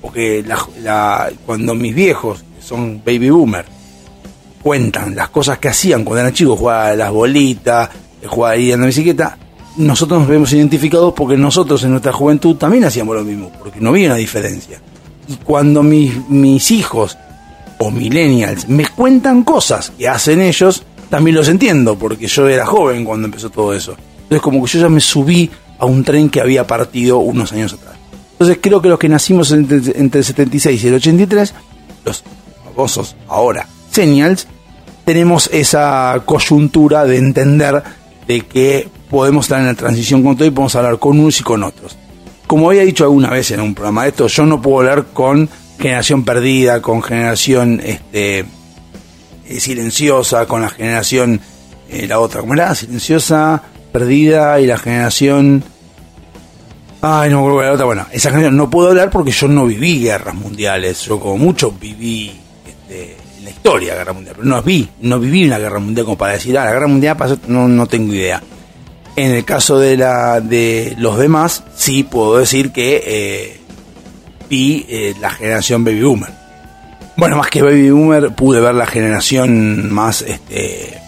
Porque 0.00 0.44
cuando 1.44 1.74
mis 1.74 1.94
viejos, 1.94 2.44
que 2.56 2.62
son 2.62 3.02
baby 3.04 3.30
boomer, 3.30 3.64
cuentan 4.62 5.14
las 5.14 5.28
cosas 5.30 5.58
que 5.58 5.68
hacían 5.68 6.04
cuando 6.04 6.20
eran 6.20 6.32
chicos, 6.32 6.58
jugar 6.58 6.92
a 6.92 6.96
las 6.96 7.10
bolitas, 7.10 7.90
jugar 8.26 8.54
ahí 8.54 8.72
en 8.72 8.80
la 8.80 8.86
bicicleta, 8.86 9.38
nosotros 9.76 10.20
nos 10.20 10.28
vemos 10.28 10.52
identificados 10.52 11.14
porque 11.14 11.36
nosotros 11.36 11.82
en 11.84 11.90
nuestra 11.90 12.12
juventud 12.12 12.56
también 12.56 12.84
hacíamos 12.84 13.14
lo 13.14 13.24
mismo, 13.24 13.52
porque 13.58 13.80
no 13.80 13.90
había 13.90 14.08
una 14.08 14.16
diferencia. 14.16 14.80
Y 15.28 15.36
cuando 15.36 15.82
mis, 15.82 16.70
hijos 16.70 17.16
o 17.78 17.90
millennials 17.90 18.68
me 18.68 18.86
cuentan 18.88 19.44
cosas 19.44 19.92
que 19.96 20.08
hacen 20.08 20.40
ellos, 20.40 20.82
también 21.10 21.36
los 21.36 21.48
entiendo, 21.48 21.96
porque 21.96 22.26
yo 22.26 22.48
era 22.48 22.66
joven 22.66 23.04
cuando 23.04 23.26
empezó 23.26 23.50
todo 23.50 23.74
eso. 23.74 23.94
Entonces 24.22 24.40
como 24.40 24.64
que 24.64 24.72
yo 24.72 24.80
ya 24.80 24.88
me 24.88 25.00
subí 25.00 25.50
a 25.78 25.86
un 25.86 26.02
tren 26.02 26.28
que 26.28 26.40
había 26.40 26.66
partido 26.66 27.18
unos 27.18 27.52
años 27.52 27.74
atrás. 27.74 27.94
Entonces 28.32 28.58
creo 28.60 28.80
que 28.80 28.88
los 28.88 28.98
que 28.98 29.08
nacimos 29.08 29.52
entre, 29.52 29.78
entre 30.00 30.20
el 30.20 30.24
76 30.24 30.84
y 30.84 30.88
el 30.88 30.94
83, 30.94 31.54
los 32.04 32.24
famosos 32.64 33.16
ahora 33.28 33.66
Senials, 33.90 34.46
tenemos 35.04 35.48
esa 35.52 36.22
coyuntura 36.24 37.04
de 37.04 37.16
entender 37.16 37.82
de 38.26 38.42
que 38.42 38.88
podemos 39.10 39.46
estar 39.46 39.60
en 39.60 39.66
la 39.66 39.74
transición 39.74 40.22
con 40.22 40.36
todo 40.36 40.46
y 40.46 40.50
podemos 40.50 40.76
hablar 40.76 40.98
con 40.98 41.18
unos 41.18 41.40
y 41.40 41.42
con 41.42 41.62
otros. 41.62 41.96
Como 42.48 42.70
había 42.70 42.82
dicho 42.82 43.04
alguna 43.04 43.28
vez 43.28 43.50
en 43.50 43.60
un 43.60 43.74
programa 43.74 44.04
de 44.04 44.08
esto, 44.08 44.26
yo 44.26 44.46
no 44.46 44.62
puedo 44.62 44.78
hablar 44.78 45.08
con 45.12 45.50
generación 45.78 46.24
perdida, 46.24 46.80
con 46.80 47.02
generación 47.02 47.78
este, 47.84 48.38
eh, 48.38 49.60
silenciosa, 49.60 50.46
con 50.46 50.62
la 50.62 50.70
generación, 50.70 51.42
eh, 51.90 52.06
la 52.08 52.18
otra, 52.20 52.40
¿cómo 52.40 52.54
era? 52.54 52.74
Silenciosa, 52.74 53.62
perdida 53.92 54.58
y 54.60 54.66
la 54.66 54.78
generación... 54.78 55.62
Ay, 57.02 57.28
no 57.28 57.42
me 57.42 57.48
acuerdo 57.48 57.68
la 57.68 57.72
otra. 57.74 57.84
Bueno, 57.84 58.06
esa 58.12 58.30
generación 58.30 58.56
no 58.56 58.70
puedo 58.70 58.88
hablar 58.88 59.10
porque 59.10 59.30
yo 59.30 59.46
no 59.46 59.66
viví 59.66 60.00
guerras 60.00 60.34
mundiales. 60.34 61.02
Yo 61.02 61.20
como 61.20 61.36
mucho 61.36 61.70
viví 61.78 62.32
este, 62.66 63.14
en 63.36 63.44
la 63.44 63.50
historia 63.50 63.94
guerra 63.94 64.14
mundial, 64.14 64.36
pero 64.38 64.48
no 64.48 64.62
vi, 64.62 64.88
no 65.02 65.20
viví 65.20 65.44
una 65.44 65.58
guerra 65.58 65.80
mundial 65.80 66.06
como 66.06 66.16
para 66.16 66.32
decir, 66.32 66.56
ah, 66.56 66.64
la 66.64 66.72
guerra 66.72 66.86
mundial 66.86 67.14
pasó, 67.14 67.38
no, 67.46 67.68
no 67.68 67.86
tengo 67.86 68.14
idea. 68.14 68.42
En 69.18 69.32
el 69.32 69.44
caso 69.44 69.80
de, 69.80 69.96
la, 69.96 70.40
de 70.40 70.94
los 70.96 71.18
demás, 71.18 71.64
sí 71.74 72.04
puedo 72.04 72.38
decir 72.38 72.70
que 72.70 73.02
eh, 73.04 73.60
vi 74.48 74.86
eh, 74.88 75.16
la 75.20 75.30
generación 75.30 75.82
Baby 75.82 76.04
Boomer. 76.04 76.30
Bueno, 77.16 77.36
más 77.36 77.48
que 77.48 77.60
Baby 77.60 77.90
Boomer, 77.90 78.30
pude 78.30 78.60
ver 78.60 78.76
la 78.76 78.86
generación 78.86 79.92
más 79.92 80.22
este, 80.22 81.00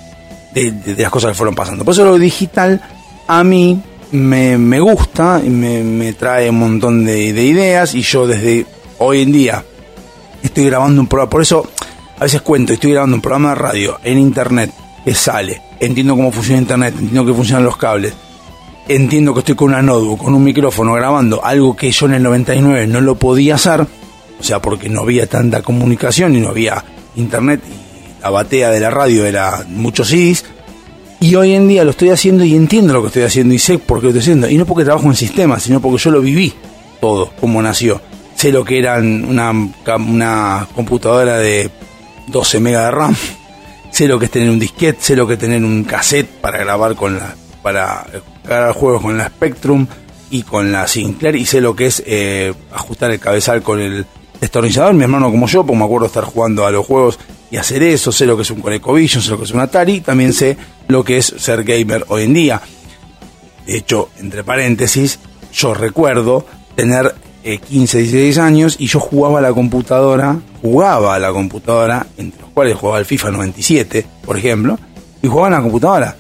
de, 0.53 0.97
las 0.99 1.13
cosas 1.13 1.31
que 1.31 1.35
fueron 1.37 1.55
pasando. 1.55 1.85
Por 1.85 1.95
eso 1.95 2.05
lo 2.05 2.19
digital 2.19 2.83
a 3.29 3.45
mí 3.45 3.81
me, 4.11 4.81
gusta, 4.81 5.39
me, 5.45 5.85
me 5.85 6.13
trae 6.15 6.51
un 6.51 6.59
montón 6.59 7.05
de 7.05 7.23
ideas 7.23 7.95
y 7.95 8.03
yo 8.03 8.27
desde 8.27 8.67
hoy 8.99 9.23
en 9.23 9.31
día 9.31 9.65
estoy 10.43 10.65
grabando 10.65 11.01
un 11.01 11.07
programa. 11.07 11.31
Por 11.31 11.43
eso 11.43 11.71
a 12.19 12.25
veces 12.25 12.43
cuento, 12.43 12.73
estoy 12.73 12.91
grabando 12.91 13.15
un 13.15 13.23
programa 13.23 13.51
de 13.51 13.55
radio 13.55 14.01
en 14.03 14.19
internet 14.19 14.73
que 15.05 15.15
sale 15.15 15.70
entiendo 15.81 16.15
cómo 16.17 16.31
funciona 16.31 16.61
Internet, 16.61 16.95
entiendo 16.99 17.27
que 17.27 17.35
funcionan 17.35 17.65
los 17.65 17.77
cables, 17.77 18.15
entiendo 18.89 19.33
que 19.33 19.41
estoy 19.41 19.55
con 19.55 19.69
una 19.71 19.83
notebook, 19.83 20.23
con 20.23 20.35
un 20.35 20.45
micrófono 20.45 20.93
grabando 20.93 21.45
algo 21.45 21.75
que 21.75 21.91
yo 21.91 22.07
en 22.07 22.15
el 22.15 22.23
99 22.23 22.87
no 22.87 23.01
lo 23.01 23.17
podía 23.17 23.57
hacer, 23.57 23.81
o 23.81 24.43
sea, 24.43 24.61
porque 24.61 24.89
no 24.89 25.03
había 25.03 25.27
tanta 25.27 25.63
comunicación 25.63 26.37
y 26.37 26.41
no 26.41 26.51
había 26.51 26.85
Internet 27.17 27.63
y 27.67 28.23
la 28.23 28.31
batea 28.31 28.71
de 28.71 28.81
la 28.81 28.91
radio 28.91 29.25
era 29.25 29.65
muchos 29.69 30.09
CDs. 30.09 30.45
Y 31.21 31.35
hoy 31.35 31.53
en 31.53 31.69
día 31.69 31.85
lo 31.85 31.91
estoy 31.91 32.11
haciendo 32.11 32.45
y 32.45 32.55
entiendo 32.55 32.95
lo 32.95 33.03
que 33.03 33.09
estoy 33.09 33.23
haciendo 33.25 33.55
y 33.55 33.59
sé 33.59 33.79
por 33.79 33.99
qué 33.99 34.05
lo 34.05 34.09
estoy 34.11 34.23
haciendo. 34.23 34.49
Y 34.49 34.57
no 34.57 34.65
porque 34.65 34.85
trabajo 34.85 35.07
en 35.07 35.15
sistemas, 35.15 35.63
sino 35.63 35.81
porque 35.81 36.03
yo 36.03 36.11
lo 36.11 36.21
viví 36.21 36.55
todo, 37.01 37.31
como 37.41 37.61
nació. 37.61 38.01
Sé 38.35 38.53
lo 38.53 38.65
que 38.65 38.79
era 38.79 38.97
una, 38.99 39.51
una 39.51 40.67
computadora 40.75 41.37
de 41.37 41.71
12 42.29 42.61
megas 42.61 42.85
de 42.87 42.91
RAM, 42.91 43.17
sé 43.91 44.09
lo 44.09 44.19
que 44.19 44.27
es 44.27 44.31
tener 44.31 44.51
un 44.51 44.59
disquete, 44.59 45.01
sé 45.01 45.17
lo 45.17 45.27
que 45.27 45.35
es 45.35 45.39
tener 45.39 45.65
un 45.65 45.85
cassette 45.85 46.29
para 46.29 46.59
grabar 46.59 46.95
con 46.95 47.19
la, 47.19 47.35
para 47.63 48.07
grabar 48.45 48.73
juegos 48.73 49.03
con 49.03 49.19
la 49.19 49.29
Spectrum 49.29 49.87
y 50.31 50.43
con 50.43 50.73
la 50.73 50.87
Sinclair 50.87 51.37
y 51.37 51.45
sé 51.45 51.61
lo 51.61 51.75
que 51.75 51.87
es 51.87 52.03
eh, 52.07 52.55
ajustar 52.73 53.11
el 53.11 53.21
cabezal 53.21 53.63
con 53.63 53.81
el 53.81 54.07
destornillador, 54.41 54.95
mi 54.95 55.03
hermano 55.03 55.31
como 55.31 55.47
yo, 55.47 55.65
pues 55.65 55.79
me 55.79 55.85
acuerdo 55.85 56.07
estar 56.07 56.25
jugando 56.25 56.67
a 56.67 56.71
los 56.71 56.87
juegos 56.87 57.19
y 57.51 57.57
hacer 57.57 57.83
eso, 57.83 58.13
sé 58.13 58.27
lo 58.27 58.37
que 58.37 58.43
es 58.43 58.51
un 58.51 58.61
ColecoVision, 58.61 59.23
sé 59.23 59.31
lo 59.31 59.39
que 59.39 59.45
es 59.45 59.51
un 59.51 59.61
Atari, 59.61 60.01
también 60.01 60.33
sé 60.33 60.57
lo 60.89 61.05
que 61.05 61.19
es 61.19 61.27
ser 61.27 61.65
gamer 61.65 62.05
hoy 62.09 62.25
en 62.25 62.35
día. 62.35 62.63
De 63.67 63.77
hecho, 63.77 64.09
entre 64.19 64.45
paréntesis, 64.45 65.19
yo 65.53 65.75
recuerdo 65.75 66.47
tener 66.77 67.15
15, 67.43 67.99
eh, 67.99 68.03
16 68.03 68.39
años 68.39 68.77
y 68.79 68.87
yo 68.87 69.01
jugaba 69.01 69.39
a 69.39 69.43
la 69.43 69.53
computadora, 69.53 70.39
jugaba 70.61 71.15
a 71.15 71.19
la 71.19 71.33
computadora, 71.33 72.07
entre 72.17 72.41
los 72.43 72.51
cuales 72.51 72.77
jugaba 72.77 72.99
al 72.99 73.07
FIFA 73.07 73.31
97, 73.31 74.07
por 74.25 74.37
ejemplo, 74.37 74.79
y 75.23 75.29
jugaba 75.29 75.49
en 75.49 75.55
la 75.55 75.63
computadora. 75.63 76.17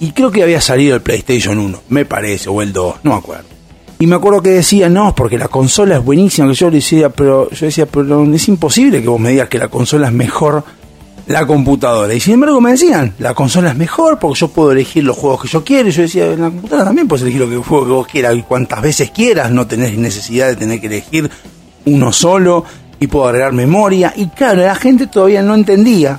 Y 0.00 0.12
creo 0.12 0.30
que 0.30 0.42
había 0.42 0.60
salido 0.60 0.94
el 0.94 1.02
PlayStation 1.02 1.58
1, 1.58 1.82
me 1.88 2.04
parece, 2.04 2.48
o 2.48 2.62
el 2.62 2.72
2, 2.72 2.96
no 3.02 3.12
me 3.12 3.16
acuerdo. 3.16 3.48
Y 4.00 4.06
me 4.06 4.14
acuerdo 4.14 4.40
que 4.42 4.50
decía, 4.50 4.88
no, 4.88 5.12
porque 5.14 5.36
la 5.38 5.48
consola 5.48 5.96
es 5.96 6.04
buenísima, 6.04 6.46
que 6.48 6.54
yo 6.54 6.70
le 6.70 6.76
decía, 6.76 7.08
pero 7.08 7.50
yo 7.50 7.66
decía, 7.66 7.86
pero 7.86 8.24
es 8.32 8.48
imposible 8.48 9.02
que 9.02 9.08
vos 9.08 9.18
me 9.18 9.30
digas 9.30 9.48
que 9.48 9.58
la 9.58 9.68
consola 9.68 10.06
es 10.06 10.12
mejor 10.12 10.62
la 11.28 11.46
computadora. 11.46 12.12
Y 12.12 12.20
sin 12.20 12.34
embargo 12.34 12.60
me 12.60 12.72
decían, 12.72 13.14
la 13.18 13.34
consola 13.34 13.70
es 13.70 13.76
mejor 13.76 14.18
porque 14.18 14.40
yo 14.40 14.48
puedo 14.48 14.72
elegir 14.72 15.04
los 15.04 15.16
juegos 15.16 15.42
que 15.42 15.48
yo 15.48 15.62
quiero. 15.62 15.88
Y 15.88 15.92
yo 15.92 16.02
decía, 16.02 16.26
en 16.26 16.40
la 16.40 16.50
computadora 16.50 16.86
también 16.86 17.06
puedes 17.06 17.22
elegir 17.22 17.40
lo 17.40 17.48
que, 17.48 17.56
juego 17.56 17.84
que 17.84 17.92
vos 17.92 18.06
quieras 18.06 18.34
y 18.34 18.42
cuantas 18.42 18.82
veces 18.82 19.10
quieras. 19.10 19.50
No 19.50 19.66
tenés 19.66 19.96
necesidad 19.96 20.48
de 20.48 20.56
tener 20.56 20.80
que 20.80 20.86
elegir 20.86 21.30
uno 21.84 22.12
solo 22.12 22.64
y 22.98 23.06
puedo 23.06 23.26
agregar 23.26 23.52
memoria. 23.52 24.12
Y 24.16 24.28
claro, 24.28 24.62
la 24.62 24.74
gente 24.74 25.06
todavía 25.06 25.42
no 25.42 25.54
entendía, 25.54 26.18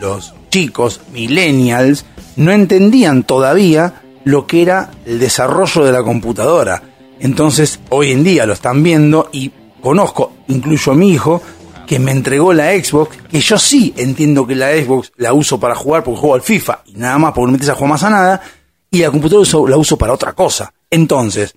los 0.00 0.34
chicos, 0.50 1.02
millennials, 1.12 2.06
no 2.36 2.50
entendían 2.50 3.24
todavía 3.24 4.02
lo 4.24 4.46
que 4.46 4.62
era 4.62 4.90
el 5.04 5.18
desarrollo 5.18 5.84
de 5.84 5.92
la 5.92 6.02
computadora. 6.02 6.82
Entonces, 7.20 7.80
hoy 7.90 8.12
en 8.12 8.24
día 8.24 8.46
lo 8.46 8.54
están 8.54 8.82
viendo 8.82 9.28
y 9.32 9.50
conozco, 9.80 10.32
incluyo 10.48 10.92
a 10.92 10.94
mi 10.94 11.10
hijo, 11.10 11.42
que 11.88 11.98
me 11.98 12.12
entregó 12.12 12.52
la 12.52 12.72
Xbox, 12.72 13.16
que 13.30 13.40
yo 13.40 13.58
sí 13.58 13.94
entiendo 13.96 14.46
que 14.46 14.54
la 14.54 14.72
Xbox 14.72 15.10
la 15.16 15.32
uso 15.32 15.58
para 15.58 15.74
jugar 15.74 16.04
porque 16.04 16.20
juego 16.20 16.34
al 16.34 16.42
FIFA 16.42 16.82
y 16.84 16.92
nada 16.92 17.16
más 17.16 17.32
porque 17.32 17.46
no 17.46 17.52
metes 17.52 17.70
a 17.70 17.74
jugar 17.74 17.90
más 17.90 18.02
a 18.02 18.10
nada, 18.10 18.42
y 18.90 18.98
la 18.98 19.10
computadora 19.10 19.70
la 19.70 19.76
uso 19.78 19.96
para 19.96 20.12
otra 20.12 20.34
cosa. 20.34 20.70
Entonces, 20.90 21.54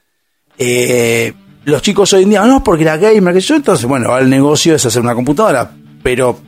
eh, 0.58 1.34
los 1.66 1.82
chicos 1.82 2.14
hoy 2.14 2.24
en 2.24 2.30
día, 2.30 2.46
no, 2.46 2.64
porque 2.64 2.86
la 2.86 2.96
gamer, 2.96 3.34
que 3.34 3.42
yo, 3.42 3.56
entonces, 3.56 3.86
bueno, 3.86 4.18
el 4.18 4.30
negocio 4.30 4.74
es 4.74 4.86
hacer 4.86 5.02
una 5.02 5.16
computadora, 5.16 5.70
pero 6.02 6.40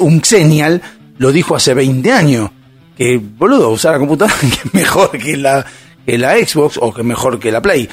un 0.00 0.22
Xenial 0.22 0.80
lo 1.18 1.32
dijo 1.32 1.56
hace 1.56 1.74
20 1.74 2.12
años, 2.12 2.50
que 2.96 3.18
boludo, 3.18 3.70
usar 3.70 3.94
la 3.94 3.98
computadora 3.98 4.36
que 4.40 4.46
es 4.46 4.74
mejor 4.74 5.10
que 5.10 5.36
la, 5.36 5.66
que 6.06 6.18
la 6.18 6.36
Xbox 6.36 6.78
o 6.80 6.94
que 6.94 7.02
mejor 7.02 7.40
que 7.40 7.50
la 7.50 7.60
Play 7.60 7.88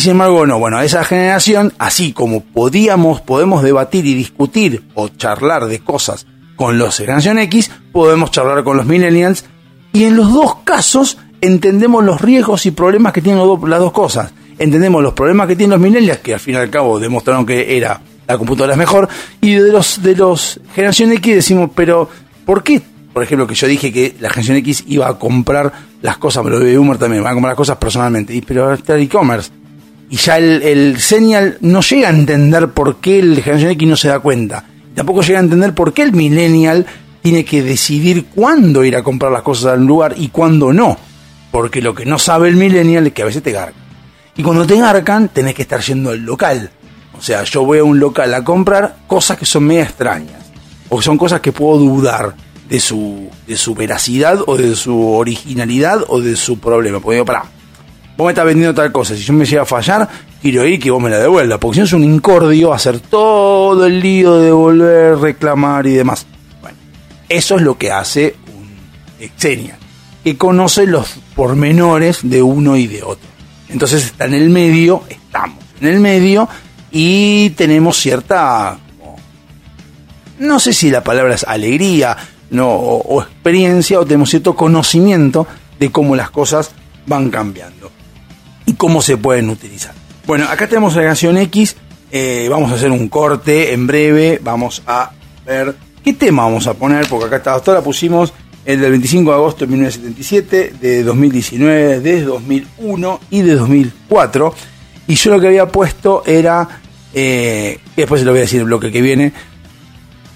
Y 0.00 0.02
sin 0.02 0.12
embargo, 0.12 0.46
no, 0.46 0.58
bueno, 0.58 0.80
esa 0.80 1.04
generación, 1.04 1.74
así 1.76 2.14
como 2.14 2.40
podíamos, 2.40 3.20
podemos 3.20 3.62
debatir 3.62 4.06
y 4.06 4.14
discutir 4.14 4.82
o 4.94 5.08
charlar 5.08 5.66
de 5.66 5.80
cosas 5.80 6.26
con 6.56 6.78
los 6.78 6.96
generación 6.96 7.38
X, 7.38 7.70
podemos 7.92 8.30
charlar 8.30 8.64
con 8.64 8.78
los 8.78 8.86
millennials. 8.86 9.44
Y 9.92 10.04
en 10.04 10.16
los 10.16 10.32
dos 10.32 10.54
casos 10.64 11.18
entendemos 11.42 12.02
los 12.02 12.22
riesgos 12.22 12.64
y 12.64 12.70
problemas 12.70 13.12
que 13.12 13.20
tienen 13.20 13.46
las 13.46 13.78
dos 13.78 13.92
cosas. 13.92 14.32
Entendemos 14.58 15.02
los 15.02 15.12
problemas 15.12 15.46
que 15.48 15.56
tienen 15.56 15.72
los 15.72 15.80
millennials, 15.80 16.20
que 16.20 16.32
al 16.32 16.40
fin 16.40 16.54
y 16.54 16.56
al 16.56 16.70
cabo 16.70 16.98
demostraron 16.98 17.44
que 17.44 17.76
era 17.76 18.00
la 18.26 18.38
computadora 18.38 18.72
es 18.72 18.78
mejor, 18.78 19.06
y 19.42 19.56
de 19.56 19.70
los 19.70 20.02
de 20.02 20.16
los 20.16 20.60
generación 20.74 21.12
X 21.12 21.34
decimos, 21.34 21.72
pero 21.74 22.08
¿por 22.46 22.62
qué? 22.62 22.80
Por 23.12 23.22
ejemplo, 23.22 23.46
que 23.46 23.54
yo 23.54 23.66
dije 23.66 23.92
que 23.92 24.16
la 24.18 24.30
generación 24.30 24.56
X 24.56 24.84
iba 24.86 25.06
a 25.06 25.18
comprar 25.18 25.70
las 26.00 26.16
cosas, 26.16 26.42
pero 26.42 26.58
de 26.58 26.78
Humor 26.78 26.96
también, 26.96 27.22
va 27.22 27.28
a 27.28 27.34
comprar 27.34 27.50
las 27.50 27.58
cosas 27.58 27.76
personalmente, 27.76 28.34
y, 28.34 28.40
pero 28.40 28.72
está 28.72 28.94
el 28.94 29.02
e-commerce. 29.02 29.59
Y 30.10 30.16
ya 30.16 30.38
el, 30.38 30.62
el 30.62 31.00
señal 31.00 31.56
no 31.60 31.80
llega 31.80 32.08
a 32.08 32.10
entender 32.10 32.68
por 32.70 32.96
qué 32.96 33.20
el 33.20 33.40
generación 33.42 33.70
X 33.70 33.88
no 33.88 33.96
se 33.96 34.08
da 34.08 34.18
cuenta. 34.18 34.64
Tampoco 34.94 35.22
llega 35.22 35.38
a 35.38 35.42
entender 35.42 35.72
por 35.72 35.92
qué 35.92 36.02
el 36.02 36.12
millennial 36.12 36.84
tiene 37.22 37.44
que 37.44 37.62
decidir 37.62 38.26
cuándo 38.26 38.84
ir 38.84 38.96
a 38.96 39.02
comprar 39.02 39.30
las 39.30 39.42
cosas 39.42 39.74
al 39.74 39.84
lugar 39.84 40.14
y 40.16 40.28
cuándo 40.28 40.72
no. 40.72 40.96
Porque 41.50 41.80
lo 41.80 41.94
que 41.94 42.06
no 42.06 42.18
sabe 42.18 42.48
el 42.48 42.56
millennial 42.56 43.06
es 43.06 43.12
que 43.12 43.22
a 43.22 43.26
veces 43.26 43.42
te 43.42 43.52
garcan. 43.52 43.82
Y 44.36 44.42
cuando 44.42 44.66
te 44.66 44.78
garcan, 44.78 45.28
tenés 45.28 45.54
que 45.54 45.62
estar 45.62 45.80
yendo 45.80 46.10
al 46.10 46.20
local. 46.20 46.70
O 47.18 47.22
sea, 47.22 47.44
yo 47.44 47.64
voy 47.64 47.78
a 47.78 47.84
un 47.84 48.00
local 48.00 48.32
a 48.34 48.42
comprar 48.42 48.98
cosas 49.06 49.36
que 49.36 49.46
son 49.46 49.64
media 49.64 49.82
extrañas. 49.82 50.50
O 50.88 50.98
que 50.98 51.04
son 51.04 51.18
cosas 51.18 51.40
que 51.40 51.52
puedo 51.52 51.78
dudar 51.78 52.34
de 52.68 52.80
su, 52.80 53.28
de 53.46 53.56
su 53.56 53.74
veracidad 53.74 54.38
o 54.46 54.56
de 54.56 54.74
su 54.74 55.12
originalidad 55.12 56.04
o 56.08 56.20
de 56.20 56.36
su 56.36 56.58
problema. 56.58 57.00
Porque 57.00 57.16
digo, 57.16 57.26
pará, 57.26 57.44
vos 58.20 58.26
me 58.26 58.32
estás 58.32 58.44
vendiendo 58.44 58.74
tal 58.74 58.92
cosa. 58.92 59.16
Si 59.16 59.22
yo 59.22 59.32
me 59.32 59.46
llega 59.46 59.62
a 59.62 59.66
fallar, 59.66 60.06
quiero 60.42 60.66
ir 60.66 60.78
que 60.78 60.90
vos 60.90 61.02
me 61.02 61.08
la 61.08 61.18
devuelvas. 61.18 61.58
Porque 61.58 61.76
si 61.76 61.80
no 61.80 61.86
es 61.86 61.92
un 61.94 62.04
incordio 62.04 62.72
hacer 62.72 63.00
todo 63.00 63.86
el 63.86 63.98
lío 63.98 64.36
de 64.36 64.46
devolver, 64.46 65.16
reclamar 65.18 65.86
y 65.86 65.94
demás. 65.94 66.26
Bueno, 66.60 66.76
eso 67.28 67.56
es 67.56 67.62
lo 67.62 67.78
que 67.78 67.90
hace 67.90 68.36
un 68.46 69.24
exenia 69.24 69.78
que 70.22 70.36
conoce 70.36 70.86
los 70.86 71.14
pormenores 71.34 72.18
de 72.22 72.42
uno 72.42 72.76
y 72.76 72.86
de 72.86 73.02
otro. 73.02 73.26
Entonces 73.70 74.04
está 74.04 74.26
en 74.26 74.34
el 74.34 74.50
medio, 74.50 75.02
estamos 75.08 75.64
en 75.80 75.88
el 75.88 76.00
medio 76.00 76.46
y 76.90 77.50
tenemos 77.50 77.96
cierta, 77.96 78.78
no 80.38 80.60
sé 80.60 80.74
si 80.74 80.90
la 80.90 81.02
palabra 81.02 81.34
es 81.34 81.44
alegría 81.44 82.16
no, 82.50 82.68
o, 82.68 83.22
experiencia, 83.22 83.98
o 83.98 84.04
tenemos 84.04 84.28
cierto 84.28 84.56
conocimiento 84.56 85.46
de 85.78 85.90
cómo 85.90 86.16
las 86.16 86.30
cosas 86.30 86.72
van 87.06 87.30
cambiando 87.30 87.99
y 88.70 88.74
cómo 88.74 89.02
se 89.02 89.16
pueden 89.16 89.50
utilizar. 89.50 89.92
Bueno, 90.26 90.46
acá 90.48 90.68
tenemos 90.68 90.94
la 90.94 91.02
canción 91.02 91.36
X, 91.36 91.76
eh, 92.12 92.46
vamos 92.48 92.70
a 92.70 92.76
hacer 92.76 92.90
un 92.92 93.08
corte 93.08 93.72
en 93.72 93.86
breve, 93.86 94.40
vamos 94.42 94.82
a 94.86 95.10
ver 95.44 95.74
qué 96.04 96.12
tema 96.12 96.44
vamos 96.44 96.68
a 96.68 96.74
poner, 96.74 97.08
porque 97.08 97.34
acá 97.34 97.54
hasta 97.54 97.72
ahora 97.72 97.82
pusimos 97.82 98.32
el 98.64 98.80
del 98.80 98.90
25 98.90 99.30
de 99.30 99.36
agosto 99.36 99.66
de 99.66 99.72
1977, 99.72 100.74
de 100.80 101.02
2019, 101.02 102.00
de 102.00 102.22
2001 102.22 103.20
y 103.30 103.40
de 103.42 103.54
2004. 103.56 104.54
Y 105.08 105.14
yo 105.16 105.32
lo 105.32 105.40
que 105.40 105.48
había 105.48 105.66
puesto 105.66 106.22
era, 106.24 106.68
eh, 107.12 107.80
después 107.96 108.20
se 108.20 108.24
lo 108.24 108.30
voy 108.30 108.38
a 108.38 108.42
decir 108.42 108.60
el 108.60 108.66
bloque 108.66 108.92
que 108.92 109.02
viene, 109.02 109.32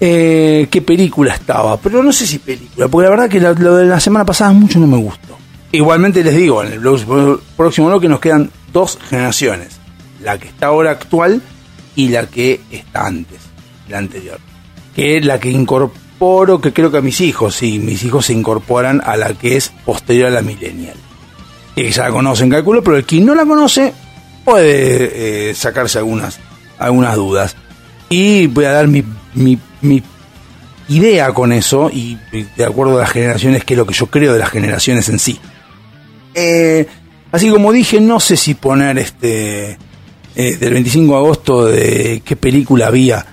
eh, 0.01 0.67
qué 0.69 0.81
película 0.81 1.35
estaba, 1.35 1.77
pero 1.77 2.03
no 2.03 2.11
sé 2.11 2.27
si 2.27 2.39
película, 2.39 2.89
porque 2.89 3.05
la 3.05 3.09
verdad 3.11 3.29
que 3.29 3.39
lo 3.39 3.77
de 3.77 3.85
la 3.85 4.01
semana 4.01 4.25
pasada 4.25 4.51
mucho 4.51 4.77
no 4.77 4.87
me 4.87 4.97
gustó. 4.97 5.37
Igualmente 5.75 6.23
les 6.23 6.35
digo, 6.37 6.63
en 6.63 6.71
el 6.71 7.39
próximo 7.57 7.87
bloque 7.87 8.07
nos 8.07 8.21
quedan 8.21 8.49
dos 8.71 8.97
generaciones, 9.09 9.77
la 10.23 10.37
que 10.37 10.47
está 10.47 10.67
ahora 10.67 10.91
actual 10.91 11.41
y 11.97 12.07
la 12.07 12.27
que 12.27 12.61
está 12.71 13.05
antes, 13.05 13.39
la 13.89 13.97
anterior, 13.97 14.39
que 14.95 15.17
es 15.17 15.25
la 15.25 15.37
que 15.37 15.51
incorporo, 15.51 16.61
que 16.61 16.71
creo 16.71 16.91
que 16.91 16.99
a 16.99 17.01
mis 17.01 17.19
hijos, 17.19 17.55
sí, 17.55 17.79
mis 17.79 18.03
hijos 18.05 18.27
se 18.27 18.33
incorporan 18.33 19.01
a 19.03 19.17
la 19.17 19.33
que 19.33 19.57
es 19.57 19.73
posterior 19.83 20.27
a 20.27 20.31
la 20.31 20.41
millennial. 20.41 20.95
Que 21.75 21.91
ya 21.91 22.03
la 22.03 22.11
conocen, 22.11 22.49
calculo, 22.49 22.81
pero 22.81 22.95
el 22.95 23.05
que 23.05 23.19
no 23.19 23.35
la 23.35 23.45
conoce 23.45 23.93
puede 24.45 25.49
eh, 25.49 25.55
sacarse 25.55 25.97
algunas, 25.97 26.39
algunas 26.79 27.17
dudas. 27.17 27.57
Y 28.07 28.47
voy 28.47 28.63
a 28.63 28.71
dar 28.71 28.87
mi, 28.87 29.03
mi, 29.33 29.59
idea 30.87 31.33
con 31.33 31.51
eso, 31.51 31.89
y 31.91 32.17
de 32.31 32.63
acuerdo 32.63 32.95
a 32.95 33.01
las 33.01 33.11
generaciones, 33.11 33.65
que 33.65 33.73
es 33.73 33.77
lo 33.77 33.85
que 33.85 33.93
yo 33.93 34.05
creo 34.05 34.31
de 34.31 34.39
las 34.39 34.51
generaciones 34.51 35.09
en 35.09 35.19
sí. 35.19 35.37
Eh, 36.35 36.85
así 37.31 37.49
como 37.49 37.71
dije, 37.71 37.99
no 38.01 38.19
sé 38.19 38.35
si 38.35 38.53
poner 38.53 38.99
este 38.99 39.77
eh, 40.35 40.57
del 40.57 40.73
25 40.73 41.13
de 41.13 41.17
agosto 41.17 41.65
de 41.65 42.21
qué 42.25 42.35
película 42.35 42.87
había, 42.87 43.25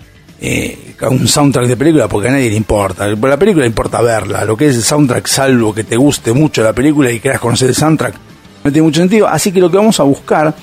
un 1.11 1.27
soundtrack 1.27 1.66
de 1.66 1.77
película, 1.77 2.09
porque 2.09 2.29
a 2.29 2.31
nadie 2.33 2.49
le 2.49 2.57
importa. 2.57 3.09
La 3.09 3.37
película 3.37 3.66
importa 3.66 4.01
verla, 4.01 4.45
lo 4.45 4.57
que 4.57 4.69
es 4.69 4.77
el 4.77 4.83
soundtrack, 4.83 5.27
salvo 5.27 5.74
que 5.74 5.85
te 5.85 5.97
guste 5.97 6.33
mucho 6.33 6.62
la 6.62 6.73
película 6.73 7.11
y 7.11 7.19
quieras 7.19 7.41
conocer 7.41 7.69
el 7.69 7.74
soundtrack, 7.74 8.15
no 8.65 8.70
tiene 8.70 8.87
mucho 8.87 9.01
sentido. 9.01 9.27
Así 9.27 9.51
que 9.51 9.61
lo 9.61 9.70
que 9.70 9.77
vamos 9.77 9.99
a 9.99 10.05
buscar 10.05 10.55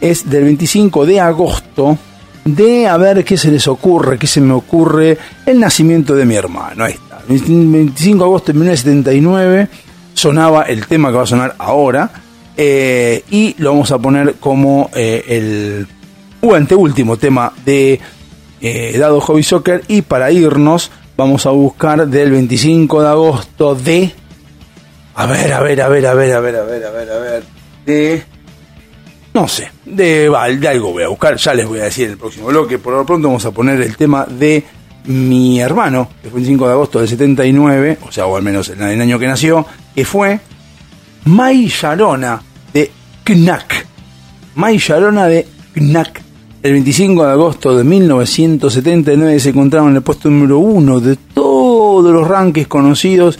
es 0.00 0.28
del 0.28 0.44
25 0.44 1.06
de 1.06 1.20
agosto 1.20 1.98
de 2.44 2.88
a 2.88 2.96
ver 2.96 3.24
qué 3.24 3.36
se 3.36 3.50
les 3.50 3.68
ocurre, 3.68 4.18
qué 4.18 4.26
se 4.26 4.40
me 4.40 4.52
ocurre, 4.52 5.16
el 5.46 5.60
nacimiento 5.60 6.14
de 6.14 6.24
mi 6.24 6.34
hermano. 6.34 6.84
Ahí 6.84 6.94
está. 6.94 7.22
El 7.28 7.40
25 7.40 8.18
de 8.18 8.24
agosto 8.24 8.52
de 8.52 8.58
1979 8.58 9.68
sonaba 10.14 10.62
el 10.62 10.86
tema 10.86 11.10
que 11.10 11.16
va 11.16 11.22
a 11.22 11.26
sonar 11.26 11.54
ahora 11.58 12.10
eh, 12.56 13.24
y 13.30 13.54
lo 13.58 13.70
vamos 13.70 13.90
a 13.92 13.98
poner 13.98 14.34
como 14.34 14.90
eh, 14.94 15.24
el 15.28 15.86
anteúltimo 16.54 17.16
tema 17.16 17.52
de 17.64 18.00
eh, 18.60 18.98
Dado 18.98 19.20
Hobby 19.20 19.42
Soccer 19.42 19.82
y 19.88 20.02
para 20.02 20.30
irnos 20.30 20.90
vamos 21.16 21.46
a 21.46 21.50
buscar 21.50 22.06
del 22.06 22.30
25 22.30 23.02
de 23.02 23.08
agosto 23.08 23.74
de... 23.74 24.12
A 25.14 25.26
ver, 25.26 25.52
a 25.52 25.60
ver, 25.60 25.80
a 25.80 25.88
ver, 25.88 26.06
a 26.06 26.14
ver, 26.14 26.34
a 26.34 26.40
ver, 26.40 26.56
a 26.56 26.62
ver, 26.64 26.84
a 26.84 26.90
ver, 26.90 27.10
a 27.10 27.18
ver. 27.18 27.42
De 27.84 28.22
no 29.34 29.48
sé, 29.48 29.70
de, 29.86 30.30
de 30.58 30.68
algo 30.68 30.92
voy 30.92 31.04
a 31.04 31.08
buscar, 31.08 31.36
ya 31.36 31.54
les 31.54 31.66
voy 31.66 31.80
a 31.80 31.84
decir 31.84 32.04
en 32.04 32.12
el 32.12 32.18
próximo 32.18 32.48
bloque. 32.48 32.78
Por 32.78 32.92
lo 32.92 33.06
pronto 33.06 33.28
vamos 33.28 33.44
a 33.46 33.50
poner 33.50 33.80
el 33.80 33.96
tema 33.96 34.26
de 34.26 34.62
mi 35.04 35.60
hermano, 35.60 36.08
que 36.22 36.30
fue 36.30 36.40
el 36.40 36.46
5 36.46 36.66
de 36.66 36.72
agosto 36.72 36.98
del 36.98 37.08
79, 37.08 37.98
o 38.06 38.12
sea, 38.12 38.26
o 38.26 38.36
al 38.36 38.42
menos 38.42 38.68
en 38.68 38.82
el 38.82 39.00
año 39.00 39.18
que 39.18 39.26
nació, 39.26 39.66
que 39.94 40.04
fue 40.04 40.40
May 41.24 41.66
Sharona 41.66 42.42
de 42.72 42.90
Knack. 43.24 43.86
May 44.54 44.78
Sharona 44.78 45.26
de 45.26 45.46
Knack. 45.74 46.22
El 46.62 46.72
25 46.72 47.26
de 47.26 47.32
agosto 47.32 47.76
de 47.76 47.82
1979 47.82 49.40
se 49.40 49.48
encontraba 49.48 49.88
en 49.88 49.96
el 49.96 50.02
puesto 50.02 50.30
número 50.30 50.58
uno 50.58 51.00
de 51.00 51.16
todos 51.16 52.12
los 52.12 52.26
rankings 52.28 52.68
conocidos 52.68 53.38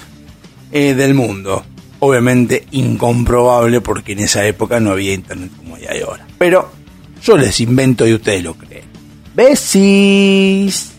eh, 0.72 0.94
del 0.94 1.14
mundo 1.14 1.62
obviamente 2.04 2.66
incomprobable 2.72 3.80
porque 3.80 4.12
en 4.12 4.20
esa 4.20 4.44
época 4.44 4.80
no 4.80 4.90
había 4.90 5.14
internet 5.14 5.52
como 5.56 5.76
hay 5.76 6.00
ahora. 6.00 6.26
Pero 6.36 6.68
yo 7.22 7.36
les 7.36 7.60
invento 7.60 8.06
y 8.06 8.14
ustedes 8.14 8.42
lo 8.42 8.54
creen. 8.54 8.84
Besis. 9.36 10.91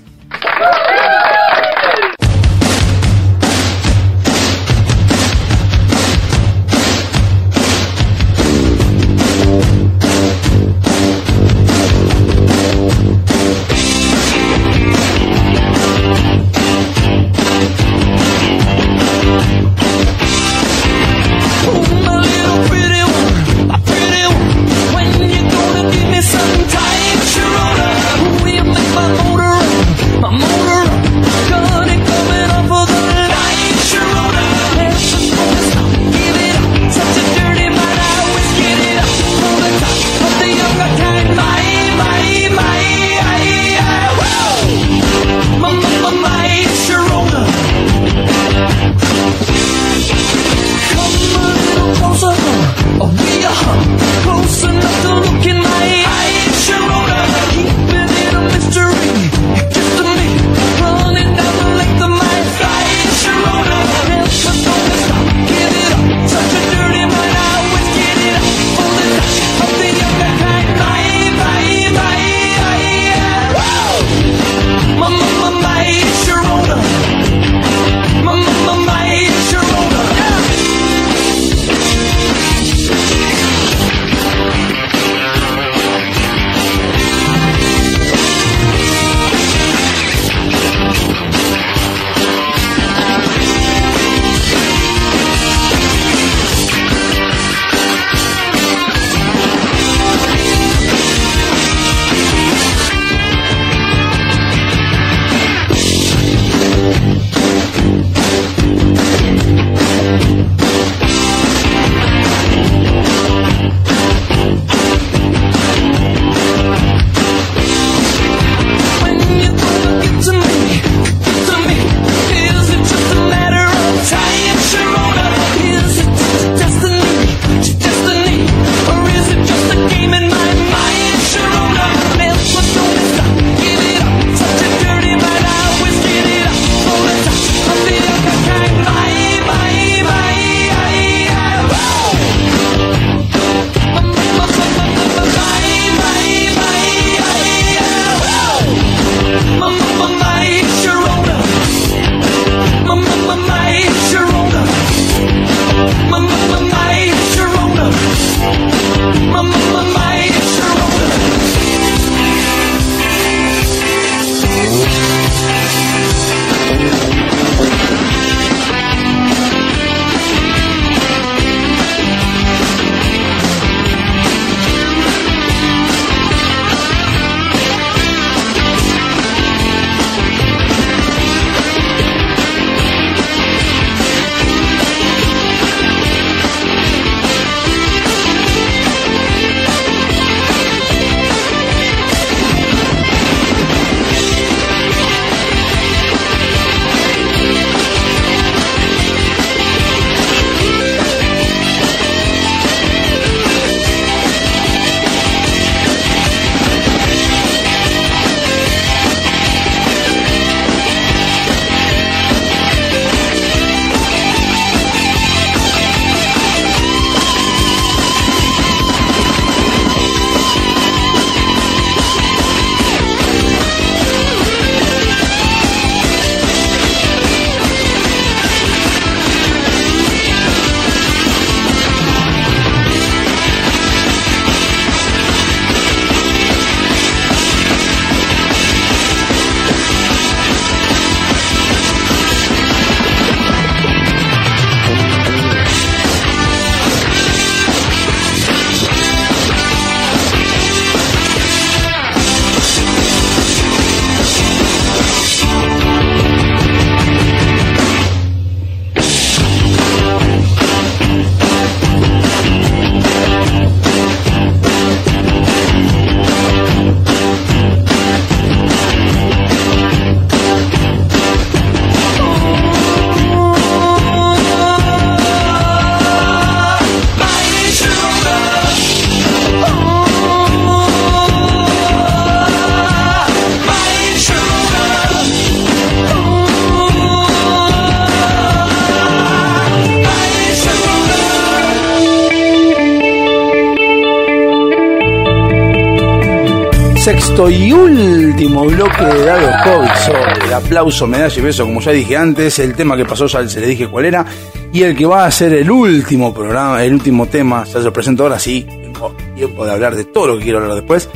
Aplauso, 300.84 301.08
medalla 301.08 301.40
y 301.40 301.42
beso, 301.42 301.64
como 301.64 301.80
ya 301.80 301.92
dije 301.92 302.18
antes. 302.18 302.60
El 302.60 302.76
tema 302.76 302.98
que 302.98 303.06
pasó 303.06 303.26
ya 303.26 303.48
se 303.48 303.62
le 303.62 303.68
dije 303.68 303.88
cuál 303.88 304.06
era. 304.06 304.26
Y 304.74 304.84
el 304.84 304.96
que 304.96 305.06
va 305.06 305.26
a 305.26 305.32
ser 305.32 305.54
el 305.54 305.72
último 305.72 306.34
programa, 306.34 306.84
el 306.84 306.94
último 306.94 307.26
tema, 307.28 307.64
ya 307.64 307.80
se 307.80 307.84
lo 307.84 307.94
presento 307.94 308.24
ahora 308.24 308.38
sí. 308.38 308.66
Tengo 308.68 309.16
tiempo 309.34 309.66
de 309.66 309.72
hablar 309.72 309.96
de 309.96 310.04
todo 310.04 310.28
lo 310.28 310.38
que 310.38 310.44
quiero 310.44 310.60
hablar 310.60 310.76
después. 310.76 311.10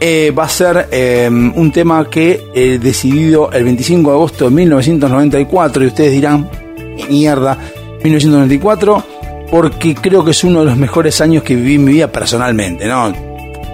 Eh, 0.00 0.32
va 0.36 0.44
a 0.44 0.48
ser 0.48 0.88
eh, 0.90 1.28
un 1.30 1.70
tema 1.70 2.10
que 2.10 2.42
he 2.54 2.78
decidido 2.78 3.52
el 3.52 3.62
25 3.62 4.10
de 4.10 4.16
agosto 4.16 4.44
de 4.46 4.50
1994. 4.50 5.84
Y 5.84 5.86
ustedes 5.86 6.10
dirán, 6.10 6.50
mierda, 7.08 7.56
1994, 8.02 9.04
porque 9.48 9.94
creo 9.94 10.24
que 10.24 10.32
es 10.32 10.42
uno 10.42 10.60
de 10.60 10.66
los 10.66 10.76
mejores 10.76 11.20
años 11.20 11.44
que 11.44 11.54
viví 11.54 11.76
en 11.76 11.84
mi 11.84 11.92
vida 11.92 12.10
personalmente, 12.10 12.88
¿no? 12.88 13.12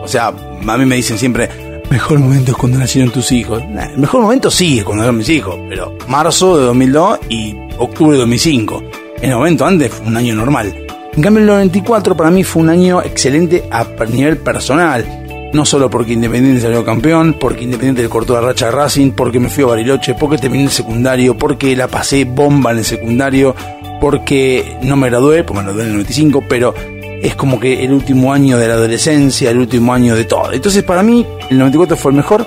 O 0.03 0.09
sea, 0.09 0.35
a 0.67 0.77
mí 0.77 0.85
me 0.85 0.97
dicen 0.97 1.17
siempre, 1.17 1.49
mejor 1.91 2.21
momento 2.21 2.53
es 2.53 2.57
cuando 2.57 2.79
nacieron 2.79 3.11
tus 3.11 3.33
hijos. 3.33 3.62
el 3.62 3.99
mejor 3.99 4.23
momento 4.23 4.51
sí 4.51 4.79
es 4.79 4.85
cuando 4.85 5.03
nacieron 5.03 5.19
mis 5.19 5.29
hijos, 5.29 5.57
pero 5.69 5.97
marzo 6.09 6.57
de 6.57 6.65
2002 6.67 7.19
y 7.29 7.57
octubre 7.79 8.12
de 8.12 8.21
2005. 8.21 8.83
En 9.21 9.31
el 9.31 9.37
momento 9.37 9.67
antes 9.67 9.93
fue 9.93 10.07
un 10.07 10.17
año 10.17 10.35
normal. 10.35 10.87
En 11.12 11.23
cambio, 11.23 11.41
el 11.41 11.47
94 11.47 12.17
para 12.17 12.31
mí 12.31 12.45
fue 12.45 12.62
un 12.62 12.71
año 12.71 13.03
excelente 13.03 13.65
a 13.71 13.85
nivel 14.09 14.39
personal. 14.39 15.51
No 15.53 15.67
solo 15.67 15.91
porque 15.91 16.12
Independiente 16.12 16.61
salió 16.61 16.85
campeón, 16.85 17.37
porque 17.39 17.65
Independiente 17.65 18.03
le 18.03 18.09
cortó 18.09 18.35
la 18.35 18.41
racha 18.41 18.67
de 18.67 18.73
Racing, 18.73 19.11
porque 19.11 19.41
me 19.41 19.49
fui 19.49 19.65
a 19.65 19.67
Bariloche, 19.67 20.15
porque 20.15 20.39
terminé 20.39 20.65
el 20.65 20.71
secundario, 20.71 21.37
porque 21.37 21.75
la 21.75 21.89
pasé 21.89 22.25
bomba 22.25 22.71
en 22.71 22.79
el 22.79 22.85
secundario, 22.85 23.57
porque 24.01 24.77
no 24.83 24.97
me 24.97 25.09
gradué, 25.09 25.43
pues 25.43 25.59
me 25.59 25.65
gradué 25.65 25.83
en 25.83 25.89
el 25.89 25.95
95, 25.95 26.45
pero 26.49 26.73
es 27.22 27.34
como 27.34 27.60
que 27.60 27.84
el 27.84 27.92
último 27.92 28.32
año 28.32 28.56
de 28.56 28.68
la 28.68 28.74
adolescencia, 28.74 29.51
el 29.51 29.59
último 29.59 29.92
año 29.92 30.14
de 30.14 30.24
todo. 30.24 30.52
Entonces 30.52 30.82
para 30.82 31.02
mí 31.02 31.26
el 31.51 31.59
94 31.59 31.97
fue 31.97 32.12
el 32.12 32.16
mejor 32.16 32.47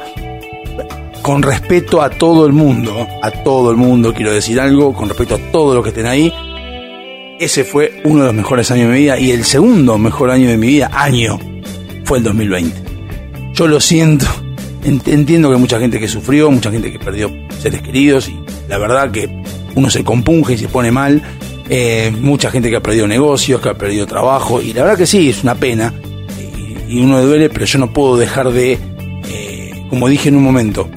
con 1.21 1.41
respeto 1.41 2.01
a 2.01 2.09
todo 2.09 2.45
el 2.45 2.53
mundo, 2.53 3.07
a 3.21 3.31
todo 3.31 3.71
el 3.71 3.77
mundo 3.77 4.13
quiero 4.13 4.33
decir 4.33 4.59
algo, 4.59 4.93
con 4.93 5.07
respeto 5.07 5.35
a 5.35 5.51
todos 5.51 5.75
los 5.75 5.83
que 5.83 5.89
estén 5.89 6.05
ahí. 6.05 6.31
Ese 7.39 7.63
fue 7.63 8.01
uno 8.03 8.21
de 8.21 8.27
los 8.27 8.35
mejores 8.35 8.69
años 8.71 8.87
de 8.87 8.93
mi 8.93 8.99
vida 8.99 9.19
y 9.19 9.31
el 9.31 9.43
segundo 9.45 9.97
mejor 9.97 10.31
año 10.31 10.49
de 10.49 10.57
mi 10.57 10.67
vida, 10.67 10.91
año, 10.93 11.39
fue 12.03 12.17
el 12.17 12.23
2020. 12.23 12.81
Yo 13.53 13.67
lo 13.67 13.79
siento, 13.79 14.25
entiendo 14.83 15.49
que 15.49 15.55
hay 15.55 15.61
mucha 15.61 15.79
gente 15.79 15.99
que 15.99 16.07
sufrió, 16.07 16.51
mucha 16.51 16.71
gente 16.71 16.91
que 16.91 16.99
perdió 16.99 17.31
seres 17.59 17.81
queridos 17.81 18.27
y 18.27 18.37
la 18.67 18.77
verdad 18.77 19.11
que 19.11 19.29
uno 19.75 19.89
se 19.89 20.03
compunge 20.03 20.53
y 20.53 20.57
se 20.57 20.67
pone 20.67 20.91
mal. 20.91 21.21
Eh, 21.69 22.11
mucha 22.19 22.51
gente 22.51 22.69
que 22.69 22.75
ha 22.75 22.83
perdido 22.83 23.07
negocios, 23.07 23.61
que 23.61 23.69
ha 23.69 23.73
perdido 23.73 24.05
trabajo 24.05 24.61
y 24.61 24.73
la 24.73 24.83
verdad 24.83 24.97
que 24.97 25.07
sí, 25.07 25.29
es 25.29 25.43
una 25.43 25.55
pena 25.55 25.93
y, 26.89 27.01
uno 27.01 27.17
le 27.19 27.25
duele, 27.25 27.49
pero 27.49 27.65
yo 27.65 27.79
no 27.79 27.93
puedo 27.93 28.17
dejar 28.17 28.51
de, 28.51 28.77
eh, 29.29 29.85
como 29.89 30.09
dije 30.09 30.29
en 30.29 30.35
un 30.35 30.43
momento, 30.43 30.89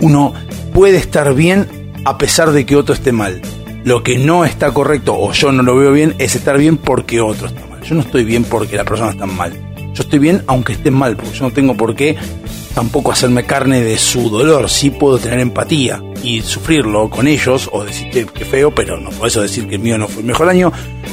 uno 0.00 0.34
puede 0.74 0.98
estar 0.98 1.34
bien 1.34 1.66
a 2.04 2.18
pesar 2.18 2.52
de 2.52 2.66
que 2.66 2.76
otro 2.76 2.94
esté 2.94 3.10
mal. 3.10 3.40
Lo 3.84 4.02
que 4.02 4.18
no 4.18 4.44
está 4.44 4.72
correcto 4.72 5.16
o 5.18 5.32
yo 5.32 5.52
no 5.52 5.62
lo 5.62 5.76
veo 5.76 5.92
bien 5.92 6.14
es 6.18 6.34
estar 6.36 6.58
bien 6.58 6.76
porque 6.76 7.20
otro 7.20 7.46
está 7.46 7.64
mal. 7.66 7.82
Yo 7.82 7.94
no 7.94 8.02
estoy 8.02 8.24
bien 8.24 8.44
porque 8.44 8.76
la 8.76 8.84
persona 8.84 9.10
está 9.10 9.26
mal. 9.26 9.52
Yo 9.94 10.02
estoy 10.02 10.18
bien 10.18 10.42
aunque 10.46 10.74
esté 10.74 10.90
mal, 10.90 11.16
porque 11.16 11.32
yo 11.32 11.44
no 11.44 11.52
tengo 11.52 11.76
por 11.76 11.94
qué 11.94 12.16
tampoco 12.76 13.10
hacerme 13.10 13.44
carne 13.44 13.82
de 13.82 13.96
su 13.96 14.28
dolor. 14.28 14.68
Sí 14.68 14.90
puedo 14.90 15.18
tener 15.18 15.40
empatía 15.40 16.02
y 16.22 16.42
sufrirlo 16.42 17.08
con 17.08 17.26
ellos 17.26 17.70
o 17.72 17.82
decir 17.82 18.26
que, 18.26 18.44
feo, 18.44 18.70
pero 18.70 19.00
no 19.00 19.08
por 19.10 19.28
eso 19.28 19.40
decir 19.40 19.66
que 19.66 19.76
el 19.76 19.80
mío 19.80 19.96
no 19.96 20.06
fue 20.08 20.20
el 20.20 20.26
mejor 20.26 20.50
año. 20.50 20.70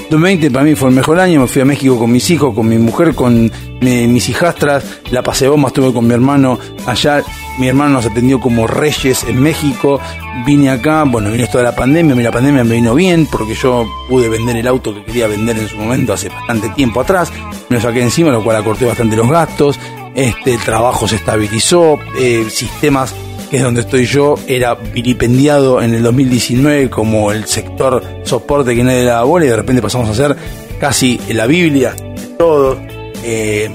2020 0.09 0.51
para 0.51 0.65
mí 0.65 0.75
fue 0.75 0.89
el 0.89 0.95
mejor 0.95 1.21
año. 1.21 1.39
Me 1.39 1.47
fui 1.47 1.61
a 1.61 1.65
México 1.65 1.97
con 1.97 2.11
mis 2.11 2.29
hijos, 2.29 2.53
con 2.53 2.67
mi 2.67 2.77
mujer, 2.77 3.15
con 3.15 3.49
mis 3.79 4.27
hijastras. 4.27 4.83
La 5.09 5.23
pasé 5.23 5.47
bomba, 5.47 5.69
estuve 5.69 5.93
con 5.93 6.05
mi 6.05 6.13
hermano 6.13 6.59
allá. 6.85 7.23
Mi 7.57 7.69
hermano 7.69 7.91
nos 7.93 8.07
atendió 8.07 8.41
como 8.41 8.67
reyes 8.67 9.23
en 9.23 9.41
México. 9.41 10.01
Vine 10.45 10.69
acá, 10.69 11.03
bueno, 11.03 11.31
vino 11.31 11.45
esto 11.45 11.59
de 11.59 11.63
la 11.63 11.75
pandemia. 11.75 12.13
La 12.13 12.31
pandemia 12.31 12.65
me 12.65 12.75
vino 12.75 12.93
bien 12.93 13.25
porque 13.31 13.55
yo 13.55 13.87
pude 14.09 14.27
vender 14.27 14.57
el 14.57 14.67
auto 14.67 14.93
que 14.93 15.05
quería 15.05 15.27
vender 15.27 15.57
en 15.57 15.69
su 15.69 15.77
momento 15.77 16.11
hace 16.11 16.27
bastante 16.27 16.67
tiempo 16.71 16.99
atrás. 16.99 17.31
Me 17.69 17.77
lo 17.77 17.81
saqué 17.81 18.01
encima, 18.01 18.31
lo 18.31 18.43
cual 18.43 18.57
acorté 18.57 18.83
bastante 18.83 19.15
los 19.15 19.29
gastos 19.29 19.79
este, 20.15 20.57
trabajo 20.57 21.07
se 21.07 21.15
estabilizó, 21.15 21.99
sistemas 22.49 23.13
que 23.53 23.57
es 23.57 23.63
donde 23.63 23.81
estoy 23.81 24.07
yo, 24.07 24.33
era 24.47 24.73
vilipendiado 24.73 25.79
en 25.79 25.93
el 25.93 26.01
2019 26.01 26.89
como 26.89 27.31
el 27.31 27.45
sector 27.45 28.03
soporte 28.23 28.73
que 28.73 28.83
nadie 28.83 29.01
le 29.01 29.05
daba 29.05 29.25
bola 29.25 29.45
y 29.45 29.49
de 29.49 29.55
repente 29.55 29.79
pasamos 29.79 30.09
a 30.09 30.15
ser 30.15 30.35
casi 30.79 31.19
la 31.29 31.45
Biblia, 31.45 31.95
todo. 32.39 32.79
Eh, 33.23 33.69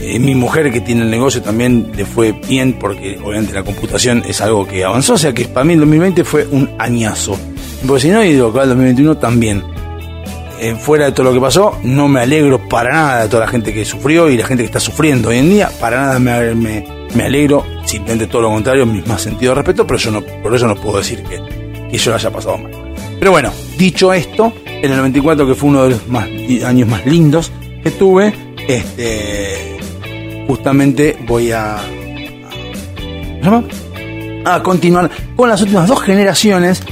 eh, 0.00 0.18
mi 0.18 0.34
mujer 0.34 0.72
que 0.72 0.80
tiene 0.80 1.02
el 1.02 1.10
negocio 1.10 1.40
también 1.40 1.92
le 1.94 2.04
fue 2.04 2.32
bien 2.32 2.80
porque 2.80 3.16
obviamente 3.22 3.52
la 3.52 3.62
computación 3.62 4.24
es 4.26 4.40
algo 4.40 4.66
que 4.66 4.82
avanzó, 4.82 5.14
o 5.14 5.18
sea 5.18 5.32
que 5.32 5.44
para 5.44 5.62
mí 5.62 5.74
el 5.74 5.78
2020 5.78 6.24
fue 6.24 6.48
un 6.50 6.68
añazo. 6.76 7.38
Porque 7.86 8.02
si 8.02 8.08
no, 8.08 8.24
y 8.24 8.32
digo, 8.32 8.48
acá 8.48 8.64
el 8.64 8.70
2021 8.70 9.18
también. 9.18 9.62
Eh, 10.62 10.76
fuera 10.76 11.06
de 11.06 11.12
todo 11.12 11.24
lo 11.24 11.32
que 11.32 11.40
pasó, 11.40 11.78
no 11.84 12.06
me 12.06 12.20
alegro 12.20 12.68
para 12.68 12.92
nada 12.92 13.22
de 13.22 13.30
toda 13.30 13.46
la 13.46 13.50
gente 13.50 13.72
que 13.72 13.82
sufrió 13.86 14.28
y 14.28 14.36
la 14.36 14.46
gente 14.46 14.62
que 14.62 14.66
está 14.66 14.78
sufriendo 14.78 15.30
hoy 15.30 15.38
en 15.38 15.48
día. 15.48 15.70
Para 15.80 16.02
nada 16.02 16.18
me, 16.18 16.84
me, 17.14 17.24
alegro, 17.24 17.64
simplemente 17.86 18.26
todo 18.26 18.42
lo 18.42 18.50
contrario, 18.50 18.84
mi 18.84 19.00
más 19.00 19.22
sentido 19.22 19.52
de 19.52 19.62
respeto, 19.62 19.86
pero 19.86 19.98
yo 19.98 20.10
no, 20.10 20.20
por 20.20 20.54
eso 20.54 20.66
no 20.66 20.74
puedo 20.74 20.98
decir 20.98 21.22
que, 21.22 21.40
que 21.90 21.96
yo 21.96 22.10
lo 22.10 22.16
haya 22.18 22.30
pasado 22.30 22.58
mal. 22.58 22.72
Pero 23.18 23.30
bueno, 23.30 23.50
dicho 23.78 24.12
esto, 24.12 24.52
en 24.66 24.90
el 24.90 24.98
94, 24.98 25.46
que 25.46 25.54
fue 25.54 25.70
uno 25.70 25.84
de 25.84 25.90
los 25.90 26.08
más, 26.08 26.28
años 26.66 26.86
más 26.86 27.06
lindos 27.06 27.50
que 27.82 27.92
tuve, 27.92 28.34
este, 28.68 29.78
justamente 30.46 31.16
voy 31.26 31.52
a, 31.52 31.78
a, 34.44 34.54
a 34.54 34.62
continuar 34.62 35.10
con 35.36 35.48
las 35.48 35.62
últimas 35.62 35.88
dos 35.88 36.02
generaciones 36.02 36.82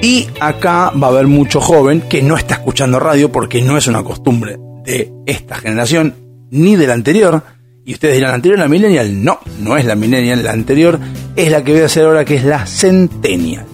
y 0.00 0.28
acá 0.40 0.90
va 0.90 1.08
a 1.08 1.10
haber 1.10 1.26
mucho 1.26 1.60
joven 1.60 2.02
que 2.02 2.22
no 2.22 2.36
está 2.36 2.54
escuchando 2.54 3.00
radio 3.00 3.32
porque 3.32 3.62
no 3.62 3.76
es 3.76 3.88
una 3.88 4.04
costumbre 4.04 4.56
de 4.84 5.12
esta 5.26 5.56
generación 5.56 6.14
ni 6.50 6.76
de 6.76 6.86
la 6.86 6.94
anterior. 6.94 7.42
Y 7.84 7.94
ustedes 7.94 8.14
dirán, 8.14 8.30
¿la 8.30 8.36
anterior 8.36 8.58
la 8.60 8.68
millennial? 8.68 9.24
No, 9.24 9.40
no 9.60 9.76
es 9.76 9.84
la 9.84 9.96
millennial, 9.96 10.44
la 10.44 10.52
anterior 10.52 11.00
es 11.34 11.50
la 11.50 11.64
que 11.64 11.72
voy 11.72 11.80
a 11.82 11.86
hacer 11.86 12.04
ahora 12.04 12.24
que 12.24 12.36
es 12.36 12.44
la 12.44 12.64
centennial. 12.66 13.66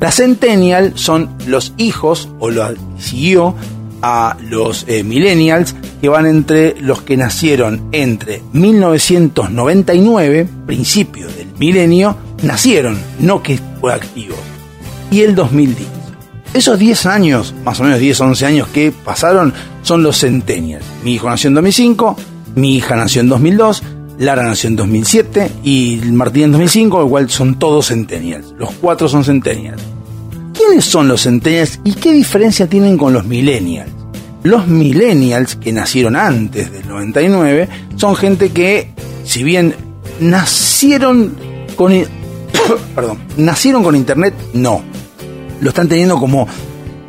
La 0.00 0.10
centennial 0.10 0.92
son 0.94 1.36
los 1.46 1.74
hijos 1.76 2.30
o 2.38 2.50
lo 2.50 2.66
siguió 2.98 3.54
a 4.02 4.36
los 4.48 4.84
eh, 4.88 5.02
millennials 5.02 5.74
que 6.00 6.08
van 6.08 6.26
entre 6.26 6.80
los 6.80 7.02
que 7.02 7.16
nacieron 7.16 7.88
entre 7.92 8.40
1999, 8.52 10.48
principio 10.66 11.26
del 11.28 11.48
milenio, 11.58 12.16
nacieron, 12.42 12.98
no 13.18 13.42
que 13.42 13.58
fue 13.80 13.92
activo 13.92 14.36
y 15.10 15.22
el 15.22 15.34
2010. 15.34 15.96
Esos 16.54 16.78
10 16.78 17.06
años, 17.06 17.54
más 17.64 17.80
o 17.80 17.84
menos 17.84 18.00
10, 18.00 18.18
11 18.18 18.46
años 18.46 18.68
que 18.68 18.90
pasaron, 18.90 19.52
son 19.82 20.02
los 20.02 20.20
centennials. 20.20 20.84
Mi 21.04 21.14
hijo 21.14 21.28
nació 21.28 21.48
en 21.48 21.54
2005, 21.54 22.16
mi 22.54 22.76
hija 22.76 22.96
nació 22.96 23.20
en 23.20 23.28
2002, 23.28 23.82
Lara 24.18 24.42
nació 24.42 24.68
en 24.68 24.76
2007 24.76 25.50
y 25.62 26.00
Martín 26.12 26.44
en 26.44 26.52
2005, 26.52 27.04
igual 27.04 27.28
son 27.28 27.58
todos 27.58 27.88
centennials. 27.88 28.54
Los 28.58 28.70
cuatro 28.80 29.08
son 29.08 29.22
centennials. 29.22 29.82
¿Quiénes 30.54 30.86
son 30.86 31.08
los 31.08 31.24
centennials 31.24 31.78
y 31.84 31.92
qué 31.92 32.12
diferencia 32.12 32.66
tienen 32.66 32.96
con 32.96 33.12
los 33.12 33.26
millennials? 33.26 33.90
Los 34.42 34.66
millennials, 34.66 35.56
que 35.56 35.72
nacieron 35.72 36.16
antes 36.16 36.72
del 36.72 36.88
99, 36.88 37.68
son 37.96 38.16
gente 38.16 38.50
que, 38.50 38.92
si 39.24 39.42
bien 39.42 39.74
nacieron 40.20 41.34
con... 41.76 41.92
perdón, 42.94 43.18
nacieron 43.36 43.82
con 43.82 43.94
internet, 43.94 44.32
no 44.54 44.95
lo 45.60 45.68
están 45.70 45.88
teniendo 45.88 46.18
como, 46.18 46.46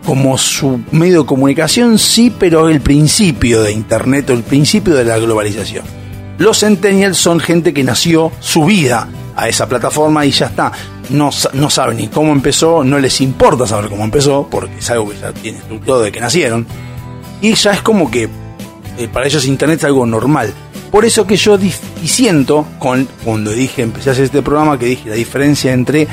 como 0.05 0.37
su 0.37 0.81
medio 0.91 1.21
de 1.21 1.27
comunicación, 1.27 1.99
sí, 1.99 2.33
pero 2.37 2.69
el 2.69 2.81
principio 2.81 3.63
de 3.63 3.71
Internet 3.71 4.29
o 4.29 4.33
el 4.33 4.43
principio 4.43 4.95
de 4.95 5.03
la 5.03 5.17
globalización. 5.17 5.85
Los 6.37 6.59
centennials 6.59 7.17
son 7.17 7.39
gente 7.39 7.73
que 7.73 7.83
nació 7.83 8.31
su 8.39 8.65
vida 8.65 9.07
a 9.35 9.47
esa 9.47 9.67
plataforma 9.67 10.25
y 10.25 10.31
ya 10.31 10.47
está. 10.47 10.71
No, 11.09 11.29
no 11.53 11.69
saben 11.69 11.97
ni 11.97 12.07
cómo 12.09 12.31
empezó, 12.31 12.83
no 12.83 12.99
les 12.99 13.21
importa 13.21 13.65
saber 13.65 13.89
cómo 13.89 14.03
empezó, 14.03 14.47
porque 14.49 14.77
es 14.77 14.89
algo 14.89 15.09
que 15.09 15.17
ya 15.17 15.31
tiene 15.31 15.57
estructurado 15.59 16.03
de 16.03 16.11
que 16.11 16.19
nacieron. 16.19 16.67
Y 17.41 17.53
ya 17.53 17.71
es 17.71 17.81
como 17.81 18.11
que 18.11 18.29
eh, 18.97 19.07
para 19.11 19.27
ellos 19.27 19.45
Internet 19.45 19.79
es 19.79 19.85
algo 19.85 20.05
normal. 20.05 20.53
Por 20.91 21.05
eso 21.05 21.27
que 21.27 21.35
yo 21.35 21.57
siento, 22.03 22.65
con, 22.79 23.07
cuando 23.23 23.51
dije, 23.51 23.83
empecé 23.83 24.09
a 24.09 24.13
hacer 24.13 24.25
este 24.25 24.41
programa, 24.41 24.79
que 24.79 24.85
dije 24.85 25.09
la 25.09 25.15
diferencia 25.15 25.73
entre 25.73 26.07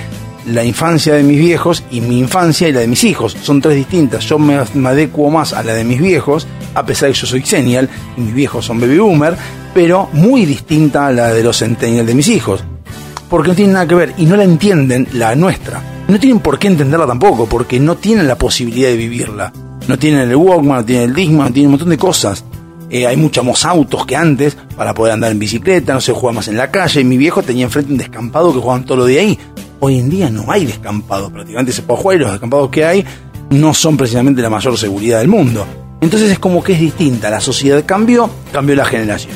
la 0.47 0.65
infancia 0.65 1.15
de 1.15 1.23
mis 1.23 1.39
viejos 1.39 1.85
y 1.91 2.01
mi 2.01 2.19
infancia 2.19 2.69
y 2.69 2.73
la 2.73 2.81
de 2.81 2.89
mis 2.89 3.05
hijos. 3.05 3.37
Son 3.43 3.61
tres 3.61 3.77
distintas. 3.77 4.25
Yo 4.25 4.39
me, 4.39 4.57
adecuo 4.57 5.31
más 5.31 5.53
a 5.53 5.63
la 5.63 5.75
de 5.75 5.85
mis 5.85 6.01
viejos, 6.01 6.47
a 6.75 6.85
pesar 6.85 7.09
de 7.09 7.15
que 7.15 7.21
yo 7.21 7.27
soy 7.27 7.43
Xennial 7.43 7.89
y 8.17 8.21
mis 8.21 8.35
viejos 8.35 8.65
son 8.65 8.81
baby 8.81 8.99
boomer, 8.99 9.37
pero 9.73 10.09
muy 10.13 10.45
distinta 10.45 11.07
a 11.07 11.13
la 11.13 11.33
de 11.33 11.43
los 11.43 11.59
centennial 11.59 12.07
de 12.07 12.15
mis 12.15 12.29
hijos. 12.29 12.63
Porque 13.29 13.49
no 13.49 13.55
tienen 13.55 13.75
nada 13.75 13.89
que 13.89 13.95
ver 13.95 14.15
y 14.19 14.27
no 14.27 14.37
la 14.37 14.45
entienden 14.45 15.09
la 15.13 15.35
nuestra. 15.35 15.83
No 16.07 16.21
tienen 16.21 16.41
por 16.41 16.59
qué 16.59 16.69
entenderla 16.69 17.07
tampoco, 17.07 17.47
porque 17.47 17.81
no 17.81 17.97
tienen 17.97 18.29
la 18.29 18.37
posibilidad 18.37 18.91
de 18.91 18.97
vivirla. 18.97 19.53
No 19.89 19.99
tienen 19.99 20.29
el 20.29 20.37
Walkman, 20.37 20.79
no 20.79 20.85
tienen 20.85 21.11
el 21.11 21.15
Discman, 21.15 21.49
no 21.49 21.53
tienen 21.53 21.67
un 21.67 21.73
montón 21.73 21.91
de 21.91 21.99
cosas. 21.99 22.45
eh, 22.91 23.07
hay 23.07 23.17
muchos 23.17 23.45
más 23.45 23.65
autos 23.65 24.07
que 24.07 24.15
antes 24.15 24.57
para 24.77 24.95
poder 24.95 25.15
andar 25.15 25.33
en 25.33 25.39
bicicleta, 25.39 25.95
no 25.95 26.01
se 26.01 26.13
juega 26.13 26.37
más 26.37 26.49
en 26.49 26.57
la 26.57 26.71
calle. 26.71 27.01
Y 27.01 27.05
mi 27.05 27.17
viejo 27.17 27.43
tenía 27.43 27.65
enfrente 27.65 27.91
un 27.91 27.99
descampado 27.99 28.53
que 28.53 28.61
jugaban 28.61 28.85
todo 28.85 28.99
lo 28.99 29.05
de 29.07 29.19
ahí. 29.19 29.39
Hoy 29.81 29.99
en 29.99 30.09
día 30.09 30.31
no 30.31 30.51
hay 30.51 30.67
descampados, 30.67 31.33
prácticamente 31.33 31.73
se 31.73 31.83
puede 31.83 32.01
jugar 32.01 32.17
y 32.17 32.21
los 32.21 32.31
descampados 32.31 32.71
que 32.71 32.85
hay 32.85 33.05
no 33.51 33.75
son 33.75 33.97
precisamente 33.97 34.41
la 34.43 34.51
mayor 34.51 34.79
seguridad 34.79 35.19
del 35.19 35.29
mundo. 35.29 35.67
Entonces 36.01 36.31
es 36.31 36.39
como 36.39 36.63
que 36.63 36.75
es 36.75 36.81
distinta, 36.81 37.31
la 37.31 37.41
sociedad 37.41 37.83
cambió, 37.85 38.31
cambió 38.53 38.77
la 38.77 38.85
generación. 38.85 39.35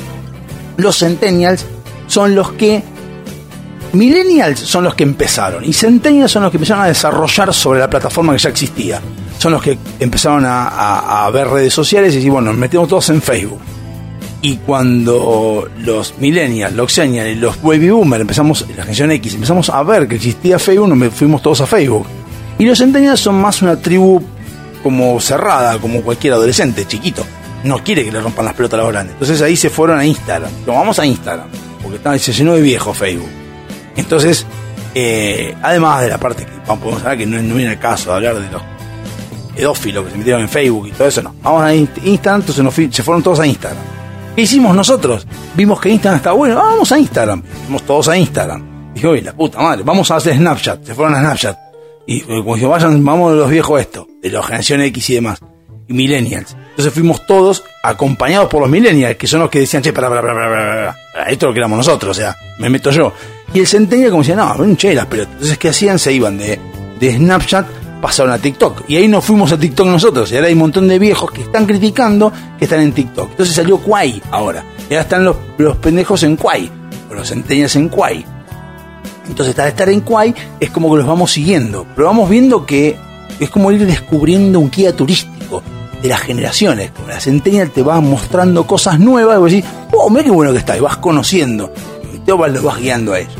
Los 0.77 0.99
centennials 0.99 1.65
son 2.07 2.35
los 2.35 2.51
que 2.53 2.83
Millennials 3.91 4.59
son 4.59 4.83
los 4.83 4.93
que 4.93 5.03
empezaron 5.03 5.65
y 5.65 5.73
Centennials 5.73 6.31
son 6.31 6.43
los 6.43 6.51
que 6.51 6.57
empezaron 6.57 6.83
a 6.83 6.87
desarrollar 6.87 7.53
sobre 7.53 7.79
la 7.79 7.89
plataforma 7.89 8.33
que 8.33 8.39
ya 8.39 8.49
existía. 8.49 9.01
Son 9.39 9.51
los 9.51 9.63
que 9.63 9.79
empezaron 9.99 10.43
a, 10.45 11.29
ver 11.33 11.47
redes 11.47 11.73
sociales 11.73 12.13
y 12.13 12.17
decir, 12.17 12.31
bueno, 12.31 12.51
nos 12.51 12.59
metemos 12.59 12.87
todos 12.87 13.09
en 13.09 13.21
Facebook. 13.21 13.59
Y 14.41 14.57
cuando 14.57 15.67
los 15.79 16.13
millennials, 16.17 16.73
los 16.73 16.93
xennials 16.93 17.29
y 17.29 17.35
los 17.35 17.61
baby 17.61 17.89
boomers 17.89 18.21
empezamos, 18.21 18.61
la 18.69 18.83
generación 18.83 19.11
X, 19.11 19.33
empezamos 19.33 19.69
a 19.69 19.83
ver 19.83 20.07
que 20.07 20.15
existía 20.15 20.57
Facebook, 20.57 20.87
nos 20.87 21.13
fuimos 21.13 21.41
todos 21.41 21.61
a 21.61 21.65
Facebook. 21.65 22.05
Y 22.57 22.65
los 22.65 22.77
centennials 22.77 23.19
son 23.19 23.35
más 23.35 23.61
una 23.61 23.75
tribu 23.75 24.21
como 24.81 25.19
cerrada, 25.19 25.77
como 25.77 26.01
cualquier 26.01 26.33
adolescente, 26.33 26.85
chiquito. 26.85 27.25
No 27.63 27.83
quiere 27.83 28.05
que 28.05 28.11
le 28.11 28.21
rompan 28.21 28.45
las 28.45 28.53
pelotas 28.53 28.79
a 28.79 28.83
los 28.83 28.91
grandes. 28.91 29.13
Entonces 29.13 29.41
ahí 29.41 29.57
se 29.57 29.69
fueron 29.69 29.99
a 29.99 30.05
Instagram. 30.05 30.51
vamos 30.65 30.97
a 30.99 31.05
Instagram. 31.05 31.47
Porque 31.81 31.97
está, 31.97 32.17
se 32.17 32.31
llenó 32.31 32.55
de 32.55 32.61
viejo 32.61 32.93
Facebook. 32.93 33.29
Entonces, 33.97 34.45
eh, 34.95 35.53
además 35.61 36.01
de 36.01 36.09
la 36.09 36.17
parte 36.17 36.45
que 36.45 36.51
podemos 36.65 37.01
hablar, 37.01 37.17
que 37.17 37.25
no, 37.25 37.41
no 37.41 37.59
el 37.59 37.79
caso 37.79 38.11
de 38.11 38.15
hablar 38.15 38.35
de 38.35 38.49
los 38.49 38.61
pedófilos 39.55 40.05
que 40.05 40.11
se 40.11 40.17
metieron 40.17 40.41
en 40.41 40.49
Facebook 40.49 40.87
y 40.87 40.91
todo 40.91 41.07
eso, 41.09 41.21
no. 41.21 41.35
Vamos 41.41 41.63
a 41.63 41.75
Instagram, 41.75 42.41
entonces 42.41 42.95
se 42.95 43.03
fueron 43.03 43.21
todos 43.21 43.41
a 43.41 43.47
Instagram. 43.47 43.98
¿Qué 44.39 44.43
hicimos 44.43 44.73
nosotros? 44.73 45.27
Vimos 45.53 45.81
que 45.81 45.89
Instagram 45.89 46.15
está 46.15 46.31
bueno, 46.31 46.55
vamos 46.55 46.89
a 46.93 46.97
Instagram. 46.97 47.43
Fuimos 47.43 47.83
todos 47.83 48.07
a 48.07 48.17
Instagram. 48.17 48.93
Dije, 48.93 49.05
oye, 49.05 49.21
la 49.21 49.33
puta 49.33 49.59
madre, 49.59 49.83
vamos 49.83 50.09
a 50.11 50.15
hacer 50.15 50.37
Snapchat. 50.37 50.85
Se 50.85 50.95
fueron 50.95 51.13
a 51.13 51.19
Snapchat. 51.19 51.57
Y 52.07 52.19
eh, 52.19 52.25
como 52.25 52.55
dijo, 52.55 52.69
vayan, 52.69 53.03
vamos 53.03 53.33
los 53.33 53.49
viejos 53.49 53.81
esto, 53.81 54.07
de 54.21 54.31
la 54.31 54.41
generación 54.41 54.79
X 54.79 55.09
y 55.09 55.15
demás. 55.15 55.41
Y 55.89 55.93
millennials. 55.93 56.55
Entonces 56.69 56.93
fuimos 56.93 57.27
todos 57.27 57.65
acompañados 57.83 58.47
por 58.47 58.61
los 58.61 58.69
millennials, 58.69 59.17
que 59.17 59.27
son 59.27 59.41
los 59.41 59.49
que 59.49 59.59
decían, 59.59 59.83
che, 59.83 59.91
para, 59.91 60.07
para, 60.07 60.21
para, 60.21 60.33
para, 60.33 60.95
para, 61.13 61.29
esto 61.29 61.47
lo 61.47 61.53
que 61.53 61.59
éramos 61.59 61.79
nosotros, 61.79 62.17
o 62.17 62.21
sea, 62.21 62.33
me 62.59 62.69
meto 62.69 62.91
yo. 62.91 63.11
Y 63.53 63.59
el 63.59 63.67
centennial 63.67 64.11
como 64.11 64.23
decía, 64.23 64.37
no, 64.37 64.55
un 64.57 64.77
che 64.77 64.97
pero 65.09 65.23
Entonces, 65.23 65.57
¿qué 65.57 65.67
hacían? 65.67 65.99
Se 65.99 66.13
iban 66.13 66.37
de, 66.37 66.57
de 66.97 67.17
Snapchat, 67.17 67.67
pasaron 68.01 68.33
a 68.33 68.37
TikTok. 68.37 68.83
Y 68.87 68.97
ahí 68.97 69.07
nos 69.07 69.25
fuimos 69.25 69.51
a 69.51 69.57
TikTok 69.57 69.87
nosotros. 69.87 70.31
Y 70.31 70.35
ahora 70.35 70.47
hay 70.47 70.53
un 70.53 70.59
montón 70.59 70.87
de 70.87 70.99
viejos 70.99 71.31
que 71.31 71.41
están 71.41 71.65
criticando 71.65 72.31
que 72.57 72.65
están 72.65 72.81
en 72.81 72.91
TikTok. 72.91 73.31
Entonces 73.31 73.55
salió 73.55 73.77
Kwai 73.77 74.21
ahora. 74.31 74.63
Y 74.89 74.93
ahora 74.93 75.01
están 75.01 75.23
los, 75.23 75.35
los 75.57 75.77
pendejos 75.77 76.23
en 76.23 76.35
Kwai. 76.35 76.71
O 77.09 77.13
los 77.13 77.27
centenias 77.27 77.75
en 77.75 77.89
Kwai. 77.89 78.25
Entonces, 79.27 79.57
al 79.59 79.67
estar 79.67 79.89
en 79.89 80.01
Kwai 80.01 80.33
es 80.59 80.71
como 80.71 80.91
que 80.91 80.97
los 80.97 81.07
vamos 81.07 81.31
siguiendo. 81.31 81.85
Pero 81.95 82.07
vamos 82.07 82.29
viendo 82.29 82.65
que 82.65 82.97
es 83.39 83.49
como 83.49 83.71
ir 83.71 83.85
descubriendo 83.85 84.59
un 84.59 84.71
guía 84.71 84.95
turístico 84.95 85.61
de 86.01 86.09
las 86.09 86.21
generaciones. 86.21 86.91
Como 86.91 87.09
la 87.09 87.19
centenial 87.19 87.69
te 87.69 87.83
va 87.83 88.01
mostrando 88.01 88.65
cosas 88.65 88.99
nuevas 88.99 89.37
y 89.37 89.39
vos 89.39 89.51
decís, 89.51 89.65
oh, 89.93 90.09
mira 90.09 90.23
qué 90.23 90.31
bueno 90.31 90.51
que 90.51 90.57
está. 90.57 90.75
Y 90.75 90.79
vas 90.79 90.97
conociendo 90.97 91.71
lo 92.37 92.61
vas 92.61 92.79
guiando 92.79 93.13
a 93.13 93.19
ellos. 93.19 93.33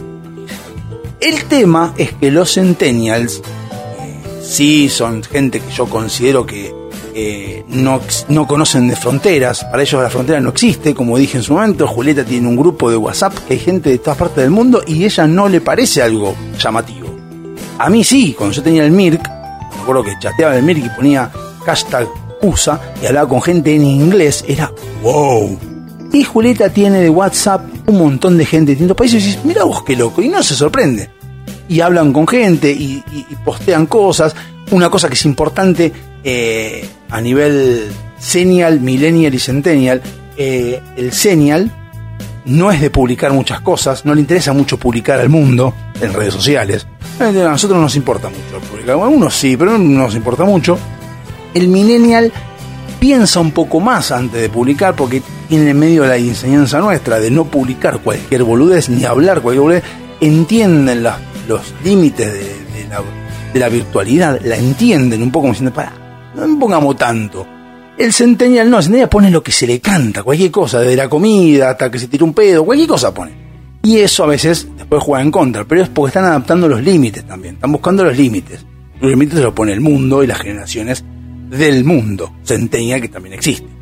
El 1.19 1.44
tema 1.45 1.94
es 1.98 2.14
que 2.14 2.31
los 2.31 2.53
centennials 2.53 3.41
sí 4.50 4.90
son 4.90 5.24
gente 5.24 5.60
que 5.60 5.72
yo 5.72 5.86
considero 5.86 6.46
que 6.46 6.74
eh, 7.14 7.64
no, 7.68 8.02
no, 8.30 8.48
conocen 8.48 8.88
de 8.88 8.96
fronteras, 8.96 9.64
para 9.66 9.84
ellos 9.84 10.02
la 10.02 10.10
frontera 10.10 10.40
no 10.40 10.50
existe, 10.50 10.94
como 10.94 11.18
dije 11.18 11.38
en 11.38 11.44
su 11.44 11.54
momento, 11.54 11.88
Julieta 11.88 12.26
tiene 12.26 12.48
un 12.48 12.56
grupo 12.56 12.90
de 12.90 12.98
WhatsApp 12.98 13.34
que 13.48 13.54
hay 13.54 13.60
gente 13.60 13.90
de 13.90 13.98
todas 14.00 14.18
partes 14.18 14.38
del 14.38 14.52
mundo 14.52 14.82
y 14.86 15.06
ella 15.06 15.28
no 15.28 15.48
le 15.48 15.62
parece 15.62 16.02
algo 16.02 16.36
llamativo. 16.58 17.10
A 17.78 17.90
mí 17.90 18.04
sí, 18.04 18.34
cuando 18.38 18.56
yo 18.56 18.64
tenía 18.64 18.86
el 18.86 18.92
Mirk, 18.92 19.22
me 19.22 19.82
acuerdo 19.82 20.04
que 20.04 20.14
chateaba 20.20 20.56
el 20.56 20.64
Mirk 20.64 20.86
y 20.86 20.90
ponía 20.96 21.32
hashtag 21.66 22.08
USA 22.42 22.80
y 23.02 23.06
hablaba 23.06 23.30
con 23.30 23.42
gente 23.42 23.76
en 23.76 23.84
inglés, 23.84 24.44
era 24.48 24.72
wow, 25.02 25.58
y 26.12 26.24
Julieta 26.24 26.70
tiene 26.70 27.02
de 27.02 27.10
WhatsApp 27.10 27.62
un 27.86 27.98
montón 27.98 28.38
de 28.38 28.46
gente 28.46 28.68
de 28.68 28.74
distintos 28.74 28.98
países 28.98 29.24
y 29.24 29.28
dices, 29.28 29.46
mira 29.46 29.64
vos 29.64 29.84
qué 29.84 29.96
loco, 29.96 30.22
y 30.22 30.30
no 30.30 30.42
se 30.42 30.56
sorprende. 30.56 31.10
Y 31.70 31.82
hablan 31.82 32.12
con 32.12 32.28
gente 32.28 32.72
y, 32.72 33.04
postean 33.46 33.86
cosas. 33.86 34.36
Una 34.72 34.90
cosa 34.90 35.08
que 35.08 35.14
es 35.14 35.26
importante 35.26 35.94
eh, 36.24 36.88
a 37.10 37.22
nivel 37.22 37.88
senial, 38.18 38.82
millennial 38.82 39.34
y 39.34 39.40
centennial, 39.40 40.02
eh, 40.36 40.82
el 40.98 41.14
senial 41.14 41.72
no 42.46 42.72
es 42.72 42.82
de 42.82 42.90
publicar 42.90 43.32
muchas 43.32 43.62
cosas, 43.62 44.06
no 44.06 44.14
le 44.14 44.22
interesa 44.22 44.54
mucho 44.54 44.78
publicar 44.78 45.20
al 45.20 45.30
mundo 45.30 45.74
en 46.02 46.14
redes 46.14 46.34
sociales. 46.34 46.88
A 47.20 47.32
nosotros 47.32 47.78
no 47.78 47.84
nos 47.84 47.96
importa 47.96 48.30
mucho 48.30 48.66
publicar, 48.70 48.96
a 48.96 49.08
unos 49.08 49.36
sí, 49.36 49.58
pero 49.58 49.78
no 49.78 50.04
nos 50.04 50.16
importa 50.16 50.46
mucho. 50.46 50.78
El 51.54 51.68
millennial 51.68 52.32
piensa 53.00 53.40
un 53.40 53.52
poco 53.52 53.80
más 53.80 54.12
antes 54.12 54.41
de 54.41 54.50
publicar 54.50 54.96
porque 54.96 55.22
tiene 55.48 55.72
en 55.72 55.80
medio 55.80 56.06
la 56.06 56.18
enseñanza 56.18 56.80
nuestra 56.80 57.20
de 57.20 57.32
no 57.32 57.46
publicar 57.46 58.00
cualquier 58.00 58.44
boludez 58.44 58.90
ni 58.90 59.06
hablar 59.06 59.41
cualquier 59.41 59.62
boludez, 59.62 59.84
entienden 60.22 61.04
los 61.50 61.74
límites 61.84 62.32
de, 62.32 63.60
la, 63.60 63.70
virtualidad, 63.70 64.40
la 64.46 64.56
entienden 64.56 65.24
un 65.24 65.32
poco 65.32 65.42
como 65.42 65.54
diciendo, 65.54 65.74
para, 65.74 66.32
no 66.36 66.60
pongamos 66.60 66.96
tanto. 66.96 67.46
El 67.98 68.14
centennial 68.14 68.70
no, 68.70 68.78
el 68.78 68.84
centennial 68.84 69.10
pone 69.10 69.32
lo 69.32 69.42
que 69.42 69.52
se 69.52 69.66
le 69.66 69.80
canta, 69.82 70.22
cualquier 70.22 70.52
cosa, 70.52 70.80
desde 70.80 70.96
la 70.96 71.10
comida 71.10 71.72
hasta 71.72 71.90
que 71.90 71.98
se 71.98 72.08
tira 72.08 72.24
un 72.24 72.34
pedo, 72.34 72.64
cualquier 72.64 72.88
cosa 72.88 73.12
pone. 73.12 73.32
Y 73.82 73.98
eso 73.98 74.24
a 74.24 74.28
veces 74.28 74.68
después 74.78 75.02
juega 75.02 75.24
en 75.24 75.32
contra, 75.32 75.66
pero 75.66 75.82
es 75.82 75.90
porque 75.90 76.10
están 76.10 76.26
adaptando 76.26 76.68
los 76.68 76.84
límites 76.84 77.26
también, 77.26 77.56
están 77.56 77.72
buscando 77.72 78.04
los 78.04 78.16
límites. 78.16 78.64
Los 79.02 79.10
límites 79.10 79.40
los 79.40 79.54
pone 79.54 79.74
el 79.74 79.82
mundo 79.82 80.24
y 80.24 80.28
las 80.28 80.40
generaciones 80.40 81.04
del 81.50 81.84
mundo, 81.84 82.32
centennial 82.44 83.02
que 83.02 83.10
también 83.10 83.34
existe. 83.34 83.79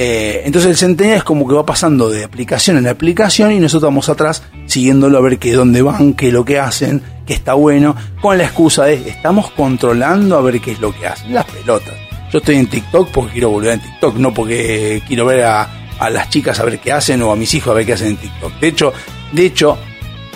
Eh, 0.00 0.42
entonces 0.44 0.70
el 0.70 0.76
centennial 0.76 1.18
es 1.18 1.24
como 1.24 1.48
que 1.48 1.54
va 1.54 1.66
pasando 1.66 2.08
de 2.08 2.22
aplicación 2.22 2.78
en 2.78 2.86
aplicación 2.86 3.50
y 3.50 3.58
nosotros 3.58 3.88
vamos 3.88 4.08
atrás 4.08 4.44
siguiéndolo 4.66 5.18
a 5.18 5.20
ver 5.20 5.38
qué 5.38 5.52
dónde 5.52 5.82
van, 5.82 6.14
qué 6.14 6.28
es 6.28 6.32
lo 6.32 6.44
que 6.44 6.60
hacen, 6.60 7.02
qué 7.26 7.34
está 7.34 7.54
bueno, 7.54 7.96
con 8.22 8.38
la 8.38 8.44
excusa 8.44 8.84
de 8.84 8.94
estamos 8.94 9.50
controlando 9.50 10.38
a 10.38 10.40
ver 10.40 10.60
qué 10.60 10.70
es 10.70 10.80
lo 10.80 10.94
que 10.94 11.08
hacen, 11.08 11.34
las 11.34 11.46
pelotas. 11.46 11.94
Yo 12.32 12.38
estoy 12.38 12.58
en 12.58 12.68
TikTok 12.68 13.08
porque 13.08 13.32
quiero 13.32 13.50
volver 13.50 13.72
en 13.72 13.80
TikTok, 13.80 14.14
no 14.18 14.32
porque 14.32 15.02
quiero 15.04 15.26
ver 15.26 15.42
a, 15.42 15.68
a 15.98 16.10
las 16.10 16.30
chicas 16.30 16.60
a 16.60 16.64
ver 16.64 16.78
qué 16.78 16.92
hacen 16.92 17.20
o 17.22 17.32
a 17.32 17.36
mis 17.36 17.52
hijos 17.54 17.72
a 17.72 17.74
ver 17.74 17.84
qué 17.84 17.94
hacen 17.94 18.10
en 18.10 18.18
TikTok. 18.18 18.52
De 18.60 18.68
hecho, 18.68 18.92
de 19.32 19.46
hecho, 19.46 19.78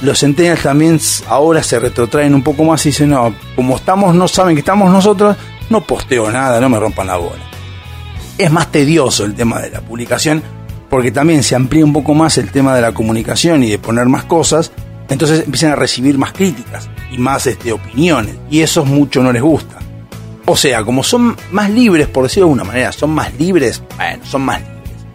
los 0.01 0.19
centennials 0.19 0.63
también 0.63 0.99
ahora 1.29 1.63
se 1.63 1.79
retrotraen 1.79 2.35
un 2.35 2.43
poco 2.43 2.65
más 2.65 2.85
y 2.85 2.89
dicen, 2.89 3.11
no, 3.11 3.33
como 3.55 3.77
estamos, 3.77 4.13
no 4.13 4.27
saben 4.27 4.57
que 4.57 4.61
estamos 4.61 4.91
nosotros, 4.91 5.37
no 5.71 5.85
posteo 5.85 6.33
nada, 6.33 6.61
no 6.61 6.69
me 6.69 6.81
rompan 6.81 7.07
la 7.07 7.17
bola. 7.17 7.52
Es 8.39 8.51
más 8.51 8.73
tedioso 8.73 9.25
el 9.25 9.35
tema 9.35 9.61
de 9.61 9.71
la 9.71 9.81
publicación 9.81 10.43
porque 10.93 11.11
también 11.11 11.43
se 11.43 11.55
amplía 11.55 11.87
un 11.87 11.93
poco 11.95 12.13
más 12.13 12.37
el 12.37 12.51
tema 12.51 12.77
de 12.77 12.83
la 12.83 12.93
comunicación 12.93 13.65
y 13.65 13.71
de 13.71 13.79
poner 13.79 14.05
más 14.09 14.25
cosas, 14.25 14.73
entonces 15.09 15.45
empiezan 15.47 15.73
a 15.73 15.75
recibir 15.75 16.19
más 16.19 16.35
críticas 16.35 16.91
y 17.11 17.17
más 17.17 17.47
este, 17.47 17.73
opiniones 17.73 18.37
y 18.51 18.61
eso 18.61 18.85
mucho 18.85 19.23
no 19.23 19.33
les 19.33 19.41
gusta. 19.41 19.79
O 20.45 20.55
sea, 20.55 20.85
como 20.85 21.03
son 21.03 21.35
más 21.51 21.71
libres, 21.71 22.09
por 22.09 22.25
decirlo 22.25 22.49
de 22.49 22.51
alguna 22.53 22.65
manera, 22.65 22.93
son 22.93 23.09
más 23.09 23.33
libres, 23.39 23.83
bueno, 23.97 24.23
son 24.27 24.43
más 24.43 24.61
libres. 24.61 25.07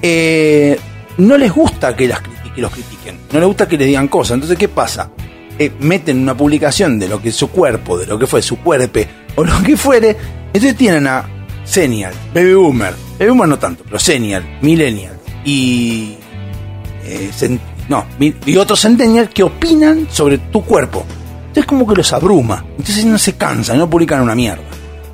Eh, 0.00 0.78
no 1.18 1.36
les 1.36 1.52
gusta 1.52 1.96
que, 1.96 2.06
las 2.06 2.20
que 2.20 2.60
los 2.60 2.70
critiquen, 2.70 3.18
no 3.32 3.40
les 3.40 3.48
gusta 3.48 3.66
que 3.66 3.76
les 3.78 3.88
digan 3.88 4.06
cosas. 4.06 4.34
Entonces, 4.34 4.56
¿qué 4.56 4.68
pasa? 4.68 5.10
Eh, 5.58 5.72
meten 5.80 6.20
una 6.20 6.36
publicación 6.36 7.00
de 7.00 7.08
lo 7.08 7.20
que 7.20 7.30
es 7.30 7.34
su 7.34 7.48
cuerpo, 7.48 7.98
de 7.98 8.06
lo 8.06 8.16
que 8.16 8.28
fue 8.28 8.42
su 8.42 8.58
cuerpo, 8.58 9.00
o 9.34 9.42
lo 9.42 9.60
que 9.64 9.76
fuere, 9.76 10.16
entonces 10.52 10.76
tienen 10.76 11.08
a 11.08 11.35
Senial, 11.66 12.14
Baby 12.32 12.54
Boomer, 12.54 12.94
Baby 13.18 13.30
Boomer 13.30 13.48
no 13.48 13.58
tanto, 13.58 13.84
pero 13.84 13.98
Senial, 13.98 14.58
Millennial 14.62 15.18
y. 15.44 16.16
Eh, 17.04 17.58
no, 17.88 18.04
y 18.18 18.56
otros 18.56 18.80
Centennial 18.80 19.28
que 19.28 19.42
opinan 19.42 20.08
sobre 20.10 20.38
tu 20.38 20.64
cuerpo. 20.64 21.04
Entonces, 21.56 21.66
como 21.66 21.86
que 21.86 21.94
los 21.94 22.12
abruma. 22.12 22.64
Entonces, 22.70 23.04
no 23.04 23.16
se 23.16 23.36
cansan, 23.36 23.78
no 23.78 23.88
publican 23.88 24.20
una 24.20 24.34
mierda. 24.34 24.64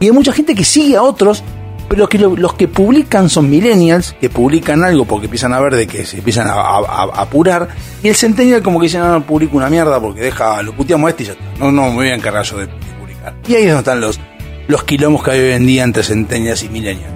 Y 0.01 0.07
hay 0.07 0.13
mucha 0.13 0.33
gente 0.33 0.55
que 0.55 0.65
sigue 0.65 0.97
a 0.97 1.03
otros, 1.03 1.45
pero 1.89 2.09
que 2.09 2.19
los 2.19 2.55
que 2.55 2.67
publican 2.67 3.29
son 3.29 3.49
millennials, 3.49 4.17
que 4.21 4.31
publican 4.31 4.83
algo 4.83 5.05
porque 5.05 5.27
empiezan 5.27 5.53
a 5.53 5.61
ver 5.61 5.77
de 5.77 5.87
que 5.87 6.05
se 6.05 6.17
empiezan 6.19 6.49
a, 6.49 6.79
apurar, 7.15 7.69
y 8.03 8.09
el 8.09 8.17
centennial 8.17 8.63
como 8.63 8.81
que 8.81 8.87
dice, 8.87 8.99
no, 8.99 9.13
no 9.13 9.25
publico 9.25 9.57
una 9.57 9.69
mierda 9.69 10.01
porque 10.01 10.23
deja, 10.23 10.63
lo 10.63 10.75
puteamos 10.75 11.07
a 11.07 11.11
este 11.11 11.23
y 11.23 11.27
ya 11.27 11.33
está. 11.33 11.45
No, 11.59 11.71
no, 11.71 11.91
me 11.91 11.95
voy 11.95 12.09
a 12.09 12.15
encargar 12.15 12.45
yo 12.45 12.59
de, 12.59 12.69
y 13.47 13.55
ahí 13.55 13.63
es 13.65 13.69
donde 13.69 13.79
están 13.79 14.01
los, 14.01 14.19
los 14.73 14.85
quilombos 14.85 15.23
que 15.23 15.33
hay 15.33 15.41
hoy 15.41 15.53
en 15.53 15.67
día 15.67 15.85
entre 15.85 16.03
centenias 16.03 16.63
y 16.63 16.69
millennials. 16.71 17.13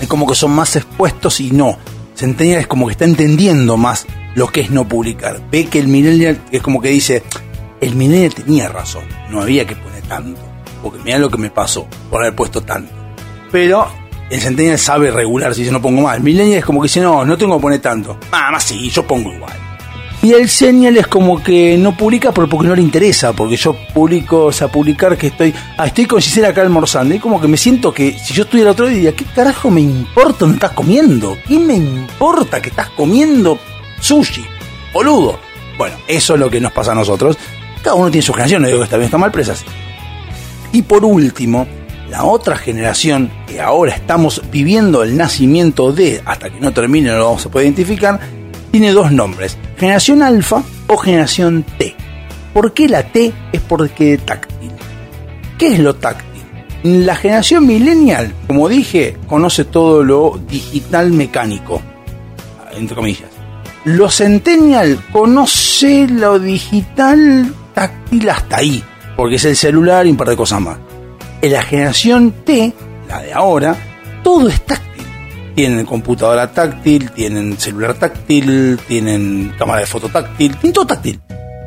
Es 0.00 0.08
como 0.08 0.26
que 0.26 0.34
son 0.34 0.50
más 0.52 0.74
expuestos 0.76 1.38
y 1.40 1.50
no. 1.50 1.76
Centennial 2.14 2.60
es 2.60 2.66
como 2.66 2.86
que 2.86 2.92
está 2.92 3.04
entendiendo 3.04 3.76
más 3.76 4.06
lo 4.34 4.48
que 4.48 4.62
es 4.62 4.70
no 4.70 4.88
publicar. 4.88 5.42
Ve 5.50 5.66
que 5.66 5.78
el 5.78 5.88
millennial 5.88 6.40
es 6.50 6.62
como 6.62 6.80
que 6.80 6.88
dice, 6.88 7.22
el 7.82 7.94
millennial 7.94 8.34
tenía 8.34 8.68
razón, 8.68 9.04
no 9.28 9.42
había 9.42 9.66
que 9.66 9.76
poner 9.76 10.02
tanto. 10.04 10.40
Porque 10.82 10.98
mira 11.04 11.18
lo 11.18 11.30
que 11.30 11.36
me 11.36 11.50
pasó 11.50 11.86
por 12.10 12.22
haber 12.22 12.34
puesto 12.34 12.62
tanto. 12.62 12.90
Pero 13.52 13.86
El 14.30 14.40
Centennial 14.40 14.78
sabe 14.78 15.10
regular 15.10 15.54
si 15.54 15.64
yo 15.64 15.72
no 15.72 15.82
pongo 15.82 16.00
más. 16.02 16.16
El 16.16 16.22
Millennial 16.22 16.60
es 16.60 16.64
como 16.64 16.80
que 16.80 16.84
dice, 16.84 17.00
no, 17.00 17.26
no 17.26 17.36
tengo 17.36 17.56
que 17.56 17.62
poner 17.62 17.80
tanto. 17.80 18.16
Ah, 18.32 18.50
más 18.52 18.62
sí, 18.64 18.88
yo 18.88 19.06
pongo 19.06 19.30
igual. 19.32 19.52
Y 20.22 20.34
el 20.34 20.50
Senial 20.50 20.98
es 20.98 21.06
como 21.06 21.42
que 21.42 21.78
no 21.78 21.96
publica 21.96 22.30
porque 22.30 22.68
no 22.68 22.74
le 22.74 22.82
interesa, 22.82 23.32
porque 23.32 23.56
yo 23.56 23.74
publico, 23.94 24.44
o 24.44 24.52
sea, 24.52 24.68
publicar 24.68 25.16
que 25.16 25.28
estoy, 25.28 25.54
ah, 25.78 25.86
estoy 25.86 26.04
con 26.04 26.20
Gisela 26.20 26.48
acá 26.48 26.60
almorzando, 26.60 27.14
y 27.14 27.18
como 27.18 27.40
que 27.40 27.48
me 27.48 27.56
siento 27.56 27.92
que 27.92 28.18
si 28.18 28.34
yo 28.34 28.42
estuviera 28.42 28.72
otro 28.72 28.86
día, 28.86 29.16
¿qué 29.16 29.24
carajo 29.24 29.70
me 29.70 29.80
importa 29.80 30.40
dónde 30.40 30.56
estás 30.56 30.72
comiendo? 30.72 31.38
¿Qué 31.48 31.58
me 31.58 31.74
importa 31.74 32.60
que 32.60 32.68
estás 32.68 32.90
comiendo 32.90 33.58
sushi? 34.00 34.44
Boludo. 34.92 35.38
Bueno, 35.78 35.96
eso 36.06 36.34
es 36.34 36.40
lo 36.40 36.50
que 36.50 36.60
nos 36.60 36.72
pasa 36.72 36.92
a 36.92 36.94
nosotros. 36.94 37.38
Cada 37.82 37.94
uno 37.94 38.10
tiene 38.10 38.22
su 38.22 38.34
generación, 38.34 38.60
no 38.60 38.68
digo 38.68 38.80
que 38.80 38.84
está 38.84 38.98
bien, 38.98 39.06
está 39.06 39.16
mal, 39.16 39.30
pero 39.30 39.44
es 39.44 39.48
así. 39.48 39.64
Y 40.72 40.82
por 40.82 41.02
último, 41.02 41.66
la 42.10 42.24
otra 42.24 42.56
generación 42.56 43.30
que 43.46 43.62
ahora 43.62 43.94
estamos 43.94 44.42
viviendo 44.50 45.02
el 45.02 45.16
nacimiento 45.16 45.92
de, 45.92 46.20
hasta 46.26 46.50
que 46.50 46.60
no 46.60 46.72
termine 46.72 47.08
no 47.08 47.16
lo 47.16 47.24
vamos 47.24 47.46
a 47.46 47.48
poder 47.50 47.68
identificar, 47.68 48.20
tiene 48.70 48.92
dos 48.92 49.12
nombres, 49.12 49.56
generación 49.76 50.22
alfa 50.22 50.62
o 50.86 50.96
generación 50.96 51.64
T. 51.78 51.94
¿Por 52.52 52.72
qué 52.72 52.88
la 52.88 53.02
T? 53.04 53.32
Es 53.52 53.60
porque 53.60 54.18
táctil. 54.18 54.70
¿Qué 55.58 55.74
es 55.74 55.78
lo 55.78 55.94
táctil? 55.94 56.42
La 56.82 57.14
generación 57.14 57.66
millennial, 57.66 58.32
como 58.46 58.68
dije, 58.68 59.16
conoce 59.26 59.64
todo 59.64 60.02
lo 60.02 60.40
digital 60.48 61.12
mecánico, 61.12 61.82
entre 62.72 62.96
comillas. 62.96 63.28
Lo 63.84 64.10
centennial 64.10 65.02
conoce 65.12 66.06
lo 66.08 66.38
digital 66.38 67.54
táctil 67.74 68.30
hasta 68.30 68.58
ahí, 68.58 68.82
porque 69.16 69.36
es 69.36 69.44
el 69.44 69.56
celular 69.56 70.06
y 70.06 70.10
un 70.10 70.16
par 70.16 70.28
de 70.28 70.36
cosas 70.36 70.60
más. 70.60 70.78
En 71.42 71.52
la 71.52 71.62
generación 71.62 72.32
T, 72.44 72.72
la 73.08 73.20
de 73.22 73.32
ahora, 73.32 73.76
todo 74.22 74.48
es 74.48 74.60
táctil 74.62 74.89
tienen 75.54 75.86
computadora 75.86 76.50
táctil, 76.52 77.10
tienen 77.10 77.58
celular 77.58 77.94
táctil, 77.94 78.78
tienen 78.86 79.52
cámara 79.58 79.80
de 79.80 79.86
foto 79.86 80.08
táctil, 80.08 80.56
tienen 80.56 80.72
todo 80.72 80.86
táctil. 80.86 81.20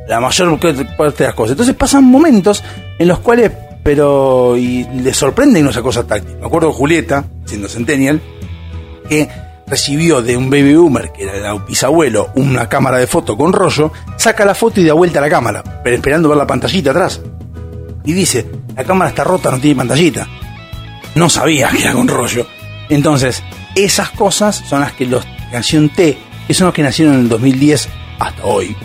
La 0.07 0.19
mayor 0.19 0.59
parte 0.97 1.23
de 1.23 1.27
las 1.27 1.35
cosas. 1.35 1.51
Entonces 1.51 1.75
pasan 1.75 2.03
momentos 2.03 2.63
en 2.99 3.07
los 3.07 3.19
cuales, 3.19 3.51
pero 3.83 4.57
y 4.57 4.85
les 5.01 5.15
sorprende 5.15 5.59
esa 5.59 5.81
cosa 5.81 6.05
táctil. 6.05 6.37
Me 6.37 6.45
acuerdo 6.45 6.69
de 6.69 6.73
Julieta, 6.73 7.23
siendo 7.45 7.69
Centennial, 7.69 8.21
que 9.07 9.29
recibió 9.67 10.21
de 10.21 10.35
un 10.37 10.49
baby 10.49 10.75
boomer, 10.75 11.11
que 11.11 11.23
era 11.23 11.51
el 11.51 11.61
bisabuelo, 11.61 12.31
una 12.35 12.67
cámara 12.67 12.97
de 12.97 13.07
foto 13.07 13.37
con 13.37 13.53
rollo, 13.53 13.91
saca 14.17 14.45
la 14.45 14.55
foto 14.55 14.81
y 14.81 14.85
da 14.85 14.93
vuelta 14.93 15.19
a 15.19 15.21
la 15.21 15.29
cámara, 15.29 15.63
pero 15.83 15.95
esperando 15.95 16.29
ver 16.29 16.37
la 16.37 16.47
pantallita 16.47 16.91
atrás. 16.91 17.21
Y 18.05 18.13
dice, 18.13 18.45
la 18.75 18.83
cámara 18.83 19.09
está 19.09 19.23
rota, 19.23 19.49
no 19.49 19.59
tiene 19.59 19.77
pantallita. 19.77 20.27
No 21.15 21.29
sabía 21.29 21.69
que 21.69 21.83
era 21.83 21.93
con 21.93 22.07
rollo. 22.07 22.45
Entonces, 22.89 23.41
esas 23.75 24.09
cosas 24.11 24.63
son 24.67 24.81
las 24.81 24.93
que 24.93 25.05
los 25.05 25.25
generación 25.25 25.89
T, 25.89 26.17
que 26.47 26.53
son 26.53 26.65
los 26.65 26.73
que 26.73 26.83
nacieron 26.83 27.15
en 27.15 27.21
el 27.21 27.29
2010 27.29 27.89
hasta 28.19 28.43
hoy, 28.43 28.75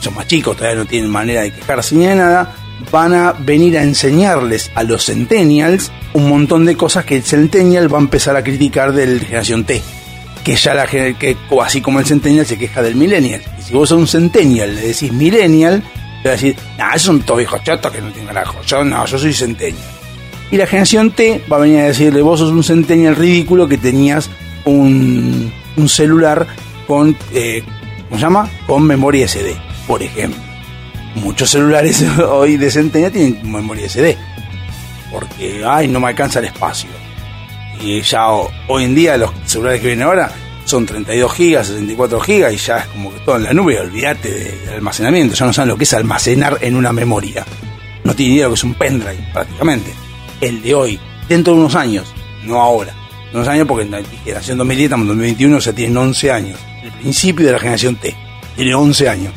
son 0.00 0.14
más 0.14 0.26
chicos, 0.26 0.56
todavía 0.56 0.78
no 0.78 0.86
tienen 0.86 1.10
manera 1.10 1.42
de 1.42 1.52
quejarse 1.52 1.94
ni 1.94 2.06
de 2.06 2.14
nada, 2.14 2.54
van 2.90 3.14
a 3.14 3.32
venir 3.32 3.78
a 3.78 3.82
enseñarles 3.82 4.70
a 4.74 4.82
los 4.82 5.06
centennials 5.06 5.90
un 6.12 6.28
montón 6.28 6.64
de 6.64 6.76
cosas 6.76 7.04
que 7.04 7.16
el 7.16 7.22
centennial 7.22 7.92
va 7.92 7.98
a 7.98 8.02
empezar 8.02 8.36
a 8.36 8.44
criticar 8.44 8.92
del 8.92 9.20
generación 9.20 9.64
T. 9.64 9.82
Que 10.44 10.56
ya 10.56 10.74
la 10.74 10.86
que 10.86 11.36
así 11.62 11.80
como 11.80 12.00
el 12.00 12.04
centennial 12.04 12.44
se 12.44 12.58
queja 12.58 12.82
del 12.82 12.96
millennial. 12.96 13.42
Y 13.58 13.62
si 13.62 13.72
vos 13.72 13.88
sos 13.88 13.98
un 13.98 14.06
centennial, 14.06 14.74
le 14.74 14.88
decís 14.88 15.10
millennial, 15.10 15.82
te 16.22 16.28
va 16.28 16.34
a 16.34 16.36
decir, 16.36 16.54
nah, 16.76 16.90
esos 16.90 17.02
son 17.02 17.22
todos 17.22 17.38
viejos 17.38 17.62
chatos 17.64 17.90
que 17.90 18.02
no 18.02 18.10
tienen 18.10 18.26
carajo. 18.26 18.60
Yo 18.66 18.84
no, 18.84 19.06
yo 19.06 19.18
soy 19.18 19.32
centennial. 19.32 19.82
Y 20.50 20.56
la 20.56 20.66
generación 20.66 21.10
T 21.10 21.42
va 21.50 21.56
a 21.56 21.60
venir 21.60 21.80
a 21.80 21.84
decirle, 21.84 22.22
vos 22.22 22.40
sos 22.40 22.50
un 22.50 22.62
centennial 22.62 23.16
ridículo 23.16 23.68
que 23.68 23.78
tenías 23.78 24.30
un, 24.64 25.52
celular 25.88 26.46
con, 26.86 27.16
eh, 27.32 27.62
¿cómo 28.08 28.18
se 28.18 28.22
llama? 28.22 28.50
Con 28.66 28.84
memoria 28.84 29.26
SD, 29.26 29.56
por 29.86 30.02
ejemplo. 30.02 30.40
Muchos 31.16 31.50
celulares 31.50 32.04
hoy 32.30 32.56
de 32.56 32.70
centennial 32.70 33.12
tienen 33.12 33.50
memoria 33.50 33.88
SD. 33.88 34.16
Porque, 35.10 35.64
ay, 35.66 35.88
no 35.88 36.00
me 36.00 36.08
alcanza 36.08 36.40
el 36.40 36.46
espacio. 36.46 36.90
Y 37.80 38.00
ya 38.02 38.28
hoy 38.28 38.84
en 38.84 38.94
día 38.94 39.16
los 39.16 39.30
celulares 39.46 39.80
que 39.80 39.88
vienen 39.88 40.06
ahora 40.06 40.30
son 40.64 40.86
32 40.86 41.32
gigas, 41.32 41.66
64 41.66 42.20
gigas 42.20 42.52
y 42.52 42.56
ya 42.56 42.78
es 42.78 42.86
como 42.86 43.12
que 43.12 43.20
todo 43.20 43.36
en 43.36 43.44
la 43.44 43.52
nube, 43.52 43.78
olvídate 43.78 44.30
del 44.30 44.74
almacenamiento, 44.74 45.34
ya 45.34 45.46
no 45.46 45.52
saben 45.52 45.68
lo 45.68 45.76
que 45.76 45.84
es 45.84 45.92
almacenar 45.92 46.58
en 46.60 46.76
una 46.76 46.92
memoria. 46.92 47.44
No 48.04 48.14
tienen 48.14 48.36
idea 48.36 48.44
de 48.44 48.48
lo 48.50 48.54
que 48.54 48.58
es 48.58 48.64
un 48.64 48.74
pendrive 48.74 49.28
prácticamente 49.32 50.03
el 50.46 50.62
de 50.62 50.74
hoy, 50.74 51.00
dentro 51.28 51.54
de 51.54 51.60
unos 51.60 51.74
años, 51.74 52.12
no 52.44 52.60
ahora. 52.60 52.94
Unos 53.32 53.48
años 53.48 53.66
porque 53.66 53.84
en 53.84 54.04
generación 54.24 54.58
2010 54.58 54.84
estamos 54.84 55.04
en 55.04 55.08
2021, 55.08 55.56
o 55.56 55.60
sea, 55.60 55.72
tienen 55.72 55.96
11 55.96 56.30
años. 56.30 56.58
El 56.82 56.92
principio 56.92 57.46
de 57.46 57.52
la 57.52 57.58
generación 57.58 57.96
T 57.96 58.14
tiene 58.54 58.74
11 58.74 59.08
años. 59.08 59.32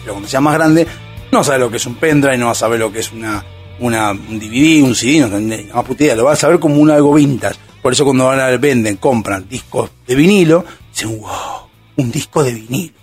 Pero 0.00 0.14
cuando 0.14 0.28
sea 0.28 0.40
más 0.40 0.54
grande, 0.54 0.86
no 1.30 1.44
sabe 1.44 1.58
lo 1.58 1.70
que 1.70 1.76
es 1.76 1.86
un 1.86 1.96
pendrive, 1.96 2.38
no 2.38 2.46
va 2.46 2.52
a 2.52 2.54
saber 2.54 2.78
lo 2.78 2.90
que 2.90 3.00
es 3.00 3.12
una, 3.12 3.44
una, 3.80 4.12
un 4.12 4.38
DVD, 4.38 4.82
un 4.82 4.94
CD, 4.94 5.20
no, 5.20 5.74
más 5.74 5.84
putida, 5.84 6.14
lo 6.14 6.24
va 6.24 6.32
a 6.32 6.36
saber 6.36 6.58
como 6.58 6.76
un 6.76 6.90
algo 6.90 7.12
vintage. 7.12 7.58
Por 7.82 7.92
eso 7.92 8.04
cuando 8.04 8.24
ahora 8.24 8.56
venden, 8.56 8.96
compran 8.96 9.46
discos 9.48 9.90
de 10.06 10.14
vinilo, 10.14 10.64
dicen, 10.90 11.20
wow, 11.20 11.68
un 11.96 12.10
disco 12.10 12.42
de 12.42 12.54
vinilo. 12.54 12.94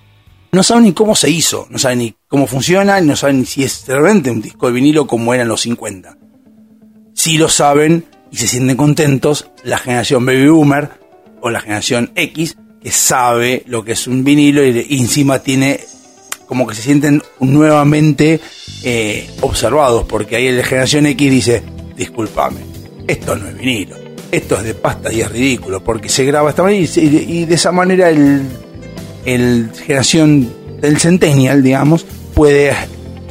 No 0.51 0.63
saben 0.63 0.85
ni 0.85 0.93
cómo 0.93 1.15
se 1.15 1.29
hizo, 1.29 1.67
no 1.69 1.77
saben 1.77 1.99
ni 1.99 2.15
cómo 2.27 2.47
funciona, 2.47 2.99
no 3.01 3.15
saben 3.15 3.39
ni 3.41 3.45
si 3.45 3.63
es 3.63 3.85
realmente 3.87 4.31
un 4.31 4.41
disco 4.41 4.67
de 4.67 4.73
vinilo 4.73 5.05
como 5.05 5.33
era 5.33 5.43
en 5.43 5.49
los 5.49 5.61
50 5.61 6.24
si 7.26 7.39
lo 7.39 7.49
saben 7.49 8.06
y 8.30 8.38
se 8.38 8.45
sienten 8.45 8.77
contentos 8.77 9.49
la 9.64 9.80
generación 9.80 10.27
baby 10.27 10.47
boomer 10.47 10.91
o 11.41 11.49
la 11.49 11.60
generación 11.60 12.11
X 12.14 12.56
que 12.80 12.91
sabe 12.91 13.64
lo 13.65 13.84
que 13.84 13.93
es 13.93 14.06
un 14.06 14.23
vinilo 14.23 14.64
y, 14.64 14.85
encima 14.99 15.39
tiene 15.39 15.80
como 16.45 16.68
que 16.68 16.76
se 16.76 16.84
sienten 16.84 17.23
nuevamente 17.39 18.39
eh, 18.84 19.27
observados 19.41 20.06
porque 20.07 20.35
ahí 20.35 20.52
la 20.52 20.64
generación 20.64 21.07
X 21.07 21.31
dice 21.31 21.64
discúlpame 21.97 22.60
esto 23.07 23.35
no 23.35 23.47
es 23.47 23.57
vinilo 23.57 23.95
esto 24.31 24.57
es 24.57 24.64
de 24.64 24.76
pasta 24.76 25.11
y 25.11 25.22
es 25.22 25.31
ridículo 25.31 25.84
porque 25.84 26.10
se 26.10 26.26
graba 26.26 26.52
esta 26.52 26.61
manera 26.61 26.80
y, 26.95 27.45
de 27.45 27.56
esa 27.56 27.72
manera 27.72 28.11
el, 28.11 29.72
generación 29.84 30.53
del 30.80 30.99
centennial 30.99 31.64
digamos 31.64 32.06
puede 32.35 32.72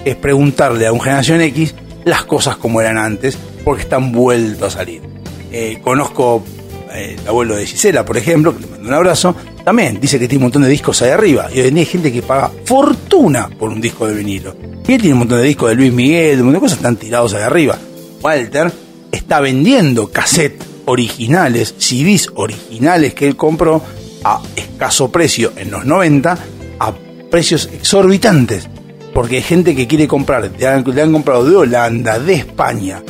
es 0.04 0.16
preguntarle 0.16 0.88
a 0.88 0.92
un 0.92 1.00
generación 1.00 1.40
X 1.42 1.76
las 2.04 2.24
cosas 2.24 2.56
como 2.56 2.80
eran 2.80 2.98
antes 2.98 3.38
porque 3.64 3.82
están 3.82 4.12
vueltos 4.12 4.74
a 4.74 4.78
salir. 4.78 5.02
Eh, 5.50 5.78
conozco 5.82 6.44
eh, 6.92 7.16
el 7.20 7.28
abuelo 7.28 7.56
de 7.56 7.66
Gisela, 7.66 8.04
por 8.04 8.16
ejemplo, 8.16 8.54
que 8.54 8.60
le 8.60 8.66
mando 8.68 8.88
un 8.88 8.94
abrazo, 8.94 9.34
también 9.64 9.98
dice 10.00 10.18
que 10.18 10.28
tiene 10.28 10.40
un 10.40 10.44
montón 10.44 10.62
de 10.62 10.68
discos 10.68 11.00
ahí 11.02 11.10
arriba. 11.10 11.48
Y 11.52 11.60
hoy 11.60 11.68
en 11.68 11.74
día 11.74 11.82
hay 11.82 11.90
gente 11.90 12.12
que 12.12 12.22
paga 12.22 12.50
fortuna 12.64 13.48
por 13.48 13.70
un 13.70 13.80
disco 13.80 14.06
de 14.06 14.14
vinilo. 14.14 14.54
Y 14.86 14.92
él 14.92 15.00
tiene 15.00 15.14
un 15.14 15.20
montón 15.20 15.38
de 15.38 15.44
discos 15.44 15.70
de 15.70 15.74
Luis 15.76 15.92
Miguel, 15.92 16.40
un 16.40 16.46
montón 16.46 16.54
de 16.54 16.60
cosas 16.60 16.78
están 16.78 16.96
tirados 16.96 17.34
ahí 17.34 17.42
arriba. 17.42 17.78
Walter 18.22 18.70
está 19.10 19.40
vendiendo 19.40 20.10
cassettes 20.10 20.66
originales, 20.84 21.74
CDs 21.78 22.30
originales 22.34 23.14
que 23.14 23.26
él 23.26 23.36
compró 23.36 23.82
a 24.22 24.40
escaso 24.56 25.10
precio 25.10 25.52
en 25.56 25.70
los 25.70 25.84
90, 25.84 26.38
a 26.78 26.92
precios 27.30 27.68
exorbitantes. 27.72 28.68
Porque 29.12 29.36
hay 29.36 29.42
gente 29.42 29.74
que 29.74 29.86
quiere 29.86 30.08
comprar, 30.08 30.50
le 30.58 30.66
han 30.66 31.12
comprado 31.12 31.44
de 31.44 31.56
Holanda, 31.56 32.18
de 32.18 32.34
España, 32.34 33.02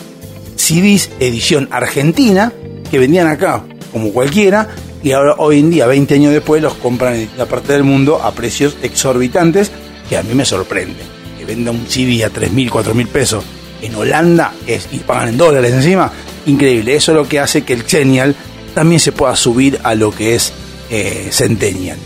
CDs 0.56 1.10
edición 1.20 1.68
argentina 1.70 2.52
que 2.90 2.98
vendían 2.98 3.26
acá 3.26 3.64
como 3.92 4.12
cualquiera 4.12 4.68
y 5.04 5.12
ahora 5.12 5.34
hoy 5.36 5.60
en 5.60 5.70
día, 5.70 5.86
20 5.86 6.14
años 6.14 6.32
después, 6.32 6.62
los 6.62 6.74
compran 6.74 7.14
en 7.14 7.28
la 7.36 7.44
parte 7.44 7.74
del 7.74 7.84
mundo 7.84 8.22
a 8.22 8.32
precios 8.32 8.78
exorbitantes 8.82 9.70
que 10.08 10.16
a 10.16 10.22
mí 10.22 10.34
me 10.34 10.46
sorprende. 10.46 11.02
Que 11.38 11.44
venda 11.44 11.70
un 11.70 11.86
CD 11.86 12.24
a 12.24 12.32
3.000, 12.32 12.70
4.000 12.70 13.06
pesos 13.08 13.44
en 13.82 13.94
Holanda 13.94 14.54
es, 14.66 14.88
y 14.92 14.98
pagan 15.00 15.28
en 15.28 15.36
dólares 15.36 15.74
encima, 15.74 16.10
increíble. 16.46 16.96
Eso 16.96 17.12
es 17.12 17.18
lo 17.18 17.28
que 17.28 17.38
hace 17.38 17.64
que 17.64 17.74
el 17.74 17.82
Centennial 17.82 18.34
también 18.74 18.98
se 18.98 19.12
pueda 19.12 19.36
subir 19.36 19.78
a 19.84 19.94
lo 19.94 20.10
que 20.10 20.36
es 20.36 20.54
eh, 20.88 21.28
Centennial. 21.30 21.98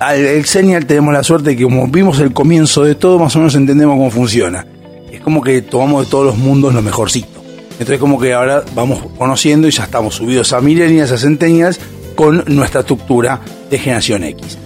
Al 0.00 0.16
el 0.16 0.86
tenemos 0.86 1.12
la 1.12 1.22
suerte 1.22 1.50
de 1.50 1.56
que 1.56 1.64
como 1.64 1.88
vimos 1.88 2.20
el 2.20 2.32
comienzo 2.32 2.84
de 2.84 2.94
todo, 2.94 3.18
más 3.18 3.36
o 3.36 3.40
menos 3.40 3.54
entendemos 3.54 3.96
cómo 3.96 4.10
funciona. 4.10 4.66
Es 5.12 5.20
como 5.20 5.42
que 5.42 5.60
tomamos 5.60 6.06
de 6.06 6.10
todos 6.10 6.24
los 6.24 6.38
mundos 6.38 6.72
lo 6.72 6.80
mejorcito. 6.80 7.37
Entonces 7.78 7.98
como 7.98 8.18
que 8.18 8.32
ahora 8.32 8.64
vamos 8.74 9.00
conociendo 9.16 9.68
y 9.68 9.70
ya 9.70 9.84
estamos 9.84 10.16
subidos 10.16 10.52
a 10.52 10.60
milenias, 10.60 11.12
a 11.12 11.18
centenias, 11.18 11.78
con 12.14 12.42
nuestra 12.48 12.80
estructura 12.80 13.40
de 13.70 13.78
generación 13.78 14.24
X. 14.24 14.58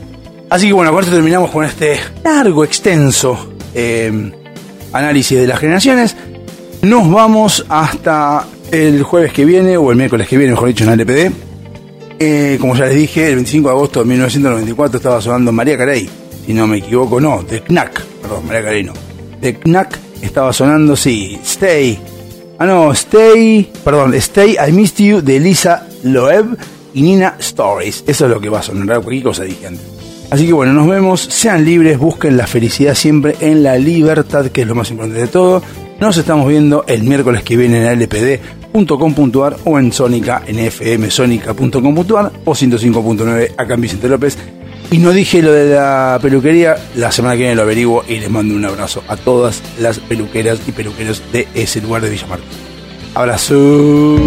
Así 0.48 0.68
que 0.68 0.72
bueno, 0.72 0.92
con 0.92 1.00
esto 1.00 1.14
terminamos 1.14 1.50
con 1.50 1.64
este 1.64 1.98
largo, 2.24 2.64
extenso 2.64 3.52
eh, 3.74 4.32
análisis 4.92 5.38
de 5.38 5.46
las 5.46 5.58
generaciones. 5.58 6.16
Nos 6.82 7.10
vamos 7.10 7.64
hasta 7.68 8.46
el 8.70 9.02
jueves 9.02 9.32
que 9.32 9.44
viene, 9.44 9.76
o 9.76 9.90
el 9.90 9.96
miércoles 9.96 10.26
que 10.26 10.36
viene, 10.36 10.52
mejor 10.52 10.68
dicho, 10.68 10.84
en 10.84 10.90
el 10.90 11.00
LPD. 11.00 11.32
Eh, 12.18 12.56
como 12.60 12.74
ya 12.74 12.86
les 12.86 12.96
dije, 12.96 13.28
el 13.28 13.34
25 13.36 13.68
de 13.68 13.74
agosto 13.74 14.00
de 14.00 14.06
1994 14.06 14.96
estaba 14.96 15.20
sonando 15.20 15.52
María 15.52 15.76
Carey, 15.76 16.08
si 16.46 16.54
no 16.54 16.66
me 16.66 16.78
equivoco, 16.78 17.20
no, 17.20 17.42
de 17.42 17.62
Knack, 17.62 18.02
perdón, 18.22 18.46
María 18.46 18.62
Carey 18.62 18.84
no. 18.84 18.92
De 19.40 19.54
Knack 19.54 19.98
estaba 20.22 20.52
sonando, 20.52 20.96
sí, 20.96 21.38
Stay, 21.44 21.98
Ah, 22.62 22.66
no, 22.66 22.92
Stay, 22.92 23.72
perdón, 23.82 24.14
Stay 24.14 24.54
I 24.54 24.70
Missed 24.70 25.04
You 25.04 25.20
de 25.20 25.40
Lisa 25.40 25.84
Loeb 26.04 26.56
y 26.94 27.02
Nina 27.02 27.34
Stories. 27.40 28.04
Eso 28.06 28.26
es 28.26 28.30
lo 28.30 28.40
que 28.40 28.48
va 28.48 28.60
a 28.60 28.62
sonar, 28.62 29.00
cualquier 29.00 29.24
cosa 29.24 29.42
dije. 29.42 29.66
Así 30.30 30.46
que 30.46 30.52
bueno, 30.52 30.72
nos 30.72 30.86
vemos, 30.86 31.22
sean 31.22 31.64
libres, 31.64 31.98
busquen 31.98 32.36
la 32.36 32.46
felicidad 32.46 32.94
siempre 32.94 33.34
en 33.40 33.64
la 33.64 33.76
libertad, 33.78 34.46
que 34.46 34.62
es 34.62 34.68
lo 34.68 34.76
más 34.76 34.92
importante 34.92 35.22
de 35.22 35.26
todo. 35.26 35.60
Nos 35.98 36.16
estamos 36.16 36.46
viendo 36.46 36.84
el 36.86 37.02
miércoles 37.02 37.42
que 37.42 37.56
viene 37.56 37.84
en 37.84 37.98
lpd.com.ar 37.98 39.56
o 39.64 39.80
en 39.80 39.92
Sónica, 39.92 40.44
en 40.46 40.70
fmsonica.com.ar 40.70 42.32
o 42.44 42.52
105.9 42.52 43.54
acá 43.56 43.74
en 43.74 43.80
Vicente 43.80 44.08
López. 44.08 44.38
Y 44.92 44.98
no 44.98 45.10
dije 45.10 45.40
lo 45.40 45.52
de 45.52 45.74
la 45.74 46.18
peluquería, 46.20 46.76
la 46.96 47.10
semana 47.10 47.32
que 47.34 47.38
viene 47.44 47.54
lo 47.54 47.62
averiguo 47.62 48.04
y 48.06 48.18
les 48.18 48.28
mando 48.28 48.54
un 48.54 48.66
abrazo 48.66 49.02
a 49.08 49.16
todas 49.16 49.62
las 49.80 49.98
peluqueras 49.98 50.60
y 50.68 50.72
peluqueros 50.72 51.22
de 51.32 51.48
ese 51.54 51.80
lugar 51.80 52.02
de 52.02 52.10
Villa 52.10 52.26
Martín. 52.26 52.50
Abrazo. 53.14 54.18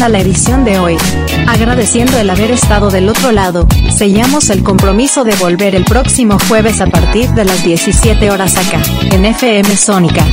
Termina 0.00 0.08
la 0.08 0.20
edición 0.20 0.64
de 0.64 0.78
hoy. 0.78 0.96
Agradeciendo 1.46 2.18
el 2.18 2.30
haber 2.30 2.50
estado 2.52 2.90
del 2.90 3.08
otro 3.08 3.32
lado, 3.32 3.66
sellamos 3.94 4.48
el 4.50 4.62
compromiso 4.62 5.24
de 5.24 5.34
volver 5.36 5.74
el 5.74 5.84
próximo 5.84 6.38
jueves 6.48 6.80
a 6.80 6.86
partir 6.86 7.28
de 7.30 7.44
las 7.44 7.62
17 7.62 8.30
horas 8.30 8.56
acá, 8.56 8.80
en 9.14 9.26
FM 9.26 9.76
Sónica 9.76 10.24